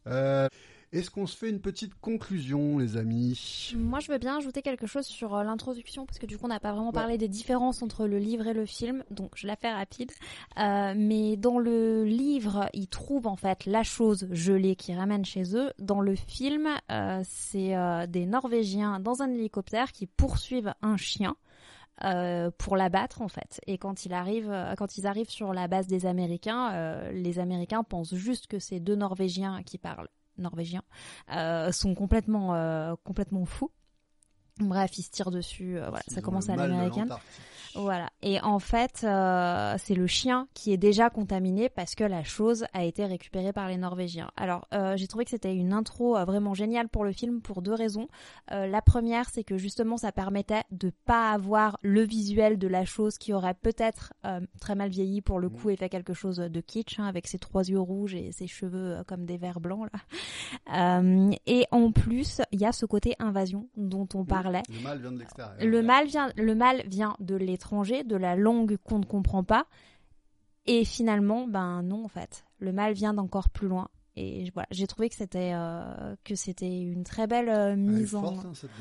Euh, 0.08 0.48
Est-ce 0.94 1.12
qu'on 1.12 1.28
se 1.28 1.36
fait 1.36 1.50
une 1.50 1.60
petite 1.60 1.94
conclusion, 2.00 2.78
les 2.78 2.96
amis? 2.96 3.74
Moi, 3.76 4.00
je 4.00 4.10
veux 4.10 4.18
bien 4.20 4.38
ajouter 4.38 4.62
quelque 4.62 4.88
chose 4.88 5.06
sur 5.06 5.36
euh, 5.36 5.44
l'introduction, 5.44 6.06
parce 6.06 6.18
que 6.18 6.26
du 6.26 6.38
coup, 6.38 6.46
on 6.46 6.48
n'a 6.48 6.62
pas 6.62 6.72
vraiment 6.72 6.88
Ouais. 6.88 6.94
parlé 6.94 7.18
des 7.18 7.28
différences 7.28 7.82
entre 7.84 8.08
le 8.08 8.18
livre 8.18 8.48
et 8.48 8.54
le 8.54 8.66
film, 8.66 9.04
donc 9.12 9.32
je 9.36 9.48
la 9.48 9.58
fais 9.58 9.70
rapide. 9.70 10.14
Euh, 10.58 10.94
mais 10.96 11.36
dans 11.36 11.60
le 11.60 12.06
livre, 12.06 12.70
ils 12.74 12.88
trouvent 12.88 13.28
en 13.28 13.36
fait 13.36 13.66
la 13.66 13.84
chose 13.84 14.28
gelée 14.32 14.78
qui 14.78 14.96
ramène 14.96 15.26
chez 15.26 15.58
eux. 15.58 15.74
Dans 15.78 16.00
le 16.00 16.16
film, 16.16 16.70
euh, 16.90 17.22
c'est 17.26 17.76
euh, 17.76 18.08
des 18.08 18.26
Norvégiens 18.26 19.02
dans 19.02 19.22
un 19.22 19.30
hélicoptère 19.30 19.92
qui 19.92 20.08
poursuivent 20.08 20.74
un 20.82 20.96
chien. 20.96 21.36
Euh, 22.04 22.52
pour 22.58 22.78
l'abattre 22.78 23.22
en 23.22 23.28
fait 23.28 23.60
et 23.66 23.78
quand 23.78 24.06
il 24.06 24.14
arrive 24.14 24.52
euh, 24.52 24.76
quand 24.76 24.98
ils 24.98 25.08
arrivent 25.08 25.30
sur 25.30 25.54
la 25.54 25.68
base 25.68 25.88
des 25.88 26.06
Américains 26.06 26.72
euh, 26.74 27.12
les 27.12 27.40
Américains 27.40 27.84
pensent 27.84 28.14
juste 28.14 28.48
que 28.48 28.60
c'est 28.60 28.80
deux 28.80 28.96
Norvégiens 28.96 29.64
qui 29.64 29.78
parlent 29.78 30.08
norvégien, 30.38 30.84
euh, 31.34 31.72
sont 31.72 31.96
complètement, 31.96 32.56
euh, 32.56 32.96
complètement 33.04 33.46
fous. 33.46 33.72
Bref, 34.60 34.98
ils 34.98 35.04
se 35.04 35.12
tirent 35.12 35.32
dessus. 35.32 35.78
euh, 35.78 35.90
voilà, 35.90 36.04
Ils 36.08 36.14
ça 36.14 36.22
commence 36.22 36.50
à 36.50 36.56
l'américaine. 36.56 37.10
Voilà. 37.78 38.10
Et 38.24 38.42
en 38.42 38.60
fait, 38.60 39.02
euh, 39.04 39.76
c'est 39.78 39.94
le 39.94 40.08
chien 40.08 40.48
qui 40.54 40.74
est 40.74 40.78
déjà 40.78 41.10
contaminé 41.10 41.70
parce 41.70 41.96
que 41.96 42.04
la 42.04 42.24
chose 42.24 42.66
a 42.74 42.84
été 42.84 43.06
récupérée 43.06 43.54
par 43.54 43.68
les 43.68 43.78
Norvégiens. 43.78 44.32
Alors, 44.36 44.68
euh, 44.74 44.98
j'ai 44.98 45.08
trouvé 45.08 45.26
que 45.26 45.32
c'était 45.32 45.56
une 45.56 45.74
intro 45.74 46.18
euh, 46.18 46.26
vraiment 46.26 46.54
géniale 46.54 46.90
pour 46.90 47.04
le 47.04 47.12
film 47.12 47.42
pour 47.42 47.62
deux 47.62 47.74
raisons. 47.74 48.08
Euh, 48.52 48.66
la 48.66 48.82
première, 48.82 49.30
c'est 49.30 49.44
que 49.44 49.58
justement, 49.58 49.98
ça 49.98 50.12
permettait 50.12 50.64
de 50.72 50.92
pas 51.06 51.32
avoir 51.32 51.78
le 51.84 52.02
visuel 52.02 52.58
de 52.58 52.68
la 52.68 52.86
chose 52.86 53.18
qui 53.18 53.34
aurait 53.34 53.54
peut-être 53.54 54.14
euh, 54.26 54.42
très 54.60 54.76
mal 54.76 54.90
vieilli 54.90 55.22
pour 55.22 55.40
le 55.40 55.50
coup 55.50 55.70
et 55.70 55.76
fait 55.76 55.90
quelque 55.90 56.14
chose 56.14 56.38
de 56.38 56.62
kitsch 56.62 57.00
hein, 57.00 57.06
avec 57.06 57.28
ses 57.28 57.40
trois 57.40 57.68
yeux 57.68 57.80
rouges 57.80 58.16
et 58.16 58.32
ses 58.32 58.48
cheveux 58.48 58.98
euh, 58.98 59.04
comme 59.04 59.26
des 59.26 59.38
vers 59.38 59.60
blancs 59.60 59.88
là. 59.94 60.00
Euh, 60.74 61.32
et 61.46 61.66
en 61.72 61.92
plus, 61.92 62.42
il 62.52 62.60
y 62.60 62.66
a 62.66 62.72
ce 62.72 62.86
côté 62.86 63.16
invasion 63.20 63.70
dont 63.76 64.08
on 64.14 64.26
parlait. 64.26 64.64
Le 64.70 64.82
mal 64.82 65.00
vient 65.00 65.12
de 65.12 65.20
l'extérieur. 65.20 65.56
Le 65.60 65.82
mal 65.82 66.08
vient, 66.08 66.32
le 66.36 66.56
mal 66.56 66.84
vient 66.88 67.16
de 67.20 67.36
l'étranger, 67.36 67.67
de 67.72 68.16
la 68.16 68.36
langue 68.36 68.78
qu'on 68.78 69.00
ne 69.00 69.06
comprend 69.06 69.44
pas. 69.44 69.68
Et 70.66 70.84
finalement, 70.86 71.48
ben 71.48 71.82
non 71.84 72.04
en 72.04 72.08
fait, 72.08 72.46
le 72.60 72.72
mal 72.74 72.94
vient 72.94 73.14
d'encore 73.14 73.50
plus 73.50 73.68
loin. 73.68 73.90
Et 74.16 74.50
voilà, 74.52 74.68
j'ai 74.72 74.88
trouvé 74.88 75.10
que 75.10 75.16
c'était 75.16 75.52
euh, 75.54 76.16
que 76.24 76.36
c'était 76.36 76.82
une 76.82 77.04
très 77.04 77.28
belle 77.28 77.50
euh, 77.50 77.74
Elle 77.74 77.80
est 77.80 77.82
mise 78.00 78.16
en. 78.16 78.22
forte, 78.22 78.46
hein, 78.46 78.54
cette. 78.54 78.72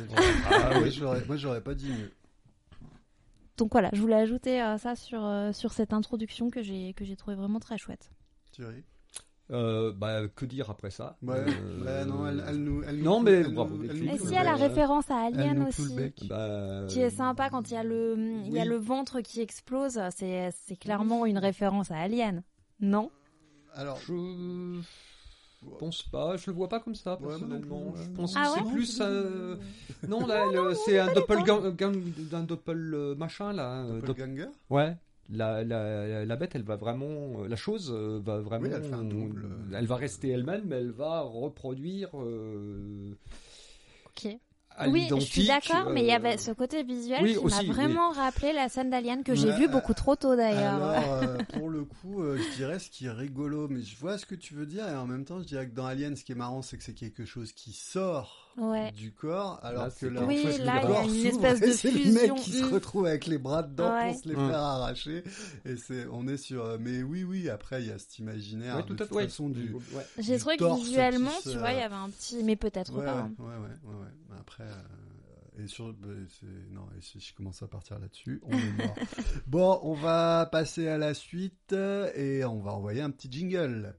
Ah 0.51 0.81
ouais, 0.81 0.91
j'aurais- 0.91 1.25
moi, 1.27 1.37
j'aurais 1.37 1.61
pas 1.61 1.75
dit 1.75 1.91
mieux. 1.91 2.11
Donc 3.59 3.73
voilà, 3.73 3.91
je 3.93 4.01
voulais 4.01 4.17
ajouter 4.17 4.63
euh, 4.63 4.79
ça 4.79 4.95
sur 4.97 5.25
euh, 5.25 5.53
sur 5.53 5.73
cette 5.73 5.93
introduction 5.93 6.51
que 6.51 6.63
j'ai 6.63 6.93
que 6.95 7.05
j'ai 7.05 7.17
trouvé 7.17 7.37
vraiment 7.37 7.61
très 7.61 7.79
chouette. 7.79 8.11
Thierry? 8.53 8.83
Euh, 9.53 9.93
bah, 9.93 10.27
que 10.35 10.45
dire 10.45 10.71
après 10.71 10.91
ça 10.91 11.17
Ouais, 11.23 11.37
Euh, 11.87 12.05
non, 12.05 12.27
elle, 12.27 12.43
elle 12.49 12.57
nous. 12.65 12.83
Elle 12.83 13.01
Non, 13.03 13.19
nous- 13.19 13.25
mais 13.27 13.31
elle 13.33 13.55
bravo, 13.55 13.81
Et 13.85 13.89
si 14.19 14.27
le 14.27 14.33
elle 14.41 14.49
a 14.49 14.55
référence 14.57 15.09
à 15.09 15.19
Alien 15.27 15.63
aussi. 15.69 15.97
bah, 16.29 16.85
Qui 16.89 17.01
est 17.01 17.11
sympa 17.11 17.49
quand 17.49 17.71
il 17.71 17.75
y 17.75 17.77
a 17.77 17.85
le 17.85 18.17
il 18.45 18.53
y 18.53 18.59
a 18.59 18.63
Oui. 18.63 18.69
le 18.69 18.77
ventre 18.77 19.21
qui 19.21 19.41
explose, 19.41 20.01
c'est 20.17 20.51
c'est 20.67 20.75
clairement 20.77 21.27
une 21.27 21.39
référence 21.39 21.93
à 21.93 21.97
Alien. 21.99 22.43
Non? 22.81 23.11
Alors, 23.75 23.99
Je 24.01 25.71
pense 25.79 26.03
pas, 26.03 26.37
je 26.37 26.51
le 26.51 26.57
vois 26.57 26.69
pas 26.69 26.81
comme 26.81 26.95
ça 26.95 27.17
personnellement. 27.17 27.95
je 27.97 28.09
pense 28.17 28.35
Ah 28.37 28.53
que 28.53 28.59
c'est 28.65 28.73
plus 28.73 28.99
euh, 29.01 29.57
non 30.09 30.27
là 30.27 30.45
c'est 30.85 30.99
un 30.99 31.13
doppel 31.13 31.39
d'un 31.45 32.43
doppel 32.43 32.93
euh, 32.95 33.15
machin 33.15 33.53
là. 33.53 33.83
euh, 33.85 34.01
dopp- 34.01 34.07
Doppelganger 34.07 34.49
Ouais. 34.71 34.97
La, 35.29 35.65
la, 35.65 36.25
la 36.25 36.37
bête, 36.37 36.55
elle 36.55 36.63
va 36.63 36.77
vraiment, 36.77 37.45
la 37.49 37.57
chose 37.57 37.93
euh, 37.93 38.21
va 38.23 38.39
vraiment, 38.41 38.67
Oui, 38.67 38.73
elle 38.73 38.83
fait 38.85 38.95
un 38.95 39.03
double. 39.05 39.49
elle 39.75 39.87
va 39.87 39.97
rester 39.97 40.29
elle-même, 40.29 40.63
mais 40.67 40.77
elle 40.77 40.93
va 40.93 41.23
reproduire 41.23 42.11
euh, 42.15 43.13
Ok. 44.07 44.37
à 44.71 44.89
Oui, 44.89 45.09
je 45.09 45.21
suis 45.21 45.47
d'accord, 45.47 45.91
mais 45.91 46.03
il 46.03 46.07
y 46.07 46.13
euh, 46.13 46.17
avait 46.17 46.37
ce 46.39 46.53
côté 46.53 46.83
visuel 46.85 47.23
oui, 47.25 47.33
qui 47.33 47.39
aussi, 47.39 47.67
m'a 47.67 47.73
vraiment 47.73 48.11
rappelé 48.13 48.53
la 48.53 48.69
scène 48.69 48.91
d'Alien 48.91 49.25
que 49.25 49.35
j'ai 49.35 49.51
Ouais, 49.51 49.59
vu 49.59 49.69
beaucoup 49.69 49.95
trop 49.95 50.15
tôt 50.17 50.37
d'ailleurs. 50.37 50.75
Alors, 50.75 51.13
euh, 51.23 51.39
pour 51.55 51.71
le 51.71 51.85
coup, 51.85 52.23
euh, 52.23 52.39
je 52.39 52.57
dirais 52.57 52.79
ce 52.79 52.89
qui 52.91 53.07
est 53.07 53.11
rigolo, 53.11 53.67
mais 53.69 53.83
je 53.83 53.97
vois 53.99 54.19
ce 54.19 54.27
que 54.27 54.35
tu 54.37 54.55
veux 54.55 54.67
dire, 54.67 54.87
et 54.89 54.95
en 54.97 55.07
même 55.07 55.25
temps, 55.25 55.41
je 55.41 55.45
dirais 55.47 55.69
que 55.69 55.75
dans 55.75 55.87
Alien, 55.87 56.15
ce 56.15 56.25
qui 56.25 56.33
est 56.33 56.37
marrant, 56.37 56.63
c'est 56.63 56.77
que 56.79 56.85
c'est 56.85 56.95
quelque 56.95 57.25
chose 57.25 57.53
qui 57.53 57.73
sort 57.73 58.46
Ouais. 58.59 58.91
du 58.93 59.13
corps, 59.13 59.61
alors 59.63 59.85
Là, 59.85 59.91
que 59.91 60.07
là, 60.07 60.23
en 60.23 60.27
Oui, 60.27 60.39
fait, 60.39 60.59
là, 60.59 60.59
le 60.59 60.63
il 60.63 60.65
y 60.65 60.69
a 60.69 60.81
corps 60.81 61.03
une 61.05 61.27
espèce 61.27 61.63
et 61.63 61.67
de 61.67 61.73
c'est 61.73 61.91
le 61.91 62.13
mec 62.13 62.35
qui 62.37 62.53
se 62.53 62.65
retrouve 62.65 63.05
avec 63.07 63.27
les 63.27 63.37
bras 63.39 63.63
dedans 63.63 63.93
Ouais. 63.95 64.13
pour 64.13 64.23
se 64.23 64.29
les 64.29 64.35
Mm. 64.37 64.49
faire 64.49 64.59
arracher, 64.59 65.25
et 65.67 65.77
c'est, 65.77 66.07
on 66.11 66.27
est 66.27 66.39
sur, 66.39 66.65
euh, 66.65 66.79
mais 66.81 67.03
oui, 67.03 67.23
oui, 67.25 67.51
après, 67.51 67.83
il 67.83 67.89
y 67.89 67.93
a 67.93 67.99
cet 67.99 68.19
imaginaire 68.19 68.77
Ouais, 68.77 68.83
de 68.83 68.87
tout 68.89 68.95
à 68.95 68.97
toute 68.97 69.09
fait. 69.09 69.15
ouais. 69.15 69.25
façon 69.25 69.51
du, 69.51 69.73
Ouais. 69.75 70.07
J'ai 70.19 70.35
du 70.35 70.41
trouvé 70.41 70.57
que 70.57 70.75
visuellement, 70.77 71.31
se- 71.43 71.51
tu 71.51 71.59
vois, 71.59 71.73
il 71.73 71.79
y 71.79 71.83
avait 71.83 71.95
un 71.95 72.09
petit, 72.09 72.43
mais 72.45 72.57
peut-être 72.57 72.95
Ouais, 72.97 73.05
pas. 73.05 73.15
ouais, 73.15 73.21
hein. 73.21 73.35
ouais, 73.39 73.45
ouais, 73.47 73.93
ouais, 73.95 74.01
ouais. 74.05 74.37
Après, 74.41 74.65
euh, 74.65 75.63
et 75.63 75.67
sur, 75.69 75.93
bah, 75.93 76.09
c'est, 76.41 76.47
non, 76.75 76.87
et 76.99 77.03
si 77.03 77.21
je 77.21 77.35
commence 77.35 77.63
à 77.63 77.67
partir 77.69 77.99
là-dessus, 77.99 78.41
on 78.45 78.53
est 78.53 78.73
mort. 78.73 78.95
bon, 79.47 79.81
on 79.83 79.95
va 79.95 80.49
passer 80.51 80.89
à 80.89 80.97
la 80.99 81.13
suite 81.15 81.75
et 82.15 82.43
on 82.45 82.61
va 82.61 82.73
envoyer 82.73 83.01
un 83.03 83.11
petit 83.11 83.29
jingle. 83.31 83.95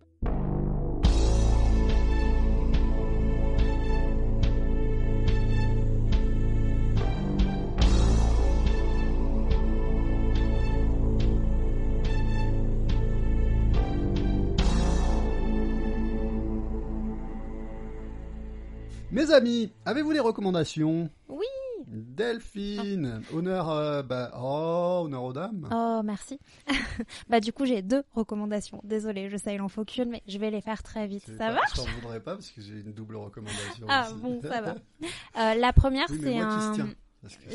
Mes 19.12 19.32
amis, 19.32 19.72
avez-vous 19.86 20.14
des 20.14 20.20
recommandations 20.20 21.10
Oui. 21.30 21.46
Delphine, 21.88 23.22
honneur, 23.34 23.70
euh, 23.70 24.04
bah, 24.04 24.32
oh, 24.38 25.04
honneur 25.06 25.24
aux 25.24 25.32
dames. 25.34 25.70
Oh, 25.72 26.02
merci. 26.04 26.38
bah, 27.30 27.40
du 27.40 27.54
coup, 27.54 27.66
j'ai 27.66 27.82
deux 27.82 28.04
recommandations. 28.14 28.82
Désolée, 28.84 29.30
je 29.30 29.38
sais, 29.38 29.56
il 29.56 29.62
en 29.62 29.70
faut 29.70 29.86
qu'une, 29.86 30.10
mais 30.10 30.22
je 30.28 30.38
vais 30.38 30.52
les 30.52 30.60
faire 30.60 30.84
très 30.84 31.08
vite. 31.08 31.24
Ça 31.26 31.48
pas- 31.48 31.54
va 31.54 31.62
Je 31.70 31.76
t'en 31.76 31.86
voudrais 32.02 32.20
pas 32.20 32.34
parce 32.36 32.50
que 32.50 32.62
j'ai 32.62 32.82
une 32.82 32.92
double 32.92 33.16
recommandation. 33.16 33.86
Ah, 33.88 34.08
aussi. 34.12 34.22
bon, 34.22 34.42
ça 34.42 34.62
va. 34.62 34.76
Euh, 35.40 35.54
la 35.54 35.72
première, 35.72 36.08
Oui, 36.10 36.20
c'est 36.22 36.38
un. 36.40 36.74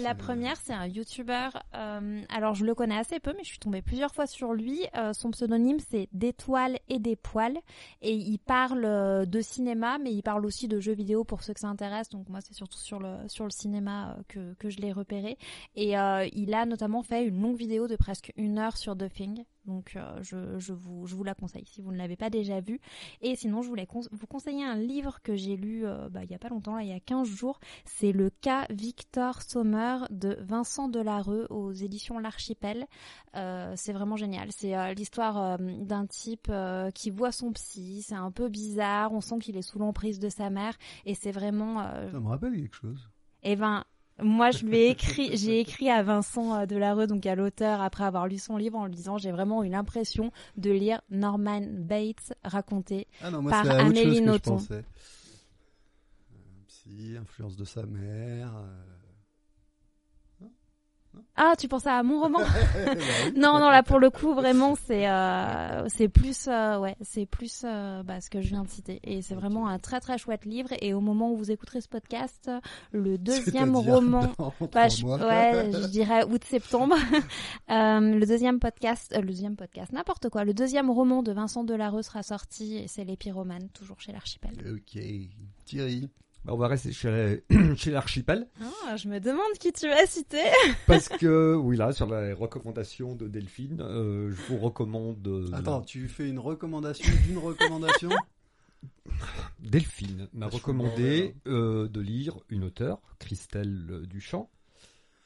La 0.02 0.14
première, 0.14 0.56
c'est 0.56 0.72
un 0.72 0.86
YouTuber. 0.86 1.48
euh, 1.74 2.22
alors, 2.28 2.55
je 2.55 2.64
le 2.64 2.74
connais 2.74 2.97
assez 2.97 3.20
peu, 3.20 3.32
mais 3.36 3.44
je 3.44 3.48
suis 3.48 3.59
tombée 3.59 3.82
plusieurs 3.82 4.12
fois 4.12 4.26
sur 4.26 4.52
lui. 4.52 4.80
Euh, 4.97 5.12
son 5.12 5.30
pseudonyme, 5.30 5.78
c'est 5.90 6.09
D'étoiles 6.12 6.78
et 6.89 6.98
des 6.98 7.16
poils. 7.16 7.59
Et 8.01 8.14
il 8.14 8.39
parle 8.39 8.84
euh, 8.84 9.24
de 9.24 9.40
cinéma, 9.40 9.98
mais 9.98 10.12
il 10.12 10.22
parle 10.22 10.44
aussi 10.44 10.68
de 10.68 10.80
jeux 10.80 10.94
vidéo 10.94 11.24
pour 11.24 11.43
ceux 11.43 11.55
que 11.55 11.60
ça 11.60 11.68
intéresse. 11.68 12.09
Donc, 12.09 12.28
moi, 12.28 12.40
c'est 12.40 12.55
surtout 12.55 12.78
sur 12.78 12.98
le, 12.98 13.16
sur 13.28 13.44
le 13.44 13.51
cinéma 13.51 14.10
euh, 14.10 14.22
que, 14.28 14.55
que 14.55 14.68
je 14.68 14.78
l'ai 14.78 14.93
repéré. 14.93 15.39
Et 15.74 15.98
euh, 15.98 16.26
il 16.32 16.55
a 16.55 16.66
notamment 16.66 17.02
fait 17.02 17.24
une 17.24 17.40
longue 17.40 17.56
vidéo 17.56 17.86
de 17.89 17.97
presque 17.97 18.32
une 18.36 18.59
heure 18.59 18.76
sur 18.76 18.97
The 18.97 19.09
Thing. 19.12 19.44
Donc, 19.64 19.94
euh, 19.94 20.20
je, 20.22 20.59
je, 20.59 20.72
vous, 20.72 21.06
je 21.06 21.14
vous 21.14 21.22
la 21.22 21.34
conseille 21.34 21.64
si 21.66 21.80
vous 21.80 21.93
ne 21.93 21.97
l'avez 21.97 22.16
pas 22.16 22.30
déjà 22.30 22.60
vu. 22.60 22.80
Et 23.20 23.36
sinon, 23.36 23.62
je 23.62 23.68
voulais 23.68 23.86
con- 23.86 24.01
vous 24.10 24.26
conseiller 24.26 24.64
un 24.64 24.74
livre 24.76 25.20
que 25.22 25.36
j'ai 25.36 25.56
lu 25.56 25.86
euh, 25.86 26.09
bah, 26.09 26.24
il 26.24 26.30
y 26.30 26.34
a 26.34 26.39
pas 26.39 26.48
longtemps, 26.48 26.74
là, 26.74 26.82
il 26.82 26.89
y 26.89 26.93
a 26.93 26.98
15 27.01 27.28
jours. 27.28 27.60
C'est 27.84 28.10
le 28.12 28.30
cas 28.30 28.66
Victor 28.70 29.40
Sommer 29.43 29.98
de 30.10 30.36
Vincent 30.40 30.89
Delarue 30.89 31.47
aux 31.51 31.70
éditions 31.72 32.18
L'Archipel. 32.18 32.86
Euh, 33.36 33.72
c'est 33.76 33.93
vraiment 33.93 34.16
génial. 34.16 34.48
C'est 34.51 34.94
l'histoire 34.94 35.59
d'un 35.59 36.06
type 36.06 36.51
qui 36.94 37.10
voit 37.10 37.30
son 37.32 37.52
psy. 37.52 38.02
C'est 38.02 38.14
un 38.14 38.30
peu 38.32 38.48
bizarre. 38.48 39.12
On 39.12 39.20
sent 39.20 39.39
qu'il 39.39 39.56
est 39.56 39.62
sous 39.62 39.78
l'emprise 39.78 40.18
de 40.18 40.28
sa 40.28 40.51
mère. 40.51 40.76
Et 41.06 41.14
c'est 41.14 41.32
vraiment... 41.32 41.82
Ça 42.10 42.20
me 42.20 42.28
rappelle 42.28 42.55
quelque 42.55 42.74
chose. 42.76 43.09
eh 43.44 43.56
ben, 43.56 43.84
moi, 44.20 44.51
je 44.51 44.64
lui 44.64 44.76
ai 44.78 44.89
écrit, 44.90 45.36
j'ai 45.36 45.60
écrit 45.60 45.89
à 45.90 46.02
Vincent 46.02 46.55
euh, 46.55 46.66
Delarue, 46.66 47.06
donc 47.06 47.24
à 47.26 47.34
l'auteur, 47.34 47.80
après 47.80 48.05
avoir 48.05 48.26
lu 48.28 48.39
son 48.39 48.56
livre, 48.56 48.78
en 48.78 48.86
lui 48.86 48.94
disant, 48.94 49.18
j'ai 49.18 49.32
vraiment 49.32 49.64
eu 49.64 49.68
l'impression 49.68 50.30
de 50.56 50.70
lire 50.70 51.01
Norman 51.10 51.62
Bates 51.70 52.34
raconter. 52.44 53.06
Ah 53.22 53.30
non, 53.30 53.43
moi 53.43 53.51
Par 53.51 53.68
Amélie 53.70 54.20
Nothomb. 54.20 54.59
Euh, 54.70 54.82
psy, 56.68 57.16
influence 57.20 57.56
de 57.56 57.64
sa 57.64 57.84
mère. 57.86 58.55
euh. 58.56 58.89
Ah, 61.36 61.55
tu 61.59 61.66
pensais 61.66 61.89
à 61.89 62.02
mon 62.02 62.20
roman 62.20 62.39
Bah. 62.74 62.94
Non, 63.36 63.59
non, 63.59 63.70
là 63.70 63.82
pour 63.82 63.98
le 63.98 64.10
coup, 64.10 64.34
vraiment, 64.34 64.74
c'est 64.86 65.09
euh, 65.09 65.86
c'est 65.89 66.09
plus, 66.09 66.47
euh, 66.48 66.78
ouais, 66.78 66.97
c'est 67.01 67.26
plus 67.26 67.62
euh, 67.64 68.02
bah, 68.02 68.20
ce 68.20 68.30
que 68.30 68.40
je 68.40 68.48
viens 68.48 68.62
de 68.62 68.68
citer, 68.68 69.01
et 69.05 69.22
c'est 69.22 69.34
vraiment 69.34 69.66
un 69.68 69.78
très 69.78 70.01
très 70.01 70.18
chouette 70.18 70.44
livre. 70.44 70.70
Et 70.80 70.94
au 70.94 71.01
moment 71.01 71.32
où 71.32 71.36
vous 71.36 71.51
écouterez 71.51 71.80
ce 71.80 71.89
podcast, 71.89 72.51
le 72.93 73.18
deuxième 73.18 73.76
roman, 73.76 74.32
bah, 74.72 74.89
je, 74.89 75.05
ouais, 75.05 75.70
je 75.82 75.86
dirais 75.89 76.24
août-septembre, 76.24 76.97
euh, 77.70 78.01
le 78.01 78.26
deuxième 78.26 78.59
podcast, 78.60 79.12
euh, 79.14 79.20
le 79.20 79.26
deuxième 79.26 79.56
podcast, 79.56 79.93
n'importe 79.93 80.28
quoi, 80.28 80.44
le 80.44 80.55
deuxième 80.55 80.90
roman 80.90 81.22
de 81.22 81.32
Vincent 81.32 81.64
Delarue 81.64 82.02
sera 82.02 82.22
sorti, 82.22 82.76
et 82.76 82.89
c'est 82.89 83.05
l'épiromane, 83.05 83.68
toujours 83.70 84.01
chez 84.01 84.12
l'Archipel. 84.12 84.52
Ok. 84.74 85.01
Thierry. 85.64 86.10
Bah, 86.44 86.52
on 86.55 86.56
va 86.56 86.66
rester 86.69 86.93
chez, 86.93 87.90
l'archipel 87.90 88.48
Ah, 88.86 88.97
je 88.97 89.09
me 89.09 89.20
demande 89.20 89.52
qui 89.60 89.73
tu 89.73 89.89
vas 89.89 90.05
citer. 90.06 90.43
parce 90.86 91.09
que 91.09 91.55
oui 91.55 91.77
là 91.77 91.93
sur 91.93 92.06
la 92.06 92.35
recommandation 92.35 93.14
de 93.14 93.28
Delphine, 93.28 93.81
euh, 93.81 94.32
je 94.32 94.43
vous 94.52 94.59
recommande. 94.59 95.27
euh, 95.28 95.48
Attends, 95.52 95.82
tu 95.82 96.09
fais 96.09 96.28
une 96.28 96.40
recommandation 96.40 97.09
d'une 97.27 97.39
recommandation? 97.39 98.10
Delphine 99.60 100.28
m'a 100.32 100.47
Ah, 100.47 100.48
recommandé 100.52 101.35
euh, 101.47 101.89
de 101.89 102.01
lire 102.01 102.39
une 102.48 102.64
auteure, 102.64 103.01
Christelle 103.19 104.02
Duchamp. 104.09 104.51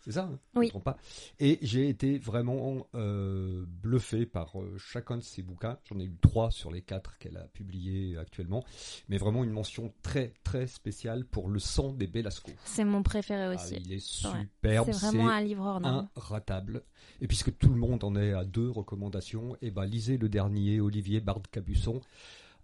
C'est 0.06 0.12
ça 0.12 0.22
hein 0.24 0.38
Je 0.54 0.58
me 0.60 0.64
Oui. 0.64 0.68
trompe 0.68 0.84
pas. 0.84 0.96
Et 1.40 1.58
j'ai 1.62 1.88
été 1.88 2.16
vraiment 2.18 2.86
euh, 2.94 3.64
bluffé 3.66 4.24
par 4.24 4.58
euh, 4.60 4.76
chacun 4.78 5.16
de 5.16 5.22
ses 5.22 5.42
bouquins. 5.42 5.78
J'en 5.90 5.98
ai 5.98 6.04
eu 6.04 6.16
trois 6.22 6.52
sur 6.52 6.70
les 6.70 6.80
quatre 6.80 7.18
qu'elle 7.18 7.36
a 7.36 7.48
publiés 7.48 8.16
actuellement. 8.16 8.62
Mais 9.08 9.18
vraiment 9.18 9.42
une 9.42 9.50
mention 9.50 9.92
très 10.02 10.32
très 10.44 10.68
spéciale 10.68 11.24
pour 11.24 11.48
Le 11.48 11.58
sang 11.58 11.92
des 11.92 12.06
Belasco. 12.06 12.52
C'est 12.64 12.84
mon 12.84 13.02
préféré 13.02 13.42
Ah, 13.42 13.54
aussi. 13.54 13.74
il 13.84 13.92
est 13.92 13.96
Ouais. 13.96 14.00
superbe. 14.46 14.90
c'est 14.92 15.10
vraiment 15.10 15.28
un 15.28 15.40
livre 15.42 15.64
hors 15.64 15.80
norme. 15.80 16.08
Inratable. 16.16 16.82
Et 17.20 17.26
puisque 17.26 17.56
tout 17.58 17.68
le 17.70 17.76
monde 17.76 18.04
en 18.04 18.14
est 18.14 18.32
à 18.32 18.44
deux 18.44 18.70
recommandations, 18.70 19.56
et 19.60 19.72
ben 19.72 19.86
lisez 19.86 20.18
le 20.18 20.28
dernier, 20.28 20.80
Olivier 20.80 21.20
Bard 21.20 21.42
Cabusson. 21.50 22.00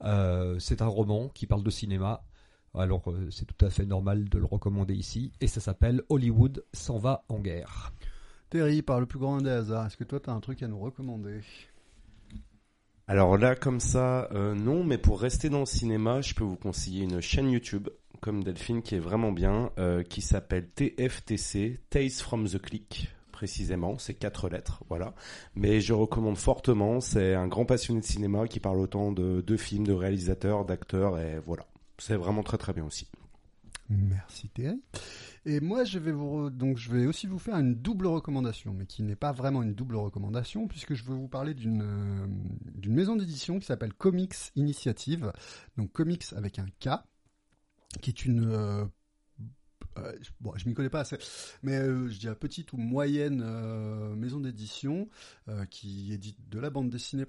Euh, 0.05 0.59
c'est 0.59 0.81
un 0.83 0.87
roman 0.87 1.29
qui 1.29 1.47
parle 1.47 1.63
de 1.65 1.71
cinéma. 1.71 2.25
Alors 2.75 3.11
euh, 3.11 3.31
c'est 3.31 3.45
tout 3.45 3.65
à 3.65 3.71
fait 3.71 3.85
normal 3.85 4.29
de 4.29 4.39
le 4.39 4.45
recommander 4.45 4.95
ici. 4.95 5.33
Et 5.41 5.47
ça 5.47 5.61
s'appelle 5.61 6.03
Hollywood 6.09 6.65
s'en 6.73 6.99
va 6.99 7.25
en 7.29 7.39
guerre. 7.39 7.93
Terry, 8.51 8.83
par 8.83 9.01
le 9.01 9.07
plus 9.07 9.19
grand 9.19 9.41
des 9.41 9.51
hasards, 9.51 9.87
est-ce 9.87 9.97
que 9.97 10.05
toi 10.05 10.21
t'as 10.21 10.33
un 10.33 10.41
truc 10.41 10.63
à 10.63 10.69
nous 10.69 10.79
recommander? 10.79 11.41
Alors 13.09 13.37
là, 13.37 13.57
comme 13.57 13.81
ça, 13.81 14.29
euh, 14.33 14.55
non, 14.55 14.85
mais 14.85 14.97
pour 14.97 15.21
rester 15.21 15.49
dans 15.49 15.61
le 15.61 15.67
cinéma, 15.67 16.21
je 16.21 16.35
peux 16.35 16.45
vous 16.45 16.57
conseiller 16.57 17.05
une 17.05 17.21
chaîne 17.21 17.51
YouTube, 17.51 17.89
comme 18.21 18.45
Delphine, 18.45 18.81
qui 18.81 18.95
est 18.95 19.01
vraiment 19.01 19.33
bien, 19.33 19.71
euh, 19.79 20.03
qui 20.03 20.23
s'appelle 20.23 20.69
TFTC, 20.69 21.81
Tales 21.91 22.11
from 22.11 22.49
the 22.49 22.59
Click, 22.59 23.09
précisément, 23.33 23.99
c'est 23.99 24.15
quatre 24.15 24.49
lettres, 24.49 24.85
voilà. 24.89 25.15
Mais 25.57 25.81
je 25.81 25.93
recommande 25.93 26.39
fortement, 26.39 27.01
c'est 27.01 27.35
un 27.35 27.49
grand 27.49 27.67
passionné 27.67 28.01
de 28.01 28.07
cinéma 28.07 28.47
qui 28.47 28.61
parle 28.61 28.79
autant 28.79 29.11
de, 29.11 29.41
de 29.41 29.57
films, 29.57 29.87
de 29.87 29.93
réalisateurs, 29.93 30.65
d'acteurs, 30.65 31.19
et 31.19 31.41
voilà. 31.45 31.67
C'est 32.03 32.17
vraiment 32.17 32.43
très 32.43 32.59
très 32.59 32.73
bien 32.73 32.85
aussi. 32.85 33.07
Merci 33.89 34.49
Thierry. 34.49 34.83
Et 35.47 35.61
moi, 35.61 35.85
je 35.85 36.01
vais 36.01 36.11
vous 36.11 36.51
donc 36.51 36.77
je 36.77 36.91
vais 36.91 37.07
aussi 37.07 37.29
vous 37.29 37.39
faire 37.39 37.57
une 37.57 37.77
double 37.77 38.09
recommandation, 38.09 38.75
mais 38.75 38.87
qui 38.87 39.05
n'est 39.05 39.15
pas 39.15 39.31
vraiment 39.31 39.63
une 39.63 39.75
double 39.75 39.95
recommandation, 39.95 40.67
puisque 40.67 40.95
je 40.95 41.05
veux 41.05 41.15
vous 41.15 41.29
parler 41.29 41.55
d'une 41.55 41.83
euh, 41.83 42.27
d'une 42.75 42.95
maison 42.95 43.15
d'édition 43.15 43.61
qui 43.61 43.67
s'appelle 43.67 43.95
Comics 43.95 44.35
Initiative, 44.57 45.33
donc 45.77 45.93
Comics 45.93 46.25
avec 46.37 46.59
un 46.59 46.67
K, 46.81 46.89
qui 48.01 48.11
est 48.11 48.25
une 48.25 48.51
euh, 48.51 48.85
euh, 49.99 50.19
bon, 50.41 50.55
je 50.57 50.69
m'y 50.69 50.75
connais 50.75 50.91
pas 50.91 51.01
assez, 51.01 51.19
mais 51.63 51.79
je 51.85 52.19
dirais 52.19 52.35
petite 52.35 52.73
ou 52.73 52.79
moyenne 52.79 53.45
maison 54.17 54.41
d'édition 54.41 55.09
qui 55.71 56.13
édite 56.13 56.49
de 56.49 56.59
la 56.59 56.71
bande 56.71 56.91
dessinée 56.91 57.27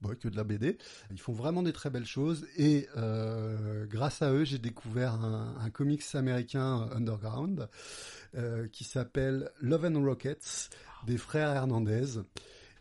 principale. 0.00 0.18
que 0.18 0.28
de 0.28 0.36
la 0.36 0.44
BD. 0.44 0.78
Ils 1.10 1.20
font 1.20 1.32
vraiment 1.32 1.62
des 1.62 1.72
très 1.72 1.90
belles 1.90 2.06
choses 2.06 2.46
et 2.56 2.88
euh, 2.96 3.86
grâce 3.86 4.22
à 4.22 4.32
eux, 4.32 4.44
j'ai 4.44 4.58
découvert 4.58 5.14
un, 5.14 5.70
comics 5.70 6.02
américain 6.14 6.82
euh, 6.82 6.96
underground 6.96 7.68
euh, 8.36 8.68
qui 8.68 8.84
s'appelle 8.84 9.50
Love 9.60 9.86
and 9.86 10.02
Rockets 10.02 10.70
des 11.06 11.18
frères 11.18 11.50
Hernandez. 11.50 12.20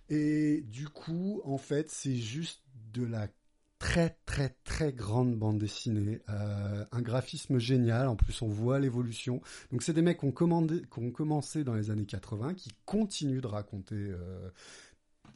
Et 0.10 0.64
du 0.68 0.88
coup, 0.88 1.42
en 1.44 1.58
fait, 1.58 1.90
c'est 1.90 2.16
juste 2.16 2.62
de 2.94 3.06
la 3.06 3.28
très 3.80 4.18
très 4.26 4.56
très 4.64 4.92
grande 4.92 5.36
bande 5.36 5.60
dessinée, 5.60 6.22
un 6.28 7.02
graphisme 7.02 7.60
génial. 7.60 8.08
En 8.08 8.16
plus, 8.16 8.42
on 8.42 8.48
voit 8.48 8.80
l'évolution. 8.80 9.42
Donc, 9.72 9.84
c'est 9.84 9.94
des 9.94 10.02
mecs 10.02 10.20
qui 10.20 10.26
ont, 10.26 11.12
commencé 11.12 11.64
dans 11.64 11.76
les 11.76 11.92
années 11.92 12.06
80, 12.06 12.56
qui 12.56 12.72
continuent 12.86 13.42
de 13.42 13.48
raconter 13.48 14.14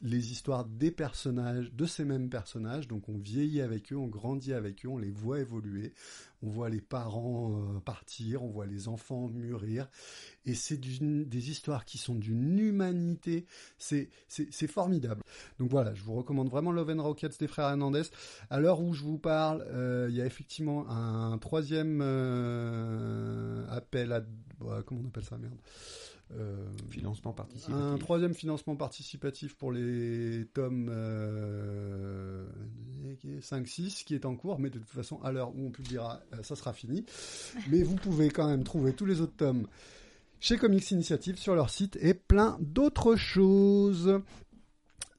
les 0.02 0.32
histoires 0.32 0.64
des 0.64 0.90
personnages, 0.90 1.72
de 1.72 1.86
ces 1.86 2.04
mêmes 2.04 2.28
personnages. 2.28 2.88
Donc, 2.88 3.08
on 3.08 3.16
vieillit 3.16 3.60
avec 3.60 3.92
eux, 3.92 3.96
on 3.96 4.08
grandit 4.08 4.52
avec 4.52 4.84
eux, 4.84 4.88
on 4.88 4.98
les 4.98 5.10
voit 5.10 5.40
évoluer. 5.40 5.94
On 6.44 6.50
voit 6.50 6.68
les 6.68 6.80
parents 6.80 7.52
euh, 7.52 7.80
partir, 7.80 8.42
on 8.42 8.48
voit 8.48 8.66
les 8.66 8.88
enfants 8.88 9.28
mûrir, 9.28 9.88
et 10.44 10.54
c'est 10.54 10.76
des 10.76 11.50
histoires 11.50 11.84
qui 11.84 11.98
sont 11.98 12.16
d'une 12.16 12.58
humanité, 12.58 13.46
c'est 13.78 14.08
formidable. 14.66 15.22
Donc 15.60 15.70
voilà, 15.70 15.94
je 15.94 16.02
vous 16.02 16.14
recommande 16.14 16.48
vraiment 16.48 16.72
Love 16.72 16.90
and 16.90 17.02
Rockets 17.02 17.38
des 17.38 17.46
frères 17.46 17.68
Hernandez. 17.68 18.02
À 18.50 18.58
l'heure 18.58 18.80
où 18.80 18.92
je 18.92 19.02
vous 19.02 19.18
parle, 19.18 19.64
euh, 19.68 20.08
il 20.10 20.16
y 20.16 20.20
a 20.20 20.26
effectivement 20.26 20.88
un 20.90 21.38
troisième 21.38 22.00
euh, 22.02 23.64
appel 23.68 24.12
à 24.12 24.20
bah, 24.60 24.82
comment 24.84 25.00
on 25.04 25.08
appelle 25.08 25.24
ça 25.24 25.38
merde? 25.38 25.58
Euh, 26.38 26.66
Financement 26.88 27.32
participatif. 27.32 27.74
un 27.76 27.98
troisième 27.98 28.32
financement 28.32 28.74
participatif 28.74 29.54
pour 29.54 29.70
les 29.70 30.46
tomes 30.54 30.88
euh, 30.90 32.46
5-6 33.40 34.04
qui 34.04 34.14
est 34.14 34.24
en 34.24 34.34
cours, 34.34 34.58
mais 34.58 34.70
de 34.70 34.78
toute 34.78 34.88
façon, 34.88 35.20
à 35.22 35.32
l'heure 35.32 35.54
où 35.54 35.66
on 35.66 35.70
publiera, 35.70 36.20
euh, 36.32 36.42
ça 36.42 36.56
sera 36.56 36.72
fini. 36.72 37.04
Mais 37.70 37.82
vous 37.82 37.96
pouvez 37.96 38.30
quand 38.30 38.48
même 38.48 38.64
trouver 38.64 38.94
tous 38.94 39.04
les 39.04 39.20
autres 39.20 39.36
tomes 39.36 39.66
chez 40.40 40.56
Comics 40.56 40.90
Initiative 40.90 41.36
sur 41.36 41.54
leur 41.54 41.70
site 41.70 41.98
et 42.00 42.14
plein 42.14 42.56
d'autres 42.60 43.16
choses. 43.16 44.20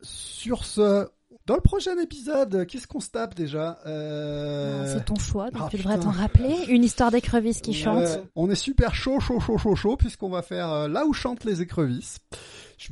Sur 0.01 0.65
ce, 0.65 1.07
dans 1.45 1.55
le 1.55 1.61
prochain 1.61 1.97
épisode, 2.01 2.65
qu'est-ce 2.67 2.87
qu'on 2.87 3.01
se 3.01 3.09
tape 3.09 3.35
déjà? 3.35 3.79
Euh, 3.85 4.93
C'est 4.93 5.03
ton 5.05 5.15
choix, 5.15 5.51
donc 5.51 5.63
ah, 5.65 5.67
tu 5.69 5.77
devrais 5.77 5.99
t'en 5.99 6.11
rappeler. 6.11 6.55
Une 6.69 6.83
histoire 6.83 7.11
d'écrevisse 7.11 7.59
qui 7.59 7.71
Ouais, 7.71 7.77
chante. 7.77 8.19
On 8.35 8.49
est 8.49 8.55
super 8.55 8.95
chaud, 8.95 9.19
chaud, 9.19 9.39
chaud, 9.41 9.57
chaud, 9.57 9.75
chaud, 9.75 9.97
puisqu'on 9.97 10.29
va 10.29 10.41
faire 10.41 10.71
euh, 10.71 10.87
là 10.87 11.05
où 11.05 11.11
chantent 11.13 11.43
les 11.43 11.61
écrevisses. 11.61 12.19
Je, 12.77 12.91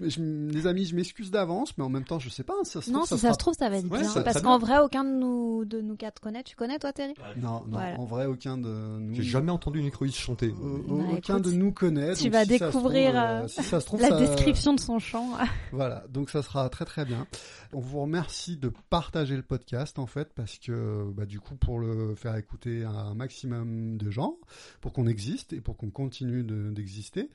je- 0.00 0.08
je- 0.08 0.20
les 0.52 0.66
amis, 0.66 0.84
je 0.84 0.94
m'excuse 0.96 1.30
d'avance, 1.30 1.76
mais 1.78 1.84
en 1.84 1.88
même 1.88 2.04
temps, 2.04 2.18
je 2.18 2.28
sais 2.28 2.42
pas. 2.42 2.54
hein, 2.58 2.64
Ça 2.64 2.80
se 2.82 2.90
Non, 2.90 3.00
trouve, 3.00 3.08
si 3.08 3.22
ça 3.22 3.28
ça 3.28 3.32
se 3.34 3.38
trouve, 3.38 3.54
ça 3.54 3.68
va 3.68 3.76
être 3.76 3.90
Ouais, 3.90 4.00
bien. 4.00 4.08
ça- 4.08 4.22
Parce 4.22 4.40
qu'en 4.42 4.58
vrai, 4.58 4.78
aucun 4.78 5.04
de 5.04 5.10
nous, 5.10 5.64
de 5.64 5.80
nous 5.80 5.96
quatre 5.96 6.20
connaît. 6.20 6.42
Tu 6.42 6.56
connais, 6.56 6.78
toi, 6.78 6.92
Terry? 6.92 7.14
Non, 7.36 7.60
non, 7.60 7.62
Voilà. 7.68 7.98
en 8.00 8.04
vrai, 8.04 8.26
aucun 8.26 8.56
de 8.58 8.68
nous. 8.68 9.14
J'ai 9.14 9.22
jamais 9.22 9.50
entendu 9.52 9.78
une 9.80 9.86
écrevisse 9.86 10.16
chanter. 10.16 10.48
euh, 10.48 10.78
Bah, 10.88 10.94
aucun 11.12 11.36
écoute, 11.38 11.44
de 11.52 11.56
nous 11.56 11.72
connaît. 11.72 12.14
tu 12.14 12.24
donc 12.24 12.32
vas 12.32 12.44
si 12.44 12.58
ça 12.58 12.58
se 12.58 12.64
découvrir, 12.76 13.10
trouve, 13.10 13.20
euh, 13.22 13.48
si 13.48 13.62
ça 13.62 13.80
se 13.80 13.86
trouve, 13.86 14.00
La 14.00 14.08
ça- 14.08 14.18
description 14.18 14.74
de 14.74 14.80
son 14.80 14.98
chant. 14.98 15.28
Voilà, 15.72 16.04
donc 16.10 16.30
ça 16.30 16.42
sera 16.42 16.68
très 16.70 16.84
très 16.84 17.04
bien. 17.04 17.26
On 17.72 17.80
vous 17.80 18.00
remercie 18.00 18.56
de 18.56 18.72
partager 18.90 19.36
le 19.36 19.42
podcast 19.42 19.98
en 19.98 20.06
fait, 20.06 20.32
parce 20.34 20.58
que 20.58 21.04
bah, 21.12 21.26
du 21.26 21.38
coup 21.40 21.54
pour 21.54 21.78
le 21.78 22.14
faire 22.14 22.34
écouter 22.36 22.84
à 22.84 22.90
un 22.90 23.14
maximum 23.14 23.96
de 23.98 24.10
gens, 24.10 24.36
pour 24.80 24.92
qu'on 24.92 25.06
existe 25.06 25.52
et 25.52 25.60
pour 25.60 25.76
qu'on 25.76 25.90
continue 25.90 26.42
de- 26.42 26.70
d'exister. 26.70 27.28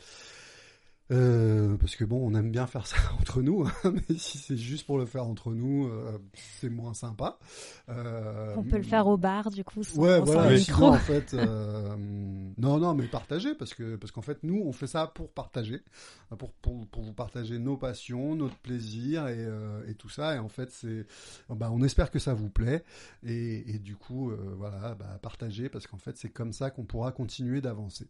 Euh, 1.12 1.76
parce 1.78 1.98
que 1.98 2.06
bon, 2.06 2.26
on 2.26 2.34
aime 2.34 2.50
bien 2.50 2.66
faire 2.66 2.88
ça 2.88 2.96
entre 3.20 3.42
nous, 3.42 3.66
hein, 3.66 3.94
mais 3.94 4.18
si 4.18 4.38
c'est 4.38 4.56
juste 4.56 4.86
pour 4.86 4.98
le 4.98 5.06
faire 5.06 5.28
entre 5.28 5.52
nous, 5.52 5.88
euh, 5.88 6.18
c'est 6.62 6.70
moins 6.70 6.94
sympa. 6.94 7.38
Euh, 7.90 8.54
On 8.56 8.64
peut 8.64 8.78
le 8.78 8.84
faire 8.84 9.08
au 9.08 9.18
bar, 9.18 9.52
du 9.52 9.66
coup, 9.66 9.84
sans, 9.84 10.02
Ouais, 10.02 10.22
voilà. 10.22 10.58
Sinon, 10.58 10.58
micro. 10.58 10.86
en 10.88 10.98
fait, 10.98 11.34
non, 12.58 12.80
non, 12.80 12.94
mais 12.94 13.08
partagez 13.08 13.54
parce 13.54 13.74
que 13.74 13.98
parce 13.98 14.12
qu'en 14.12 14.22
fait, 14.22 14.40
nous, 14.44 14.62
on 14.66 14.72
fait 14.72 14.88
ça 14.88 15.08
pour 15.08 15.30
partager, 15.30 15.82
pour 16.38 16.54
pour, 16.54 16.88
pour 16.88 17.04
vous 17.04 17.14
partager 17.14 17.60
nos 17.60 17.76
passions, 17.76 18.36
notre 18.36 18.58
plaisir 18.58 19.28
et, 19.28 19.46
et 19.88 19.96
tout 19.96 20.10
ça. 20.10 20.36
Et 20.36 20.40
en 20.40 20.50
fait, 20.50 20.72
c'est, 20.72 21.06
bah, 21.50 21.70
on 21.72 21.84
espère 21.84 22.12
que 22.12 22.20
ça 22.20 22.34
vous 22.34 22.50
plaît 22.50 22.84
et, 23.24 23.76
et 23.76 23.80
du 23.80 23.98
coup, 23.98 24.32
voilà, 24.58 24.96
bah, 24.96 25.20
partagez 25.22 25.68
parce 25.68 25.86
qu'en 25.86 25.98
fait, 25.98 26.18
c'est 26.18 26.30
comme 26.30 26.54
ça 26.54 26.72
qu'on 26.72 26.86
pourra 26.86 27.12
continuer 27.12 27.60
d'avancer. 27.60 28.08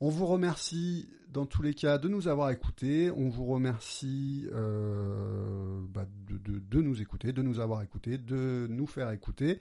On 0.00 0.08
vous 0.08 0.26
remercie 0.26 1.10
dans 1.28 1.46
tous 1.46 1.62
les 1.62 1.74
cas 1.74 1.98
de 1.98 2.08
nous 2.08 2.28
avoir 2.30 2.50
écoutés. 2.50 3.10
On 3.10 3.28
vous 3.28 3.44
remercie 3.44 4.46
euh, 4.52 5.80
bah, 5.88 6.06
de, 6.28 6.80
nous 6.80 7.02
écouter, 7.02 7.32
de 7.32 7.42
nous 7.42 7.60
avoir 7.60 7.82
écoutés, 7.82 8.18
de 8.18 8.66
nous 8.70 8.86
faire 8.86 9.10
écouter. 9.10 9.58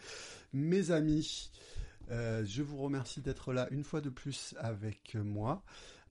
Mes 0.54 0.92
amis, 0.92 1.52
euh, 2.12 2.44
je 2.46 2.64
vous 2.64 2.78
remercie 2.78 3.22
d'être 3.22 3.54
là 3.54 3.68
une 3.72 3.84
fois 3.84 4.02
de 4.02 4.10
plus 4.10 4.56
avec 4.60 5.16
moi. 5.16 5.64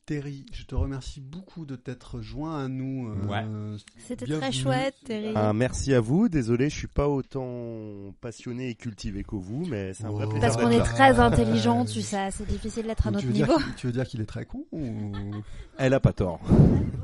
Terry, 0.09 0.47
je 0.55 0.65
te 0.65 0.75
remercie 0.75 1.21
beaucoup 1.21 1.67
de 1.67 1.77
t'être 1.77 2.23
joint 2.23 2.65
à 2.65 2.67
nous. 2.69 3.11
euh, 3.31 3.77
C'était 3.99 4.25
bienvenue. 4.25 4.41
très 4.51 4.53
chouette, 4.53 4.95
Terry. 5.05 5.33
Ah, 5.35 5.53
merci 5.53 5.93
à 5.93 6.01
vous. 6.01 6.31
Désolé, 6.31 6.71
je 6.71 6.75
suis 6.77 6.87
pas 6.87 7.07
autant 7.09 8.15
passionné 8.23 8.71
et 8.71 8.75
cultivé 8.75 9.23
que 9.23 9.37
vous, 9.37 9.67
mais 9.67 9.93
c'est 9.93 10.07
un 10.07 10.11
vrai 10.11 10.25
Oh. 10.25 10.31
plaisir 10.31 10.49
Parce 10.49 10.57
qu'on 10.63 10.71
est 10.71 10.83
très 10.83 11.21
Euh, 11.21 11.23
intelligent, 11.23 11.85
tu 11.85 12.01
sais, 12.01 12.31
c'est 12.31 12.47
difficile 12.47 12.87
d'être 12.87 13.07
à 13.07 13.11
notre 13.11 13.27
niveau. 13.27 13.53
tu 13.77 13.87
veux 13.87 13.93
dire 13.93 14.07
qu'il 14.07 14.23
est 14.23 14.27
très 14.27 14.47
con 14.47 14.65
ou... 14.73 15.13
Elle 15.79 15.93
a 15.93 16.01
pas 16.01 16.15
tort. 16.15 16.41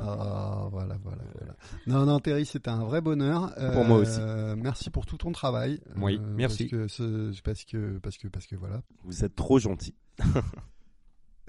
Ah, 0.00 0.68
voilà, 0.72 0.96
voilà, 1.04 1.22
voilà. 1.38 1.56
Non, 1.86 2.06
non, 2.06 2.18
Terry, 2.20 2.46
c'était 2.46 2.70
un 2.70 2.84
vrai 2.84 3.02
bonheur. 3.02 3.54
Pour 3.74 3.84
moi 3.84 3.98
aussi. 3.98 4.16
Euh, 4.18 4.56
merci 4.56 4.88
pour 4.88 5.04
tout 5.04 5.18
ton 5.18 5.30
travail. 5.30 5.78
Oui, 5.98 6.18
merci. 6.38 6.64
Parce 6.68 6.70
que, 6.70 6.88
ce- 6.88 7.42
parce 7.42 7.64
que, 7.66 7.98
parce 7.98 8.16
que, 8.16 8.28
parce 8.28 8.46
que 8.46 8.56
voilà. 8.56 8.80
Vous 9.04 9.26
êtes 9.26 9.36
trop 9.36 9.58
gentil. 9.58 9.94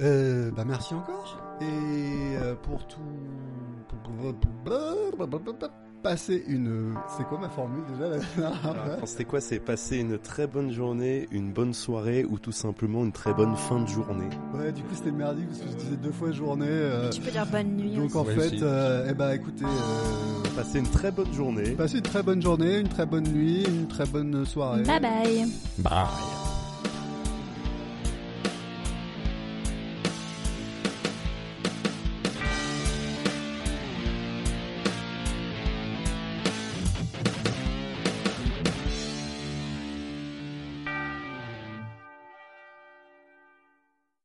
Euh, 0.01 0.51
bah 0.51 0.63
merci 0.65 0.93
encore. 0.93 1.37
Et 1.61 2.35
euh, 2.37 2.53
pour 2.55 2.85
tout, 2.87 2.99
passer 6.03 6.43
une, 6.47 6.93
c'est 7.17 7.23
quoi 7.23 7.39
ma 7.39 7.49
formule 7.49 7.83
déjà 7.93 8.05
Alors, 8.63 9.07
C'était 9.07 9.23
quoi? 9.25 9.41
C'est 9.41 9.59
passer 9.59 9.97
une 9.97 10.19
très 10.19 10.45
bonne 10.47 10.71
journée, 10.71 11.27
une 11.31 11.51
bonne 11.51 11.73
soirée 11.73 12.25
ou 12.25 12.37
tout 12.37 12.51
simplement 12.51 13.03
une 13.03 13.11
très 13.11 13.33
bonne 13.33 13.55
fin 13.55 13.79
de 13.79 13.87
journée? 13.87 14.29
Ouais, 14.53 14.71
du 14.71 14.83
coup 14.83 14.93
c'était 14.93 15.11
merdique 15.11 15.47
parce 15.47 15.61
que 15.61 15.69
je 15.71 15.75
disais 15.77 15.95
deux 15.97 16.11
fois 16.11 16.31
journée. 16.31 16.67
euh, 16.69 17.09
Tu 17.09 17.21
peux 17.21 17.31
dire 17.31 17.45
bonne 17.47 17.75
nuit 17.77 17.95
donc 17.95 18.15
aussi. 18.15 18.17
en 18.17 18.25
fait, 18.25 18.61
euh, 18.61 19.07
eh 19.09 19.13
ben 19.13 19.31
écoutez, 19.31 19.65
euh, 19.65 20.49
Passez 20.55 20.79
une 20.79 20.87
très 20.89 21.11
bonne 21.11 21.33
journée. 21.33 21.71
passez 21.71 21.97
une 21.97 22.03
très 22.03 22.21
bonne 22.21 22.41
journée, 22.41 22.79
une 22.79 22.87
très 22.89 23.05
bonne 23.05 23.27
nuit, 23.27 23.63
une 23.65 23.87
très 23.87 24.05
bonne 24.05 24.45
soirée. 24.45 24.83
Bye 24.83 24.99
bye. 24.99 25.45
Bye. 25.79 26.44